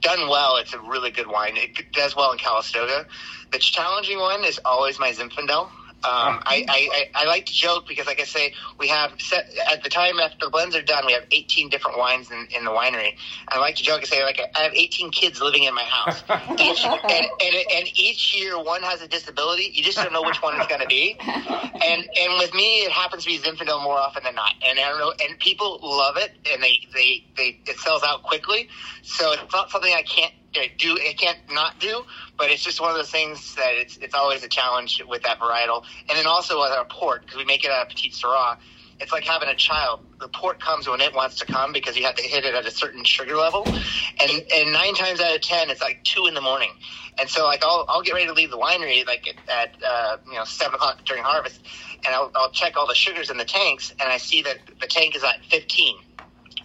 done 0.00 0.28
well. 0.28 0.56
It's 0.56 0.74
a 0.74 0.80
really 0.80 1.10
good 1.10 1.26
wine. 1.26 1.56
It 1.56 1.92
does 1.92 2.14
well 2.14 2.32
in 2.32 2.38
Calistoga. 2.38 3.06
The 3.52 3.58
challenging 3.58 4.18
one 4.18 4.44
is 4.44 4.60
always 4.64 4.98
my 4.98 5.12
Zinfandel. 5.12 5.70
Um, 6.04 6.42
I, 6.44 6.66
I, 6.68 7.22
I, 7.22 7.24
like 7.26 7.46
to 7.46 7.52
joke 7.52 7.86
because, 7.86 8.06
like 8.06 8.18
I 8.18 8.24
say, 8.24 8.54
we 8.76 8.88
have 8.88 9.12
set, 9.20 9.46
at 9.70 9.84
the 9.84 9.88
time 9.88 10.18
after 10.18 10.46
the 10.46 10.50
blends 10.50 10.74
are 10.74 10.82
done, 10.82 11.06
we 11.06 11.12
have 11.12 11.22
18 11.30 11.68
different 11.68 11.96
wines 11.96 12.28
in, 12.28 12.48
in 12.56 12.64
the 12.64 12.72
winery. 12.72 13.14
I 13.46 13.58
like 13.58 13.76
to 13.76 13.84
joke 13.84 14.00
and 14.00 14.08
say, 14.08 14.24
like, 14.24 14.40
I 14.56 14.62
have 14.62 14.74
18 14.74 15.12
kids 15.12 15.40
living 15.40 15.62
in 15.62 15.74
my 15.74 15.84
house, 15.84 16.24
each, 16.58 16.84
and, 16.84 17.26
and 17.40 17.56
and 17.72 17.88
each 17.94 18.34
year 18.34 18.60
one 18.60 18.82
has 18.82 19.00
a 19.00 19.06
disability. 19.06 19.70
You 19.74 19.84
just 19.84 19.96
don't 19.96 20.12
know 20.12 20.22
which 20.22 20.42
one 20.42 20.58
it's 20.58 20.66
going 20.66 20.80
to 20.80 20.88
be. 20.88 21.16
And 21.20 22.08
and 22.20 22.38
with 22.38 22.52
me, 22.52 22.80
it 22.80 22.90
happens 22.90 23.22
to 23.22 23.28
be 23.28 23.38
Zinfandel 23.38 23.82
more 23.84 23.96
often 23.96 24.24
than 24.24 24.34
not. 24.34 24.54
And 24.66 24.80
I 24.80 24.88
don't 24.88 24.98
know, 24.98 25.14
and 25.28 25.38
people 25.38 25.78
love 25.82 26.16
it, 26.16 26.32
and 26.52 26.60
they 26.62 26.80
they 26.92 27.24
they 27.36 27.60
it 27.66 27.78
sells 27.78 28.02
out 28.02 28.24
quickly. 28.24 28.68
So 29.02 29.32
it's 29.32 29.52
not 29.52 29.70
something 29.70 29.92
I 29.92 30.02
can't 30.02 30.32
do 30.52 30.96
it 31.00 31.18
can't 31.18 31.38
not 31.50 31.78
do, 31.78 32.02
but 32.38 32.50
it's 32.50 32.62
just 32.62 32.80
one 32.80 32.90
of 32.90 32.96
those 32.96 33.10
things 33.10 33.54
that 33.56 33.72
it's 33.74 33.96
it's 33.98 34.14
always 34.14 34.42
a 34.42 34.48
challenge 34.48 35.02
with 35.08 35.22
that 35.22 35.38
varietal. 35.38 35.84
And 36.08 36.18
then 36.18 36.26
also 36.26 36.60
with 36.60 36.72
our 36.72 36.84
port 36.84 37.22
because 37.22 37.38
we 37.38 37.44
make 37.44 37.64
it 37.64 37.70
out 37.70 37.82
of 37.82 37.88
Petite 37.88 38.12
Sirah, 38.12 38.58
it's 39.00 39.12
like 39.12 39.24
having 39.24 39.48
a 39.48 39.54
child. 39.54 40.00
The 40.20 40.28
port 40.28 40.60
comes 40.60 40.88
when 40.88 41.00
it 41.00 41.14
wants 41.14 41.36
to 41.38 41.46
come 41.46 41.72
because 41.72 41.96
you 41.96 42.04
have 42.04 42.14
to 42.14 42.22
hit 42.22 42.44
it 42.44 42.54
at 42.54 42.64
a 42.66 42.70
certain 42.70 43.04
sugar 43.04 43.36
level, 43.36 43.64
and 43.66 44.30
and 44.54 44.72
nine 44.72 44.94
times 44.94 45.20
out 45.20 45.34
of 45.34 45.40
ten, 45.40 45.70
it's 45.70 45.80
like 45.80 46.04
two 46.04 46.26
in 46.26 46.34
the 46.34 46.40
morning. 46.40 46.70
And 47.18 47.28
so 47.28 47.44
like 47.44 47.64
I'll 47.64 47.84
I'll 47.88 48.02
get 48.02 48.12
ready 48.12 48.26
to 48.26 48.32
leave 48.32 48.50
the 48.50 48.58
winery 48.58 49.06
like 49.06 49.26
at, 49.28 49.48
at 49.48 49.82
uh, 49.82 50.16
you 50.26 50.34
know 50.34 50.44
seven 50.44 50.76
o'clock 50.76 51.04
during 51.04 51.24
harvest, 51.24 51.60
and 52.06 52.14
I'll, 52.14 52.30
I'll 52.34 52.50
check 52.50 52.76
all 52.76 52.86
the 52.86 52.94
sugars 52.94 53.30
in 53.30 53.36
the 53.36 53.44
tanks, 53.44 53.90
and 53.90 54.08
I 54.08 54.18
see 54.18 54.42
that 54.42 54.58
the 54.80 54.86
tank 54.86 55.16
is 55.16 55.24
at 55.24 55.44
fifteen. 55.46 55.96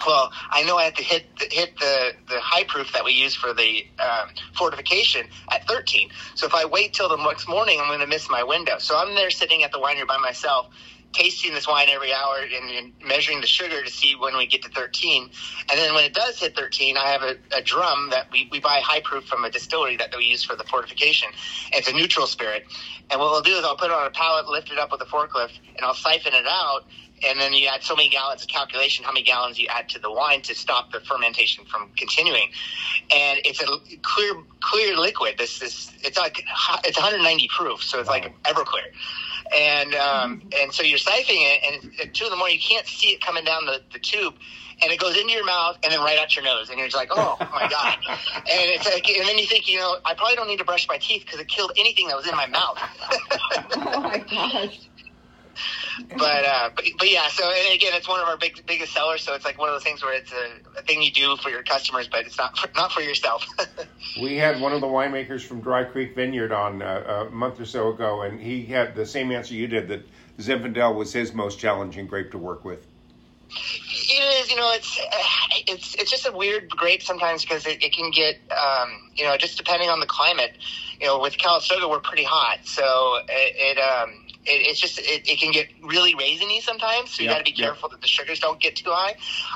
Well, 0.05 0.31
I 0.51 0.63
know 0.63 0.77
I 0.77 0.83
have 0.83 0.95
to 0.95 1.03
hit 1.03 1.25
the, 1.39 1.47
hit 1.51 1.77
the 1.79 2.11
the 2.29 2.39
high 2.41 2.63
proof 2.65 2.93
that 2.93 3.03
we 3.05 3.13
use 3.13 3.35
for 3.35 3.53
the 3.53 3.83
um, 3.99 4.29
fortification 4.53 5.27
at 5.53 5.67
13. 5.67 6.09
So 6.35 6.45
if 6.47 6.53
I 6.53 6.65
wait 6.65 6.93
till 6.93 7.09
the 7.09 7.17
next 7.17 7.47
morning, 7.49 7.79
I'm 7.81 7.87
going 7.87 7.99
to 8.01 8.07
miss 8.07 8.29
my 8.29 8.43
window. 8.43 8.75
So 8.79 8.97
I'm 8.97 9.15
there 9.15 9.31
sitting 9.31 9.63
at 9.63 9.71
the 9.71 9.79
winery 9.79 10.07
by 10.07 10.17
myself, 10.17 10.67
tasting 11.13 11.53
this 11.53 11.67
wine 11.67 11.87
every 11.89 12.13
hour 12.13 12.37
and, 12.41 12.69
and 12.69 12.93
measuring 13.05 13.41
the 13.41 13.47
sugar 13.47 13.83
to 13.83 13.89
see 13.89 14.15
when 14.15 14.37
we 14.37 14.45
get 14.47 14.63
to 14.63 14.69
13. 14.69 15.29
And 15.71 15.79
then 15.79 15.93
when 15.95 16.03
it 16.03 16.13
does 16.13 16.39
hit 16.39 16.55
13, 16.55 16.97
I 16.97 17.07
have 17.09 17.23
a, 17.23 17.35
a 17.57 17.61
drum 17.63 18.09
that 18.11 18.25
we, 18.31 18.49
we 18.51 18.59
buy 18.59 18.81
high 18.83 19.01
proof 19.01 19.25
from 19.25 19.45
a 19.45 19.49
distillery 19.51 19.97
that 19.97 20.09
we 20.17 20.25
use 20.25 20.43
for 20.43 20.55
the 20.55 20.65
fortification. 20.65 21.29
It's 21.73 21.87
a 21.89 21.93
neutral 21.93 22.27
spirit. 22.27 22.63
And 23.11 23.19
what 23.19 23.27
I'll 23.33 23.41
do 23.41 23.53
is 23.57 23.63
I'll 23.65 23.77
put 23.77 23.87
it 23.91 23.93
on 23.93 24.07
a 24.07 24.11
pallet, 24.11 24.47
lift 24.49 24.71
it 24.71 24.79
up 24.79 24.91
with 24.91 25.01
a 25.01 25.05
forklift, 25.05 25.59
and 25.77 25.85
I'll 25.85 25.95
siphon 25.95 26.33
it 26.33 26.45
out. 26.47 26.81
And 27.25 27.39
then 27.39 27.53
you 27.53 27.67
add 27.67 27.83
so 27.83 27.95
many 27.95 28.09
gallons 28.09 28.43
of 28.43 28.47
calculation, 28.47 29.05
how 29.05 29.11
many 29.11 29.25
gallons 29.25 29.57
you 29.57 29.67
add 29.69 29.89
to 29.89 29.99
the 29.99 30.11
wine 30.11 30.41
to 30.43 30.55
stop 30.55 30.91
the 30.91 30.99
fermentation 30.99 31.65
from 31.65 31.89
continuing. 31.97 32.49
And 33.15 33.39
it's 33.43 33.61
a 33.61 33.67
clear, 34.01 34.33
clear 34.59 34.95
liquid. 34.97 35.35
This 35.37 35.61
is, 35.61 35.91
it's 36.03 36.17
like, 36.17 36.43
it's 36.83 36.97
190 36.97 37.47
proof. 37.47 37.83
So 37.83 37.99
it's 37.99 38.09
like 38.09 38.33
Everclear 38.43 38.93
and 39.55 39.95
um, 39.95 40.41
and 40.59 40.73
so 40.73 40.83
you're 40.83 40.99
siphoning 40.99 41.41
it, 41.41 41.83
and 41.83 41.99
at 41.99 42.13
two 42.13 42.25
in 42.25 42.31
the 42.31 42.37
morning 42.37 42.57
you 42.57 42.61
can't 42.61 42.85
see 42.85 43.09
it 43.09 43.21
coming 43.21 43.43
down 43.43 43.65
the, 43.65 43.81
the 43.93 43.99
tube, 43.99 44.35
and 44.81 44.91
it 44.91 44.99
goes 44.99 45.17
into 45.17 45.31
your 45.31 45.45
mouth 45.45 45.77
and 45.83 45.91
then 45.91 45.99
right 45.99 46.17
out 46.19 46.35
your 46.35 46.45
nose, 46.45 46.69
and 46.69 46.77
you're 46.77 46.87
just 46.87 46.97
like, 46.97 47.09
oh 47.11 47.37
my 47.39 47.67
god, 47.71 47.97
and 48.07 48.45
it's 48.47 48.85
like, 48.85 49.09
and 49.09 49.27
then 49.27 49.37
you 49.37 49.45
think, 49.45 49.67
you 49.67 49.79
know, 49.79 49.97
I 50.05 50.13
probably 50.13 50.35
don't 50.35 50.47
need 50.47 50.59
to 50.59 50.65
brush 50.65 50.87
my 50.87 50.97
teeth 50.97 51.23
because 51.25 51.39
it 51.39 51.47
killed 51.47 51.71
anything 51.77 52.07
that 52.07 52.17
was 52.17 52.27
in 52.27 52.35
my 52.35 52.47
mouth. 52.47 52.77
oh 53.75 54.01
my 54.01 54.17
gosh. 54.17 54.89
But, 56.17 56.45
uh, 56.45 56.69
but 56.75 56.85
but 56.97 57.11
yeah, 57.11 57.27
so 57.29 57.49
and 57.49 57.73
again, 57.73 57.93
it's 57.93 58.07
one 58.07 58.19
of 58.19 58.27
our 58.27 58.37
big 58.37 58.65
biggest 58.65 58.93
sellers. 58.93 59.23
So 59.23 59.33
it's 59.33 59.45
like 59.45 59.57
one 59.57 59.69
of 59.69 59.75
those 59.75 59.83
things 59.83 60.03
where 60.03 60.13
it's 60.13 60.31
a, 60.31 60.79
a 60.79 60.81
thing 60.83 61.01
you 61.01 61.11
do 61.11 61.35
for 61.37 61.49
your 61.49 61.63
customers, 61.63 62.07
but 62.07 62.25
it's 62.25 62.37
not 62.37 62.57
for, 62.57 62.69
not 62.75 62.91
for 62.91 63.01
yourself. 63.01 63.45
we 64.21 64.37
had 64.37 64.61
one 64.61 64.73
of 64.73 64.81
the 64.81 64.87
winemakers 64.87 65.41
from 65.41 65.61
Dry 65.61 65.83
Creek 65.83 66.15
Vineyard 66.15 66.51
on 66.51 66.81
uh, 66.81 67.27
a 67.27 67.31
month 67.31 67.59
or 67.59 67.65
so 67.65 67.89
ago, 67.89 68.21
and 68.21 68.39
he 68.39 68.65
had 68.65 68.95
the 68.95 69.05
same 69.05 69.31
answer 69.31 69.53
you 69.53 69.67
did 69.67 69.87
that 69.87 70.07
Zinfandel 70.37 70.95
was 70.95 71.13
his 71.13 71.33
most 71.33 71.59
challenging 71.59 72.07
grape 72.07 72.31
to 72.31 72.37
work 72.37 72.63
with. 72.63 72.85
It 73.49 74.43
is, 74.43 74.51
you 74.51 74.57
know, 74.57 74.71
it's 74.73 74.99
it's 75.67 75.95
it's 75.95 76.11
just 76.11 76.27
a 76.27 76.31
weird 76.31 76.69
grape 76.69 77.01
sometimes 77.01 77.43
because 77.43 77.65
it, 77.65 77.83
it 77.83 77.93
can 77.93 78.11
get, 78.11 78.35
um, 78.51 79.09
you 79.15 79.25
know, 79.25 79.37
just 79.37 79.57
depending 79.57 79.89
on 79.89 79.99
the 79.99 80.05
climate. 80.05 80.57
You 80.99 81.07
know, 81.07 81.19
with 81.19 81.37
Calistoga, 81.37 81.87
we're 81.87 81.99
pretty 81.99 82.23
hot, 82.23 82.59
so 82.65 83.19
it, 83.29 83.77
it 83.77 83.79
um, 83.79 84.26
it, 84.47 84.67
it's 84.67 84.79
just 84.79 84.99
it, 84.99 85.27
it 85.27 85.39
can 85.39 85.51
get 85.51 85.67
really 85.83 86.15
raisiny 86.15 86.61
sometimes. 86.61 87.11
So 87.11 87.23
you 87.23 87.29
Yep, 87.29 87.37
got 87.37 87.45
to 87.45 87.51
be 87.51 87.57
yep. 87.57 87.69
careful 87.69 87.89
that 87.89 88.01
the 88.01 88.07
sugars 88.07 88.39
don't 88.39 88.59
get 88.59 88.75
too 88.75 88.89
high. 88.91 89.15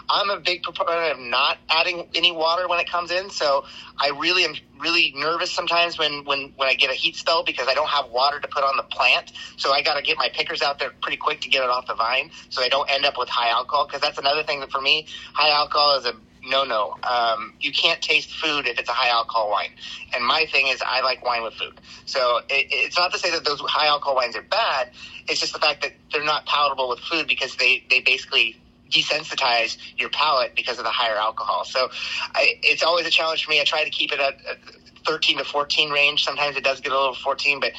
I'm 0.10 0.30
a 0.30 0.40
big 0.40 0.64
proponent 0.64 1.14
of 1.14 1.20
not 1.20 1.58
adding 1.70 2.08
any 2.16 2.32
water 2.32 2.68
when 2.68 2.80
it 2.80 2.90
comes 2.90 3.12
in. 3.12 3.30
So 3.30 3.66
I 3.98 4.10
really 4.10 4.44
am 4.46 4.56
really 4.80 5.14
nervous 5.16 5.52
sometimes 5.52 5.98
when 5.98 6.26
when 6.26 6.54
when 6.58 6.68
I 6.70 6.74
get 6.76 6.90
a 6.92 6.94
heat 6.96 7.16
spell 7.16 7.44
because 7.44 7.68
I 7.68 7.74
don't 7.74 7.90
have 7.90 8.10
water 8.12 8.40
to 8.40 8.48
put 8.48 8.64
on 8.64 8.78
the 8.78 8.84
plant. 8.84 9.32
So 9.58 9.72
I 9.74 9.82
got 9.82 9.96
to 9.96 10.02
get 10.02 10.18
my 10.18 10.30
pickers 10.34 10.62
out 10.62 10.80
there 10.80 10.92
pretty 11.02 11.18
quick 11.18 11.42
to 11.42 11.50
get 11.50 11.64
it 11.64 11.70
off 11.70 11.88
the 11.88 11.96
vine, 11.96 12.32
so 12.50 12.62
I 12.62 12.70
don't 12.70 12.90
end 12.92 13.06
up 13.06 13.16
with 13.18 13.30
high 13.30 13.50
alcohol. 13.50 13.86
Because 13.88 14.02
that's 14.02 14.18
another 14.18 14.44
thing 14.44 14.60
that 14.60 14.72
for 14.72 14.82
me, 14.82 15.08
high 15.34 15.50
alcohol 15.52 15.98
is 15.98 16.06
a 16.06 16.14
no 16.44 16.64
no. 16.64 16.96
Um, 17.04 17.54
you 17.60 17.72
can't 17.72 18.02
taste 18.02 18.34
food 18.34 18.68
if 18.68 18.80
it's 18.80 18.90
a 18.90 18.94
high 18.94 19.10
alcohol 19.10 19.50
wine. 19.52 19.70
And 20.14 20.26
my 20.26 20.46
thing 20.52 20.68
is, 20.68 20.82
I 20.86 21.02
like 21.02 21.24
wine 21.26 21.44
with 21.44 21.54
food. 21.54 21.80
So 22.06 22.38
it, 22.50 22.68
it's 22.72 22.98
not 22.98 23.12
to 23.14 23.20
say 23.20 23.32
that 23.32 23.46
those 23.46 23.60
high 23.62 23.88
alcohol 23.88 24.16
wines 24.16 24.36
are 24.36 24.42
bad. 24.42 24.92
It's 25.28 25.40
just 25.40 25.54
the 25.54 25.60
fact 25.60 25.82
that 25.84 25.94
they're 26.12 26.24
not 26.24 26.46
palatable 26.46 26.90
with 26.90 27.00
food 27.00 27.28
because 27.28 27.56
they 27.58 27.84
they 27.90 28.02
basically 28.02 28.58
desensitize 28.90 29.78
your 29.98 30.10
palate 30.10 30.54
because 30.56 30.78
of 30.78 30.84
the 30.84 30.92
higher 30.92 31.16
alcohol. 31.16 31.64
So 31.66 31.90
I, 32.36 32.56
it's 32.62 32.84
always 32.84 33.08
a 33.08 33.10
challenge 33.10 33.46
for 33.46 33.52
me. 33.52 33.62
I 33.62 33.64
try 33.64 33.84
to 33.84 33.90
keep 33.90 34.12
it 34.12 34.20
at, 34.20 34.36
at 34.46 34.58
13 35.06 35.38
to 35.38 35.44
14 35.44 35.92
range. 35.92 36.24
Sometimes 36.24 36.58
it 36.58 36.64
does 36.64 36.82
get 36.82 36.92
a 36.92 36.98
little 36.98 37.16
14, 37.16 37.60
but 37.60 37.72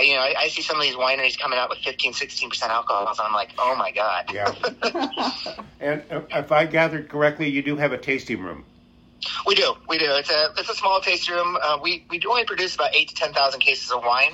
you 0.00 0.14
know, 0.14 0.20
I, 0.20 0.34
I 0.38 0.48
see 0.48 0.62
some 0.62 0.76
of 0.76 0.82
these 0.82 0.94
wineries 0.94 1.38
coming 1.38 1.58
out 1.58 1.68
with 1.68 1.78
15, 1.80 2.14
16% 2.14 2.62
alcohols, 2.62 3.18
And 3.18 3.28
I'm 3.28 3.34
like, 3.34 3.50
oh 3.58 3.74
my 3.76 3.90
God. 3.90 4.32
Yeah. 4.32 4.54
and 5.80 6.02
uh, 6.10 6.22
if 6.30 6.52
I 6.52 6.66
gathered 6.66 7.08
correctly, 7.08 7.48
you 7.48 7.62
do 7.62 7.76
have 7.76 7.92
a 7.92 7.98
tasting 7.98 8.40
room. 8.40 8.64
We 9.46 9.54
do, 9.54 9.74
we 9.88 9.98
do. 9.98 10.06
It's 10.08 10.30
a 10.30 10.48
it's 10.58 10.68
a 10.68 10.74
small 10.74 11.00
tasting 11.00 11.34
room. 11.34 11.56
Uh, 11.62 11.78
we 11.80 12.04
we 12.10 12.18
do 12.18 12.30
only 12.30 12.44
produce 12.44 12.74
about 12.74 12.94
eight 12.94 13.08
to 13.10 13.14
ten 13.14 13.32
thousand 13.32 13.60
cases 13.60 13.92
of 13.92 14.02
wine, 14.02 14.32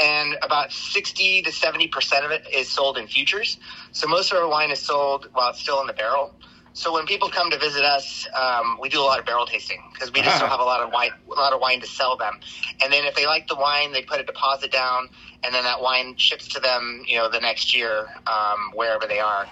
and 0.00 0.36
about 0.40 0.70
sixty 0.70 1.42
to 1.42 1.50
seventy 1.50 1.88
percent 1.88 2.24
of 2.24 2.30
it 2.30 2.46
is 2.52 2.68
sold 2.68 2.96
in 2.96 3.08
futures. 3.08 3.58
So 3.90 4.06
most 4.06 4.30
of 4.30 4.38
our 4.38 4.48
wine 4.48 4.70
is 4.70 4.78
sold 4.78 5.28
while 5.32 5.50
it's 5.50 5.60
still 5.60 5.80
in 5.80 5.88
the 5.88 5.92
barrel. 5.92 6.32
So 6.76 6.92
when 6.92 7.06
people 7.06 7.28
come 7.28 7.50
to 7.52 7.58
visit 7.58 7.84
us, 7.84 8.26
um, 8.34 8.78
we 8.80 8.88
do 8.88 9.00
a 9.00 9.06
lot 9.06 9.20
of 9.20 9.24
barrel 9.24 9.46
tasting 9.46 9.80
because 9.92 10.12
we 10.12 10.22
just 10.22 10.40
don't 10.40 10.48
have 10.48 10.58
a 10.58 10.64
lot 10.64 10.80
of 10.80 10.92
wine, 10.92 11.12
a 11.30 11.40
lot 11.40 11.52
of 11.52 11.60
wine 11.60 11.80
to 11.80 11.86
sell 11.86 12.16
them. 12.16 12.40
And 12.82 12.92
then 12.92 13.04
if 13.04 13.14
they 13.14 13.26
like 13.26 13.46
the 13.46 13.54
wine, 13.54 13.92
they 13.92 14.02
put 14.02 14.18
a 14.18 14.24
deposit 14.24 14.72
down, 14.72 15.08
and 15.44 15.54
then 15.54 15.62
that 15.62 15.80
wine 15.80 16.16
ships 16.16 16.48
to 16.48 16.60
them, 16.60 17.04
you 17.06 17.16
know, 17.16 17.30
the 17.30 17.38
next 17.38 17.76
year 17.76 18.08
um, 18.26 18.72
wherever 18.74 19.06
they 19.06 19.20
are. 19.20 19.46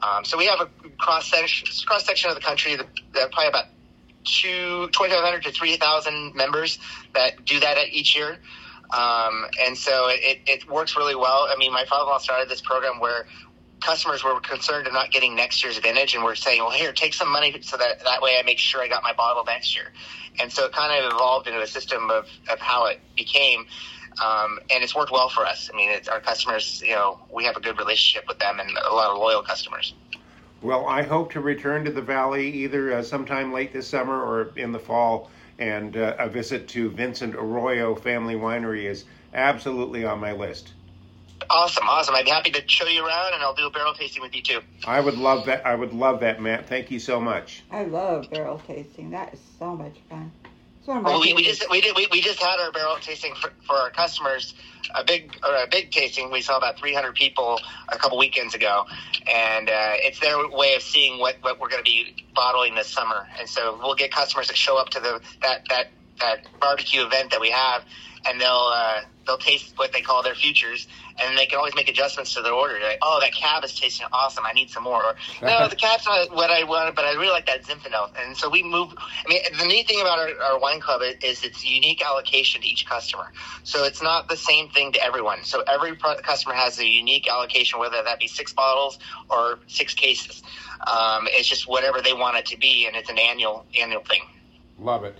Um, 0.00 0.24
so 0.24 0.38
we 0.38 0.46
have 0.46 0.60
a 0.60 0.68
cross 0.98 1.28
section 1.28 1.66
cross 1.84 2.06
section 2.06 2.30
of 2.30 2.36
the 2.36 2.42
country, 2.42 2.76
that, 2.76 2.86
that 3.14 3.32
probably 3.32 3.48
about 3.48 3.64
two, 4.22 4.88
2,500 4.92 5.42
to 5.42 5.50
3,000 5.50 6.36
members 6.36 6.78
that 7.12 7.44
do 7.44 7.58
that 7.58 7.76
at 7.76 7.88
each 7.88 8.14
year. 8.14 8.38
Um, 8.96 9.46
and 9.60 9.76
so 9.76 10.06
it, 10.08 10.38
it 10.46 10.70
works 10.70 10.96
really 10.96 11.16
well. 11.16 11.48
I 11.50 11.56
mean, 11.58 11.72
my 11.72 11.84
father-in-law 11.84 12.18
started 12.18 12.48
this 12.48 12.60
program 12.60 13.00
where 13.00 13.26
customers 13.80 14.24
were 14.24 14.38
concerned 14.40 14.86
of 14.86 14.92
not 14.92 15.10
getting 15.10 15.34
next 15.34 15.62
year's 15.62 15.78
vintage 15.78 16.14
and 16.14 16.24
we're 16.24 16.34
saying, 16.34 16.60
well, 16.60 16.70
here, 16.70 16.92
take 16.92 17.14
some 17.14 17.30
money 17.30 17.60
so 17.62 17.76
that 17.76 18.02
that 18.04 18.22
way 18.22 18.36
I 18.38 18.42
make 18.44 18.58
sure 18.58 18.82
I 18.82 18.88
got 18.88 19.02
my 19.02 19.12
bottle 19.12 19.44
next 19.44 19.76
year. 19.76 19.92
And 20.40 20.52
so 20.52 20.66
it 20.66 20.72
kind 20.72 21.04
of 21.04 21.12
evolved 21.12 21.46
into 21.46 21.60
a 21.60 21.66
system 21.66 22.10
of, 22.10 22.26
of 22.50 22.58
how 22.58 22.86
it 22.86 23.00
became. 23.16 23.66
Um, 24.24 24.58
and 24.70 24.82
it's 24.82 24.94
worked 24.94 25.12
well 25.12 25.28
for 25.28 25.46
us. 25.46 25.70
I 25.72 25.76
mean, 25.76 25.90
it's 25.90 26.08
our 26.08 26.20
customers, 26.20 26.82
you 26.84 26.94
know, 26.94 27.20
we 27.32 27.44
have 27.44 27.56
a 27.56 27.60
good 27.60 27.78
relationship 27.78 28.26
with 28.28 28.38
them 28.38 28.58
and 28.58 28.70
a 28.70 28.94
lot 28.94 29.10
of 29.10 29.18
loyal 29.18 29.42
customers. 29.42 29.94
Well, 30.60 30.86
I 30.86 31.02
hope 31.02 31.30
to 31.32 31.40
return 31.40 31.84
to 31.84 31.92
the 31.92 32.02
valley 32.02 32.50
either 32.50 32.94
uh, 32.94 33.02
sometime 33.02 33.52
late 33.52 33.72
this 33.72 33.86
summer 33.86 34.20
or 34.20 34.52
in 34.56 34.72
the 34.72 34.80
fall, 34.80 35.30
and 35.60 35.96
uh, 35.96 36.16
a 36.18 36.28
visit 36.28 36.66
to 36.68 36.90
Vincent 36.90 37.36
Arroyo 37.36 37.94
Family 37.94 38.34
Winery 38.34 38.84
is 38.84 39.04
absolutely 39.34 40.04
on 40.04 40.18
my 40.18 40.32
list. 40.32 40.72
Awesome, 41.50 41.88
awesome. 41.88 42.14
I'd 42.14 42.24
be 42.24 42.30
happy 42.30 42.50
to 42.50 42.62
show 42.66 42.86
you 42.86 43.06
around 43.06 43.34
and 43.34 43.42
I'll 43.42 43.54
do 43.54 43.66
a 43.66 43.70
barrel 43.70 43.94
tasting 43.94 44.22
with 44.22 44.34
you 44.34 44.42
too. 44.42 44.60
I 44.86 45.00
would 45.00 45.16
love 45.16 45.46
that. 45.46 45.66
I 45.66 45.74
would 45.74 45.92
love 45.92 46.20
that, 46.20 46.42
Matt. 46.42 46.68
Thank 46.68 46.90
you 46.90 46.98
so 46.98 47.20
much. 47.20 47.62
I 47.70 47.84
love 47.84 48.30
barrel 48.30 48.60
tasting. 48.66 49.10
That 49.10 49.32
is 49.32 49.40
so 49.58 49.74
much 49.74 49.96
fun. 50.10 50.30
It's 50.78 50.86
one 50.86 50.98
of 50.98 51.04
Well, 51.04 51.20
we, 51.20 51.32
we 51.32 51.44
just 51.44 51.68
we 51.70 51.80
did 51.80 51.96
we, 51.96 52.06
we 52.12 52.20
just 52.20 52.42
had 52.42 52.60
our 52.60 52.70
barrel 52.70 52.96
tasting 53.00 53.34
for, 53.34 53.50
for 53.66 53.76
our 53.76 53.90
customers 53.90 54.54
a 54.94 55.04
big 55.04 55.36
or 55.42 55.54
a 55.54 55.66
big 55.66 55.90
tasting. 55.90 56.30
We 56.30 56.42
saw 56.42 56.56
about 56.58 56.78
300 56.78 57.14
people 57.14 57.60
a 57.88 57.96
couple 57.98 58.18
weekends 58.18 58.54
ago, 58.54 58.84
and 59.32 59.68
uh, 59.68 59.92
it's 59.96 60.20
their 60.20 60.36
way 60.48 60.74
of 60.74 60.82
seeing 60.82 61.18
what, 61.18 61.36
what 61.40 61.60
we're 61.60 61.68
going 61.68 61.82
to 61.82 61.90
be 61.90 62.26
bottling 62.34 62.74
this 62.74 62.88
summer. 62.88 63.26
And 63.38 63.48
so 63.48 63.78
we'll 63.82 63.94
get 63.94 64.12
customers 64.12 64.48
that 64.48 64.56
show 64.56 64.78
up 64.78 64.90
to 64.90 65.00
the 65.00 65.20
that 65.42 65.66
that 65.68 65.88
that 66.20 66.46
barbecue 66.60 67.04
event 67.04 67.30
that 67.30 67.40
we 67.40 67.50
have, 67.50 67.84
and 68.26 68.40
they'll 68.40 68.70
uh, 68.74 69.00
they'll 69.28 69.38
taste 69.38 69.74
what 69.76 69.92
they 69.92 70.00
call 70.00 70.22
their 70.22 70.34
futures, 70.34 70.88
and 71.22 71.38
they 71.38 71.46
can 71.46 71.58
always 71.58 71.74
make 71.76 71.88
adjustments 71.88 72.34
to 72.34 72.42
their 72.42 72.52
order. 72.52 72.74
They're 72.80 72.88
like, 72.88 72.98
oh, 73.02 73.18
that 73.20 73.32
cab 73.32 73.62
is 73.62 73.78
tasting 73.78 74.06
awesome. 74.12 74.44
I 74.44 74.52
need 74.54 74.70
some 74.70 74.82
more. 74.82 75.04
Or 75.04 75.14
no, 75.42 75.68
the 75.70 75.76
cab's 75.76 76.06
not 76.06 76.34
what 76.34 76.50
I 76.50 76.64
wanted, 76.64 76.94
but 76.96 77.04
I 77.04 77.12
really 77.12 77.28
like 77.28 77.46
that 77.46 77.62
Zinfandel. 77.62 78.10
And 78.18 78.36
so 78.36 78.48
we 78.48 78.62
move. 78.62 78.94
I 78.98 79.28
mean, 79.28 79.40
the 79.56 79.66
neat 79.66 79.86
thing 79.86 80.00
about 80.00 80.18
our, 80.18 80.30
our 80.42 80.58
wine 80.58 80.80
club 80.80 81.02
is, 81.02 81.16
is 81.22 81.44
it's 81.44 81.64
unique 81.64 82.02
allocation 82.04 82.62
to 82.62 82.66
each 82.66 82.86
customer. 82.86 83.30
So 83.62 83.84
it's 83.84 84.02
not 84.02 84.28
the 84.28 84.36
same 84.36 84.70
thing 84.70 84.92
to 84.92 85.04
everyone. 85.04 85.44
So 85.44 85.62
every 85.62 85.94
customer 85.96 86.54
has 86.54 86.78
a 86.80 86.86
unique 86.86 87.28
allocation, 87.28 87.78
whether 87.78 88.02
that 88.02 88.18
be 88.18 88.26
six 88.26 88.52
bottles 88.52 88.98
or 89.28 89.60
six 89.66 89.94
cases. 89.94 90.42
Um, 90.86 91.28
it's 91.30 91.48
just 91.48 91.68
whatever 91.68 92.00
they 92.00 92.14
want 92.14 92.36
it 92.38 92.46
to 92.46 92.58
be, 92.58 92.86
and 92.86 92.96
it's 92.96 93.10
an 93.10 93.18
annual 93.18 93.66
annual 93.78 94.02
thing. 94.02 94.22
Love 94.78 95.04
it. 95.04 95.18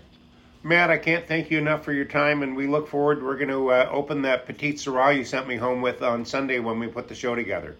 Matt, 0.62 0.90
I 0.90 0.98
can't 0.98 1.26
thank 1.26 1.51
you 1.51 1.59
enough 1.59 1.85
for 1.85 1.93
your 1.93 2.05
time, 2.05 2.43
and 2.43 2.56
we 2.56 2.66
look 2.66 2.89
forward. 2.89 3.22
We're 3.22 3.36
going 3.36 3.48
to 3.48 3.70
uh, 3.70 3.89
open 3.93 4.22
that 4.22 4.47
Petite 4.47 4.76
Sirah 4.76 5.16
you 5.16 5.24
sent 5.24 5.47
me 5.47 5.56
home 5.56 5.80
with 5.80 6.02
on 6.02 6.24
Sunday 6.24 6.59
when 6.59 6.78
we 6.78 6.89
put 6.89 7.09
the 7.09 7.14
show 7.14 7.35
together. 7.35 7.76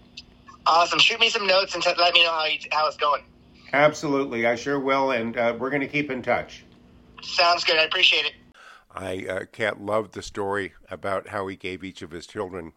Awesome. 0.64 0.98
Shoot 0.98 1.18
me 1.18 1.28
some 1.28 1.46
notes 1.46 1.74
and 1.74 1.82
t- 1.82 1.92
let 1.98 2.14
me 2.14 2.22
know 2.22 2.30
how 2.30 2.44
you, 2.44 2.59
how 2.70 2.86
it's 2.86 2.96
going. 2.96 3.22
Absolutely, 3.72 4.46
I 4.46 4.55
sure 4.55 4.78
will, 4.78 5.10
and 5.10 5.36
uh, 5.36 5.56
we're 5.59 5.70
going 5.70 5.82
to 5.82 5.88
keep 5.88 6.10
in 6.10 6.22
touch. 6.22 6.62
Sounds 7.22 7.64
good. 7.64 7.76
I 7.76 7.82
appreciate 7.82 8.26
it. 8.26 8.32
I 8.94 9.26
uh, 9.28 9.44
Cat 9.50 9.80
loved 9.80 10.14
the 10.14 10.22
story 10.22 10.72
about 10.90 11.28
how 11.28 11.46
he 11.48 11.56
gave 11.56 11.82
each 11.84 12.00
of 12.00 12.10
his 12.12 12.26
children 12.26 12.72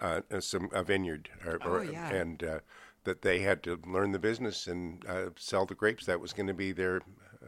uh, 0.00 0.20
uh, 0.30 0.40
some 0.40 0.68
a 0.72 0.82
vineyard, 0.84 1.28
or, 1.44 1.58
Oh, 1.64 1.70
or- 1.72 1.84
yeah. 1.84 2.08
and 2.10 2.42
uh, 2.42 2.58
that 3.04 3.22
they 3.22 3.40
had 3.40 3.62
to 3.64 3.78
learn 3.86 4.12
the 4.12 4.18
business 4.18 4.66
and 4.66 5.04
uh, 5.06 5.30
sell 5.36 5.66
the 5.66 5.74
grapes. 5.74 6.06
That 6.06 6.20
was 6.20 6.32
going 6.32 6.46
to 6.46 6.54
be 6.54 6.72
their 6.72 7.00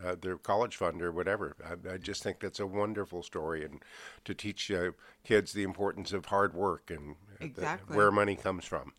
uh, 0.04 0.16
their 0.20 0.36
college 0.36 0.76
fund 0.76 1.00
or 1.02 1.12
whatever. 1.12 1.54
I, 1.64 1.94
I 1.94 1.96
just 1.98 2.22
think 2.22 2.40
that's 2.40 2.60
a 2.60 2.66
wonderful 2.66 3.22
story, 3.22 3.64
and 3.64 3.82
to 4.24 4.34
teach 4.34 4.70
uh, 4.70 4.92
kids 5.24 5.52
the 5.52 5.62
importance 5.62 6.12
of 6.12 6.26
hard 6.26 6.54
work 6.54 6.90
and 6.90 7.16
the- 7.38 7.44
Exactly. 7.44 7.96
where 7.96 8.10
money 8.10 8.34
comes 8.36 8.64
from. 8.64 8.92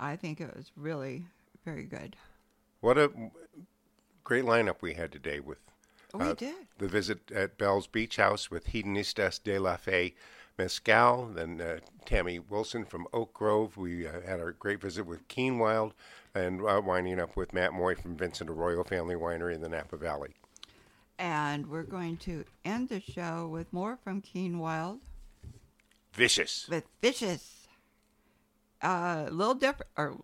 I 0.00 0.16
think 0.16 0.40
it 0.40 0.54
was 0.54 0.70
really 0.76 1.26
very 1.64 1.84
good. 1.84 2.16
What 2.80 2.98
a 2.98 3.10
great 4.24 4.44
lineup 4.44 4.76
we 4.80 4.94
had 4.94 5.10
today 5.12 5.40
with 5.40 5.58
uh, 6.14 6.18
We 6.18 6.32
did. 6.34 6.54
the 6.78 6.88
visit 6.88 7.30
at 7.32 7.58
Belle's 7.58 7.86
Beach 7.86 8.16
House 8.16 8.50
with 8.50 8.66
Hedonistas 8.68 9.42
de 9.42 9.58
la 9.58 9.76
Fe 9.76 10.14
Mescal, 10.58 11.26
then 11.34 11.60
uh, 11.60 11.78
Tammy 12.04 12.38
Wilson 12.38 12.84
from 12.84 13.06
Oak 13.12 13.32
Grove. 13.32 13.76
We 13.76 14.06
uh, 14.06 14.20
had 14.26 14.40
our 14.40 14.52
great 14.52 14.80
visit 14.80 15.06
with 15.06 15.26
Keenwild, 15.28 15.92
and 16.38 16.64
uh, 16.64 16.80
winding 16.84 17.20
up 17.20 17.36
with 17.36 17.52
Matt 17.52 17.72
Moye 17.72 17.94
from 17.94 18.16
Vincent 18.16 18.48
Arroyo 18.48 18.84
Family 18.84 19.14
Winery 19.14 19.54
in 19.54 19.60
the 19.60 19.68
Napa 19.68 19.96
Valley. 19.96 20.30
And 21.18 21.66
we're 21.66 21.82
going 21.82 22.16
to 22.18 22.44
end 22.64 22.88
the 22.88 23.00
show 23.00 23.48
with 23.48 23.72
more 23.72 23.98
from 24.02 24.22
Keenwild 24.22 25.00
Vicious. 26.12 26.68
with 26.68 26.84
Vicious. 27.02 27.66
Uh, 28.80 29.24
a 29.26 29.30
little 29.32 29.54
different, 29.54 29.90
or 29.96 30.16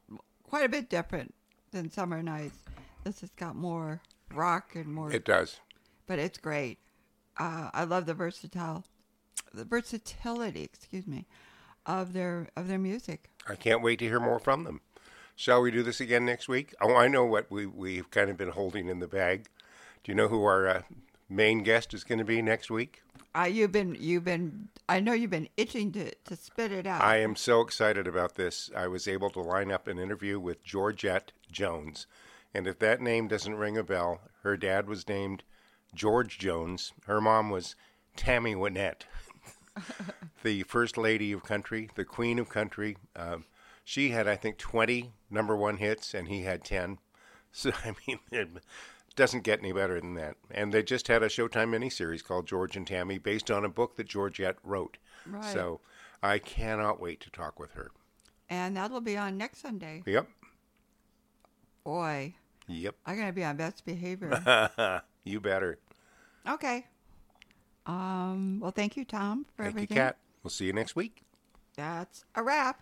quite 0.44 0.64
a 0.64 0.68
bit 0.68 0.88
different 0.88 1.34
than 1.72 1.90
Summer 1.90 2.22
Nights. 2.22 2.58
This 3.02 3.20
has 3.20 3.30
got 3.30 3.56
more 3.56 4.00
rock 4.32 4.76
and 4.76 4.86
more. 4.86 5.12
It 5.12 5.24
does. 5.24 5.58
But 6.06 6.20
it's 6.20 6.38
great. 6.38 6.78
Uh, 7.36 7.70
I 7.74 7.82
love 7.82 8.06
the 8.06 8.14
versatile, 8.14 8.84
the 9.52 9.64
versatility, 9.64 10.62
excuse 10.62 11.08
me, 11.08 11.26
of 11.84 12.12
their 12.12 12.48
of 12.56 12.68
their 12.68 12.78
music. 12.78 13.30
I 13.48 13.56
can't 13.56 13.82
wait 13.82 13.98
to 13.98 14.04
hear 14.04 14.20
more 14.20 14.38
from 14.38 14.62
them. 14.62 14.80
Shall 15.36 15.60
we 15.60 15.70
do 15.70 15.82
this 15.82 16.00
again 16.00 16.24
next 16.24 16.48
week? 16.48 16.74
Oh, 16.80 16.94
I 16.94 17.08
know 17.08 17.24
what 17.24 17.50
we, 17.50 17.66
we've 17.66 18.10
kind 18.10 18.30
of 18.30 18.36
been 18.36 18.50
holding 18.50 18.88
in 18.88 19.00
the 19.00 19.08
bag. 19.08 19.48
Do 20.02 20.12
you 20.12 20.16
know 20.16 20.28
who 20.28 20.44
our 20.44 20.68
uh, 20.68 20.82
main 21.28 21.62
guest 21.62 21.92
is 21.92 22.04
going 22.04 22.18
to 22.18 22.24
be 22.24 22.40
next 22.40 22.70
week? 22.70 23.02
Uh, 23.36 23.44
you've 23.44 23.72
been 23.72 23.96
you've 23.98 24.24
been 24.24 24.68
I 24.88 25.00
know 25.00 25.12
you've 25.12 25.30
been 25.30 25.48
itching 25.56 25.90
to, 25.92 26.14
to 26.14 26.36
spit 26.36 26.70
it 26.70 26.86
out. 26.86 27.02
I 27.02 27.16
am 27.16 27.34
so 27.34 27.62
excited 27.62 28.06
about 28.06 28.36
this. 28.36 28.70
I 28.76 28.86
was 28.86 29.08
able 29.08 29.30
to 29.30 29.40
line 29.40 29.72
up 29.72 29.88
an 29.88 29.98
interview 29.98 30.38
with 30.38 30.62
Georgette 30.62 31.32
Jones. 31.50 32.06
And 32.54 32.68
if 32.68 32.78
that 32.78 33.00
name 33.00 33.26
doesn't 33.26 33.56
ring 33.56 33.76
a 33.76 33.82
bell, 33.82 34.20
her 34.44 34.56
dad 34.56 34.86
was 34.86 35.08
named 35.08 35.42
George 35.94 36.38
Jones. 36.38 36.92
Her 37.06 37.20
mom 37.20 37.50
was 37.50 37.74
Tammy 38.14 38.54
Wynette, 38.54 39.02
the 40.44 40.62
first 40.62 40.96
lady 40.96 41.32
of 41.32 41.42
country, 41.42 41.90
the 41.96 42.04
queen 42.04 42.38
of 42.38 42.48
country. 42.48 42.96
Um, 43.16 43.46
she 43.84 44.10
had, 44.10 44.26
I 44.26 44.34
think, 44.36 44.58
20 44.58 45.12
number 45.30 45.54
one 45.56 45.76
hits, 45.76 46.14
and 46.14 46.28
he 46.28 46.42
had 46.42 46.64
10. 46.64 46.98
So, 47.56 47.70
I 47.84 47.94
mean, 48.08 48.18
it 48.32 48.48
doesn't 49.14 49.44
get 49.44 49.60
any 49.60 49.70
better 49.70 50.00
than 50.00 50.14
that. 50.14 50.34
And 50.50 50.74
they 50.74 50.82
just 50.82 51.06
had 51.06 51.22
a 51.22 51.28
Showtime 51.28 51.68
miniseries 51.68 52.24
called 52.24 52.48
George 52.48 52.76
and 52.76 52.84
Tammy 52.84 53.16
based 53.16 53.48
on 53.48 53.64
a 53.64 53.68
book 53.68 53.94
that 53.94 54.08
Georgette 54.08 54.56
wrote. 54.64 54.96
Right. 55.24 55.44
So 55.52 55.78
I 56.20 56.38
cannot 56.40 56.98
wait 57.00 57.20
to 57.20 57.30
talk 57.30 57.60
with 57.60 57.70
her. 57.74 57.92
and 58.50 58.76
that'll 58.76 59.00
be 59.00 59.16
on 59.16 59.38
next 59.38 59.58
Sunday. 59.60 60.02
Yep. 60.04 60.26
Boy, 61.84 62.34
Yep. 62.66 62.96
I'm 63.06 63.16
gonna 63.16 63.32
be 63.32 63.44
on 63.44 63.56
best 63.56 63.84
behavior. 63.84 65.00
you 65.24 65.40
better. 65.40 65.78
okay. 66.48 66.86
Um. 67.86 68.58
Well, 68.60 68.70
thank 68.72 68.96
you, 68.96 69.04
Tom, 69.04 69.44
for 69.54 69.62
Thank 69.64 69.74
you, 69.74 69.78
everything. 69.82 69.96
Kat. 69.96 70.16
We'll 70.42 70.50
see 70.50 70.64
you 70.66 70.72
next 70.72 70.96
week. 70.96 71.22
That's 71.76 72.24
a 72.34 72.42
wrap. 72.42 72.80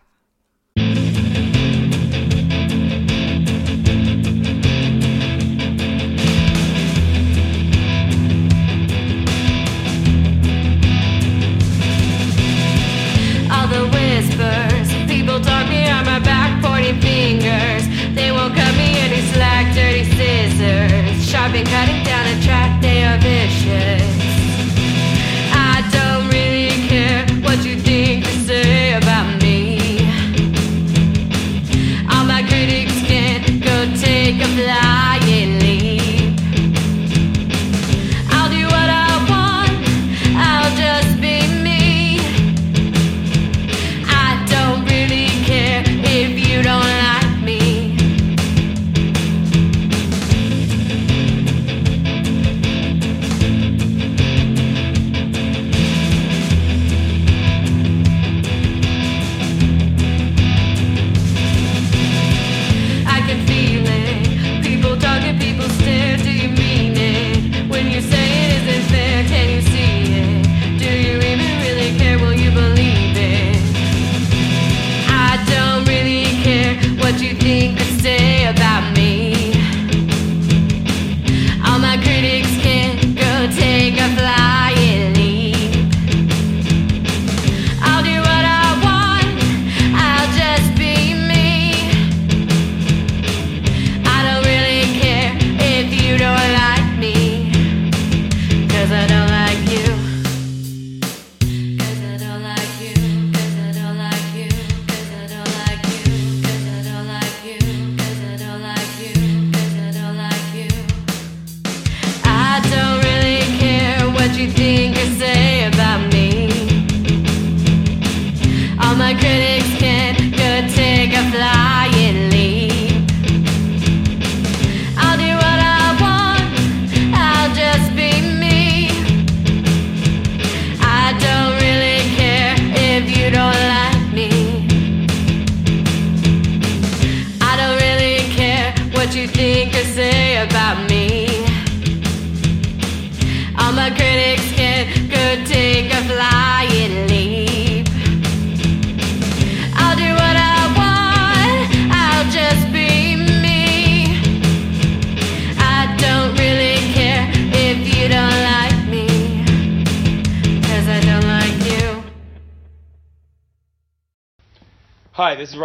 And 21.62 21.68
cutting 21.68 22.11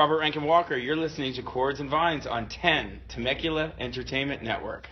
Robert 0.08 0.20
Rankin 0.22 0.44
Walker. 0.46 0.78
You're 0.78 0.96
listening 0.96 1.34
to 1.34 1.42
Chords 1.42 1.82
and 1.82 1.90
Vines 1.90 2.26
on 2.26 2.48
10 2.48 3.02
Temecula 3.10 3.74
Entertainment 3.78 4.42
Network. 4.42 4.88